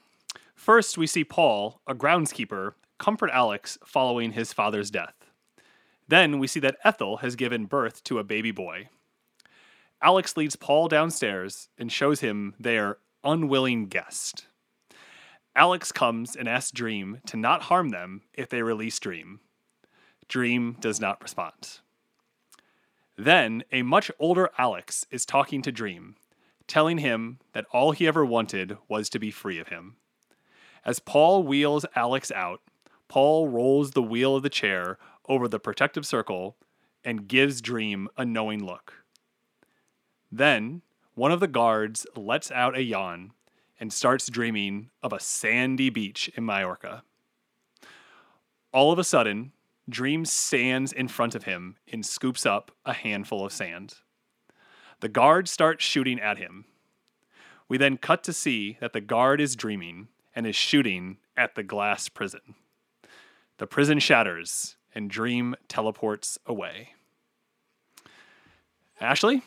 first 0.55 0.97
we 0.97 1.07
see 1.07 1.25
Paul, 1.25 1.81
a 1.85 1.93
groundskeeper, 1.93 2.75
comfort 2.97 3.31
Alex 3.33 3.77
following 3.85 4.31
his 4.31 4.53
father's 4.53 4.89
death. 4.89 5.13
Then 6.07 6.39
we 6.39 6.47
see 6.47 6.61
that 6.61 6.77
Ethel 6.85 7.17
has 7.17 7.35
given 7.35 7.65
birth 7.65 8.01
to 8.05 8.17
a 8.17 8.23
baby 8.23 8.51
boy. 8.51 8.87
Alex 10.01 10.35
leads 10.35 10.55
Paul 10.55 10.87
downstairs 10.87 11.69
and 11.77 11.91
shows 11.91 12.21
him 12.21 12.55
their 12.59 12.97
unwilling 13.23 13.87
guest. 13.87 14.47
Alex 15.55 15.91
comes 15.91 16.35
and 16.35 16.47
asks 16.47 16.71
Dream 16.71 17.19
to 17.27 17.37
not 17.37 17.63
harm 17.63 17.89
them 17.89 18.21
if 18.33 18.49
they 18.49 18.63
release 18.63 18.99
Dream. 18.99 19.41
Dream 20.27 20.77
does 20.79 20.99
not 20.99 21.21
respond. 21.21 21.79
Then 23.17 23.63
a 23.71 23.83
much 23.83 24.09
older 24.17 24.49
Alex 24.57 25.05
is 25.11 25.25
talking 25.25 25.61
to 25.61 25.71
Dream, 25.71 26.15
telling 26.67 26.99
him 26.99 27.39
that 27.53 27.65
all 27.71 27.91
he 27.91 28.07
ever 28.07 28.25
wanted 28.25 28.77
was 28.87 29.09
to 29.09 29.19
be 29.19 29.29
free 29.29 29.59
of 29.59 29.67
him. 29.67 29.97
As 30.83 30.99
Paul 30.99 31.43
wheels 31.43 31.85
Alex 31.95 32.31
out, 32.31 32.61
Paul 33.07 33.49
rolls 33.49 33.91
the 33.91 34.01
wheel 34.01 34.37
of 34.37 34.43
the 34.43 34.49
chair 34.49 34.97
over 35.27 35.47
the 35.47 35.59
protective 35.59 36.05
circle 36.05 36.55
and 37.03 37.27
gives 37.27 37.61
Dream 37.61 38.07
a 38.17 38.25
knowing 38.25 38.65
look. 38.65 39.00
Then 40.31 40.81
one 41.13 41.31
of 41.31 41.39
the 41.39 41.47
guards 41.47 42.07
lets 42.15 42.51
out 42.51 42.77
a 42.77 42.83
yawn 42.83 43.33
and 43.79 43.91
starts 43.91 44.29
dreaming 44.29 44.89
of 45.03 45.11
a 45.11 45.19
sandy 45.19 45.89
beach 45.89 46.29
in 46.35 46.45
Majorca. 46.45 47.03
All 48.71 48.91
of 48.91 48.99
a 48.99 49.03
sudden, 49.03 49.51
Dream 49.89 50.23
stands 50.23 50.93
in 50.93 51.07
front 51.07 51.35
of 51.35 51.43
him 51.43 51.75
and 51.91 52.05
scoops 52.05 52.45
up 52.45 52.71
a 52.85 52.93
handful 52.93 53.45
of 53.45 53.51
sand. 53.51 53.95
The 55.01 55.09
guard 55.09 55.49
starts 55.49 55.83
shooting 55.83 56.19
at 56.19 56.37
him. 56.37 56.65
We 57.67 57.77
then 57.77 57.97
cut 57.97 58.23
to 58.25 58.33
see 58.33 58.77
that 58.79 58.93
the 58.93 59.01
guard 59.01 59.41
is 59.41 59.55
dreaming 59.55 60.07
and 60.35 60.45
is 60.45 60.55
shooting 60.55 61.17
at 61.35 61.55
the 61.55 61.63
glass 61.63 62.07
prison. 62.07 62.55
The 63.57 63.67
prison 63.67 63.99
shatters 63.99 64.77
and 64.93 65.09
Dream 65.09 65.55
teleports 65.67 66.37
away. 66.45 66.89
Ashley? 68.99 69.41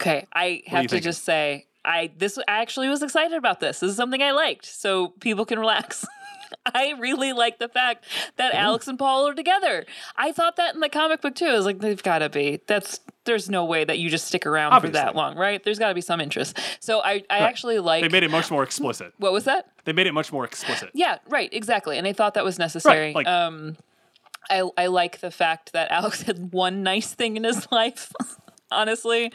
Okay, 0.00 0.26
I 0.32 0.62
have 0.66 0.86
to 0.88 1.00
just 1.00 1.24
say, 1.24 1.66
I 1.84 2.10
this 2.16 2.38
I 2.38 2.60
actually 2.62 2.88
was 2.88 3.02
excited 3.02 3.36
about 3.36 3.60
this. 3.60 3.80
This 3.80 3.90
is 3.90 3.96
something 3.96 4.22
I 4.22 4.32
liked, 4.32 4.66
so 4.66 5.08
people 5.20 5.44
can 5.46 5.58
relax. 5.58 6.04
I 6.74 6.94
really 6.98 7.32
like 7.32 7.58
the 7.58 7.68
fact 7.68 8.04
that 8.36 8.54
Alex 8.54 8.86
and 8.86 8.96
Paul 8.98 9.26
are 9.28 9.34
together. 9.34 9.84
I 10.16 10.30
thought 10.30 10.56
that 10.56 10.74
in 10.74 10.80
the 10.80 10.88
comic 10.88 11.20
book 11.20 11.34
too. 11.34 11.46
I 11.46 11.54
was 11.54 11.64
like, 11.64 11.80
they've 11.80 12.00
got 12.02 12.18
to 12.20 12.28
be. 12.28 12.60
That's 12.68 13.00
there's 13.24 13.50
no 13.50 13.64
way 13.64 13.84
that 13.84 13.98
you 13.98 14.08
just 14.10 14.26
stick 14.26 14.46
around 14.46 14.80
for 14.80 14.88
that 14.90 15.16
long, 15.16 15.36
right? 15.36 15.62
There's 15.62 15.78
got 15.80 15.88
to 15.88 15.94
be 15.94 16.00
some 16.00 16.20
interest. 16.20 16.56
So 16.80 17.00
I, 17.00 17.24
I 17.28 17.38
actually 17.38 17.80
like. 17.80 18.02
They 18.02 18.08
made 18.08 18.22
it 18.22 18.30
much 18.30 18.50
more 18.50 18.62
explicit. 18.62 19.12
what 19.18 19.32
was 19.32 19.44
that? 19.44 19.68
They 19.84 19.92
made 19.92 20.06
it 20.06 20.12
much 20.14 20.32
more 20.32 20.44
explicit. 20.44 20.90
Yeah, 20.94 21.18
right, 21.28 21.48
exactly. 21.52 21.98
And 21.98 22.06
I 22.06 22.12
thought 22.12 22.34
that 22.34 22.44
was 22.44 22.58
necessary. 22.58 23.12
like- 23.12 23.26
um, 23.26 23.76
I 24.48 24.62
I 24.78 24.86
like 24.86 25.18
the 25.20 25.32
fact 25.32 25.72
that 25.72 25.90
Alex 25.90 26.22
had 26.22 26.52
one 26.52 26.84
nice 26.84 27.12
thing 27.12 27.36
in 27.36 27.42
his 27.42 27.66
life. 27.72 28.12
Honestly, 28.70 29.32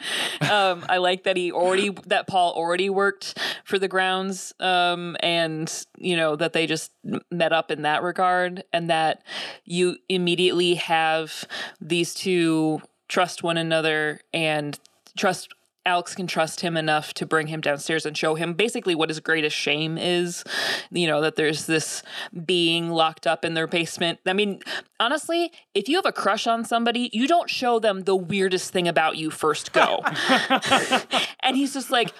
um, 0.50 0.84
I 0.90 0.98
like 0.98 1.24
that 1.24 1.38
he 1.38 1.52
already 1.52 1.88
that 2.06 2.26
Paul 2.26 2.52
already 2.52 2.90
worked 2.90 3.38
for 3.64 3.78
the 3.78 3.88
grounds, 3.88 4.52
um, 4.60 5.16
and 5.20 5.72
you 5.96 6.16
know 6.16 6.36
that 6.36 6.52
they 6.52 6.66
just 6.66 6.92
met 7.30 7.50
up 7.50 7.70
in 7.70 7.82
that 7.82 8.02
regard, 8.02 8.64
and 8.74 8.90
that 8.90 9.22
you 9.64 9.96
immediately 10.10 10.74
have 10.74 11.44
these 11.80 12.12
two 12.12 12.82
trust 13.08 13.42
one 13.42 13.56
another 13.56 14.20
and 14.34 14.78
trust 15.16 15.48
Alex 15.84 16.14
can 16.14 16.28
trust 16.28 16.60
him 16.60 16.76
enough 16.76 17.12
to 17.14 17.26
bring 17.26 17.48
him 17.48 17.60
downstairs 17.60 18.06
and 18.06 18.16
show 18.16 18.36
him 18.36 18.54
basically 18.54 18.94
what 18.94 19.08
his 19.08 19.18
greatest 19.18 19.56
shame 19.56 19.98
is. 19.98 20.44
You 20.90 21.08
know, 21.08 21.20
that 21.22 21.36
there's 21.36 21.66
this 21.66 22.02
being 22.44 22.90
locked 22.90 23.26
up 23.26 23.44
in 23.44 23.54
their 23.54 23.66
basement. 23.66 24.20
I 24.24 24.32
mean, 24.32 24.60
honestly, 25.00 25.52
if 25.74 25.88
you 25.88 25.96
have 25.96 26.06
a 26.06 26.12
crush 26.12 26.46
on 26.46 26.64
somebody, 26.64 27.10
you 27.12 27.26
don't 27.26 27.50
show 27.50 27.80
them 27.80 28.02
the 28.02 28.14
weirdest 28.14 28.72
thing 28.72 28.86
about 28.86 29.16
you 29.16 29.30
first 29.30 29.72
go. 29.72 30.00
and 31.40 31.56
he's 31.56 31.72
just 31.72 31.90
like, 31.90 32.12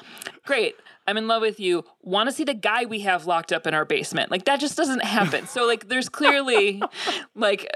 great. 0.45 0.75
I'm 1.07 1.17
in 1.17 1.27
love 1.27 1.43
with 1.43 1.59
you. 1.59 1.85
Want 2.03 2.29
to 2.29 2.33
see 2.33 2.45
the 2.45 2.55
guy 2.55 2.85
we 2.85 3.01
have 3.01 3.27
locked 3.27 3.53
up 3.53 3.67
in 3.67 3.75
our 3.75 3.85
basement? 3.85 4.31
Like 4.31 4.45
that 4.45 4.61
just 4.61 4.77
doesn't 4.77 5.05
happen. 5.05 5.47
So 5.47 5.67
like, 5.67 5.89
there's 5.89 6.09
clearly 6.09 6.83
like 7.35 7.75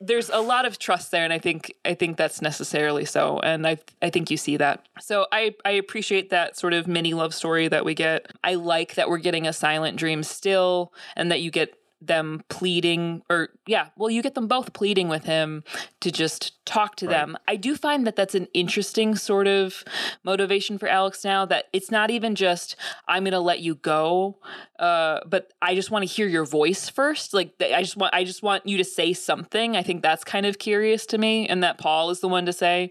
there's 0.00 0.30
a 0.30 0.38
lot 0.38 0.64
of 0.64 0.78
trust 0.78 1.10
there 1.10 1.24
and 1.24 1.32
i 1.32 1.38
think 1.38 1.74
i 1.84 1.92
think 1.92 2.16
that's 2.16 2.40
necessarily 2.40 3.04
so 3.04 3.40
and 3.40 3.66
i 3.66 3.76
i 4.00 4.08
think 4.10 4.30
you 4.30 4.36
see 4.36 4.56
that. 4.56 4.86
So 5.00 5.26
i 5.32 5.54
i 5.64 5.70
appreciate 5.72 6.30
that 6.30 6.56
sort 6.56 6.72
of 6.72 6.86
mini 6.86 7.14
love 7.14 7.34
story 7.34 7.68
that 7.68 7.84
we 7.84 7.94
get. 7.94 8.30
I 8.44 8.54
like 8.54 8.94
that 8.94 9.08
we're 9.08 9.18
getting 9.18 9.46
a 9.46 9.52
silent 9.52 9.98
dream 9.98 10.22
still 10.22 10.92
and 11.16 11.30
that 11.30 11.40
you 11.40 11.50
get 11.50 11.74
them 12.00 12.42
pleading 12.48 13.22
or 13.28 13.48
yeah 13.66 13.88
well 13.96 14.08
you 14.10 14.22
get 14.22 14.34
them 14.34 14.46
both 14.46 14.72
pleading 14.72 15.08
with 15.08 15.24
him 15.24 15.64
to 16.00 16.12
just 16.12 16.64
talk 16.64 16.96
to 16.96 17.06
them. 17.06 17.36
I 17.48 17.56
do 17.56 17.76
find 17.76 18.06
that 18.06 18.14
that's 18.14 18.34
an 18.34 18.46
interesting 18.52 19.16
sort 19.16 19.46
of 19.46 19.84
motivation 20.22 20.78
for 20.78 20.86
alex 20.86 21.24
now 21.24 21.44
that 21.46 21.64
it's 21.72 21.90
not 21.90 22.10
even 22.10 22.34
just 22.34 22.76
i'm 23.08 23.24
gonna 23.24 23.40
let 23.40 23.60
you 23.60 23.74
go 23.74 24.38
uh, 24.78 25.20
but 25.26 25.52
i 25.60 25.74
just 25.74 25.90
want 25.90 26.02
to 26.02 26.06
hear 26.06 26.28
your 26.28 26.44
voice 26.44 26.88
first. 26.88 27.34
Like 27.34 27.54
i 27.60 27.82
just 27.82 27.96
want 27.96 28.14
i 28.14 28.22
just 28.22 28.42
want 28.42 28.66
you 28.66 28.76
to 28.76 28.84
say 28.84 29.12
something. 29.12 29.76
I 29.76 29.82
think 29.82 30.02
that's 30.02 30.24
kind 30.24 30.46
of 30.46 30.58
curious 30.58 31.06
to 31.06 31.18
me 31.18 31.48
and 31.48 31.62
that 31.62 31.78
paul 31.78 32.10
is 32.10 32.20
the 32.20 32.28
one 32.28 32.46
to 32.46 32.52
say 32.52 32.90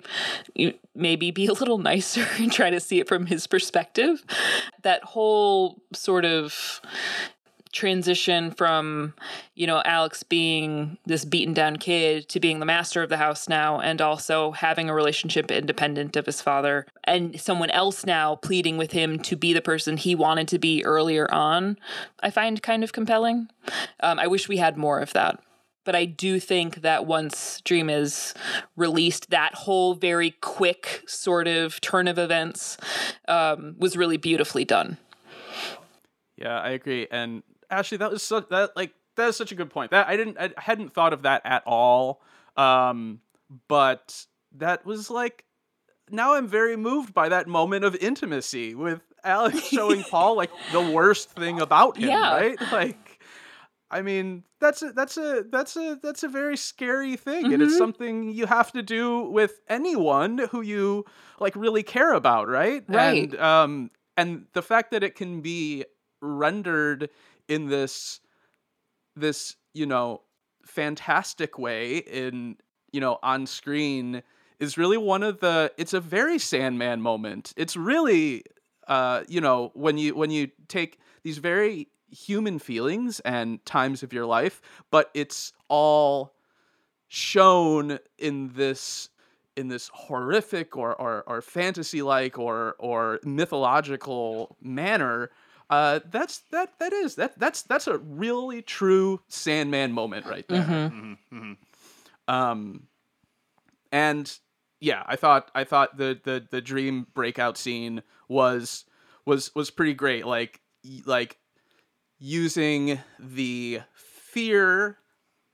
you 0.54 0.74
maybe 0.98 1.32
be 1.32 1.46
a 1.46 1.54
little 1.54 1.78
nicer 1.92 2.28
and 2.38 2.52
try 2.52 2.70
to 2.70 2.80
see 2.80 3.00
it 3.00 3.08
from 3.08 3.28
his 3.28 3.48
perspective. 3.48 4.24
That 4.82 5.04
whole 5.04 5.82
sort 5.94 6.26
of 6.26 6.82
transition 7.78 8.50
from 8.50 9.14
you 9.54 9.68
know 9.68 9.84
Alex 9.86 10.24
being 10.24 10.98
this 11.06 11.24
beaten 11.24 11.54
down 11.54 11.78
kid 11.78 12.28
to 12.28 12.40
being 12.40 12.60
the 12.60 12.66
master 12.66 13.04
of 13.04 13.10
the 13.10 13.18
house 13.18 13.48
now 13.48 13.80
and 13.80 14.02
also 14.02 14.52
having 14.52 14.90
a 14.90 14.96
relationship 14.96 15.52
independent 15.52 16.16
of 16.16 16.26
his 16.26 16.42
father 16.42 16.88
and 17.04 17.40
someone 17.40 17.70
else 17.70 18.04
now 18.04 18.36
pleading 18.36 18.78
with 18.78 18.94
him 18.94 19.20
to 19.20 19.36
be 19.36 19.54
the 19.54 19.62
person 19.62 19.96
he 19.96 20.16
wanted 20.16 20.48
to 20.48 20.58
be 20.58 20.84
earlier 20.84 21.32
on 21.32 21.78
I 22.20 22.32
find 22.32 22.64
kind 22.64 22.84
of 22.84 22.94
compelling 22.94 23.48
um, 24.00 24.18
I 24.18 24.26
wish 24.26 24.50
we 24.50 24.58
had 24.58 24.76
more 24.76 25.00
of 25.00 25.14
that 25.14 25.40
but 25.86 25.96
I 25.96 26.06
do 26.06 26.40
think 26.40 26.82
that 26.82 27.06
once 27.06 27.62
Dream 27.62 27.90
is 27.90 28.34
released, 28.76 29.30
that 29.30 29.54
whole 29.54 29.94
very 29.94 30.32
quick 30.42 31.04
sort 31.08 31.48
of 31.48 31.80
turn 31.80 32.10
of 32.10 32.18
events 32.18 32.76
um, 33.30 33.74
was 33.80 33.96
really 33.96 34.18
beautifully 34.18 34.66
done. 34.66 34.98
Yeah, 36.36 36.60
I 36.60 36.72
agree. 36.72 37.08
And 37.10 37.42
Ashley, 37.70 37.98
that 37.98 38.12
was 38.12 38.24
so 38.24 38.40
that 38.40 38.76
like 38.76 38.94
that 39.16 39.30
is 39.30 39.36
such 39.36 39.52
a 39.52 39.56
good 39.56 39.70
point. 39.70 39.92
That 39.92 40.08
I 40.08 40.16
didn't 40.18 40.38
I 40.40 40.52
hadn't 40.58 40.94
thought 40.94 41.14
of 41.14 41.24
that 41.24 41.42
at 41.46 41.64
all. 41.66 42.22
Um, 42.56 43.22
but 43.68 44.26
that 44.56 44.86
was 44.86 45.10
like 45.10 45.46
now 46.10 46.34
I'm 46.36 46.48
very 46.48 46.78
moved 46.78 47.14
by 47.14 47.30
that 47.30 47.48
moment 47.48 47.84
of 47.86 47.96
intimacy 47.96 48.74
with 48.76 49.02
Alex 49.24 49.60
showing 49.68 50.04
Paul 50.04 50.36
like 50.38 50.52
the 50.72 50.82
worst 50.82 51.30
thing 51.32 51.60
about 51.60 51.98
him, 51.98 52.10
Yeah. 52.10 52.32
right? 52.34 52.62
Like 52.72 53.20
I 53.90 54.02
mean, 54.02 54.44
that's 54.60 54.82
a 54.82 54.92
that's 54.92 55.18
a 55.18 55.46
that's 55.50 55.76
a 55.78 55.98
that's 56.04 56.24
a 56.24 56.28
very 56.28 56.58
scary 56.58 57.16
thing, 57.16 57.54
and 57.54 57.62
it's 57.64 57.74
Mhm. 57.76 57.78
something 57.78 58.30
you 58.30 58.46
have 58.46 58.72
to 58.74 58.82
do 58.84 59.22
with 59.30 59.62
anyone 59.70 60.40
who 60.52 60.62
you 60.62 61.06
like 61.40 61.56
really 61.56 61.84
care 61.84 62.14
about, 62.14 62.48
right? 62.50 62.84
Right. 62.88 63.32
And 63.32 63.40
um 63.40 63.92
and 64.18 64.46
the 64.54 64.62
fact 64.62 64.92
that 64.92 65.04
it 65.04 65.16
can 65.16 65.42
be 65.42 65.86
rendered 66.22 67.10
in 67.48 67.68
this 67.68 68.20
this, 69.16 69.56
you 69.74 69.86
know, 69.86 70.22
fantastic 70.64 71.58
way 71.58 71.98
in, 71.98 72.56
you 72.92 73.00
know, 73.02 73.18
on 73.24 73.48
screen 73.48 74.22
is 74.60 74.78
really 74.78 74.98
one 74.98 75.24
of 75.24 75.40
the 75.40 75.72
it's 75.78 75.94
a 75.94 76.00
very 76.00 76.40
Sandman 76.40 77.02
moment. 77.02 77.54
It's 77.58 77.76
really 77.76 78.44
uh 78.88 79.24
you 79.28 79.42
know 79.42 79.72
when 79.74 79.98
you 79.98 80.16
when 80.16 80.32
you 80.32 80.50
take 80.68 81.00
these 81.24 81.38
very 81.40 81.90
human 82.10 82.58
feelings 82.58 83.20
and 83.22 83.64
times 83.66 84.04
of 84.04 84.14
your 84.14 84.26
life, 84.26 84.62
but 84.92 85.10
it's 85.14 85.54
all 85.68 86.34
shown 87.08 88.00
in 88.18 88.52
this 88.54 89.10
in 89.56 89.68
this 89.68 89.90
horrific 89.94 90.76
or 90.78 90.96
or, 90.96 91.24
or 91.28 91.42
fantasy 91.42 92.02
like 92.02 92.38
or 92.38 92.76
or 92.80 93.20
mythological 93.24 94.56
manner 94.62 95.30
uh 95.70 96.00
that's 96.10 96.40
that 96.52 96.70
that 96.80 96.94
is 96.94 97.16
that 97.16 97.38
that's 97.38 97.62
that's 97.64 97.88
a 97.88 97.98
really 97.98 98.62
true 98.62 99.20
sandman 99.28 99.92
moment 99.92 100.26
right 100.26 100.48
there. 100.48 100.64
Mm-hmm. 100.64 101.54
um 102.28 102.84
and 103.92 104.40
yeah 104.80 105.04
i 105.08 105.16
thought 105.16 105.52
i 105.56 105.64
thought 105.64 105.98
the 105.98 106.20
the 106.24 106.46
the 106.50 106.62
dream 106.62 107.08
breakout 107.14 107.58
scene 107.58 108.02
was 108.30 108.86
was 109.28 109.54
was 109.54 109.70
pretty 109.70 109.94
great. 109.94 110.26
Like 110.26 110.62
like 111.06 111.38
using 112.18 113.00
the 113.20 113.82
fear 113.94 114.98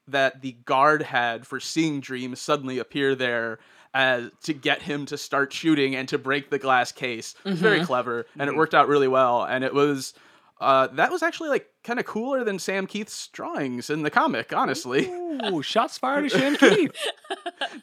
that 0.07 0.41
the 0.41 0.53
guard 0.66 1.01
had 1.01 1.45
for 1.47 1.59
seeing 1.59 1.99
dreams 1.99 2.39
suddenly 2.39 2.78
appear 2.78 3.16
there 3.16 3.59
to 3.93 4.53
get 4.53 4.81
him 4.81 5.05
to 5.07 5.17
start 5.17 5.53
shooting 5.53 5.95
and 5.95 6.07
to 6.09 6.17
break 6.17 6.49
the 6.49 6.59
glass 6.59 6.91
case 6.91 7.35
was 7.43 7.59
very 7.59 7.83
clever 7.85 8.25
and 8.39 8.49
it 8.49 8.55
worked 8.55 8.73
out 8.73 8.87
really 8.87 9.07
well 9.07 9.43
and 9.43 9.63
it 9.63 9.73
was 9.73 10.13
uh, 10.61 10.87
that 10.93 11.11
was 11.11 11.21
actually 11.21 11.49
like 11.49 11.67
kind 11.83 11.99
of 11.99 12.05
cooler 12.05 12.43
than 12.45 12.57
Sam 12.57 12.87
Kieth's 12.87 13.27
drawings 13.29 13.89
in 13.89 14.03
the 14.03 14.09
comic, 14.09 14.53
honestly. 14.53 15.09
Ooh, 15.09 15.61
shots 15.61 15.97
fired 15.97 16.25
at 16.25 16.31
Sam 16.31 16.55
Kieth. 16.57 16.95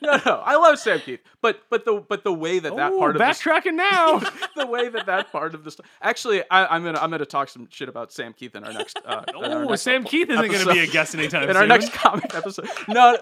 no, 0.01 0.19
no, 0.25 0.43
I 0.47 0.57
love 0.57 0.79
Sam 0.79 0.99
Kieth, 1.01 1.19
but 1.43 1.61
but 1.69 1.85
the 1.85 2.03
but 2.09 2.25
the 2.25 2.33
way 2.33 2.59
that 2.59 2.75
that 2.77 2.93
Ooh, 2.93 2.99
part 2.99 3.17
of 3.17 3.19
the, 3.19 3.25
backtracking 3.25 3.75
now. 3.75 4.21
the 4.57 4.67
way 4.67 4.89
that 4.89 5.05
that 5.07 5.31
part 5.31 5.55
of 5.55 5.65
the 5.65 5.71
story. 5.73 5.87
Actually, 6.01 6.43
I, 6.51 6.75
I'm 6.75 6.83
gonna 6.83 6.99
I'm 7.01 7.11
gonna 7.11 7.27
talk 7.27 7.51
some 7.51 7.69
shit 7.71 7.91
about 7.91 8.13
Sam 8.13 8.33
Kieth 8.33 8.55
in 8.55 8.65
our 8.65 8.73
next. 8.73 8.99
Uh, 9.05 9.25
our 9.35 9.35
Oh, 9.35 9.65
next 9.65 9.83
Sam 9.83 10.05
Kieth 10.05 10.31
isn't 10.31 10.47
going 10.51 10.67
to 10.67 10.73
be 10.73 10.79
a 10.79 10.87
guest 10.87 11.15
anytime 11.15 11.43
in 11.49 11.49
soon. 11.51 11.57
our 11.59 11.67
next 11.67 11.93
comic 11.93 12.35
episode. 12.35 12.69
No, 12.89 13.19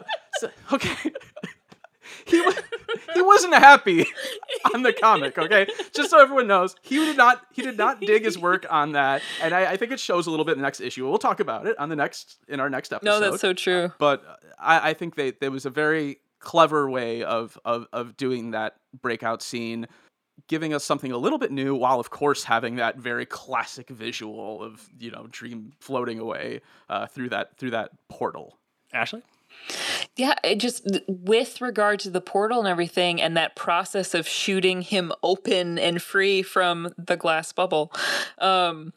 okay. 0.72 0.95
He 2.27 2.41
wa- 2.41 2.53
he 3.15 3.23
wasn't 3.23 3.55
happy 3.55 4.07
on 4.75 4.83
the 4.83 4.93
comic. 4.93 5.39
Okay, 5.39 5.67
just 5.95 6.11
so 6.11 6.21
everyone 6.21 6.47
knows, 6.47 6.75
he 6.83 6.97
did 6.97 7.17
not 7.17 7.43
he 7.53 7.63
did 7.63 7.77
not 7.77 8.01
dig 8.01 8.25
his 8.25 8.39
work 8.39 8.67
on 8.71 8.93
that, 8.93 9.23
and 9.43 9.55
I, 9.55 9.73
I 9.73 9.77
think 9.77 9.93
it 9.93 10.01
shows 10.01 10.27
a 10.27 10.31
little 10.31 10.45
bit 10.45 10.53
in 10.53 10.59
the 10.59 10.63
next 10.67 10.81
issue. 10.81 11.09
We'll 11.09 11.19
talk 11.19 11.41
about 11.41 11.67
it 11.67 11.79
on 11.79 11.89
the 11.89 11.97
next 11.97 12.37
in 12.49 12.61
our 12.61 12.71
next 12.71 12.93
episode. 12.93 13.21
No, 13.21 13.21
that's 13.21 13.41
so 13.41 13.53
true. 13.53 13.93
But 13.99 14.23
I, 14.59 14.91
I 14.91 14.95
think 14.95 15.15
they 15.15 15.33
there 15.33 15.51
was 15.51 15.67
a 15.67 15.71
very 15.71 16.19
clever 16.41 16.89
way 16.89 17.23
of, 17.23 17.59
of 17.65 17.87
of 17.93 18.17
doing 18.17 18.53
that 18.53 18.77
breakout 19.01 19.43
scene, 19.43 19.87
giving 20.47 20.73
us 20.73 20.85
something 20.85 21.11
a 21.13 21.19
little 21.19 21.39
bit 21.39 21.51
new, 21.51 21.75
while 21.75 21.99
of 22.01 22.11
course 22.11 22.45
having 22.45 22.77
that 22.77 22.97
very 22.97 23.27
classic 23.27 23.89
visual 23.91 24.63
of 24.63 24.89
you 24.99 25.11
know 25.11 25.27
Dream 25.31 25.73
floating 25.81 26.19
away 26.19 26.61
uh, 26.89 27.07
through 27.07 27.31
that 27.31 27.57
through 27.59 27.71
that 27.71 27.91
portal. 28.09 28.57
Ashley? 28.93 29.23
Yeah, 30.17 30.35
it 30.43 30.57
just 30.57 30.87
with 31.07 31.61
regard 31.61 32.01
to 32.01 32.11
the 32.11 32.21
portal 32.21 32.59
and 32.59 32.69
everything, 32.69 33.21
and 33.21 33.37
that 33.37 33.55
process 33.55 34.15
of 34.15 34.27
shooting 34.27 34.83
him 34.83 35.13
open 35.23 35.79
and 35.79 36.03
free 36.03 36.43
from 36.43 36.93
the 36.99 37.17
glass 37.17 37.53
bubble, 37.53 37.93
um, 38.39 38.93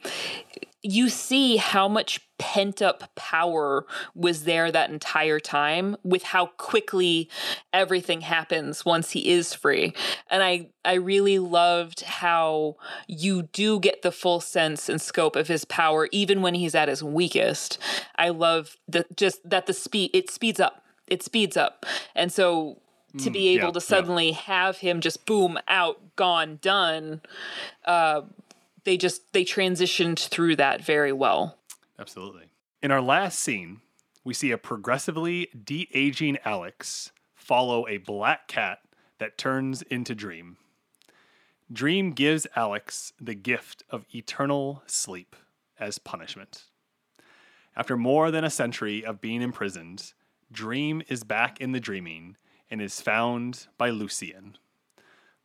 you 0.84 1.10
see 1.10 1.58
how 1.58 1.88
much 1.88 2.20
pent 2.40 2.82
up 2.82 3.14
power 3.16 3.86
was 4.16 4.46
there 4.46 4.72
that 4.72 4.90
entire 4.90 5.40
time 5.40 5.96
with 6.04 6.24
how 6.24 6.48
quickly 6.58 7.30
everything 7.72 8.22
happens 8.22 8.84
once 8.84 9.12
he 9.12 9.30
is 9.30 9.54
free. 9.54 9.94
And 10.30 10.42
i 10.42 10.70
i 10.84 10.94
really 10.94 11.38
loved 11.38 12.02
how 12.02 12.78
you 13.08 13.44
do 13.44 13.80
get 13.80 14.02
the 14.02 14.12
full 14.12 14.40
sense 14.40 14.90
and 14.90 15.00
scope 15.00 15.36
of 15.36 15.48
his 15.48 15.66
power 15.66 16.10
even 16.12 16.42
when 16.42 16.56
he's 16.56 16.74
at 16.74 16.90
his 16.90 17.04
weakest. 17.04 17.78
I 18.16 18.30
love 18.30 18.78
that 18.88 19.16
just 19.16 19.48
that 19.48 19.68
the 19.68 19.74
speed 19.74 20.10
it 20.14 20.32
speeds 20.32 20.60
up. 20.60 20.84
It 21.06 21.22
speeds 21.22 21.58
up. 21.58 21.86
And 22.16 22.32
so 22.32 22.82
to 23.20 23.30
be 23.30 23.50
able 23.50 23.68
yeah, 23.68 23.72
to 23.72 23.80
yeah. 23.80 23.82
suddenly 23.82 24.32
have 24.32 24.78
him 24.78 25.02
just 25.02 25.26
boom 25.26 25.60
out 25.68 26.16
gone 26.16 26.58
done 26.62 27.22
uh 27.86 28.22
they 28.84 28.98
just 28.98 29.34
they 29.34 29.44
transitioned 29.44 30.28
through 30.28 30.56
that 30.56 30.84
very 30.84 31.12
well 31.12 31.58
Absolutely. 32.02 32.50
In 32.82 32.90
our 32.90 33.00
last 33.00 33.38
scene, 33.38 33.82
we 34.24 34.34
see 34.34 34.50
a 34.50 34.58
progressively 34.58 35.50
de 35.50 35.88
aging 35.94 36.40
Alex 36.44 37.12
follow 37.36 37.88
a 37.88 37.98
black 37.98 38.48
cat 38.48 38.80
that 39.20 39.38
turns 39.38 39.84
into 39.84 40.16
Dream. 40.16 40.58
Dream 41.72 42.14
gives 42.14 42.48
Alex 42.56 43.14
the 43.22 43.36
gift 43.36 43.84
of 43.92 44.08
eternal 44.16 44.82
sleep 44.88 45.36
as 45.80 46.00
punishment. 46.00 46.64
After 47.76 47.96
more 47.96 48.32
than 48.32 48.44
a 48.44 48.50
century 48.50 49.06
of 49.06 49.22
being 49.22 49.44
imprisoned, 49.44 50.14
Dream 50.52 51.04
is 51.08 51.24
back 51.24 51.62
in 51.62 51.72
the 51.72 51.80
dreaming 51.80 52.36
and 52.72 52.82
is 52.82 53.00
found 53.00 53.68
by 53.78 53.92
Lucienne. 53.92 54.56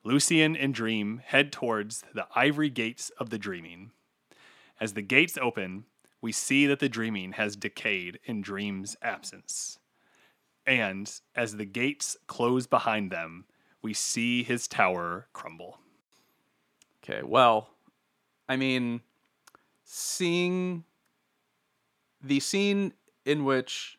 Lucienne 0.07 0.57
and 0.57 0.73
Dream 0.73 1.21
head 1.25 1.51
towards 1.51 2.05
the 2.15 2.29
ivory 2.37 2.71
gates 2.71 3.11
of 3.19 3.31
the 3.31 3.39
dreaming. 3.39 3.91
As 4.81 4.93
the 4.93 5.03
gates 5.03 5.37
open, 5.37 5.85
we 6.21 6.31
see 6.31 6.65
that 6.67 6.79
the 6.79 6.89
dreaming 6.89 7.33
has 7.33 7.57
decayed 7.57 8.21
in 8.25 8.41
Dream's 8.41 8.97
absence. 9.03 9.81
And 10.65 11.13
as 11.35 11.57
the 11.57 11.65
gates 11.65 12.17
close 12.29 12.69
behind 12.69 13.11
them, 13.11 13.47
we 13.83 13.93
see 13.95 14.45
his 14.45 14.69
tower 14.69 15.27
crumble. 15.33 15.81
Okay, 17.03 17.23
well, 17.25 17.71
I 18.49 18.57
mean, 18.57 19.01
seeing 19.85 20.85
the 22.23 22.39
scene 22.39 22.93
in 23.25 23.45
which 23.45 23.99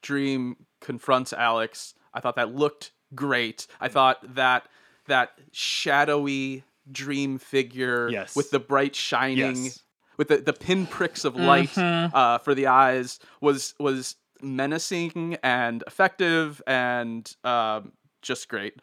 Dream 0.00 0.66
confronts 0.80 1.32
Alex, 1.32 1.94
I 2.14 2.20
thought 2.20 2.36
that 2.36 2.54
looked 2.54 2.92
great. 3.16 3.66
I 3.80 3.88
thought 3.88 4.36
that 4.36 4.68
that 5.10 5.32
shadowy 5.52 6.64
dream 6.90 7.38
figure 7.38 8.08
Yes. 8.10 8.34
with 8.34 8.50
the 8.50 8.58
bright 8.58 8.96
shining 8.96 9.64
Yes. 9.64 9.82
with 10.16 10.28
the, 10.28 10.38
the 10.38 10.52
pinpricks 10.52 11.24
of 11.24 11.36
light 11.36 11.76
uh, 11.78 12.38
for 12.38 12.54
the 12.54 12.66
eyes 12.66 13.20
was 13.40 13.74
was 13.78 14.16
menacing 14.42 15.36
and 15.42 15.84
effective 15.86 16.60
and 16.66 17.34
um, 17.44 17.92
just 18.22 18.48
great. 18.48 18.74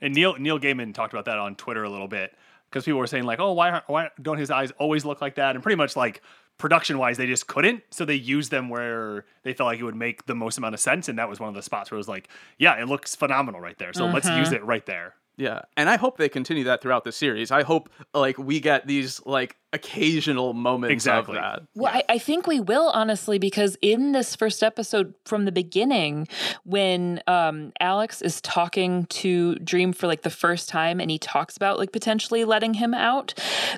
And 0.00 0.14
Neil 0.14 0.36
Neil 0.38 0.58
Gaiman 0.58 0.92
talked 0.94 1.12
about 1.12 1.24
that 1.26 1.38
on 1.38 1.54
Twitter 1.56 1.84
a 1.84 1.90
little 1.90 2.08
bit 2.08 2.34
because 2.70 2.84
people 2.84 2.98
were 3.00 3.06
saying 3.06 3.24
like, 3.24 3.38
"Oh, 3.40 3.52
why 3.52 3.80
why 3.86 4.08
don't 4.20 4.38
his 4.38 4.50
eyes 4.50 4.70
always 4.78 5.04
look 5.04 5.20
like 5.20 5.34
that?" 5.36 5.54
And 5.56 5.62
pretty 5.62 5.76
much 5.76 5.94
like 5.96 6.22
production 6.58 6.98
wise, 6.98 7.16
they 7.16 7.26
just 7.26 7.46
couldn't, 7.46 7.82
so 7.90 8.04
they 8.04 8.14
used 8.14 8.50
them 8.50 8.68
where 8.68 9.24
they 9.44 9.54
felt 9.54 9.66
like 9.68 9.78
it 9.78 9.82
would 9.82 9.94
make 9.96 10.26
the 10.26 10.34
most 10.34 10.58
amount 10.58 10.74
of 10.74 10.80
sense, 10.80 11.08
and 11.08 11.18
that 11.18 11.28
was 11.28 11.40
one 11.40 11.48
of 11.48 11.54
the 11.54 11.62
spots 11.62 11.90
where 11.90 11.96
it 11.96 12.00
was 12.00 12.08
like, 12.08 12.28
"Yeah, 12.58 12.80
it 12.80 12.86
looks 12.86 13.14
phenomenal 13.16 13.60
right 13.60 13.78
there." 13.78 13.92
So 13.92 14.06
let's 14.06 14.28
use 14.28 14.52
it 14.52 14.62
right 14.64 14.84
there. 14.86 15.14
Yeah, 15.40 15.62
and 15.74 15.88
I 15.88 15.96
hope 15.96 16.18
they 16.18 16.28
continue 16.28 16.64
that 16.64 16.82
throughout 16.82 17.04
the 17.04 17.12
series. 17.12 17.50
I 17.50 17.62
hope 17.62 17.88
like 18.12 18.36
we 18.36 18.60
get 18.60 18.86
these 18.86 19.24
like 19.24 19.56
occasional 19.72 20.52
moments 20.52 20.92
Exactly. 20.92 21.36
of 21.38 21.42
that. 21.42 21.62
Well, 21.74 21.92
I, 21.94 22.02
I 22.08 22.18
think 22.18 22.46
we 22.46 22.60
will 22.60 22.90
honestly 22.90 23.38
because 23.38 23.76
in 23.80 24.12
this 24.12 24.34
first 24.34 24.62
episode 24.62 25.14
from 25.24 25.44
the 25.44 25.52
beginning, 25.52 26.26
when 26.64 27.22
um, 27.26 27.72
Alex 27.80 28.20
is 28.22 28.40
talking 28.40 29.04
to 29.06 29.54
Dream 29.56 29.92
for 29.92 30.06
like 30.06 30.22
the 30.22 30.30
first 30.30 30.68
time 30.68 31.00
and 31.00 31.10
he 31.10 31.18
talks 31.18 31.56
about 31.56 31.78
like 31.78 31.92
potentially 31.92 32.44
letting 32.44 32.74
him 32.74 32.94
out, 32.94 33.34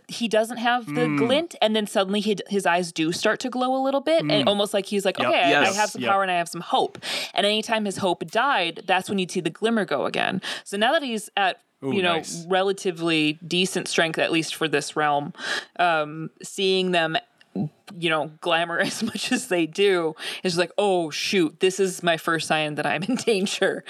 he 0.09 0.29
doesn't 0.29 0.59
have 0.59 0.87
the 0.87 1.07
Hmm. 1.07 1.17
glint, 1.17 1.55
and 1.61 1.75
then 1.77 1.87
suddenly 1.87 2.21
he, 2.21 2.37
his 2.49 2.65
eyes 2.67 2.93
do 2.93 3.13
start 3.13 3.41
to 3.41 3.51
glow 3.51 3.77
a 3.77 3.83
little 3.83 4.01
bit, 4.01 4.23
and 4.31 4.49
almost 4.49 4.73
like 4.73 4.87
he's 4.87 5.05
like, 5.05 5.19
Yep. 5.19 5.29
okay, 5.29 5.55
I- 5.55 5.63
I, 5.63 5.67
Hmm. 5.67 5.75
Have 5.75 5.91
some 5.91 6.03
Yep. 6.03 6.11
power 6.11 6.23
and 6.23 6.31
I 6.31 6.37
have 6.37 6.49
some 6.49 6.61
hope. 6.61 6.99
And 7.35 7.45
anytime 7.47 7.85
his 7.85 7.99
hope 7.99 8.25
died, 8.31 8.83
that's 8.87 9.09
when 9.09 9.19
you'd 9.19 9.31
see 9.31 9.41
the 9.41 9.51
glimmer 9.51 9.85
go 9.85 10.07
again. 10.07 10.41
So 10.65 10.77
now 10.77 10.93
that 10.93 11.03
he's 11.03 11.29
at 11.37 11.61
Ooh, 11.85 11.93
you 11.93 12.03
know 12.03 12.15
nice. 12.15 12.47
relatively 12.47 13.39
decent 13.47 13.89
strength 13.89 14.19
at 14.19 14.31
least 14.31 14.55
for 14.55 14.69
this 14.69 14.95
realm 14.97 15.33
um 15.79 16.31
seeing 16.43 16.93
them 16.93 17.17
you 17.55 18.09
know 18.09 18.31
glamour 18.41 18.79
as 18.81 19.03
much 19.03 19.33
as 19.33 19.49
they 19.49 19.67
do 19.67 20.15
is 20.43 20.57
like 20.57 20.73
oh 20.79 21.11
shoot 21.11 21.61
this 21.61 21.81
is 21.81 22.03
my 22.03 22.17
first 22.17 22.47
sign 22.47 22.77
that 22.77 22.87
i'm 22.87 23.03
in 23.03 23.15
danger 23.27 23.85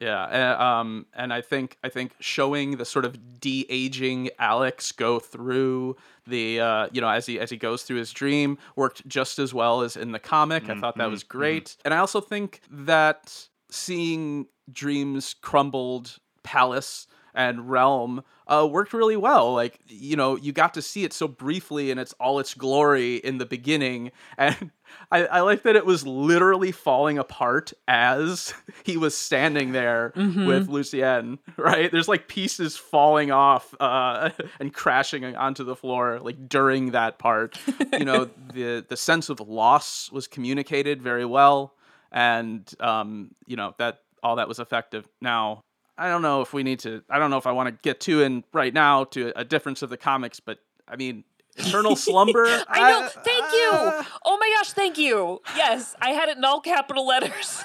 Yeah, 0.00 0.56
uh, 0.58 0.62
um, 0.62 1.06
and 1.14 1.32
I 1.32 1.40
think 1.40 1.78
I 1.84 1.88
think 1.88 2.12
showing 2.18 2.78
the 2.78 2.84
sort 2.84 3.04
of 3.04 3.40
de 3.40 3.64
aging 3.68 4.30
Alex 4.40 4.90
go 4.90 5.20
through 5.20 5.96
the 6.26 6.60
uh, 6.60 6.88
you 6.90 7.00
know 7.00 7.08
as 7.08 7.26
he 7.26 7.38
as 7.38 7.50
he 7.50 7.56
goes 7.56 7.84
through 7.84 7.98
his 7.98 8.12
dream 8.12 8.58
worked 8.74 9.06
just 9.06 9.38
as 9.38 9.54
well 9.54 9.82
as 9.82 9.96
in 9.96 10.10
the 10.10 10.18
comic. 10.18 10.68
I 10.68 10.74
thought 10.74 10.96
that 10.98 11.10
was 11.10 11.22
great, 11.22 11.76
and 11.84 11.94
I 11.94 11.98
also 11.98 12.20
think 12.20 12.60
that 12.70 13.48
seeing 13.70 14.46
Dream's 14.72 15.34
crumbled 15.34 16.18
palace 16.44 17.08
and 17.34 17.68
realm 17.68 18.22
uh, 18.46 18.66
worked 18.70 18.92
really 18.92 19.16
well. 19.16 19.52
Like 19.52 19.80
you 19.88 20.16
know, 20.16 20.36
you 20.36 20.52
got 20.52 20.74
to 20.74 20.82
see 20.82 21.04
it 21.04 21.12
so 21.12 21.26
briefly 21.26 21.90
in 21.90 21.98
its 21.98 22.12
all 22.14 22.38
its 22.38 22.54
glory 22.54 23.16
in 23.16 23.38
the 23.38 23.46
beginning, 23.46 24.12
and 24.38 24.70
I, 25.10 25.26
I 25.26 25.40
like 25.40 25.62
that 25.62 25.76
it 25.76 25.84
was 25.84 26.06
literally 26.06 26.70
falling 26.70 27.18
apart 27.18 27.72
as 27.88 28.54
he 28.84 28.96
was 28.96 29.16
standing 29.16 29.72
there 29.72 30.12
with 30.14 30.68
Lucienne. 30.68 31.38
Right? 31.56 31.90
There's 31.90 32.08
like 32.08 32.28
pieces 32.28 32.76
falling 32.76 33.30
off 33.30 33.74
uh, 33.80 34.30
and 34.60 34.74
crashing 34.74 35.24
onto 35.24 35.64
the 35.64 35.76
floor 35.76 36.18
like 36.20 36.48
during 36.48 36.90
that 36.90 37.18
part. 37.18 37.58
you 37.92 38.04
know, 38.04 38.28
the 38.52 38.84
the 38.86 38.96
sense 38.96 39.28
of 39.28 39.40
loss 39.40 40.10
was 40.12 40.26
communicated 40.26 41.00
very 41.00 41.24
well, 41.24 41.74
and 42.12 42.70
um, 42.80 43.30
you 43.46 43.56
know 43.56 43.74
that 43.78 44.00
all 44.22 44.36
that 44.36 44.48
was 44.48 44.58
effective. 44.58 45.08
Now 45.20 45.62
I 45.96 46.08
don't 46.08 46.22
know 46.22 46.40
if 46.40 46.52
we 46.52 46.62
need 46.62 46.80
to. 46.80 47.02
I 47.08 47.18
don't 47.18 47.30
know 47.30 47.38
if 47.38 47.46
I 47.46 47.52
want 47.52 47.68
to 47.68 47.78
get 47.82 48.00
too 48.00 48.22
in 48.22 48.44
right 48.52 48.74
now 48.74 49.04
to 49.04 49.32
a 49.36 49.44
difference 49.44 49.82
of 49.82 49.90
the 49.90 49.96
comics, 49.96 50.40
but 50.40 50.58
I 50.88 50.96
mean, 50.96 51.24
eternal 51.56 51.96
slumber. 51.96 52.44
I 52.68 52.90
know. 52.90 53.08
Thank 53.08 53.52
you. 53.52 53.70
Uh, 53.72 54.04
oh 54.24 54.38
my 54.38 54.52
gosh, 54.56 54.72
thank 54.72 54.98
you. 54.98 55.40
Yes, 55.56 55.94
I 56.00 56.10
had 56.10 56.28
it 56.28 56.36
in 56.36 56.44
all 56.44 56.60
capital 56.60 57.06
letters. 57.06 57.62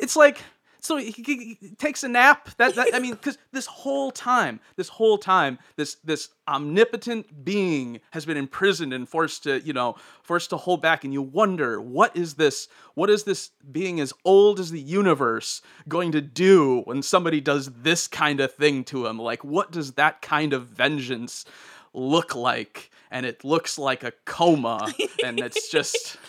It's 0.00 0.16
like 0.16 0.42
so 0.88 0.96
he, 0.96 1.10
he- 1.10 1.58
he 1.60 1.68
takes 1.76 2.02
a 2.02 2.08
nap. 2.08 2.48
That, 2.56 2.74
that 2.76 2.88
I 2.94 2.98
mean, 2.98 3.12
because 3.12 3.36
this 3.52 3.66
whole 3.66 4.10
time, 4.10 4.58
this 4.76 4.88
whole 4.88 5.18
time, 5.18 5.58
this 5.76 5.96
this 6.02 6.30
omnipotent 6.48 7.44
being 7.44 8.00
has 8.12 8.24
been 8.24 8.38
imprisoned 8.38 8.94
and 8.94 9.06
forced 9.06 9.42
to, 9.42 9.60
you 9.60 9.74
know, 9.74 9.96
forced 10.22 10.48
to 10.50 10.56
hold 10.56 10.80
back. 10.80 11.04
And 11.04 11.12
you 11.12 11.20
wonder, 11.20 11.78
what 11.80 12.16
is 12.16 12.34
this? 12.34 12.68
What 12.94 13.10
is 13.10 13.24
this 13.24 13.50
being 13.70 14.00
as 14.00 14.14
old 14.24 14.58
as 14.58 14.70
the 14.70 14.80
universe 14.80 15.60
going 15.88 16.10
to 16.12 16.22
do 16.22 16.80
when 16.86 17.02
somebody 17.02 17.40
does 17.40 17.66
this 17.82 18.08
kind 18.08 18.40
of 18.40 18.52
thing 18.54 18.82
to 18.84 19.06
him? 19.06 19.18
Like, 19.18 19.44
what 19.44 19.70
does 19.70 19.92
that 19.92 20.22
kind 20.22 20.54
of 20.54 20.68
vengeance 20.68 21.44
look 21.92 22.34
like? 22.34 22.90
And 23.10 23.24
it 23.26 23.44
looks 23.44 23.78
like 23.78 24.04
a 24.04 24.12
coma, 24.24 24.92
and 25.24 25.38
it's 25.40 25.70
just. 25.70 26.16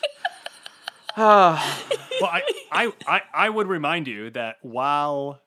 Ah. 1.17 1.83
well, 2.21 2.29
I, 2.31 2.41
I, 2.71 2.93
I, 3.07 3.21
I 3.33 3.49
would 3.49 3.67
remind 3.67 4.07
you 4.07 4.29
that 4.31 4.57
while 4.61 5.41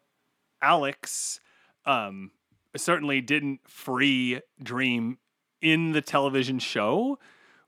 Alex 0.60 1.40
um, 1.86 2.30
certainly 2.76 3.20
didn't 3.20 3.60
free 3.68 4.40
Dream 4.62 5.18
in 5.60 5.92
the 5.92 6.00
television 6.00 6.58
show, 6.58 7.18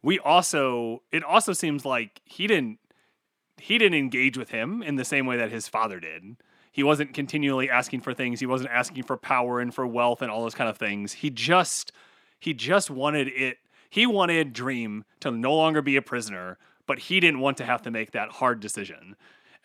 we 0.02 0.18
also 0.18 1.02
it 1.12 1.24
also 1.24 1.52
seems 1.52 1.84
like 1.84 2.20
he 2.24 2.46
didn't 2.46 2.78
he 3.56 3.78
didn't 3.78 3.98
engage 3.98 4.36
with 4.36 4.50
him 4.50 4.82
in 4.82 4.96
the 4.96 5.04
same 5.04 5.26
way 5.26 5.36
that 5.36 5.50
his 5.50 5.68
father 5.68 6.00
did. 6.00 6.36
He 6.70 6.82
wasn't 6.82 7.14
continually 7.14 7.70
asking 7.70 8.00
for 8.00 8.12
things. 8.12 8.40
He 8.40 8.46
wasn't 8.46 8.70
asking 8.70 9.04
for 9.04 9.16
power 9.16 9.60
and 9.60 9.72
for 9.72 9.86
wealth 9.86 10.22
and 10.22 10.30
all 10.30 10.42
those 10.42 10.56
kind 10.56 10.68
of 10.68 10.76
things. 10.76 11.12
He 11.12 11.30
just 11.30 11.92
he 12.38 12.52
just 12.52 12.90
wanted 12.90 13.28
it. 13.28 13.58
He 13.88 14.06
wanted 14.06 14.52
Dream 14.52 15.04
to 15.20 15.30
no 15.30 15.54
longer 15.54 15.80
be 15.80 15.96
a 15.96 16.02
prisoner, 16.02 16.58
but 16.86 16.98
he 16.98 17.20
didn't 17.20 17.40
want 17.40 17.56
to 17.58 17.64
have 17.64 17.82
to 17.82 17.90
make 17.90 18.12
that 18.12 18.30
hard 18.30 18.60
decision. 18.60 19.16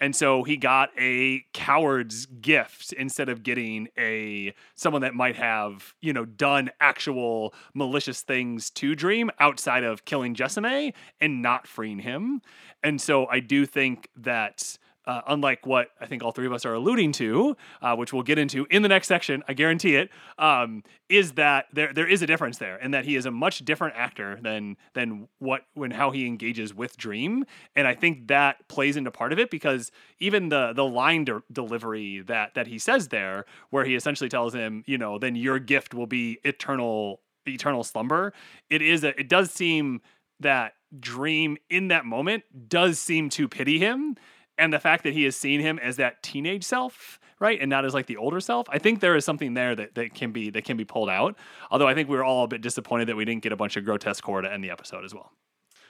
And 0.01 0.15
so 0.15 0.43
he 0.43 0.55
got 0.55 0.91
a 0.97 1.43
coward's 1.53 2.25
gift 2.25 2.93
instead 2.93 3.27
of 3.27 3.43
getting 3.43 3.89
a 3.97 4.53
someone 4.75 5.01
that 5.01 5.13
might 5.13 5.35
have, 5.35 5.93
you 6.01 6.13
know, 6.13 6.23
done 6.23 6.69
actual 6.79 7.53
malicious 7.73 8.21
things 8.21 8.69
to 8.71 8.95
Dream 8.95 9.29
outside 9.39 9.83
of 9.83 10.05
killing 10.05 10.35
Jessamy 10.35 10.93
and 11.19 11.41
not 11.41 11.67
freeing 11.67 11.99
him. 11.99 12.41
And 12.81 13.01
so 13.01 13.27
I 13.27 13.41
do 13.41 13.65
think 13.65 14.07
that 14.15 14.77
uh, 15.09 15.21
unlike 15.25 15.65
what 15.65 15.89
I 15.99 16.05
think 16.05 16.23
all 16.23 16.31
three 16.31 16.45
of 16.45 16.53
us 16.53 16.67
are 16.67 16.73
alluding 16.75 17.13
to, 17.13 17.57
uh, 17.81 17.95
which 17.95 18.13
we'll 18.13 18.21
get 18.21 18.37
into 18.37 18.67
in 18.69 18.83
the 18.83 18.87
next 18.87 19.07
section, 19.07 19.41
I 19.47 19.53
guarantee 19.53 19.95
it, 19.95 20.11
um, 20.37 20.83
is 21.09 21.31
that 21.31 21.65
there 21.73 21.91
there 21.91 22.07
is 22.07 22.21
a 22.21 22.27
difference 22.27 22.59
there, 22.59 22.77
and 22.77 22.93
that 22.93 23.05
he 23.05 23.15
is 23.15 23.25
a 23.25 23.31
much 23.31 23.65
different 23.65 23.95
actor 23.97 24.37
than 24.39 24.77
than 24.93 25.27
what 25.39 25.63
when 25.73 25.89
how 25.89 26.11
he 26.11 26.27
engages 26.27 26.75
with 26.75 26.95
Dream, 26.95 27.45
and 27.75 27.87
I 27.87 27.95
think 27.95 28.27
that 28.27 28.67
plays 28.67 28.95
into 28.95 29.09
part 29.09 29.33
of 29.33 29.39
it 29.39 29.49
because 29.49 29.91
even 30.19 30.49
the 30.49 30.73
the 30.73 30.85
line 30.85 31.23
de- 31.23 31.41
delivery 31.51 32.21
that 32.27 32.53
that 32.53 32.67
he 32.67 32.77
says 32.77 33.07
there, 33.07 33.45
where 33.71 33.85
he 33.85 33.95
essentially 33.95 34.29
tells 34.29 34.53
him, 34.53 34.83
you 34.85 34.99
know, 34.99 35.17
then 35.17 35.35
your 35.35 35.57
gift 35.57 35.95
will 35.95 36.07
be 36.07 36.37
eternal 36.43 37.21
eternal 37.47 37.83
slumber. 37.83 38.31
It 38.69 38.83
is 38.83 39.03
a 39.03 39.19
it 39.19 39.27
does 39.27 39.49
seem 39.49 40.01
that 40.39 40.73
Dream 40.99 41.57
in 41.67 41.87
that 41.87 42.05
moment 42.05 42.43
does 42.69 42.99
seem 42.99 43.29
to 43.31 43.47
pity 43.47 43.79
him 43.79 44.15
and 44.59 44.73
the 44.73 44.79
fact 44.79 45.03
that 45.03 45.13
he 45.13 45.23
has 45.23 45.35
seen 45.35 45.59
him 45.59 45.79
as 45.79 45.95
that 45.95 46.21
teenage 46.21 46.63
self 46.63 47.19
right 47.39 47.59
and 47.61 47.69
not 47.69 47.85
as 47.85 47.93
like 47.93 48.05
the 48.05 48.17
older 48.17 48.39
self 48.39 48.67
i 48.69 48.77
think 48.77 48.99
there 48.99 49.15
is 49.15 49.25
something 49.25 49.53
there 49.53 49.75
that, 49.75 49.95
that 49.95 50.13
can 50.13 50.31
be 50.31 50.49
that 50.49 50.63
can 50.65 50.77
be 50.77 50.85
pulled 50.85 51.09
out 51.09 51.35
although 51.71 51.87
i 51.87 51.93
think 51.93 52.09
we 52.09 52.15
were 52.15 52.23
all 52.23 52.43
a 52.43 52.47
bit 52.47 52.61
disappointed 52.61 53.07
that 53.07 53.15
we 53.15 53.25
didn't 53.25 53.41
get 53.41 53.51
a 53.51 53.55
bunch 53.55 53.77
of 53.77 53.85
grotesque 53.85 54.23
horror 54.23 54.41
to 54.41 54.51
end 54.51 54.63
the 54.63 54.69
episode 54.69 55.03
as 55.05 55.13
well 55.13 55.31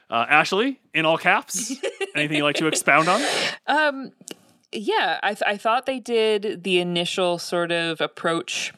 uh, 0.10 0.26
ashley 0.30 0.80
in 0.94 1.06
all 1.06 1.18
caps 1.18 1.74
anything 2.16 2.38
you'd 2.38 2.44
like 2.44 2.56
to 2.56 2.68
expound 2.68 3.08
on 3.08 3.22
Um, 3.68 4.12
yeah, 4.72 5.20
I, 5.24 5.30
th- 5.30 5.44
I 5.48 5.58
thought 5.58 5.88
they 5.88 6.00
did 6.00 6.64
the 6.64 6.80
initial 6.80 7.40
sort 7.40 7.72
of 7.72 8.02
approach 8.02 8.72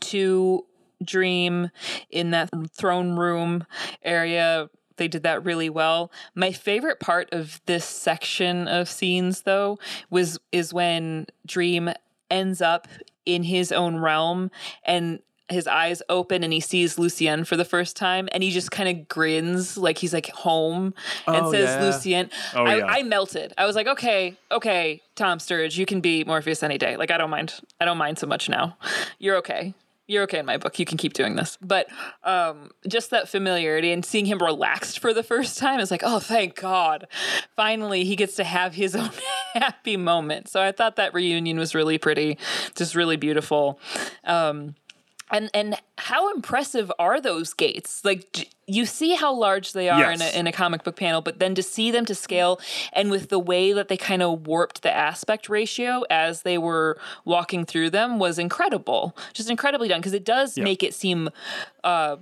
to 0.00 0.66
Dream 1.02 1.70
in 2.10 2.30
that 2.32 2.50
throne 2.76 3.16
room 3.16 3.64
area. 4.02 4.68
They 5.00 5.08
did 5.08 5.22
that 5.22 5.42
really 5.46 5.70
well. 5.70 6.12
My 6.34 6.52
favorite 6.52 7.00
part 7.00 7.30
of 7.32 7.60
this 7.64 7.86
section 7.86 8.68
of 8.68 8.86
scenes, 8.86 9.42
though, 9.42 9.78
was 10.10 10.38
is 10.52 10.74
when 10.74 11.26
Dream 11.46 11.90
ends 12.30 12.60
up 12.60 12.86
in 13.24 13.42
his 13.44 13.72
own 13.72 13.96
realm 13.96 14.50
and 14.84 15.20
his 15.48 15.66
eyes 15.66 16.02
open 16.10 16.44
and 16.44 16.52
he 16.52 16.60
sees 16.60 16.98
Lucienne 16.98 17.44
for 17.44 17.56
the 17.56 17.64
first 17.64 17.96
time 17.96 18.28
and 18.30 18.42
he 18.42 18.50
just 18.50 18.70
kind 18.70 18.88
of 18.88 19.08
grins 19.08 19.76
like 19.78 19.96
he's 19.98 20.12
like 20.12 20.28
home 20.28 20.94
and 21.26 21.46
Oh, 21.46 21.50
says 21.50 21.68
yeah. 21.70 21.84
Lucienne. 21.84 22.30
Oh, 22.54 22.64
I, 22.64 22.76
yeah. 22.76 22.86
I 22.86 23.02
melted. 23.02 23.52
I 23.58 23.66
was 23.66 23.74
like, 23.74 23.86
okay, 23.88 24.36
okay, 24.52 25.00
Tom 25.16 25.38
Sturridge, 25.38 25.76
you 25.78 25.86
can 25.86 26.00
be 26.00 26.22
Morpheus 26.24 26.62
any 26.62 26.76
day. 26.78 26.96
Like 26.96 27.10
I 27.10 27.16
don't 27.18 27.30
mind. 27.30 27.54
I 27.80 27.84
don't 27.86 27.98
mind 27.98 28.18
so 28.18 28.26
much 28.28 28.48
now. 28.50 28.76
You're 29.18 29.38
okay. 29.38 29.74
You're 30.10 30.24
okay 30.24 30.40
in 30.40 30.46
my 30.46 30.56
book. 30.56 30.76
You 30.80 30.84
can 30.84 30.98
keep 30.98 31.12
doing 31.12 31.36
this. 31.36 31.56
But 31.62 31.86
um, 32.24 32.72
just 32.88 33.10
that 33.10 33.28
familiarity 33.28 33.92
and 33.92 34.04
seeing 34.04 34.26
him 34.26 34.38
relaxed 34.38 34.98
for 34.98 35.14
the 35.14 35.22
first 35.22 35.56
time 35.56 35.78
is 35.78 35.92
like, 35.92 36.02
oh, 36.04 36.18
thank 36.18 36.56
God. 36.56 37.06
Finally, 37.54 38.02
he 38.02 38.16
gets 38.16 38.34
to 38.34 38.42
have 38.42 38.74
his 38.74 38.96
own 38.96 39.12
happy 39.54 39.96
moment. 39.96 40.48
So 40.48 40.60
I 40.60 40.72
thought 40.72 40.96
that 40.96 41.14
reunion 41.14 41.60
was 41.60 41.76
really 41.76 41.96
pretty, 41.96 42.38
just 42.74 42.96
really 42.96 43.16
beautiful. 43.16 43.78
Um, 44.24 44.74
and 45.30 45.50
and 45.54 45.76
how 45.98 46.32
impressive 46.34 46.90
are 46.98 47.20
those 47.20 47.52
gates? 47.52 48.04
Like 48.04 48.50
you 48.66 48.86
see 48.86 49.14
how 49.14 49.34
large 49.34 49.72
they 49.72 49.88
are 49.88 50.12
in, 50.12 50.22
a, 50.22 50.38
in 50.38 50.46
a 50.46 50.52
comic 50.52 50.84
book 50.84 50.94
panel, 50.94 51.20
but 51.20 51.40
then 51.40 51.56
to 51.56 51.62
see 51.62 51.90
them 51.90 52.04
to 52.06 52.14
scale 52.14 52.60
and 52.92 53.10
with 53.10 53.28
the 53.28 53.38
way 53.38 53.72
that 53.72 53.88
they 53.88 53.96
kind 53.96 54.22
of 54.22 54.46
warped 54.46 54.82
the 54.82 54.94
aspect 54.94 55.48
ratio 55.48 56.04
as 56.08 56.42
they 56.42 56.56
were 56.56 56.96
walking 57.24 57.64
through 57.64 57.90
them 57.90 58.18
was 58.18 58.38
incredible. 58.38 59.16
Just 59.32 59.50
incredibly 59.50 59.88
done 59.88 60.00
because 60.00 60.12
it 60.12 60.24
does 60.24 60.56
make 60.56 60.82
it 60.84 60.94
seem 60.94 61.30
uh, 61.82 62.16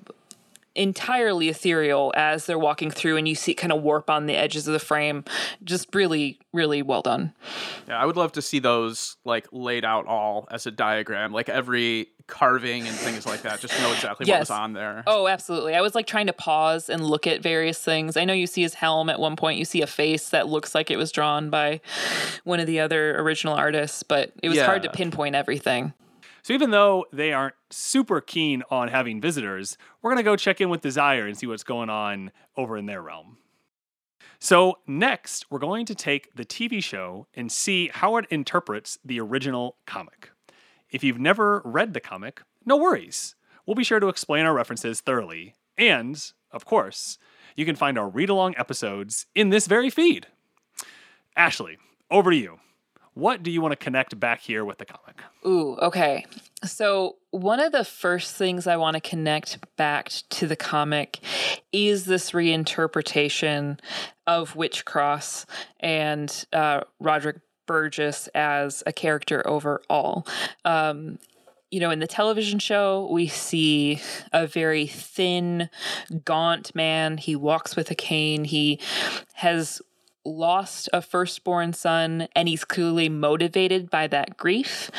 entirely 0.79 1.49
ethereal 1.49 2.13
as 2.17 2.47
they're 2.47 2.59
walking 2.59 2.91
through 2.91 3.17
and 3.17 3.29
you 3.29 3.35
see 3.35 3.53
it 3.53 3.57
kind 3.57 3.73
of 3.73 3.83
warp 3.83 4.09
on 4.09 4.27
the 4.27 4.37
edges 4.37 4.67
of 4.67 4.73
the 4.73 4.79
frame. 4.79 5.25
Just 5.65 5.95
really, 5.95 6.39
really 6.53 6.83
well 6.83 7.03
done. 7.03 7.35
Yeah, 7.89 8.01
I 8.01 8.07
would 8.07 8.17
love 8.17 8.33
to 8.33 8.43
see 8.43 8.61
those 8.61 9.17
like 9.25 9.49
laid 9.53 9.85
out 9.85 10.07
all 10.07 10.47
as 10.51 10.67
a 10.67 10.71
diagram, 10.71 11.33
like 11.33 11.49
every 11.49 12.09
carving 12.29 12.87
and 12.87 12.95
things 12.95 13.27
like 13.27 13.43
that. 13.43 13.59
Just 13.59 13.79
know 13.81 13.91
exactly 13.93 14.31
what 14.31 14.39
was 14.41 14.51
on 14.51 14.75
there. 14.75 15.03
Oh, 15.07 15.27
absolutely. 15.27 15.75
I 15.75 15.81
was 15.81 15.95
like 15.95 16.07
trying 16.07 16.27
to 16.27 16.33
pause 16.33 16.89
and 16.89 17.05
look 17.05 17.27
at 17.27 17.43
various 17.43 17.79
things. 17.79 18.17
I 18.17 18.25
know 18.25 18.35
you 18.35 18.47
see 18.47 18.63
his 18.63 18.75
helm 18.75 19.11
at 19.11 19.19
one 19.19 19.35
point. 19.35 19.59
You 19.59 19.65
see 19.65 19.83
a 19.83 19.87
face 19.87 20.29
that 20.31 20.47
looks 20.47 20.75
like 20.75 20.91
it 20.91 20.97
was 20.97 21.11
drawn 21.11 21.51
by 21.51 21.81
one 22.45 22.61
of 22.61 22.67
the 22.67 22.81
other 22.81 23.19
original 23.19 23.55
artists, 23.55 24.03
but 24.03 24.33
it 24.43 24.49
was 24.49 24.61
hard 24.61 24.83
to 24.85 24.91
pinpoint 24.91 25.35
everything. 25.35 25.93
So 26.49 26.55
even 26.55 26.71
though 26.71 27.05
they 27.13 27.31
aren't 27.31 27.55
super 27.69 28.23
keen 28.23 28.63
on 28.71 28.89
having 28.89 29.21
visitors 29.21 29.77
we're 30.01 30.11
going 30.11 30.17
to 30.17 30.23
go 30.23 30.35
check 30.35 30.63
in 30.63 30.71
with 30.71 30.81
desire 30.81 31.27
and 31.27 31.37
see 31.37 31.47
what's 31.47 31.63
going 31.63 31.91
on 31.91 32.33
over 32.57 32.79
in 32.79 32.87
their 32.87 33.03
realm 33.03 33.37
So, 34.41 34.79
next, 34.87 35.51
we're 35.51 35.59
going 35.59 35.85
to 35.87 35.95
take 35.95 36.35
the 36.35 36.45
TV 36.45 36.83
show 36.83 37.27
and 37.35 37.51
see 37.51 37.91
how 37.93 38.17
it 38.17 38.27
interprets 38.31 38.99
the 39.05 39.21
original 39.21 39.77
comic. 39.85 40.31
If 40.91 41.05
you've 41.05 41.19
never 41.19 41.61
read 41.65 41.93
the 41.93 42.01
comic, 42.01 42.43
no 42.65 42.77
worries. 42.77 43.35
We'll 43.67 43.75
be 43.75 43.85
sure 43.85 44.01
to 44.01 44.09
explain 44.09 44.47
our 44.47 44.55
references 44.55 45.01
thoroughly. 45.01 45.55
And, 45.77 46.33
of 46.53 46.65
course, 46.65 47.19
you 47.57 47.67
can 47.67 47.77
find 47.77 47.99
our 47.99 48.09
read 48.09 48.31
along 48.31 48.55
episodes 48.57 49.27
in 49.35 49.51
this 49.51 49.67
very 49.67 49.91
feed. 49.91 50.29
Ashley, 51.37 51.77
over 52.11 52.31
to 52.31 52.37
you. 52.37 52.61
What 53.19 53.43
do 53.43 53.51
you 53.51 53.61
want 53.61 53.73
to 53.73 53.77
connect 53.77 54.21
back 54.21 54.43
here 54.43 54.65
with 54.65 54.79
the 54.79 54.85
comic? 54.85 55.21
Ooh, 55.45 55.75
okay. 55.79 56.25
So, 56.63 57.17
one 57.33 57.59
of 57.59 57.73
the 57.73 57.85
first 57.85 58.37
things 58.37 58.69
I 58.69 58.77
want 58.77 58.95
to 58.95 59.01
connect 59.01 59.59
back 59.77 60.13
to 60.31 60.47
the 60.47 60.55
comic 60.55 61.19
is 61.73 62.05
this 62.05 62.31
reinterpretation 62.31 63.81
of 64.29 64.55
Wych 64.55 64.85
Cross 64.85 65.47
and 65.81 66.47
uh, 66.53 66.83
Roderick 67.01 67.41
Burgess 67.67 68.29
as 68.37 68.85
a 68.87 68.93
character 68.93 69.45
overall. 69.49 70.25
Um, 70.65 71.19
you 71.73 71.81
know, 71.81 71.91
in 71.91 71.99
the 71.99 72.07
television 72.07 72.61
show, 72.61 73.09
we 73.11 73.27
see 73.27 74.01
a 74.33 74.47
very 74.47 74.87
thin, 74.87 75.69
gaunt 76.25 76.73
man. 76.73 77.19
He 77.19 77.35
walks 77.35 77.75
with 77.75 77.91
a 77.91 77.97
cane. 77.97 78.45
He 78.45 78.79
has 79.35 79.83
lost 80.37 80.89
a 80.93 81.03
firstborn 81.03 81.73
son, 81.73 82.29
and 82.35 82.49
he's 82.49 82.65
clearly 82.65 83.09
motivated 83.09 83.91
by 83.91 84.07
that 84.09 84.37
grief. 84.37 84.91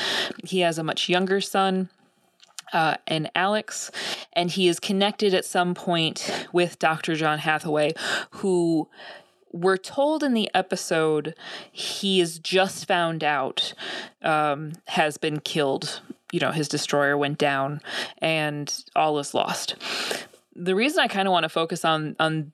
He 0.44 0.60
has 0.62 0.78
a 0.78 0.84
much 0.84 1.10
younger 1.10 1.42
son. 1.42 1.90
Uh, 2.72 2.98
and 3.08 3.32
Alex, 3.34 3.90
and 4.34 4.52
he 4.52 4.68
is 4.68 4.80
connected 4.80 5.34
at 5.34 5.44
some 5.44 5.74
point 5.74 6.48
with 6.54 6.78
Dr. 6.78 7.16
John 7.16 7.40
Hathaway, 7.40 7.96
who 8.30 8.88
we're 9.52 9.78
told 9.78 10.24
in 10.24 10.34
the 10.34 10.50
episode 10.54 11.36
he 11.72 12.22
is 12.22 12.40
just 12.40 12.88
found 12.88 13.24
out 13.24 13.74
um, 14.22 14.74
has 14.88 15.18
been 15.18 15.40
killed. 15.40 16.02
You 16.32 16.40
know, 16.40 16.52
his 16.52 16.68
destroyer 16.68 17.18
went 17.18 17.40
down 17.40 17.82
and 18.20 18.72
all 18.96 19.18
is 19.18 19.34
lost. 19.34 19.76
The 20.56 20.76
reason 20.76 21.00
I 21.00 21.08
kind 21.08 21.28
of 21.28 21.32
want 21.32 21.44
to 21.44 21.50
focus 21.50 21.84
on 21.84 22.16
on 22.20 22.52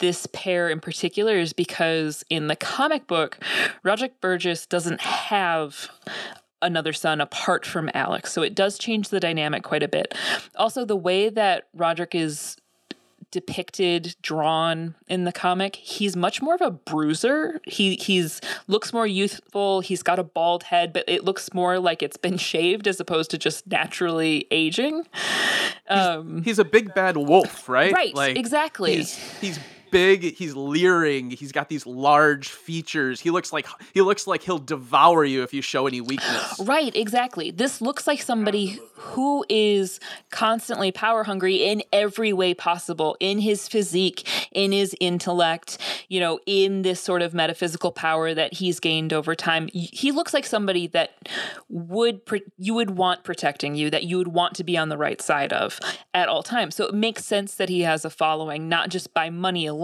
this 0.00 0.26
pair 0.32 0.68
in 0.68 0.80
particular 0.80 1.36
is 1.36 1.52
because 1.52 2.24
in 2.28 2.48
the 2.48 2.56
comic 2.56 3.06
book, 3.06 3.38
Roderick 3.82 4.20
Burgess 4.20 4.66
doesn't 4.66 5.00
have 5.00 5.88
another 6.60 6.92
son 6.92 7.20
apart 7.20 7.64
from 7.64 7.90
Alex. 7.94 8.32
So 8.32 8.42
it 8.42 8.54
does 8.54 8.78
change 8.78 9.08
the 9.08 9.20
dynamic 9.20 9.62
quite 9.62 9.82
a 9.82 9.88
bit. 9.88 10.14
Also, 10.56 10.84
the 10.84 10.96
way 10.96 11.30
that 11.30 11.68
Roderick 11.74 12.14
is 12.14 12.56
depicted 13.30 14.16
drawn 14.22 14.96
in 15.06 15.22
the 15.22 15.30
comic 15.30 15.76
he's 15.76 16.16
much 16.16 16.42
more 16.42 16.56
of 16.56 16.60
a 16.60 16.70
bruiser 16.72 17.60
he 17.64 17.94
he's 17.94 18.40
looks 18.66 18.92
more 18.92 19.06
youthful 19.06 19.80
he's 19.80 20.02
got 20.02 20.18
a 20.18 20.24
bald 20.24 20.64
head 20.64 20.92
but 20.92 21.04
it 21.06 21.22
looks 21.22 21.54
more 21.54 21.78
like 21.78 22.02
it's 22.02 22.16
been 22.16 22.36
shaved 22.36 22.88
as 22.88 22.98
opposed 22.98 23.30
to 23.30 23.38
just 23.38 23.68
naturally 23.68 24.48
aging 24.50 25.06
um 25.88 26.42
He's 26.42 26.58
a 26.58 26.64
big 26.64 26.94
bad 26.94 27.16
wolf, 27.16 27.68
right? 27.68 27.92
Right, 27.92 28.36
exactly. 28.36 28.96
He's, 28.96 29.16
he's 29.40 29.60
big. 29.90 30.34
He's 30.34 30.54
leering. 30.54 31.30
He's 31.30 31.52
got 31.52 31.68
these 31.68 31.86
large 31.86 32.48
features. 32.48 33.20
He 33.20 33.30
looks 33.30 33.52
like 33.52 33.66
he 33.92 34.00
looks 34.00 34.26
like 34.26 34.42
he'll 34.42 34.58
devour 34.58 35.24
you 35.24 35.42
if 35.42 35.52
you 35.52 35.62
show 35.62 35.86
any 35.86 36.00
weakness. 36.00 36.60
Right, 36.70 36.94
exactly. 36.94 37.50
This 37.50 37.80
looks 37.80 38.06
like 38.06 38.22
somebody 38.22 38.78
who 38.94 39.44
is 39.48 39.98
constantly 40.30 40.92
power 40.92 41.24
hungry 41.24 41.56
in 41.56 41.82
every 41.92 42.32
way 42.32 42.54
possible 42.54 43.16
in 43.18 43.40
his 43.40 43.66
physique, 43.66 44.28
in 44.52 44.70
his 44.70 44.94
intellect, 45.00 45.78
you 46.08 46.20
know, 46.20 46.38
in 46.46 46.82
this 46.82 47.00
sort 47.00 47.22
of 47.22 47.34
metaphysical 47.34 47.90
power 47.90 48.34
that 48.34 48.54
he's 48.54 48.78
gained 48.78 49.12
over 49.12 49.34
time. 49.34 49.68
He 49.72 50.12
looks 50.12 50.32
like 50.32 50.46
somebody 50.46 50.86
that 50.88 51.28
would 51.68 52.20
you 52.58 52.74
would 52.74 52.90
want 52.90 53.24
protecting 53.24 53.74
you, 53.74 53.90
that 53.90 54.04
you 54.04 54.18
would 54.18 54.28
want 54.28 54.54
to 54.56 54.64
be 54.64 54.76
on 54.76 54.90
the 54.90 54.98
right 54.98 55.20
side 55.20 55.52
of 55.52 55.80
at 56.14 56.28
all 56.28 56.42
times. 56.42 56.76
So 56.76 56.84
it 56.84 56.94
makes 56.94 57.24
sense 57.24 57.54
that 57.56 57.68
he 57.68 57.80
has 57.80 58.04
a 58.04 58.10
following 58.10 58.68
not 58.68 58.90
just 58.90 59.12
by 59.14 59.30
money 59.30 59.66
alone, 59.66 59.79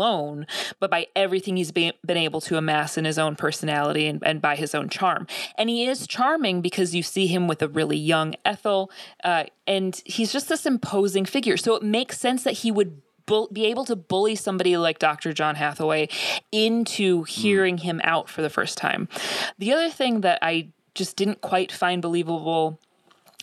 but 0.79 0.91
by 0.91 1.07
everything 1.17 1.57
he's 1.57 1.73
be- 1.73 1.93
been 2.05 2.17
able 2.17 2.41
to 2.43 2.57
amass 2.57 2.97
in 2.97 3.05
his 3.05 3.19
own 3.19 3.37
personality 3.37 4.07
and, 4.07 4.23
and 4.25 4.41
by 4.41 4.57
his 4.57 4.75
own 4.75 4.89
charm. 4.89 5.27
And 5.57 5.69
he 5.69 5.87
is 5.87 6.07
charming 6.07 6.61
because 6.61 6.95
you 6.95 7.03
see 7.03 7.27
him 7.27 7.49
with 7.49 7.63
a 7.63 7.69
really 7.69 7.97
young 7.97 8.35
Ethel, 8.45 8.91
uh, 9.25 9.45
and 9.67 10.01
he's 10.05 10.33
just 10.33 10.49
this 10.49 10.67
imposing 10.67 11.25
figure. 11.25 11.57
So 11.57 11.75
it 11.75 11.83
makes 11.83 12.19
sense 12.19 12.45
that 12.45 12.55
he 12.55 12.71
would. 12.71 13.03
Be 13.53 13.67
able 13.67 13.85
to 13.87 13.97
bully 13.97 14.37
somebody 14.37 14.77
like 14.77 15.01
Dr. 15.01 15.33
John 15.33 15.57
Hathaway 15.57 16.09
into 16.53 17.25
hearing 17.25 17.79
him 17.79 18.01
out 18.05 18.29
for 18.29 18.41
the 18.41 18.49
first 18.49 18.79
time. 18.79 19.09
The 19.59 19.73
other 19.73 19.91
thing 19.91 20.21
that 20.21 20.39
I 20.43 20.69
just 20.95 21.17
didn't 21.17 21.41
quite 21.41 21.73
find 21.73 22.01
believable 22.01 22.79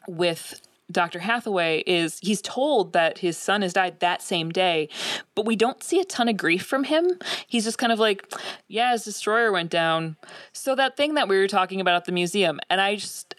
with 0.08 0.62
Dr. 0.94 1.20
Hathaway 1.20 1.84
is 1.86 2.20
he's 2.22 2.42
told 2.42 2.94
that 2.94 3.18
his 3.18 3.38
son 3.38 3.62
has 3.62 3.74
died 3.74 4.00
that 4.00 4.22
same 4.22 4.50
day, 4.52 4.90
but 5.36 5.46
we 5.46 5.56
don't 5.56 5.84
see 5.84 6.00
a 6.00 6.06
ton 6.06 6.30
of 6.30 6.38
grief 6.38 6.66
from 6.66 6.86
him. 6.86 7.20
He's 7.48 7.66
just 7.66 7.78
kind 7.78 7.92
of 7.92 8.00
like, 8.00 8.32
yeah, 8.68 8.92
his 8.92 9.04
destroyer 9.04 9.52
went 9.52 9.70
down. 9.70 10.16
So 10.54 10.76
that 10.76 10.96
thing 10.96 11.16
that 11.16 11.28
we 11.28 11.38
were 11.38 11.48
talking 11.48 11.82
about 11.82 11.96
at 11.96 12.06
the 12.06 12.12
museum, 12.12 12.60
and 12.70 12.80
I 12.80 12.96
just 12.96 13.36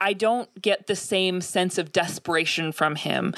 I 0.00 0.12
don't 0.12 0.50
get 0.60 0.86
the 0.86 0.96
same 0.96 1.40
sense 1.40 1.78
of 1.78 1.92
desperation 1.92 2.72
from 2.72 2.96
him. 2.96 3.34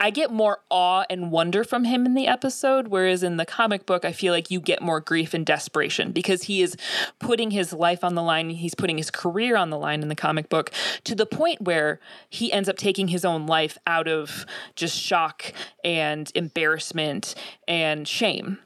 I 0.00 0.10
get 0.10 0.30
more 0.30 0.60
awe 0.68 1.04
and 1.08 1.30
wonder 1.30 1.64
from 1.64 1.84
him 1.84 2.04
in 2.04 2.14
the 2.14 2.26
episode, 2.26 2.88
whereas 2.88 3.22
in 3.22 3.36
the 3.36 3.46
comic 3.46 3.86
book, 3.86 4.04
I 4.04 4.12
feel 4.12 4.32
like 4.32 4.50
you 4.50 4.60
get 4.60 4.82
more 4.82 5.00
grief 5.00 5.32
and 5.32 5.46
desperation 5.46 6.12
because 6.12 6.44
he 6.44 6.60
is 6.60 6.76
putting 7.18 7.50
his 7.50 7.72
life 7.72 8.04
on 8.04 8.14
the 8.14 8.22
line. 8.22 8.50
He's 8.50 8.74
putting 8.74 8.98
his 8.98 9.10
career 9.10 9.56
on 9.56 9.70
the 9.70 9.78
line 9.78 10.02
in 10.02 10.08
the 10.08 10.14
comic 10.14 10.48
book 10.48 10.70
to 11.04 11.14
the 11.14 11.26
point 11.26 11.62
where 11.62 12.00
he 12.28 12.52
ends 12.52 12.68
up 12.68 12.76
taking 12.76 13.08
his 13.08 13.24
own 13.24 13.46
life 13.46 13.78
out 13.86 14.08
of 14.08 14.44
just 14.74 14.98
shock 14.98 15.52
and 15.84 16.30
embarrassment 16.34 17.34
and 17.66 18.06
shame. 18.06 18.58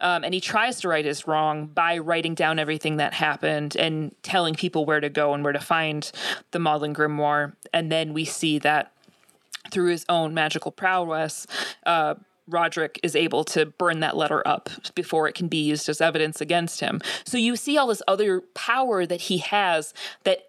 Um, 0.00 0.24
and 0.24 0.32
he 0.32 0.40
tries 0.40 0.80
to 0.80 0.88
right 0.88 1.04
his 1.04 1.26
wrong 1.26 1.66
by 1.66 1.98
writing 1.98 2.34
down 2.34 2.58
everything 2.58 2.98
that 2.98 3.14
happened 3.14 3.76
and 3.76 4.14
telling 4.22 4.54
people 4.54 4.84
where 4.84 5.00
to 5.00 5.08
go 5.08 5.34
and 5.34 5.42
where 5.42 5.52
to 5.52 5.60
find 5.60 6.10
the 6.52 6.58
Magdalene 6.58 6.94
Grimoire. 6.94 7.54
And 7.72 7.90
then 7.90 8.12
we 8.12 8.24
see 8.24 8.58
that 8.60 8.92
through 9.70 9.90
his 9.90 10.04
own 10.08 10.34
magical 10.34 10.70
prowess, 10.70 11.46
uh, 11.84 12.14
Roderick 12.48 12.98
is 13.02 13.14
able 13.14 13.44
to 13.44 13.66
burn 13.66 14.00
that 14.00 14.16
letter 14.16 14.46
up 14.46 14.70
before 14.94 15.28
it 15.28 15.34
can 15.34 15.48
be 15.48 15.62
used 15.62 15.88
as 15.88 16.00
evidence 16.00 16.40
against 16.40 16.80
him. 16.80 17.00
So 17.24 17.36
you 17.36 17.56
see 17.56 17.76
all 17.76 17.88
this 17.88 18.02
other 18.08 18.40
power 18.54 19.04
that 19.04 19.22
he 19.22 19.38
has 19.38 19.92
that 20.24 20.48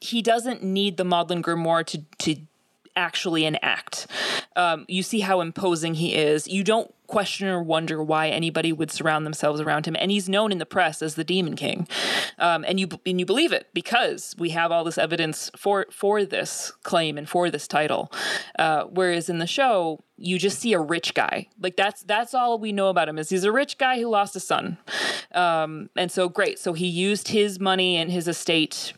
he 0.00 0.22
doesn't 0.22 0.62
need 0.62 0.96
the 0.96 1.04
Magdalene 1.04 1.42
Grimoire 1.42 1.84
to 1.86 2.02
to 2.18 2.40
actually 2.96 3.44
enact. 3.44 4.06
Um, 4.56 4.84
you 4.88 5.02
see 5.02 5.20
how 5.20 5.40
imposing 5.40 5.94
he 5.94 6.14
is. 6.14 6.48
You 6.48 6.64
don't 6.64 6.92
question 7.06 7.46
or 7.46 7.62
wonder 7.62 8.02
why 8.02 8.28
anybody 8.28 8.72
would 8.72 8.90
surround 8.90 9.24
themselves 9.24 9.60
around 9.60 9.86
him, 9.86 9.96
and 9.98 10.10
he's 10.10 10.28
known 10.28 10.52
in 10.52 10.58
the 10.58 10.66
press 10.66 11.02
as 11.02 11.14
the 11.14 11.24
Demon 11.24 11.56
King, 11.56 11.86
um, 12.38 12.64
and 12.66 12.80
you 12.80 12.88
and 13.04 13.20
you 13.20 13.26
believe 13.26 13.52
it 13.52 13.68
because 13.72 14.34
we 14.38 14.50
have 14.50 14.72
all 14.72 14.84
this 14.84 14.98
evidence 14.98 15.50
for 15.56 15.86
for 15.90 16.24
this 16.24 16.72
claim 16.82 17.16
and 17.18 17.28
for 17.28 17.50
this 17.50 17.68
title. 17.68 18.12
Uh, 18.58 18.84
whereas 18.84 19.28
in 19.28 19.38
the 19.38 19.46
show, 19.46 20.00
you 20.16 20.38
just 20.38 20.58
see 20.58 20.72
a 20.72 20.80
rich 20.80 21.14
guy. 21.14 21.46
Like 21.60 21.76
that's 21.76 22.02
that's 22.02 22.34
all 22.34 22.58
we 22.58 22.72
know 22.72 22.88
about 22.88 23.08
him 23.08 23.18
is 23.18 23.28
he's 23.28 23.44
a 23.44 23.52
rich 23.52 23.78
guy 23.78 23.98
who 24.00 24.08
lost 24.08 24.36
a 24.36 24.40
son, 24.40 24.78
um, 25.32 25.90
and 25.96 26.10
so 26.10 26.28
great. 26.28 26.58
So 26.58 26.72
he 26.72 26.86
used 26.86 27.28
his 27.28 27.60
money 27.60 27.96
and 27.96 28.10
his 28.10 28.26
estate 28.28 28.94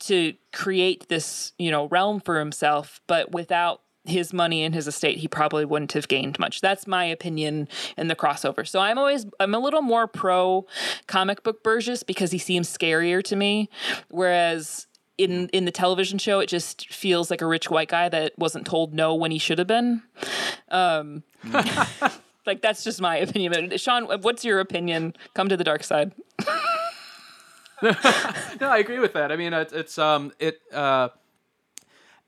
to 0.00 0.34
create 0.52 1.08
this, 1.08 1.52
you 1.58 1.70
know, 1.70 1.86
realm 1.88 2.20
for 2.20 2.38
himself, 2.38 3.00
but 3.06 3.32
without 3.32 3.82
his 4.04 4.32
money 4.32 4.64
and 4.64 4.74
his 4.74 4.88
estate, 4.88 5.18
he 5.18 5.28
probably 5.28 5.64
wouldn't 5.64 5.92
have 5.92 6.08
gained 6.08 6.38
much. 6.38 6.60
That's 6.60 6.86
my 6.86 7.04
opinion 7.04 7.68
in 7.96 8.08
the 8.08 8.16
crossover. 8.16 8.66
So 8.66 8.80
I'm 8.80 8.98
always 8.98 9.26
I'm 9.38 9.54
a 9.54 9.58
little 9.58 9.82
more 9.82 10.06
pro 10.06 10.66
comic 11.06 11.42
book 11.42 11.62
Burgess 11.62 12.02
because 12.02 12.32
he 12.32 12.38
seems 12.38 12.68
scarier 12.68 13.22
to 13.24 13.36
me, 13.36 13.68
whereas 14.10 14.86
in 15.18 15.48
in 15.50 15.66
the 15.66 15.70
television 15.70 16.18
show 16.18 16.40
it 16.40 16.48
just 16.48 16.92
feels 16.92 17.30
like 17.30 17.42
a 17.42 17.46
rich 17.46 17.70
white 17.70 17.88
guy 17.88 18.08
that 18.08 18.36
wasn't 18.38 18.66
told 18.66 18.92
no 18.92 19.14
when 19.14 19.30
he 19.30 19.38
should 19.38 19.58
have 19.58 19.68
been. 19.68 20.02
Um, 20.68 21.22
like 22.46 22.60
that's 22.60 22.82
just 22.82 23.00
my 23.00 23.16
opinion. 23.18 23.76
Sean, 23.78 24.06
what's 24.22 24.44
your 24.44 24.58
opinion? 24.58 25.14
Come 25.34 25.48
to 25.48 25.56
the 25.56 25.64
dark 25.64 25.84
side. 25.84 26.12
no, 28.60 28.68
I 28.68 28.78
agree 28.78 29.00
with 29.00 29.12
that. 29.14 29.32
I 29.32 29.36
mean, 29.36 29.52
it's, 29.52 29.98
um, 29.98 30.32
it 30.38 30.60
uh, 30.72 31.08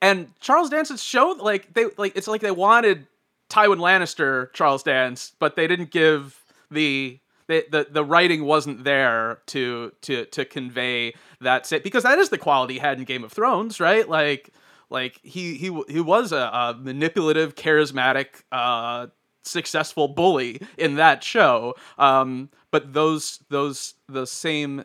and 0.03 0.29
Charles 0.41 0.69
Dance's 0.69 1.03
show 1.03 1.37
like 1.41 1.73
they 1.73 1.87
like 1.97 2.17
it's 2.17 2.27
like 2.27 2.41
they 2.41 2.51
wanted 2.51 3.07
Tywin 3.49 3.79
Lannister 3.79 4.53
Charles 4.53 4.83
Dance, 4.83 5.33
but 5.39 5.57
they 5.57 5.67
didn't 5.67 5.91
give 5.91 6.43
the 6.71 7.21
the 7.47 7.65
the, 7.71 7.87
the 7.91 8.05
writing 8.05 8.45
wasn't 8.45 8.85
there 8.85 9.41
to 9.47 9.93
to 10.03 10.27
to 10.27 10.45
convey 10.45 11.15
that 11.41 11.67
sit 11.67 11.83
because 11.83 12.03
that 12.03 12.19
is 12.19 12.29
the 12.29 12.39
quality 12.39 12.75
he 12.75 12.81
had 12.81 12.99
in 12.99 13.05
Game 13.05 13.25
of 13.25 13.33
Thrones, 13.33 13.81
right? 13.81 14.09
Like 14.09 14.51
like 14.91 15.21
he 15.23 15.55
he 15.55 15.83
he 15.89 16.01
was 16.01 16.33
a, 16.33 16.37
a 16.37 16.77
manipulative, 16.79 17.55
charismatic. 17.55 18.43
Uh, 18.53 19.09
successful 19.47 20.09
bully 20.09 20.59
in 20.79 20.95
that 20.95 21.23
show 21.23 21.75
um, 21.99 22.49
but 22.71 22.95
those 22.95 23.41
those 23.51 23.93
the 24.09 24.27
same 24.27 24.83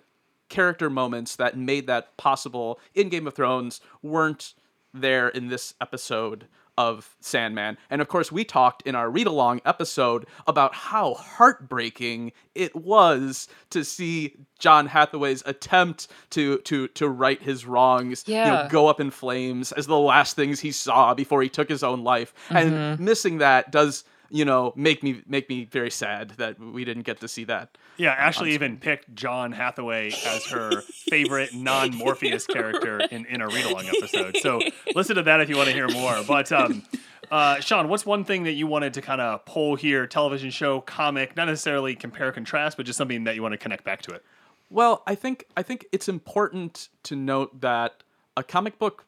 character 0.49 0.89
moments 0.89 1.35
that 1.35 1.57
made 1.57 1.87
that 1.87 2.17
possible 2.17 2.79
in 2.93 3.09
Game 3.09 3.27
of 3.27 3.35
Thrones 3.35 3.81
weren't 4.01 4.53
there 4.93 5.29
in 5.29 5.47
this 5.47 5.73
episode 5.79 6.47
of 6.79 7.17
Sandman. 7.19 7.77
And 7.89 8.01
of 8.01 8.07
course, 8.07 8.31
we 8.31 8.45
talked 8.45 8.83
in 8.83 8.95
our 8.95 9.09
read 9.09 9.27
along 9.27 9.59
episode 9.65 10.25
about 10.47 10.73
how 10.73 11.15
heartbreaking 11.15 12.31
it 12.55 12.73
was 12.73 13.49
to 13.71 13.83
see 13.83 14.37
John 14.59 14.87
Hathaway's 14.87 15.43
attempt 15.45 16.07
to 16.29 16.59
to 16.59 16.87
to 16.87 17.09
right 17.09 17.41
his 17.41 17.65
wrongs, 17.65 18.23
you 18.25 18.35
know, 18.35 18.67
go 18.71 18.87
up 18.87 19.01
in 19.01 19.11
flames 19.11 19.73
as 19.73 19.87
the 19.87 19.99
last 19.99 20.37
things 20.37 20.61
he 20.61 20.71
saw 20.71 21.13
before 21.13 21.41
he 21.41 21.49
took 21.49 21.67
his 21.67 21.83
own 21.83 22.05
life. 22.05 22.33
And 22.49 22.71
mm-hmm. 22.71 23.03
missing 23.03 23.39
that 23.39 23.73
does 23.73 24.05
you 24.29 24.45
know, 24.45 24.73
make 24.75 25.03
me 25.03 25.21
make 25.27 25.49
me 25.49 25.65
very 25.65 25.91
sad 25.91 26.31
that 26.31 26.59
we 26.59 26.85
didn't 26.85 27.03
get 27.03 27.19
to 27.21 27.27
see 27.27 27.43
that. 27.45 27.77
Yeah, 27.97 28.11
Ashley 28.11 28.53
even 28.53 28.77
picked 28.77 29.13
John 29.15 29.51
Hathaway 29.51 30.07
as 30.07 30.45
her 30.47 30.81
favorite 30.81 31.53
non 31.53 31.95
Morpheus 31.95 32.45
character 32.45 32.99
in, 32.99 33.25
in 33.25 33.41
a 33.41 33.47
read 33.47 33.65
along 33.65 33.87
episode. 33.87 34.37
So 34.37 34.61
listen 34.95 35.15
to 35.15 35.23
that 35.23 35.41
if 35.41 35.49
you 35.49 35.57
want 35.57 35.67
to 35.67 35.73
hear 35.73 35.87
more. 35.87 36.23
But 36.27 36.51
um, 36.51 36.83
uh, 37.31 37.59
Sean, 37.59 37.89
what's 37.89 38.05
one 38.05 38.23
thing 38.23 38.43
that 38.43 38.53
you 38.53 38.67
wanted 38.67 38.93
to 38.95 39.01
kind 39.01 39.21
of 39.21 39.45
pull 39.45 39.75
here, 39.75 40.07
television 40.07 40.49
show, 40.49 40.81
comic, 40.81 41.35
not 41.35 41.45
necessarily 41.45 41.95
compare 41.95 42.31
contrast, 42.31 42.77
but 42.77 42.85
just 42.85 42.97
something 42.97 43.25
that 43.25 43.35
you 43.35 43.41
want 43.41 43.53
to 43.53 43.57
connect 43.57 43.83
back 43.83 44.01
to 44.03 44.11
it? 44.11 44.23
Well, 44.69 45.03
I 45.07 45.15
think 45.15 45.45
I 45.57 45.63
think 45.63 45.85
it's 45.91 46.07
important 46.07 46.89
to 47.03 47.15
note 47.15 47.61
that 47.61 48.03
a 48.37 48.43
comic 48.43 48.77
book, 48.77 49.05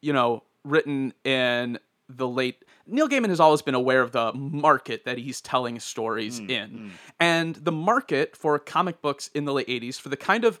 you 0.00 0.12
know, 0.12 0.42
written 0.64 1.14
in 1.24 1.78
the 2.08 2.28
late 2.28 2.64
Neil 2.86 3.08
Gaiman 3.08 3.28
has 3.28 3.40
always 3.40 3.62
been 3.62 3.74
aware 3.74 4.02
of 4.02 4.12
the 4.12 4.32
market 4.34 5.04
that 5.04 5.18
he's 5.18 5.40
telling 5.40 5.80
stories 5.80 6.40
mm, 6.40 6.50
in. 6.50 6.70
Mm. 6.70 6.90
And 7.18 7.54
the 7.56 7.72
market 7.72 8.36
for 8.36 8.58
comic 8.58 9.00
books 9.00 9.30
in 9.34 9.44
the 9.44 9.52
late 9.52 9.68
80s 9.68 10.00
for 10.00 10.08
the 10.08 10.16
kind 10.16 10.44
of 10.44 10.60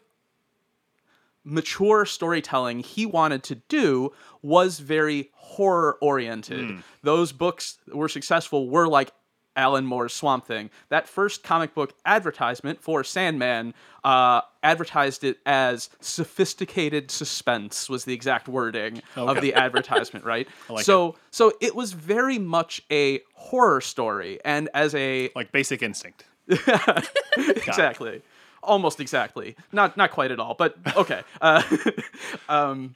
mature 1.44 2.06
storytelling 2.06 2.80
he 2.80 3.04
wanted 3.04 3.42
to 3.44 3.56
do 3.68 4.12
was 4.42 4.78
very 4.78 5.30
horror 5.34 5.98
oriented. 6.00 6.70
Mm. 6.70 6.82
Those 7.02 7.32
books 7.32 7.78
that 7.86 7.96
were 7.96 8.08
successful 8.08 8.68
were 8.70 8.88
like 8.88 9.12
Alan 9.56 9.86
Moore's 9.86 10.12
Swamp 10.12 10.46
Thing. 10.46 10.70
That 10.88 11.08
first 11.08 11.42
comic 11.42 11.74
book 11.74 11.94
advertisement 12.04 12.80
for 12.80 13.04
Sandman 13.04 13.74
uh, 14.02 14.42
advertised 14.62 15.24
it 15.24 15.38
as 15.46 15.90
sophisticated 16.00 17.10
suspense 17.10 17.88
was 17.88 18.04
the 18.04 18.12
exact 18.12 18.48
wording 18.48 19.02
of 19.16 19.40
the 19.40 19.54
advertisement, 19.54 20.24
right? 20.24 20.48
like 20.68 20.84
so 20.84 21.16
so 21.30 21.52
it 21.60 21.74
was 21.74 21.92
very 21.92 22.38
much 22.38 22.82
a 22.90 23.20
horror 23.34 23.80
story 23.80 24.38
and 24.44 24.68
as 24.74 24.94
a 24.94 25.30
Like 25.34 25.52
Basic 25.52 25.82
Instinct. 25.82 26.24
exactly 27.38 28.20
almost 28.62 29.00
exactly 29.00 29.56
not 29.72 29.96
not 29.96 30.10
quite 30.10 30.30
at 30.30 30.38
all 30.38 30.54
but 30.54 30.76
okay 30.94 31.22
uh, 31.40 31.62
um 32.50 32.94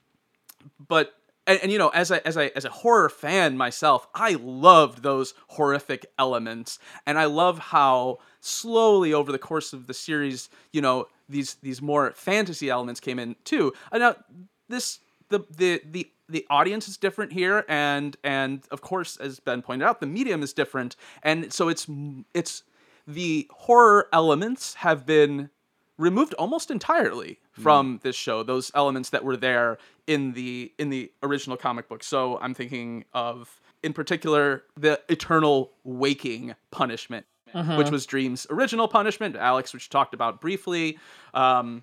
but 0.87 1.18
and, 1.49 1.59
and 1.63 1.73
you 1.73 1.79
know 1.79 1.89
as 1.89 2.11
a 2.13 2.25
as 2.27 2.37
a 2.37 2.57
as 2.57 2.65
a 2.65 2.71
horror 2.71 3.09
fan 3.09 3.57
myself 3.57 4.07
i 4.15 4.37
loved 4.41 5.03
those 5.03 5.35
horrific 5.49 6.07
elements. 6.19 6.79
And 7.07 7.19
i 7.19 7.25
love 7.25 7.59
how 7.59 8.19
slowly 8.41 9.13
over 9.13 9.33
the 9.33 9.39
course 9.39 9.73
of 9.73 9.89
the 9.89 9.95
series 9.95 10.49
you 10.73 10.81
know 10.81 11.09
these 11.29 11.55
these 11.57 11.83
more 11.83 12.13
fantasy 12.13 12.71
elements 12.71 13.01
came 13.01 13.19
in 13.19 13.35
too. 13.45 13.73
And 13.91 14.01
now 14.01 14.17
this 14.69 15.01
the 15.31 15.41
the 15.51 15.83
the 15.91 16.11
the 16.29 16.47
audience 16.51 16.89
is 16.89 16.97
different 16.99 17.33
here 17.33 17.65
and 17.69 18.17
and 18.23 18.63
of 18.71 18.83
course 18.83 19.17
as 19.17 19.41
ben 19.41 19.63
pointed 19.63 19.87
out 19.87 20.01
the 20.01 20.07
medium 20.07 20.43
is 20.43 20.53
different. 20.53 20.97
And 21.23 21.53
so 21.53 21.69
it's 21.69 21.87
it's 22.35 22.63
the 23.07 23.49
horror 23.51 24.09
elements 24.13 24.75
have 24.75 25.07
been 25.07 25.51
removed 25.97 26.35
almost 26.35 26.71
entirely 26.71 27.41
hmm. 27.55 27.63
from 27.63 28.01
this 28.03 28.15
show 28.15 28.43
those 28.43 28.71
elements 28.75 29.11
that 29.11 29.25
were 29.25 29.37
there 29.37 29.79
in 30.09 30.33
the 30.33 30.73
in 30.79 30.91
the 30.91 31.13
original 31.23 31.57
comic 31.57 31.89
book. 31.89 32.03
So 32.03 32.39
i'm 32.39 32.55
thinking 32.55 33.05
of 33.15 33.61
in 33.85 33.93
particular 33.93 34.65
the 34.77 35.01
eternal 35.09 35.71
waking 35.85 36.57
punishment 36.73 37.27
which 37.77 37.91
was 37.91 38.07
dream's 38.07 38.47
original 38.51 38.89
punishment. 38.89 39.37
Alex 39.37 39.73
which 39.73 39.89
talked 39.89 40.15
about 40.15 40.41
briefly. 40.41 40.99
Um, 41.35 41.83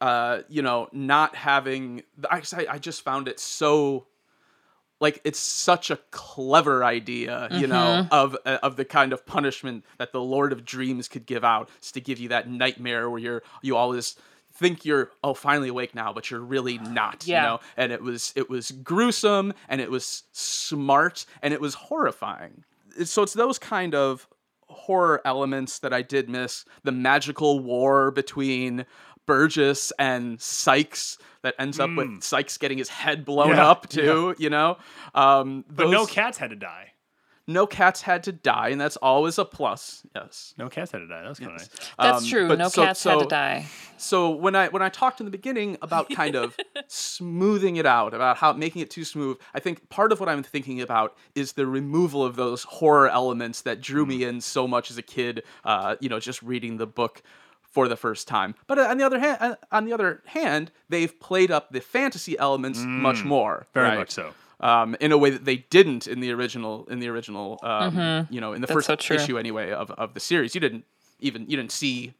uh, 0.00 0.42
you 0.48 0.62
know, 0.62 0.88
not 0.92 1.34
having. 1.34 2.02
I, 2.30 2.42
I 2.68 2.78
just 2.78 3.02
found 3.02 3.26
it 3.26 3.40
so 3.40 4.06
like 5.00 5.20
it's 5.24 5.38
such 5.38 5.90
a 5.90 5.98
clever 6.10 6.84
idea, 6.84 7.48
you 7.52 7.66
know, 7.66 8.06
of 8.10 8.36
uh, 8.44 8.58
of 8.62 8.76
the 8.76 8.84
kind 8.84 9.12
of 9.12 9.24
punishment 9.24 9.84
that 9.98 10.12
the 10.12 10.20
Lord 10.20 10.52
of 10.52 10.64
Dreams 10.64 11.08
could 11.08 11.26
give 11.26 11.44
out, 11.44 11.68
is 11.82 11.92
to 11.92 12.00
give 12.00 12.18
you 12.18 12.28
that 12.28 12.48
nightmare 12.48 13.08
where 13.08 13.18
you're 13.18 13.42
you 13.62 13.76
always 13.76 14.16
think 14.56 14.84
you're 14.84 15.10
oh 15.24 15.34
finally 15.34 15.68
awake 15.68 15.94
now 15.94 16.12
but 16.12 16.30
you're 16.30 16.40
really 16.40 16.78
not 16.78 17.24
Yeah. 17.26 17.42
you 17.42 17.48
know 17.48 17.60
and 17.76 17.90
it 17.92 18.02
was 18.02 18.32
it 18.36 18.48
was 18.48 18.70
gruesome 18.70 19.52
and 19.68 19.80
it 19.80 19.90
was 19.90 20.22
smart 20.32 21.26
and 21.42 21.52
it 21.52 21.60
was 21.60 21.74
horrifying 21.74 22.64
so 23.04 23.22
it's 23.22 23.32
those 23.32 23.58
kind 23.58 23.94
of 23.94 24.28
horror 24.68 25.20
elements 25.24 25.80
that 25.80 25.92
I 25.92 26.02
did 26.02 26.28
miss. 26.28 26.64
The 26.84 26.90
magical 26.92 27.60
war 27.60 28.10
between 28.10 28.86
Burgess 29.26 29.92
and 29.98 30.40
Sykes 30.40 31.18
that 31.42 31.54
ends 31.58 31.78
up 31.80 31.90
with 31.94 32.22
Sykes 32.22 32.56
getting 32.58 32.78
his 32.78 32.88
head 32.88 33.24
blown. 33.24 33.50
Yeah, 33.50 33.68
up 33.68 33.88
too, 33.88 34.34
you 34.38 34.50
know? 34.50 34.78
Um, 35.14 35.64
But 35.68 35.90
no 35.90 36.06
cats 36.06 36.38
had 36.38 36.50
to 36.50 36.56
die. 36.56 36.92
No 37.46 37.66
cats 37.66 38.00
had 38.02 38.22
to 38.24 38.32
die, 38.32 38.68
and 38.70 38.80
that's 38.80 38.96
always 38.96 39.38
a 39.38 39.44
plus. 39.44 40.06
Yes. 40.14 40.54
No 40.56 40.68
cats 40.68 40.92
had 40.92 40.98
to 40.98 41.06
die. 41.08 41.22
That 41.22 41.28
was 41.28 41.38
kind 41.38 41.52
of 41.52 41.58
nice. 41.58 41.68
That's 41.98 42.22
Um, 42.22 42.28
true. 42.28 42.48
but 42.48 42.58
No 42.58 42.68
so- 42.68 42.84
cats 42.84 43.04
had 43.04 43.18
to 43.18 43.26
die. 43.26 43.66
So 43.98 44.30
when 44.30 44.56
I 44.56 44.68
when 44.68 44.82
I 44.82 44.88
talked 44.88 45.20
in 45.20 45.24
the 45.26 45.30
beginning 45.30 45.76
about 45.82 46.08
kind 46.22 46.34
of 46.36 46.56
smoothing 46.88 47.76
it 47.76 47.86
out, 47.86 48.14
about 48.14 48.38
how 48.38 48.52
making 48.52 48.82
it 48.82 48.90
too 48.90 49.04
smooth, 49.04 49.38
I 49.54 49.60
think 49.60 49.88
part 49.90 50.12
of 50.12 50.20
what 50.20 50.28
I'm 50.28 50.42
thinking 50.42 50.80
about 50.80 51.16
is 51.34 51.52
the 51.52 51.66
removal 51.66 52.24
of 52.24 52.36
those 52.36 52.62
horror 52.64 53.08
elements 53.08 53.62
that 53.62 53.80
drew 53.80 54.06
me 54.06 54.24
in 54.24 54.40
so 54.40 54.66
much 54.66 54.90
as 54.90 54.96
a 54.98 55.02
kid. 55.02 55.42
Uh, 55.64 55.96
you 56.00 56.08
know, 56.08 56.18
just 56.20 56.42
reading 56.42 56.78
the 56.78 56.86
book 56.86 57.22
for 57.62 57.88
the 57.88 57.96
first 57.96 58.28
time. 58.28 58.54
But 58.68 58.78
uh, 58.78 58.82
on 58.82 58.98
the 58.98 59.04
other 59.04 59.18
hand, 59.18 59.38
uh, 59.40 59.54
on 59.72 59.84
the 59.84 59.92
other 59.92 60.22
hand, 60.26 60.70
they've 60.88 61.18
played 61.20 61.50
up 61.50 61.72
the 61.72 61.80
fantasy 61.80 62.38
elements 62.38 62.78
much 62.80 63.24
more. 63.24 63.66
Very 63.74 63.88
right? 63.88 63.98
much 63.98 64.12
so. 64.12 64.32
Um, 64.64 64.96
in 64.98 65.12
a 65.12 65.18
way 65.18 65.28
that 65.28 65.44
they 65.44 65.56
didn't 65.56 66.06
in 66.06 66.20
the 66.20 66.32
original, 66.32 66.86
in 66.86 66.98
the 66.98 67.08
original, 67.08 67.60
um, 67.62 68.26
you 68.30 68.40
know, 68.40 68.54
in 68.54 68.62
the 68.62 68.66
That's 68.66 68.86
first 68.86 69.06
so 69.06 69.14
issue 69.14 69.38
anyway 69.38 69.72
of, 69.72 69.90
of 69.90 70.14
the 70.14 70.20
series. 70.20 70.54
You 70.54 70.60
didn't 70.62 70.86
even 71.20 71.42
you 71.50 71.58
didn't 71.58 71.70
see 71.70 72.14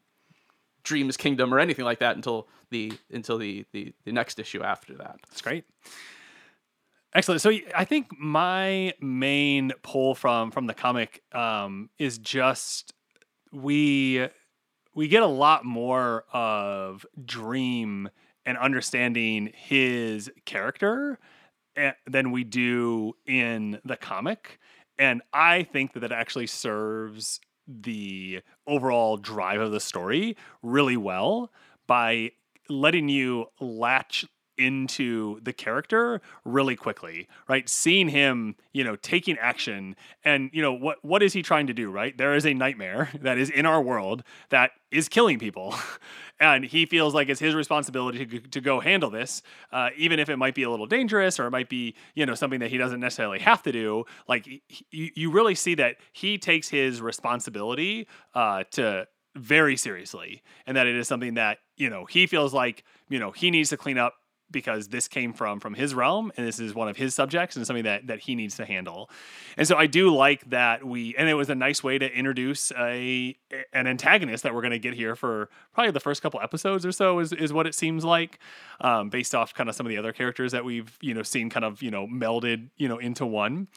Dreams 0.82 1.16
Kingdom 1.16 1.54
or 1.54 1.58
anything 1.58 1.86
like 1.86 2.00
that 2.00 2.16
until 2.16 2.46
the 2.68 2.92
until 3.10 3.38
the 3.38 3.64
the, 3.72 3.94
the 4.04 4.12
next 4.12 4.38
issue 4.38 4.62
after 4.62 4.94
that. 4.98 5.20
It's 5.32 5.40
great. 5.40 5.64
Excellent. 7.14 7.40
So 7.40 7.52
I 7.74 7.84
think 7.84 8.08
my 8.18 8.92
main 9.00 9.72
pull 9.82 10.14
from 10.14 10.50
from 10.50 10.66
the 10.66 10.74
comic 10.74 11.22
um, 11.32 11.88
is 11.98 12.18
just 12.18 12.92
we 13.52 14.28
we 14.94 15.08
get 15.08 15.22
a 15.22 15.26
lot 15.26 15.64
more 15.64 16.24
of 16.32 17.06
Dream 17.24 18.10
and 18.44 18.58
understanding 18.58 19.50
his 19.54 20.30
character 20.44 21.18
Eh, 21.76 21.90
than 22.06 22.30
we 22.30 22.44
do 22.44 23.14
in 23.26 23.80
the 23.84 23.96
comic, 23.96 24.60
and 24.96 25.22
I 25.32 25.64
think 25.64 25.92
that 25.94 26.00
that 26.00 26.12
actually 26.12 26.46
serves 26.46 27.40
the 27.66 28.42
overall 28.64 29.16
drive 29.16 29.60
of 29.60 29.72
the 29.72 29.80
story 29.80 30.36
really 30.62 30.96
well 30.96 31.50
by 31.88 32.30
letting 32.68 33.08
you 33.08 33.46
latch 33.60 34.24
into 34.58 35.40
the 35.42 35.52
character 35.52 36.20
really 36.44 36.76
quickly 36.76 37.28
right? 37.48 37.68
Seeing 37.68 38.08
him 38.08 38.56
you 38.72 38.84
know 38.84 38.96
taking 38.96 39.38
action 39.38 39.96
and 40.24 40.50
you 40.52 40.62
know 40.62 40.72
what 40.72 41.04
what 41.04 41.22
is 41.22 41.32
he 41.32 41.42
trying 41.42 41.66
to 41.66 41.74
do 41.74 41.90
right? 41.90 42.16
There 42.16 42.34
is 42.34 42.46
a 42.46 42.54
nightmare 42.54 43.10
that 43.20 43.38
is 43.38 43.50
in 43.50 43.66
our 43.66 43.82
world 43.82 44.22
that 44.50 44.72
is 44.90 45.08
killing 45.08 45.38
people. 45.38 45.74
And 46.40 46.64
he 46.64 46.84
feels 46.84 47.14
like 47.14 47.28
it's 47.28 47.38
his 47.38 47.54
responsibility 47.54 48.26
to, 48.26 48.40
to 48.40 48.60
go 48.60 48.80
handle 48.80 49.08
this 49.08 49.40
uh, 49.72 49.90
even 49.96 50.18
if 50.18 50.28
it 50.28 50.36
might 50.36 50.56
be 50.56 50.64
a 50.64 50.70
little 50.70 50.84
dangerous 50.86 51.38
or 51.38 51.46
it 51.46 51.50
might 51.50 51.68
be 51.68 51.94
you 52.16 52.26
know 52.26 52.34
something 52.34 52.58
that 52.58 52.70
he 52.70 52.76
doesn't 52.76 52.98
necessarily 52.98 53.38
have 53.38 53.62
to 53.62 53.72
do. 53.72 54.04
Like 54.28 54.46
you, 54.90 55.10
you 55.14 55.30
really 55.30 55.54
see 55.54 55.76
that 55.76 55.96
he 56.12 56.36
takes 56.36 56.68
his 56.68 57.00
responsibility 57.00 58.08
uh, 58.34 58.64
to 58.72 59.06
very 59.36 59.76
seriously 59.76 60.42
and 60.66 60.76
that 60.76 60.86
it 60.86 60.94
is 60.94 61.08
something 61.08 61.34
that 61.34 61.58
you 61.76 61.90
know 61.90 62.04
he 62.04 62.26
feels 62.26 62.54
like 62.54 62.84
you 63.08 63.18
know 63.18 63.30
he 63.30 63.50
needs 63.50 63.70
to 63.70 63.76
clean 63.76 63.98
up 63.98 64.14
because 64.54 64.88
this 64.88 65.06
came 65.06 65.34
from 65.34 65.60
from 65.60 65.74
his 65.74 65.94
realm 65.94 66.32
and 66.38 66.46
this 66.46 66.58
is 66.58 66.74
one 66.74 66.88
of 66.88 66.96
his 66.96 67.14
subjects 67.14 67.56
and 67.56 67.66
something 67.66 67.84
that 67.84 68.06
that 68.06 68.20
he 68.20 68.34
needs 68.34 68.56
to 68.56 68.64
handle. 68.64 69.10
And 69.58 69.68
so 69.68 69.76
i 69.76 69.86
do 69.86 70.14
like 70.14 70.48
that 70.48 70.84
we 70.84 71.14
and 71.16 71.28
it 71.28 71.34
was 71.34 71.50
a 71.50 71.54
nice 71.54 71.84
way 71.84 71.98
to 71.98 72.10
introduce 72.10 72.72
a 72.72 73.36
an 73.74 73.86
antagonist 73.86 74.44
that 74.44 74.54
we're 74.54 74.62
going 74.62 74.70
to 74.70 74.78
get 74.78 74.94
here 74.94 75.14
for 75.14 75.50
probably 75.74 75.90
the 75.90 76.00
first 76.00 76.22
couple 76.22 76.40
episodes 76.40 76.86
or 76.86 76.92
so 76.92 77.18
is, 77.18 77.32
is 77.34 77.52
what 77.52 77.66
it 77.66 77.74
seems 77.74 78.04
like 78.04 78.38
um, 78.80 79.10
based 79.10 79.34
off 79.34 79.52
kind 79.52 79.68
of 79.68 79.74
some 79.74 79.84
of 79.84 79.90
the 79.90 79.98
other 79.98 80.12
characters 80.12 80.52
that 80.52 80.64
we've 80.64 80.96
you 81.02 81.12
know 81.12 81.22
seen 81.22 81.50
kind 81.50 81.64
of 81.64 81.82
you 81.82 81.90
know 81.90 82.06
melded 82.06 82.70
you 82.76 82.88
know 82.88 82.98
into 82.98 83.26
one. 83.26 83.68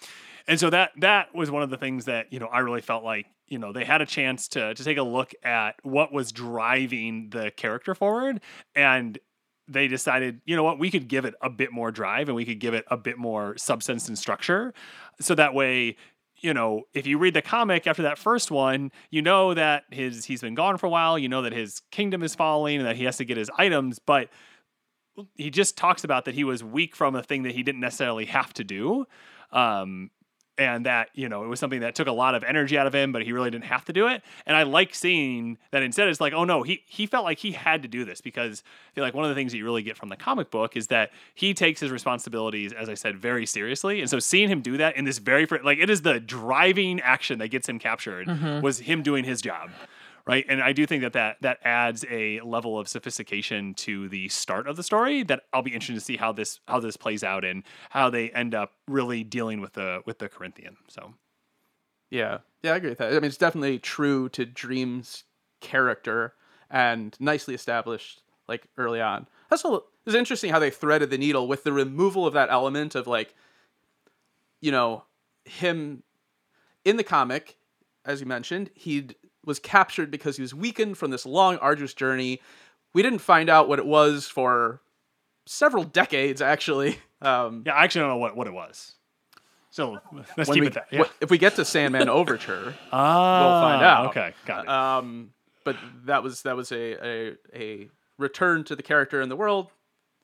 And 0.48 0.60
so 0.60 0.70
that 0.70 0.92
that 0.98 1.36
was 1.36 1.52
one 1.52 1.64
of 1.64 1.70
the 1.70 1.78
things 1.78 2.06
that 2.06 2.32
you 2.32 2.40
know 2.40 2.48
I 2.48 2.60
really 2.60 2.82
felt 2.82 3.04
like 3.04 3.26
you 3.48 3.60
know 3.60 3.74
they 3.74 3.86
had 3.86 4.02
a 4.02 4.06
chance 4.06 4.48
to 4.50 4.74
to 4.74 4.84
take 4.84 4.98
a 4.98 5.04
look 5.04 5.34
at 5.44 5.76
what 5.84 6.14
was 6.14 6.32
driving 6.32 7.30
the 7.30 7.52
character 7.52 7.96
forward 7.96 8.42
and 8.76 9.20
they 9.68 9.88
decided 9.88 10.42
you 10.46 10.56
know 10.56 10.64
what 10.64 10.80
we 10.80 10.90
could 10.90 11.08
give 11.08 11.26
it 11.26 11.36
a 11.42 11.50
bit 11.50 11.72
more 11.72 11.92
drive 11.92 12.30
and 12.30 12.36
we 12.36 12.46
could 12.46 12.60
give 12.60 12.74
it 12.74 12.86
a 12.90 12.98
bit 12.98 13.18
more 13.18 13.58
substance 13.58 14.08
and 14.08 14.18
structure. 14.18 14.74
So 15.20 15.36
that 15.36 15.54
way 15.54 15.98
you 16.40 16.54
know 16.54 16.84
if 16.94 17.08
you 17.08 17.18
read 17.18 17.34
the 17.34 17.42
comic 17.42 17.88
after 17.88 18.04
that 18.04 18.18
first 18.18 18.52
one 18.52 18.92
you 19.10 19.22
know 19.22 19.54
that 19.54 19.84
his 19.90 20.26
he's 20.26 20.42
been 20.42 20.54
gone 20.54 20.78
for 20.78 20.86
a 20.86 20.90
while 20.90 21.18
you 21.18 21.28
know 21.28 21.42
that 21.42 21.52
his 21.52 21.82
kingdom 21.90 22.22
is 22.22 22.36
falling 22.36 22.78
and 22.78 22.86
that 22.86 22.96
he 22.96 23.06
has 23.06 23.18
to 23.18 23.26
get 23.26 23.38
his 23.38 23.50
items 23.58 23.98
but 23.98 24.30
he 25.36 25.50
just 25.50 25.78
talks 25.78 26.04
about 26.04 26.26
that 26.26 26.36
he 26.36 26.44
was 26.44 26.64
weak 26.64 26.96
from 26.96 27.16
a 27.16 27.24
thing 27.24 27.44
that 27.44 27.54
he 27.54 27.64
didn't 27.64 27.82
necessarily 27.82 28.26
have 28.26 28.54
to 28.54 28.64
do. 28.64 29.06
Um 29.52 30.12
and 30.58 30.86
that 30.86 31.10
you 31.14 31.30
know 31.30 31.44
it 31.44 31.48
was 31.48 31.60
something 31.60 31.82
that 31.82 31.96
took 31.96 32.08
a 32.08 32.12
lot 32.12 32.36
of 32.36 32.44
energy 32.44 32.78
out 32.78 32.88
of 32.88 32.94
him 32.94 33.12
but 33.12 33.22
he 33.22 33.32
really 33.32 33.50
didn't 33.50 33.66
have 33.66 33.86
to 33.86 33.94
do 33.94 34.08
it. 34.08 34.22
And 34.46 34.56
i 34.56 34.64
like 34.64 34.94
seeing 34.94 35.58
that 35.72 35.84
instead 35.84 36.08
it's 36.08 36.22
like 36.22 36.34
oh 36.34 36.44
no 36.44 36.64
he 36.64 36.84
he 36.88 37.06
felt 37.06 37.24
like 37.24 37.40
he 37.40 37.52
had 37.52 37.82
to 37.82 37.88
do 37.88 38.06
this 38.06 38.22
because 38.22 38.64
i 38.92 38.96
feel 38.96 39.04
like 39.04 39.14
one 39.14 39.26
of 39.26 39.30
the 39.30 39.36
things 39.36 39.52
that 39.52 39.58
you 39.58 39.66
really 39.66 39.84
get 39.84 39.98
from 39.98 40.10
the 40.10 40.18
comic 40.18 40.52
book 40.52 40.76
is 40.76 40.88
that 40.88 41.12
he 41.36 41.54
takes 41.54 41.80
his 41.80 41.92
responsibilities 41.92 42.74
as 42.74 42.90
i 42.90 42.94
said 42.94 43.18
very 43.18 43.46
seriously. 43.46 44.02
And 44.02 44.10
so 44.10 44.20
seeing 44.20 44.50
him 44.50 44.62
do 44.62 44.78
that 44.78 44.96
in 44.96 45.06
this 45.06 45.18
very 45.18 45.48
like 45.64 45.80
it 45.80 45.90
is 45.90 46.02
the 46.02 46.20
driving 46.20 47.00
action 47.02 47.40
that 47.40 47.50
gets 47.50 47.68
him 47.68 47.80
captured 47.80 48.28
mm-hmm. 48.28 48.62
was 48.62 48.80
him 48.80 49.04
doing 49.04 49.24
his 49.24 49.42
job 49.42 49.70
right 50.28 50.46
and 50.50 50.62
i 50.62 50.72
do 50.74 50.86
think 50.86 51.02
that, 51.04 51.14
that 51.14 51.38
that 51.42 51.60
adds 51.64 52.06
a 52.10 52.40
level 52.42 52.78
of 52.80 52.88
sophistication 52.88 53.74
to 53.74 54.10
the 54.10 54.28
start 54.30 54.68
of 54.68 54.76
the 54.76 54.84
story 54.84 55.24
that 55.24 55.44
i'll 55.54 55.62
be 55.64 55.74
interested 55.74 55.96
to 55.96 56.02
see 56.02 56.18
how 56.18 56.32
this 56.32 56.60
how 56.68 56.80
this 56.80 56.98
plays 56.98 57.24
out 57.24 57.46
and 57.46 57.64
how 57.92 58.10
they 58.10 58.30
end 58.32 58.54
up 58.56 58.74
really 58.88 59.24
dealing 59.24 59.62
with 59.62 59.74
the 59.74 60.02
with 60.06 60.20
the 60.20 60.30
corinthian 60.30 60.78
so 60.88 61.14
Yeah, 62.10 62.40
yeah, 62.64 62.74
I 62.74 62.78
agree 62.78 62.90
with 62.90 63.00
that. 63.00 63.12
I 63.12 63.16
mean, 63.16 63.26
it's 63.26 63.38
definitely 63.38 63.80
true 63.80 64.30
to 64.30 64.46
Dream's 64.46 65.26
character 65.60 66.34
and 66.70 67.16
nicely 67.20 67.54
established 67.54 68.22
like 68.48 68.68
early 68.78 69.02
on. 69.02 69.28
That's 69.50 69.66
a, 69.66 69.80
it's 70.06 70.16
interesting 70.16 70.52
how 70.52 70.60
they 70.60 70.70
threaded 70.70 71.10
the 71.10 71.18
needle 71.18 71.48
with 71.48 71.64
the 71.64 71.74
removal 71.74 72.26
of 72.26 72.34
that 72.34 72.50
element 72.50 72.96
of 72.96 73.08
like, 73.08 73.34
you 74.62 74.72
know, 74.72 75.04
him 75.46 76.04
in 76.86 76.98
the 76.98 77.04
comic, 77.04 77.58
as 78.06 78.20
you 78.22 78.26
mentioned, 78.26 78.72
he 78.74 79.10
was 79.48 79.58
captured 79.58 80.12
because 80.12 80.36
he 80.36 80.44
was 80.44 80.54
weakened 80.54 80.98
from 81.00 81.10
this 81.10 81.26
long, 81.26 81.58
arduous 81.58 81.96
journey. 81.96 82.40
We 82.94 83.02
didn't 83.02 83.20
find 83.20 83.50
out 83.50 83.68
what 83.68 83.80
it 83.80 83.86
was 83.88 84.28
for 84.28 84.82
several 85.48 85.84
decades, 85.84 86.42
actually. 86.42 87.00
Um, 87.20 87.64
yeah 87.66 87.74
i 87.74 87.84
actually 87.84 88.02
don't 88.02 88.10
know 88.10 88.18
what 88.18 88.38
what 88.38 88.46
it 88.46 88.54
was 88.54 88.94
so 89.72 89.98
let's 90.38 90.52
keep 90.52 90.62
we- 90.62 90.68
it 90.68 90.74
that 90.76 90.86
yeah. 90.92 91.06
If 91.20 91.32
we 91.32 91.40
get 91.40 91.56
to 91.56 91.66
Sandman 91.66 92.10
Overture, 92.10 92.76
Ah, 92.92 93.42
we'll 93.42 93.62
find 93.72 93.84
out. 93.84 94.06
okay 94.10 94.34
got 94.46 94.66
it 94.66 94.70
Um, 94.70 95.32
but 95.64 95.78
that 96.06 96.22
was 96.22 96.44
that 96.44 96.56
was 96.56 96.72
a, 96.72 96.94
a 97.04 97.36
a 97.56 97.90
return 98.20 98.66
to 98.66 98.76
the 98.76 98.84
character 98.84 99.20
in 99.20 99.30
the 99.30 99.36
world 99.36 99.72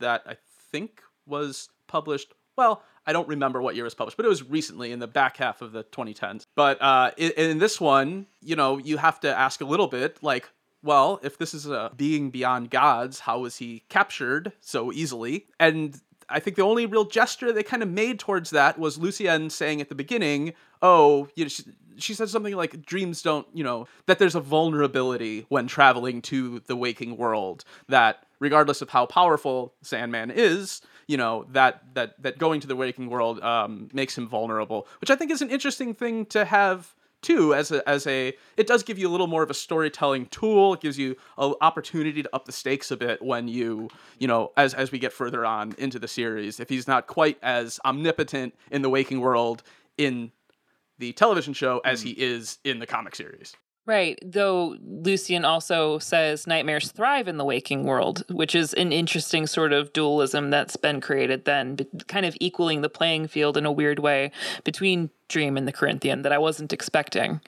that 0.02 0.22
I 0.28 0.38
think 0.72 1.02
was 1.26 1.68
published. 1.88 2.32
Well, 2.58 2.84
I 3.06 3.14
don't 3.14 3.28
remember 3.28 3.62
what 3.62 3.76
year 3.76 3.84
it 3.84 3.88
was 3.88 3.96
published, 3.96 4.18
but 4.18 4.26
it 4.26 4.30
was 4.30 4.44
recently 4.44 4.92
in 4.92 5.00
the 5.00 5.08
back 5.08 5.38
half 5.38 5.62
of 5.62 5.72
the 5.72 5.84
2010s. 5.84 6.46
But 6.56 6.82
uh, 6.82 7.12
in, 7.18 7.32
in 7.32 7.58
this 7.60 7.80
one, 7.80 8.28
you 8.42 8.56
know, 8.56 8.78
you 8.78 8.98
have 8.98 9.20
to 9.22 9.36
ask 9.36 9.62
a 9.62 9.66
little 9.66 9.88
bit 9.88 10.22
like. 10.22 10.50
Well, 10.86 11.22
if 11.24 11.38
this 11.38 11.54
is 11.54 11.66
a 11.66 11.94
being 11.96 12.30
beyond 12.30 12.70
gods, 12.70 13.22
how 13.22 13.40
was 13.40 13.56
he 13.56 13.84
captured 13.88 14.52
so 14.60 14.92
easily? 14.92 15.46
And 15.58 15.98
I 16.28 16.42
think 16.42 16.58
the 16.58 16.64
only 16.64 16.86
real 16.86 17.06
gesture 17.06 17.54
they 17.54 17.64
kind 17.64 17.82
of 17.82 17.88
made 17.88 18.20
towards 18.20 18.50
that 18.50 18.78
was 18.78 18.98
Lucienne 18.98 19.50
saying 19.50 19.80
at 19.80 19.88
the 19.88 19.96
beginning, 19.96 20.54
"Oh, 20.82 21.30
you 21.36 21.46
know, 21.46 21.48
she, 21.48 21.64
she 21.98 22.14
said 22.14 22.30
something 22.30 22.56
like 22.56 22.86
dreams 22.86 23.22
don't, 23.22 23.48
you 23.54 23.64
know, 23.64 23.88
that 24.08 24.20
there's 24.20 24.36
a 24.36 24.42
vulnerability 24.42 25.46
when 25.50 25.68
traveling 25.68 26.22
to 26.24 26.60
the 26.68 26.76
waking 26.76 27.18
world 27.18 27.64
that 27.88 28.26
regardless 28.40 28.82
of 28.82 28.90
how 28.90 29.06
powerful 29.06 29.74
Sandman 29.82 30.32
is, 30.32 30.82
you 31.08 31.18
know, 31.18 31.46
that 31.50 31.84
that 31.94 32.22
that 32.22 32.38
going 32.38 32.62
to 32.62 32.68
the 32.68 32.76
waking 32.76 33.10
world 33.10 33.42
um, 33.42 33.90
makes 33.94 34.18
him 34.18 34.28
vulnerable, 34.28 34.88
which 35.02 35.10
I 35.10 35.16
think 35.16 35.32
is 35.32 35.42
an 35.42 35.50
interesting 35.50 35.94
thing 35.94 36.26
to 36.28 36.46
have 36.46 36.94
too 37.22 37.54
as 37.54 37.72
a 37.72 37.88
as 37.90 38.06
a 38.06 38.34
it 38.58 38.68
does 38.68 38.84
give 38.84 39.00
you 39.00 39.08
a 39.08 39.12
little 39.12 39.28
more 39.28 39.44
of 39.44 39.50
a 39.50 39.54
storytelling 39.54 40.28
tool. 40.28 40.76
It 40.76 40.82
gives 40.82 40.98
you 40.98 41.16
an 41.38 41.56
opportunity 41.62 42.22
to 42.22 42.30
up 42.36 42.46
the 42.46 42.52
stakes 42.52 42.92
a 42.92 42.98
bit 42.98 43.22
when 43.22 43.48
you 43.48 43.90
you 44.20 44.28
know 44.28 44.52
as 44.58 44.74
as 44.74 44.92
we 44.92 45.00
get 45.00 45.14
further 45.14 45.46
on 45.46 45.74
into 45.78 46.00
the 46.00 46.08
series. 46.08 46.60
If 46.60 46.70
he's 46.70 46.88
not 46.88 47.08
quite 47.08 47.38
as 47.42 47.80
omnipotent 47.86 48.54
in 48.72 48.82
the 48.82 48.90
waking 48.90 49.22
world 49.22 49.64
in 49.98 50.32
the 51.00 51.14
television 51.14 51.54
show 51.54 51.82
as 51.84 52.02
he 52.02 52.12
is 52.12 52.60
in 52.64 52.80
the 52.80 52.86
comic 52.86 53.16
series 53.16 53.56
Right. 53.86 54.18
Though 54.24 54.78
Lucienne 54.82 55.44
also 55.44 56.00
says 56.00 56.48
nightmares 56.48 56.92
thrive 56.92 57.28
in 57.28 57.38
the 57.38 57.44
waking 57.44 57.84
world, 57.84 58.24
which 58.30 58.56
is 58.56 58.74
an 58.76 58.94
interesting 58.94 59.46
sort 59.46 59.74
of 59.74 59.92
dualism 59.92 60.52
that's 60.52 60.78
been 60.78 61.02
created 61.02 61.44
then, 61.44 61.78
kind 62.08 62.26
of 62.26 62.38
equaling 62.40 62.82
the 62.82 62.90
playing 62.90 63.28
field 63.28 63.58
in 63.58 63.66
a 63.66 63.72
weird 63.72 64.00
way 64.00 64.32
between 64.64 65.10
Dream 65.28 65.58
and 65.58 65.68
the 65.68 65.74
Corinthian 65.74 66.22
that 66.22 66.32
I 66.32 66.38
wasn't 66.38 66.72
expecting. 66.72 67.42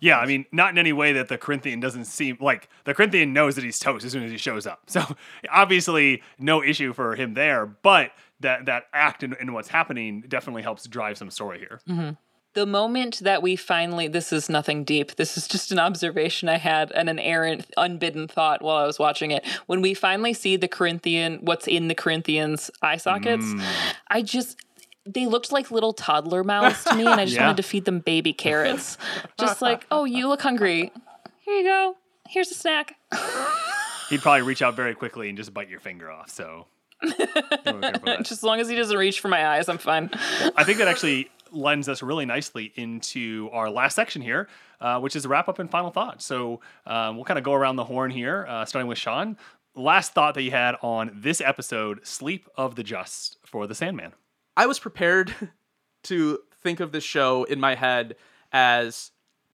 Yeah, 0.00 0.18
I 0.18 0.26
mean, 0.26 0.44
not 0.52 0.70
in 0.70 0.78
any 0.78 0.92
way 0.92 1.12
that 1.14 1.28
the 1.28 1.38
Corinthian 1.38 1.80
doesn't 1.80 2.04
seem 2.06 2.38
like 2.40 2.68
the 2.84 2.94
Corinthian 2.94 3.32
knows 3.32 3.54
that 3.54 3.64
he's 3.64 3.78
toast 3.78 4.04
as 4.04 4.12
soon 4.12 4.22
as 4.22 4.30
he 4.30 4.38
shows 4.38 4.66
up. 4.66 4.82
So 4.88 5.02
obviously, 5.50 6.22
no 6.38 6.62
issue 6.62 6.92
for 6.92 7.16
him 7.16 7.34
there. 7.34 7.66
But 7.66 8.12
that 8.40 8.66
that 8.66 8.84
act 8.92 9.22
and, 9.22 9.36
and 9.40 9.52
what's 9.54 9.68
happening 9.68 10.22
definitely 10.26 10.62
helps 10.62 10.86
drive 10.86 11.18
some 11.18 11.30
story 11.30 11.58
here. 11.58 11.80
Mm-hmm. 11.88 12.10
The 12.54 12.66
moment 12.66 13.18
that 13.20 13.42
we 13.42 13.56
finally, 13.56 14.06
this 14.06 14.32
is 14.32 14.48
nothing 14.48 14.84
deep, 14.84 15.16
this 15.16 15.36
is 15.36 15.48
just 15.48 15.72
an 15.72 15.80
observation 15.80 16.48
I 16.48 16.58
had 16.58 16.92
and 16.92 17.08
an 17.10 17.18
errant, 17.18 17.66
unbidden 17.76 18.28
thought 18.28 18.62
while 18.62 18.76
I 18.76 18.86
was 18.86 18.96
watching 18.98 19.32
it. 19.32 19.44
When 19.66 19.82
we 19.82 19.92
finally 19.92 20.32
see 20.32 20.56
the 20.56 20.68
Corinthian, 20.68 21.38
what's 21.42 21.66
in 21.66 21.88
the 21.88 21.96
Corinthians' 21.96 22.70
eye 22.80 22.96
sockets, 22.98 23.44
mm. 23.44 23.62
I 24.08 24.22
just, 24.22 24.56
they 25.04 25.26
looked 25.26 25.50
like 25.50 25.72
little 25.72 25.92
toddler 25.92 26.44
mouths 26.44 26.84
to 26.84 26.94
me, 26.94 27.06
and 27.06 27.20
I 27.20 27.24
just 27.24 27.34
Yeah. 27.36 27.46
wanted 27.46 27.56
to 27.56 27.68
feed 27.68 27.86
them 27.86 27.98
baby 27.98 28.32
carrots. 28.32 28.98
just 29.38 29.60
like, 29.60 29.84
oh, 29.90 30.04
you 30.04 30.28
look 30.28 30.40
hungry. 30.40 30.92
Here 31.40 31.56
you 31.58 31.64
go. 31.64 31.96
Here's 32.28 32.52
a 32.52 32.54
snack. 32.54 32.94
He'd 34.10 34.22
probably 34.22 34.42
reach 34.42 34.62
out 34.62 34.76
very 34.76 34.94
quickly 34.94 35.28
and 35.28 35.36
just 35.36 35.52
bite 35.52 35.68
your 35.68 35.80
finger 35.80 36.08
off. 36.10 36.30
So 36.30 36.66
gotta 37.02 37.16
be 37.18 37.24
careful 37.56 37.80
with 37.80 38.02
that. 38.04 38.18
Just 38.18 38.32
as 38.32 38.42
long 38.44 38.60
as 38.60 38.68
he 38.68 38.76
doesn't 38.76 38.96
reach 38.96 39.18
for 39.18 39.28
my 39.28 39.44
eyes, 39.44 39.68
I'm 39.68 39.78
fine. 39.78 40.08
I 40.56 40.62
think 40.62 40.78
that 40.78 40.86
actually 40.88 41.30
lends 41.54 41.88
us 41.88 42.02
really 42.02 42.26
nicely 42.26 42.72
into 42.76 43.48
our 43.52 43.70
last 43.70 43.94
section 43.94 44.22
here, 44.22 44.48
uh, 44.80 45.00
which 45.00 45.16
is 45.16 45.26
wrap 45.26 45.48
up 45.48 45.58
and 45.58 45.70
final 45.70 45.90
thought. 45.90 46.22
So 46.22 46.60
um, 46.86 47.16
we'll 47.16 47.24
kind 47.24 47.38
of 47.38 47.44
go 47.44 47.54
around 47.54 47.76
the 47.76 47.84
horn 47.84 48.10
here, 48.10 48.46
uh, 48.48 48.64
starting 48.64 48.88
with 48.88 48.98
Sean. 48.98 49.36
Last 49.74 50.12
thought 50.12 50.34
that 50.34 50.42
you 50.42 50.50
had 50.50 50.76
on 50.82 51.10
this 51.14 51.40
episode, 51.40 52.06
Sleep 52.06 52.48
of 52.56 52.76
the 52.76 52.84
Just 52.84 53.38
for 53.44 53.66
the 53.66 53.74
Sandman. 53.74 54.12
I 54.56 54.66
was 54.66 54.78
prepared 54.78 55.34
to 56.04 56.38
think 56.62 56.80
of 56.80 56.92
this 56.92 57.04
show 57.04 57.44
in 57.44 57.60
my 57.60 57.74
head 57.74 58.16
as 58.52 59.10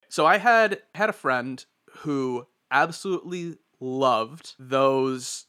so 0.08 0.26
I 0.26 0.38
had 0.38 0.82
had 0.94 1.08
a 1.08 1.14
friend 1.14 1.64
who 1.98 2.46
absolutely 2.70 3.58
loved 3.78 4.54
those 4.58 5.46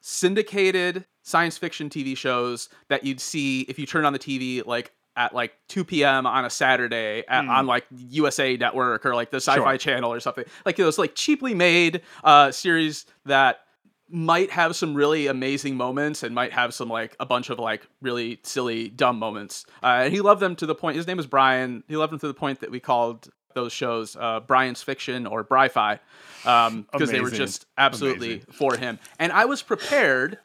syndicated 0.00 1.04
science 1.22 1.58
fiction 1.58 1.88
TV 1.88 2.16
shows 2.16 2.68
that 2.88 3.04
you'd 3.04 3.20
see 3.20 3.62
if 3.62 3.78
you 3.78 3.86
turn 3.86 4.04
on 4.04 4.12
the 4.12 4.18
TV 4.18 4.64
like 4.64 4.92
at 5.16 5.34
like 5.34 5.52
2 5.68 5.84
p.m. 5.84 6.26
on 6.26 6.44
a 6.44 6.50
Saturday 6.50 7.22
at, 7.28 7.46
on 7.46 7.66
like 7.66 7.84
USA 7.90 8.56
Network 8.56 9.06
or 9.06 9.14
like 9.14 9.30
the 9.30 9.36
Sci-Fi 9.38 9.72
Sure. 9.72 9.78
Channel 9.78 10.12
or 10.12 10.20
something. 10.20 10.44
Like 10.66 10.76
those 10.76 10.98
like 10.98 11.14
cheaply 11.14 11.54
made 11.54 12.02
uh, 12.22 12.50
series 12.50 13.06
that 13.26 13.60
might 14.08 14.50
have 14.50 14.76
some 14.76 14.94
really 14.94 15.26
amazing 15.28 15.76
moments 15.76 16.22
and 16.22 16.34
might 16.34 16.52
have 16.52 16.74
some 16.74 16.88
like 16.88 17.16
a 17.18 17.26
bunch 17.26 17.50
of 17.50 17.58
like 17.58 17.86
really 18.02 18.38
silly 18.42 18.88
dumb 18.88 19.18
moments. 19.18 19.66
Uh, 19.82 20.02
and 20.04 20.12
he 20.12 20.20
loved 20.20 20.40
them 20.40 20.54
to 20.56 20.66
the 20.66 20.74
point. 20.74 20.96
His 20.96 21.06
name 21.06 21.16
was 21.16 21.26
Brian. 21.26 21.82
He 21.88 21.96
loved 21.96 22.12
them 22.12 22.20
to 22.20 22.26
the 22.28 22.34
point 22.34 22.60
that 22.60 22.70
we 22.70 22.80
called 22.80 23.28
those 23.54 23.72
shows 23.72 24.16
uh, 24.16 24.40
Brian's 24.40 24.82
Fiction 24.82 25.26
or 25.26 25.42
Bri-Fi 25.44 26.00
um, 26.44 26.86
because 26.92 27.10
they 27.10 27.20
were 27.20 27.30
just 27.30 27.66
absolutely 27.78 28.34
Amazing. 28.34 28.52
for 28.52 28.76
him. 28.76 28.98
And 29.18 29.32
I 29.32 29.44
was 29.44 29.62
prepared. 29.62 30.38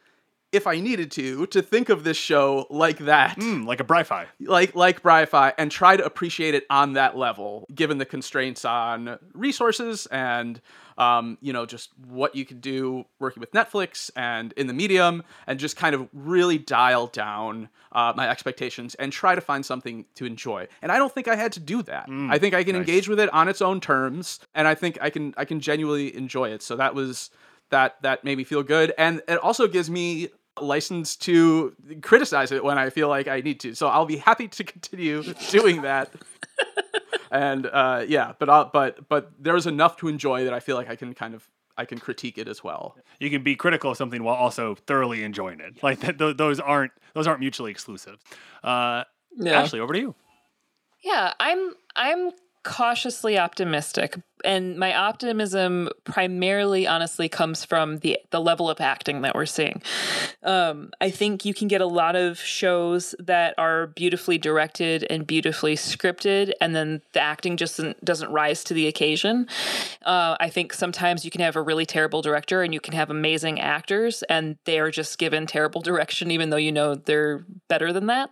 If 0.52 0.66
I 0.66 0.80
needed 0.80 1.12
to, 1.12 1.46
to 1.48 1.62
think 1.62 1.90
of 1.90 2.04
this 2.04 2.18
show 2.18 2.66
like 2.72 2.98
that, 3.00 3.36
Hmm, 3.36 3.66
like 3.68 3.80
a 3.80 3.84
Bri-Fi. 3.84 4.26
like 4.40 4.74
like 4.76 5.04
Bri-Fi, 5.04 5.54
and 5.58 5.72
try 5.72 5.96
to 5.96 6.04
appreciate 6.04 6.56
it 6.56 6.66
on 6.70 6.94
that 6.94 7.16
level, 7.16 7.68
given 7.74 8.00
the 8.00 8.06
constraints 8.06 8.66
on 8.66 9.20
resources 9.34 10.08
and 10.08 10.60
um, 10.98 11.38
you 11.42 11.54
know 11.54 11.66
just 11.68 11.92
what 12.08 12.36
you 12.36 12.46
could 12.46 12.62
do 12.62 13.06
working 13.20 13.42
with 13.42 13.52
Netflix 13.52 14.10
and 14.16 14.52
in 14.54 14.66
the 14.68 14.74
medium, 14.74 15.24
and 15.46 15.60
just 15.60 15.78
kind 15.78 15.94
of 15.94 16.10
really 16.14 16.58
dial 16.58 17.06
down 17.08 17.70
uh, 17.92 18.14
my 18.16 18.28
expectations 18.28 18.96
and 18.96 19.12
try 19.14 19.36
to 19.36 19.42
find 19.42 19.64
something 19.66 20.06
to 20.16 20.26
enjoy. 20.26 20.68
And 20.82 20.92
I 20.92 20.98
don't 20.98 21.14
think 21.14 21.28
I 21.28 21.36
had 21.36 21.52
to 21.54 21.60
do 21.60 21.84
that. 21.84 22.10
I 22.10 22.38
think 22.40 22.54
I 22.56 22.64
can 22.64 22.76
engage 22.76 23.08
with 23.08 23.20
it 23.20 23.32
on 23.34 23.48
its 23.50 23.62
own 23.62 23.80
terms, 23.82 24.40
and 24.56 24.68
I 24.68 24.74
think 24.76 24.98
I 25.00 25.12
can 25.12 25.34
I 25.38 25.46
can 25.46 25.60
genuinely 25.60 26.16
enjoy 26.16 26.50
it. 26.50 26.64
So 26.64 26.76
that 26.76 26.96
was 26.96 27.30
that 27.70 28.02
that 28.02 28.24
made 28.24 28.38
me 28.38 28.44
feel 28.44 28.64
good, 28.64 28.94
and 28.98 29.22
it 29.28 29.38
also 29.38 29.68
gives 29.68 29.90
me 29.92 30.30
license 30.64 31.16
to 31.18 31.76
criticize 32.02 32.52
it 32.52 32.64
when 32.64 32.78
I 32.78 32.90
feel 32.90 33.08
like 33.10 33.28
I 33.28 33.42
need 33.42 33.60
to. 33.62 33.76
So 33.76 33.88
I'll 33.88 34.06
be 34.06 34.18
happy 34.18 34.48
to 34.48 34.64
continue 34.64 35.24
doing 35.52 35.82
that. 35.84 36.12
and 37.32 37.66
uh, 37.68 38.06
yeah, 38.08 38.34
but 38.40 38.50
I'll, 38.50 38.70
but 38.72 39.08
but 39.10 39.32
there's 39.40 39.68
enough 39.68 39.98
to 39.98 40.08
enjoy 40.08 40.46
that 40.46 40.54
I 40.54 40.60
feel 40.60 40.76
like 40.76 40.90
I 40.90 40.96
can 40.96 41.14
kind 41.14 41.34
of 41.34 41.48
I 41.78 41.86
can 41.86 41.98
critique 42.00 42.38
it 42.38 42.48
as 42.48 42.64
well. 42.64 42.98
You 43.20 43.30
can 43.30 43.44
be 43.44 43.56
critical 43.56 43.92
of 43.92 43.98
something 43.98 44.24
while 44.24 44.36
also 44.36 44.76
thoroughly 44.76 45.24
enjoying 45.24 45.60
it. 45.60 45.82
Like 45.82 46.00
that, 46.02 46.18
th- 46.20 46.38
those 46.38 46.60
aren't 46.60 46.92
those 47.14 47.28
aren't 47.28 47.40
mutually 47.40 47.72
exclusive. 47.72 48.18
Uh, 48.64 49.04
Yeah. 49.38 49.62
Ashley, 49.62 49.80
over 49.80 49.94
to 49.94 50.00
you. 50.00 50.16
Yeah, 51.04 51.34
I'm 51.40 51.74
I'm 51.96 52.32
cautiously 52.64 53.38
optimistic. 53.38 54.22
and 54.46 54.78
my 54.78 54.96
optimism 54.96 55.90
primarily 56.06 56.88
honestly 56.88 57.28
comes 57.28 57.66
from 57.66 57.98
the 57.98 58.18
the 58.30 58.40
level 58.40 58.70
of 58.70 58.80
acting 58.80 59.22
that 59.22 59.36
we're 59.36 59.46
seeing. 59.46 59.82
Um, 60.44 60.92
i 61.02 61.10
think 61.10 61.44
you 61.44 61.54
can 61.54 61.68
get 61.68 61.82
a 61.82 61.86
lot 61.86 62.16
of 62.16 62.40
shows 62.40 63.16
that 63.20 63.54
are 63.58 63.88
beautifully 63.88 64.38
directed 64.38 65.06
and 65.10 65.28
beautifully 65.28 65.76
scripted 65.76 66.52
and 66.62 66.74
then 66.74 67.02
the 67.12 67.20
acting 67.20 67.58
just 67.58 67.78
doesn't, 67.78 68.06
doesn't 68.06 68.32
rise 68.32 68.64
to 68.66 68.74
the 68.74 68.88
occasion. 68.88 69.48
Uh, 70.04 70.36
i 70.40 70.50
think 70.50 70.74
sometimes 70.74 71.26
you 71.26 71.32
can 71.32 71.42
have 71.42 71.56
a 71.58 71.62
really 71.62 71.86
terrible 71.86 72.22
director 72.22 72.62
and 72.64 72.74
you 72.74 72.80
can 72.80 72.94
have 72.94 73.10
amazing 73.10 73.60
actors 73.60 74.24
and 74.24 74.58
they 74.66 74.80
are 74.80 74.92
just 74.92 75.18
given 75.18 75.48
terrible 75.48 75.82
direction 75.90 76.32
even 76.32 76.50
though 76.50 76.58
you 76.58 76.72
know 76.72 76.96
they're 76.96 77.46
better 77.68 77.92
than 77.92 78.08
that. 78.08 78.30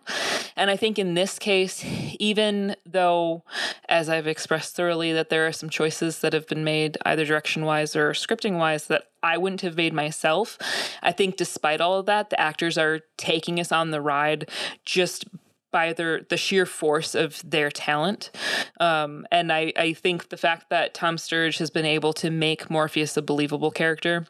And 0.55 0.69
i 0.69 0.77
think 0.77 0.97
in 0.99 1.15
this 1.15 1.37
case 1.37 1.83
even 2.19 2.75
though 2.85 3.43
as 3.89 4.09
i've 4.09 4.27
expressed 4.27 4.75
thoroughly 4.75 5.13
that 5.13 5.29
there 5.29 5.47
are 5.47 5.51
some 5.51 5.69
choices 5.69 6.19
that 6.19 6.33
have 6.33 6.47
been 6.47 6.63
made 6.63 6.97
either 7.05 7.25
direction 7.25 7.65
wise 7.65 7.95
or 7.95 8.11
scripting 8.11 8.57
wise 8.57 8.87
that 8.87 9.05
I 9.23 9.37
wouldn't 9.37 9.61
have 9.61 9.75
made 9.75 9.93
myself. 9.93 10.57
I 11.01 11.11
think 11.11 11.35
despite 11.35 11.81
all 11.81 11.99
of 11.99 12.05
that, 12.05 12.29
the 12.29 12.39
actors 12.39 12.77
are 12.77 13.01
taking 13.17 13.59
us 13.59 13.71
on 13.71 13.91
the 13.91 13.99
ride 13.99 14.49
just 14.85 15.25
by 15.71 15.93
their 15.93 16.21
the 16.21 16.37
sheer 16.37 16.65
force 16.65 17.13
of 17.13 17.41
their 17.47 17.69
talent. 17.69 18.31
Um, 18.79 19.27
and 19.31 19.51
I, 19.51 19.73
I 19.75 19.93
think 19.93 20.29
the 20.29 20.37
fact 20.37 20.69
that 20.69 20.93
Tom 20.93 21.17
Sturridge 21.17 21.59
has 21.59 21.69
been 21.69 21.85
able 21.85 22.13
to 22.13 22.29
make 22.29 22.69
Morpheus 22.69 23.17
a 23.17 23.21
believable 23.21 23.71
character 23.71 24.27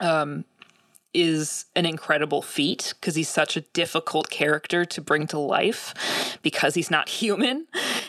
um, 0.00 0.44
is 1.14 1.64
an 1.76 1.86
incredible 1.86 2.42
feat 2.42 2.94
because 3.00 3.14
he's 3.14 3.28
such 3.28 3.56
a 3.56 3.60
difficult 3.60 4.28
character 4.28 4.84
to 4.84 5.00
bring 5.00 5.26
to 5.28 5.38
life 5.38 6.38
because 6.42 6.74
he's 6.74 6.90
not 6.90 7.08
human. 7.20 7.66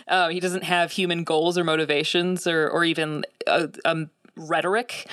Uh, 0.07 0.29
he 0.29 0.39
doesn't 0.39 0.63
have 0.63 0.91
human 0.91 1.23
goals 1.23 1.57
or 1.57 1.63
motivations 1.63 2.47
or, 2.47 2.67
or 2.69 2.83
even 2.83 3.23
a, 3.47 3.69
a 3.85 4.05
rhetoric 4.35 5.07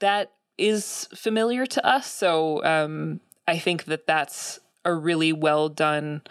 that 0.00 0.32
is 0.58 1.08
familiar 1.14 1.66
to 1.66 1.86
us. 1.86 2.10
So 2.10 2.64
um, 2.64 3.20
I 3.46 3.58
think 3.58 3.84
that 3.84 4.06
that's 4.06 4.58
a 4.84 4.94
really 4.94 5.32
well 5.32 5.68
done 5.68 6.22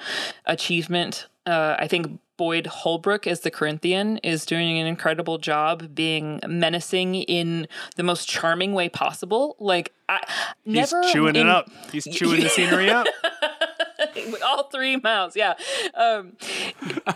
achievement. 0.46 1.28
Uh, 1.46 1.76
I 1.78 1.88
think 1.88 2.20
Boyd 2.38 2.68
Holbrook 2.68 3.28
as 3.28 3.42
the 3.42 3.52
Corinthian 3.52 4.18
is 4.20 4.46
doing 4.46 4.78
an 4.80 4.88
incredible 4.88 5.38
job 5.38 5.94
being 5.96 6.40
menacing 6.48 7.16
in 7.16 7.68
the 7.96 8.04
most 8.04 8.28
charming 8.28 8.74
way 8.74 8.90
possible. 8.90 9.56
Like 9.60 9.94
I 10.10 10.20
He's 10.64 10.74
never 10.76 11.04
chewing 11.12 11.36
in- 11.36 11.48
it 11.48 11.50
up. 11.50 11.70
He's 11.92 12.06
chewing 12.06 12.42
the 12.42 12.50
scenery 12.50 12.90
up. 12.90 13.08
with 14.32 14.42
all 14.42 14.64
three 14.64 14.96
mouths 14.98 15.36
yeah. 15.36 15.54
Um, 15.94 16.34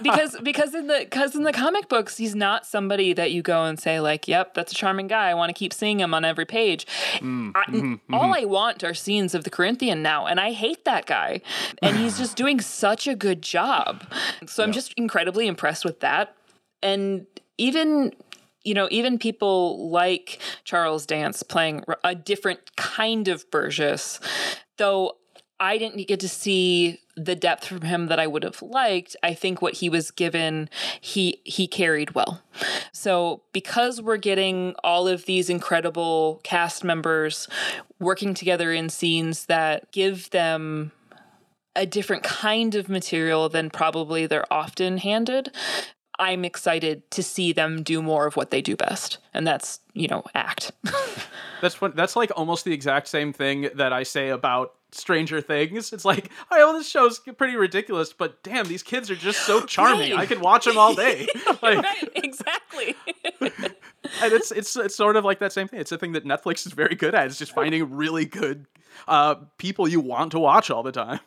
because 0.02 0.38
because 0.44 0.74
in 0.76 0.88
the 0.88 1.00
because 1.00 1.36
in 1.36 1.44
the 1.44 1.54
comic 1.54 1.90
books 1.90 2.18
he's 2.18 2.36
not 2.36 2.66
somebody 2.66 3.14
that 3.14 3.32
you 3.32 3.42
go 3.42 3.66
and 3.66 3.80
say 3.80 4.00
like 4.00 4.28
yep 4.28 4.54
that's 4.54 4.72
a 4.72 4.76
charming 4.76 5.08
guy. 5.08 5.30
I 5.30 5.34
want 5.34 5.50
to 5.50 5.54
keep 5.54 5.74
seeing 5.74 6.00
him 6.00 6.14
on 6.14 6.26
every 6.26 6.46
page. 6.46 6.86
Mm, 7.18 7.52
I, 7.56 7.66
mm-hmm, 7.66 7.94
mm-hmm. 7.94 8.14
all 8.14 8.34
i 8.34 8.46
want 8.46 8.84
are 8.84 8.94
scenes 8.94 9.34
of 9.34 9.44
the 9.44 9.50
corinthian 9.50 10.02
now 10.02 10.26
and 10.26 10.40
i 10.40 10.52
hate 10.52 10.86
that 10.86 11.06
guy 11.06 11.42
and 11.82 11.98
he's 11.98 12.18
just 12.18 12.36
doing 12.44 12.60
such 12.60 13.08
a 13.08 13.16
good 13.16 13.42
job. 13.42 14.04
So 14.46 14.64
i'm 14.64 14.72
just 14.72 14.94
incredibly 14.94 15.48
impressed 15.48 15.86
with 15.86 16.00
that. 16.02 16.36
And 16.82 17.26
even 17.58 18.14
you 18.64 18.74
know, 18.74 18.88
even 18.92 19.18
people 19.18 19.90
like 19.90 20.40
Charles 20.64 21.06
Dance 21.06 21.44
playing 21.44 21.84
a 22.04 22.14
different 22.14 22.76
kind 22.76 23.28
of 23.28 23.50
Burgess, 23.52 24.20
though 24.78 25.16
I 25.60 25.78
didn't 25.78 26.08
get 26.08 26.20
to 26.22 26.30
see 26.30 27.00
the 27.16 27.36
depth 27.36 27.66
from 27.66 27.82
him 27.82 28.08
that 28.08 28.20
I 28.20 28.28
would 28.28 28.44
have 28.44 28.62
liked. 28.62 29.16
I 29.22 29.34
think 29.34 29.62
what 29.62 29.76
he 29.76 29.90
was 29.90 30.10
given, 30.12 30.70
he 31.02 31.42
he 31.44 31.68
carried 31.68 32.16
well. 32.16 32.42
So 32.94 33.42
because 33.52 34.02
we're 34.02 34.18
getting 34.18 34.76
all 34.84 35.08
of 35.08 35.26
these 35.26 35.50
incredible 35.50 36.40
cast 36.44 36.84
members 36.84 37.48
working 38.00 38.34
together 38.34 38.72
in 38.72 38.90
scenes 38.90 39.46
that 39.48 39.92
give 39.92 40.30
them 40.30 40.92
a 41.76 41.86
different 41.86 42.24
kind 42.24 42.76
of 42.76 42.90
material 42.90 43.50
than 43.50 43.70
probably 43.70 44.26
they're 44.26 44.52
often 44.52 44.98
handed. 44.98 45.52
I'm 46.20 46.44
excited 46.44 47.10
to 47.12 47.24
see 47.24 47.54
them 47.54 47.84
do 47.84 48.02
more 48.02 48.28
of 48.28 48.36
what 48.36 48.52
they 48.52 48.62
do 48.62 48.76
best, 48.76 49.20
and 49.34 49.48
that's 49.48 49.80
you 49.94 50.08
know 50.08 50.24
act. 50.36 50.72
That's 51.62 51.82
what 51.82 51.94
that's 51.94 52.16
like 52.16 52.32
almost 52.38 52.64
the 52.64 52.72
exact 52.72 53.10
same 53.10 53.34
thing 53.34 53.70
that 53.76 53.92
I 53.92 54.04
say 54.04 54.30
about 54.30 54.76
Stranger 54.92 55.42
Things. 55.42 55.94
It's 55.94 56.06
like, 56.06 56.30
oh, 56.52 56.58
well, 56.58 56.74
this 56.74 56.90
show's 56.90 57.20
pretty 57.20 57.56
ridiculous, 57.56 58.14
but 58.14 58.42
damn, 58.44 58.68
these 58.68 58.84
kids 58.84 59.10
are 59.12 59.16
just 59.16 59.46
so 59.46 59.62
charming. 59.66 60.12
Right. 60.12 60.22
I 60.22 60.26
could 60.26 60.42
watch 60.42 60.66
them 60.66 60.78
all 60.78 60.94
day. 60.94 61.28
like, 61.62 61.84
right, 61.84 62.10
exactly. 62.16 62.96
and 63.42 64.34
it's 64.34 64.52
it's 64.52 64.76
it's 64.76 64.96
sort 64.96 65.16
of 65.16 65.26
like 65.26 65.40
that 65.40 65.54
same 65.54 65.68
thing. 65.68 65.80
It's 65.80 65.92
a 65.92 65.98
thing 65.98 66.14
that 66.14 66.26
Netflix 66.26 66.66
is 66.66 66.74
very 66.74 66.96
good 66.96 67.16
at. 67.16 67.28
It's 67.28 67.38
just 67.38 67.54
finding 67.54 67.96
really 67.96 68.26
good 68.26 68.66
uh, 69.08 69.36
people 69.58 69.88
you 69.88 70.00
want 70.00 70.32
to 70.32 70.40
watch 70.40 70.70
all 70.70 70.84
the 70.84 70.92
time. 70.92 71.20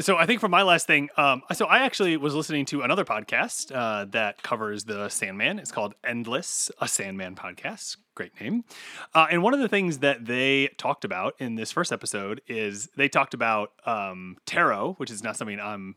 So 0.00 0.16
I 0.16 0.26
think 0.26 0.40
for 0.40 0.48
my 0.48 0.62
last 0.62 0.86
thing, 0.86 1.08
um, 1.16 1.42
so 1.52 1.66
I 1.66 1.80
actually 1.80 2.16
was 2.16 2.34
listening 2.34 2.64
to 2.66 2.82
another 2.82 3.04
podcast 3.04 3.74
uh, 3.74 4.06
that 4.10 4.42
covers 4.42 4.84
the 4.84 5.08
Sandman. 5.08 5.58
It's 5.58 5.72
called 5.72 5.94
Endless, 6.04 6.70
a 6.80 6.88
Sandman 6.88 7.34
podcast. 7.34 7.96
Great 8.14 8.38
name. 8.40 8.64
Uh, 9.14 9.26
and 9.30 9.42
one 9.42 9.54
of 9.54 9.60
the 9.60 9.68
things 9.68 9.98
that 9.98 10.26
they 10.26 10.68
talked 10.78 11.04
about 11.04 11.34
in 11.38 11.56
this 11.56 11.72
first 11.72 11.92
episode 11.92 12.40
is 12.46 12.88
they 12.96 13.08
talked 13.08 13.34
about 13.34 13.72
um, 13.86 14.36
tarot, 14.46 14.94
which 14.98 15.10
is 15.10 15.22
not 15.22 15.36
something 15.36 15.58
I'm 15.58 15.96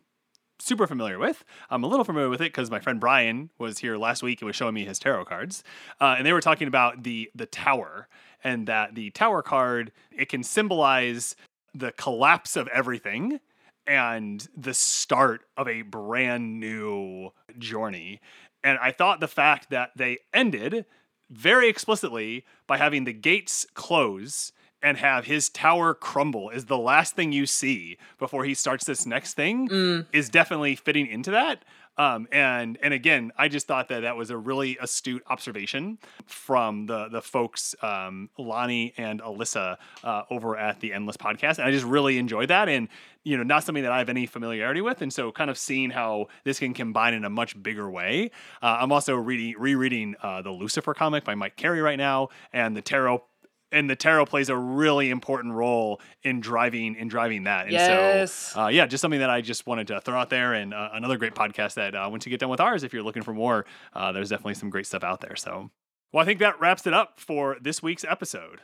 super 0.60 0.88
familiar 0.88 1.20
with. 1.20 1.44
I'm 1.70 1.84
a 1.84 1.88
little 1.88 2.04
familiar 2.04 2.30
with 2.30 2.42
it 2.42 2.52
because 2.52 2.72
my 2.72 2.80
friend 2.80 3.00
Brian 3.00 3.52
was 3.60 3.78
here 3.80 3.98
last 3.98 4.24
week 4.24 4.42
and 4.42 4.48
was 4.48 4.56
showing 4.56 4.74
me 4.74 4.86
his 4.86 4.98
tarot 4.98 5.26
cards, 5.26 5.64
uh, 6.02 6.16
and 6.18 6.26
they 6.26 6.34
were 6.34 6.42
talking 6.42 6.68
about 6.68 7.04
the 7.04 7.30
the 7.36 7.46
tower 7.46 8.08
and 8.44 8.68
that 8.68 8.96
the 8.96 9.10
tower 9.12 9.42
card 9.42 9.92
it 10.12 10.30
can 10.30 10.44
symbolize 10.44 11.36
the 11.74 11.92
collapse 11.94 12.56
of 12.56 12.68
everything 12.70 13.40
and 13.86 14.48
the 14.56 14.74
start 14.74 15.42
of 15.56 15.68
a 15.68 15.82
brand 15.84 16.60
new 16.60 17.32
journey. 17.58 18.20
And 18.64 18.78
I 18.80 18.92
thought 18.92 19.20
the 19.20 19.28
fact 19.28 19.70
that 19.70 19.92
they 19.96 20.20
ended 20.34 20.86
very 21.30 21.70
explicitly 21.70 22.46
by 22.68 22.78
having 22.78 23.06
the 23.06 23.14
gates 23.14 23.66
close 23.74 24.52
and 24.82 24.98
have 24.98 25.26
his 25.26 25.50
tower 25.50 25.94
crumble 25.94 26.50
is 26.50 26.66
the 26.66 26.78
last 26.78 27.16
thing 27.16 27.32
you 27.32 27.46
see 27.46 27.98
before 28.20 28.44
he 28.44 28.54
starts 28.54 28.86
this 28.86 29.06
next 29.06 29.34
thing 29.34 29.68
mm. 29.68 30.06
is 30.14 30.30
definitely 30.30 30.76
fitting 30.76 31.08
into 31.08 31.32
that. 31.32 31.64
Um, 31.98 32.28
and 32.32 32.78
and 32.82 32.94
again, 32.94 33.32
I 33.38 33.48
just 33.48 33.68
thought 33.68 33.90
that 33.90 34.02
that 34.02 34.16
was 34.16 34.30
a 34.30 34.38
really 34.38 34.78
astute 34.80 35.24
observation 35.28 35.98
from 36.26 36.86
the 36.86 37.10
the 37.10 37.22
folks, 37.22 37.76
um, 37.82 38.30
Lonnie 38.38 38.94
and 38.98 39.22
Alyssa 39.22 39.78
uh, 40.04 40.24
over 40.30 40.56
at 40.58 40.80
the 40.80 40.94
Endless 40.94 41.18
Podcast, 41.18 41.58
and 41.58 41.68
I 41.68 41.72
just 41.72 41.86
really 41.86 42.18
enjoyed 42.18 42.50
that. 42.50 42.70
And 42.70 42.88
you 43.24 43.36
know, 43.36 43.44
not 43.44 43.64
something 43.64 43.84
that 43.84 43.92
I 43.92 43.98
have 43.98 44.10
any 44.10 44.26
familiarity 44.26 44.82
with, 44.82 45.02
and 45.02 45.12
so 45.12 45.32
kind 45.32 45.50
of 45.50 45.58
seeing 45.58 45.90
how 45.90 46.28
this 46.44 46.60
can 46.60 46.74
combine 46.74 47.14
in 47.14 47.26
a 47.26 47.30
much 47.30 47.62
bigger 47.62 47.90
way. 47.90 48.32
Uh, 48.62 48.78
I'm 48.80 48.92
also 48.92 49.16
reading 49.16 49.56
rereading 49.58 50.16
uh, 50.22 50.42
the 50.42 50.52
Lucifer 50.52 50.94
comic 50.94 51.24
by 51.24 51.36
Mike 51.36 51.56
Carey 51.58 51.82
right 51.82 51.98
now, 51.98 52.30
and 52.54 52.76
the 52.76 52.82
Tarot 52.82 53.24
and 53.72 53.90
the 53.90 53.96
tarot 53.96 54.26
plays 54.28 54.50
a 54.50 54.56
really 54.58 55.10
important 55.10 55.54
role 55.54 56.00
in 56.24 56.40
driving 56.40 56.96
in 56.96 57.08
driving 57.08 57.44
that. 57.44 57.64
And 57.66 57.74
Yes. 57.74 58.32
so, 58.32 58.62
uh, 58.64 58.68
yeah, 58.68 58.86
just 58.86 59.02
something 59.02 59.20
that 59.20 59.30
I 59.30 59.42
just 59.42 59.68
wanted 59.68 59.88
to 59.88 60.00
throw 60.02 60.18
out 60.20 60.30
there, 60.30 60.54
and 60.54 60.74
uh, 60.74 60.90
another 60.94 61.18
great 61.18 61.36
podcast 61.36 61.74
that 61.76 61.96
uh, 61.96 62.08
once 62.10 62.26
you 62.26 62.30
get 62.30 62.40
done 62.40 62.50
with 62.50 62.60
ours, 62.62 62.84
if 62.84 62.94
you're 62.94 63.04
looking 63.04 63.24
for 63.24 63.34
more, 63.34 63.66
uh, 63.94 64.12
there's 64.12 64.30
definitely 64.30 64.54
some 64.56 64.70
great 64.70 64.86
stuff 64.86 65.04
out 65.04 65.22
there. 65.22 65.36
So, 65.36 65.70
well, 66.14 66.22
I 66.22 66.26
think 66.26 66.40
that 66.40 66.60
wraps 66.60 66.88
it 66.88 66.94
up 66.94 67.20
for 67.20 67.58
this 67.62 67.84
week's 67.84 68.06
episode. 68.06 68.62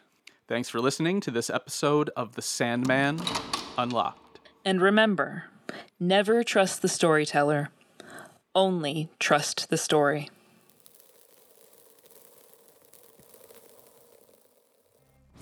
Thanks 0.47 0.69
for 0.69 0.79
listening 0.81 1.19
to 1.21 1.31
this 1.31 1.49
episode 1.49 2.09
of 2.15 2.35
The 2.35 2.41
Sandman 2.41 3.19
Unlocked. 3.77 4.39
and 4.65 4.81
remember, 4.81 5.45
never 5.99 6.43
trust 6.43 6.81
the 6.81 6.87
storyteller. 6.89 7.69
Only 8.55 9.09
trust 9.19 9.69
the 9.69 9.77
story. 9.77 10.29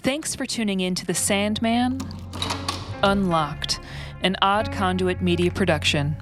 Thanks 0.03 0.34
for 0.34 0.48
tuning 0.48 0.80
in 0.80 0.95
to 0.95 1.06
The 1.06 1.14
Sandman 1.14 2.02
Unlocked, 3.03 3.80
an 4.23 4.36
odd 4.41 4.72
conduit 4.72 5.22
media 5.22 5.52
production. 5.52 6.15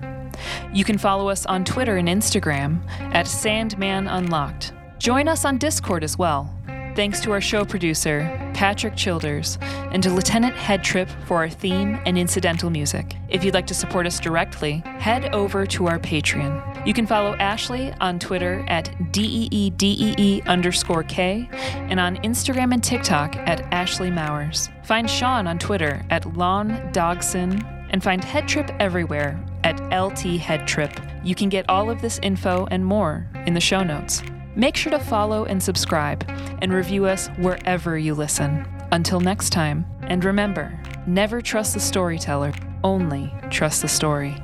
You 0.73 0.83
can 0.83 0.97
follow 0.97 1.29
us 1.29 1.45
on 1.45 1.63
Twitter 1.63 1.95
and 1.95 2.09
Instagram 2.09 2.85
at 3.13 3.25
Sandman 3.25 4.07
Unlocked. 4.07 4.73
Join 4.97 5.29
us 5.29 5.45
on 5.45 5.57
Discord 5.57 6.03
as 6.03 6.17
well. 6.17 6.53
Thanks 6.95 7.21
to 7.21 7.31
our 7.31 7.39
show 7.39 7.63
producer, 7.63 8.21
Patrick 8.53 8.95
Childers, 8.95 9.57
and 9.61 10.03
to 10.03 10.09
Lieutenant 10.09 10.55
Headtrip 10.55 11.09
for 11.25 11.37
our 11.37 11.49
theme 11.49 11.99
and 12.05 12.17
incidental 12.17 12.69
music. 12.69 13.15
If 13.29 13.43
you'd 13.43 13.53
like 13.53 13.67
to 13.67 13.73
support 13.73 14.05
us 14.05 14.19
directly, 14.19 14.83
head 14.99 15.33
over 15.33 15.65
to 15.67 15.87
our 15.87 15.99
Patreon. 15.99 16.85
You 16.85 16.93
can 16.93 17.07
follow 17.07 17.35
Ashley 17.35 17.93
on 18.01 18.19
Twitter 18.19 18.65
at 18.67 18.91
DEEDEE 19.11 20.43
underscore 20.45 21.03
K 21.03 21.47
and 21.53 21.99
on 21.99 22.17
Instagram 22.17 22.73
and 22.73 22.83
TikTok 22.83 23.35
at 23.37 23.61
Ashley 23.71 24.11
Mowers. 24.11 24.69
Find 24.83 25.09
Sean 25.09 25.47
on 25.47 25.57
Twitter 25.57 26.05
at 26.09 26.35
Lon 26.35 26.71
Dogson 26.91 27.63
and 27.91 28.03
find 28.03 28.21
Headtrip 28.21 28.75
everywhere 28.79 29.39
at 29.63 29.79
LT 29.85 30.39
Headtrip. 30.39 31.25
You 31.25 31.35
can 31.35 31.49
get 31.49 31.69
all 31.69 31.89
of 31.89 32.01
this 32.01 32.19
info 32.23 32.67
and 32.71 32.85
more 32.85 33.27
in 33.45 33.53
the 33.53 33.61
show 33.61 33.83
notes. 33.83 34.21
Make 34.59 34.75
sure 34.75 34.91
to 34.91 34.99
follow 34.99 35.45
and 35.45 35.63
subscribe 35.63 36.25
and 36.61 36.73
review 36.73 37.05
us 37.05 37.29
wherever 37.37 37.97
you 37.97 38.13
listen. 38.13 38.67
Until 38.91 39.21
next 39.21 39.51
time, 39.51 39.85
and 40.01 40.25
remember 40.25 40.77
never 41.07 41.41
trust 41.41 41.75
the 41.75 41.79
storyteller, 41.79 42.51
only 42.83 43.33
trust 43.49 43.81
the 43.81 43.87
story. 43.87 44.35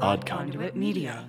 Odd 0.00 0.26
Conduit 0.26 0.74
Media. 0.74 1.24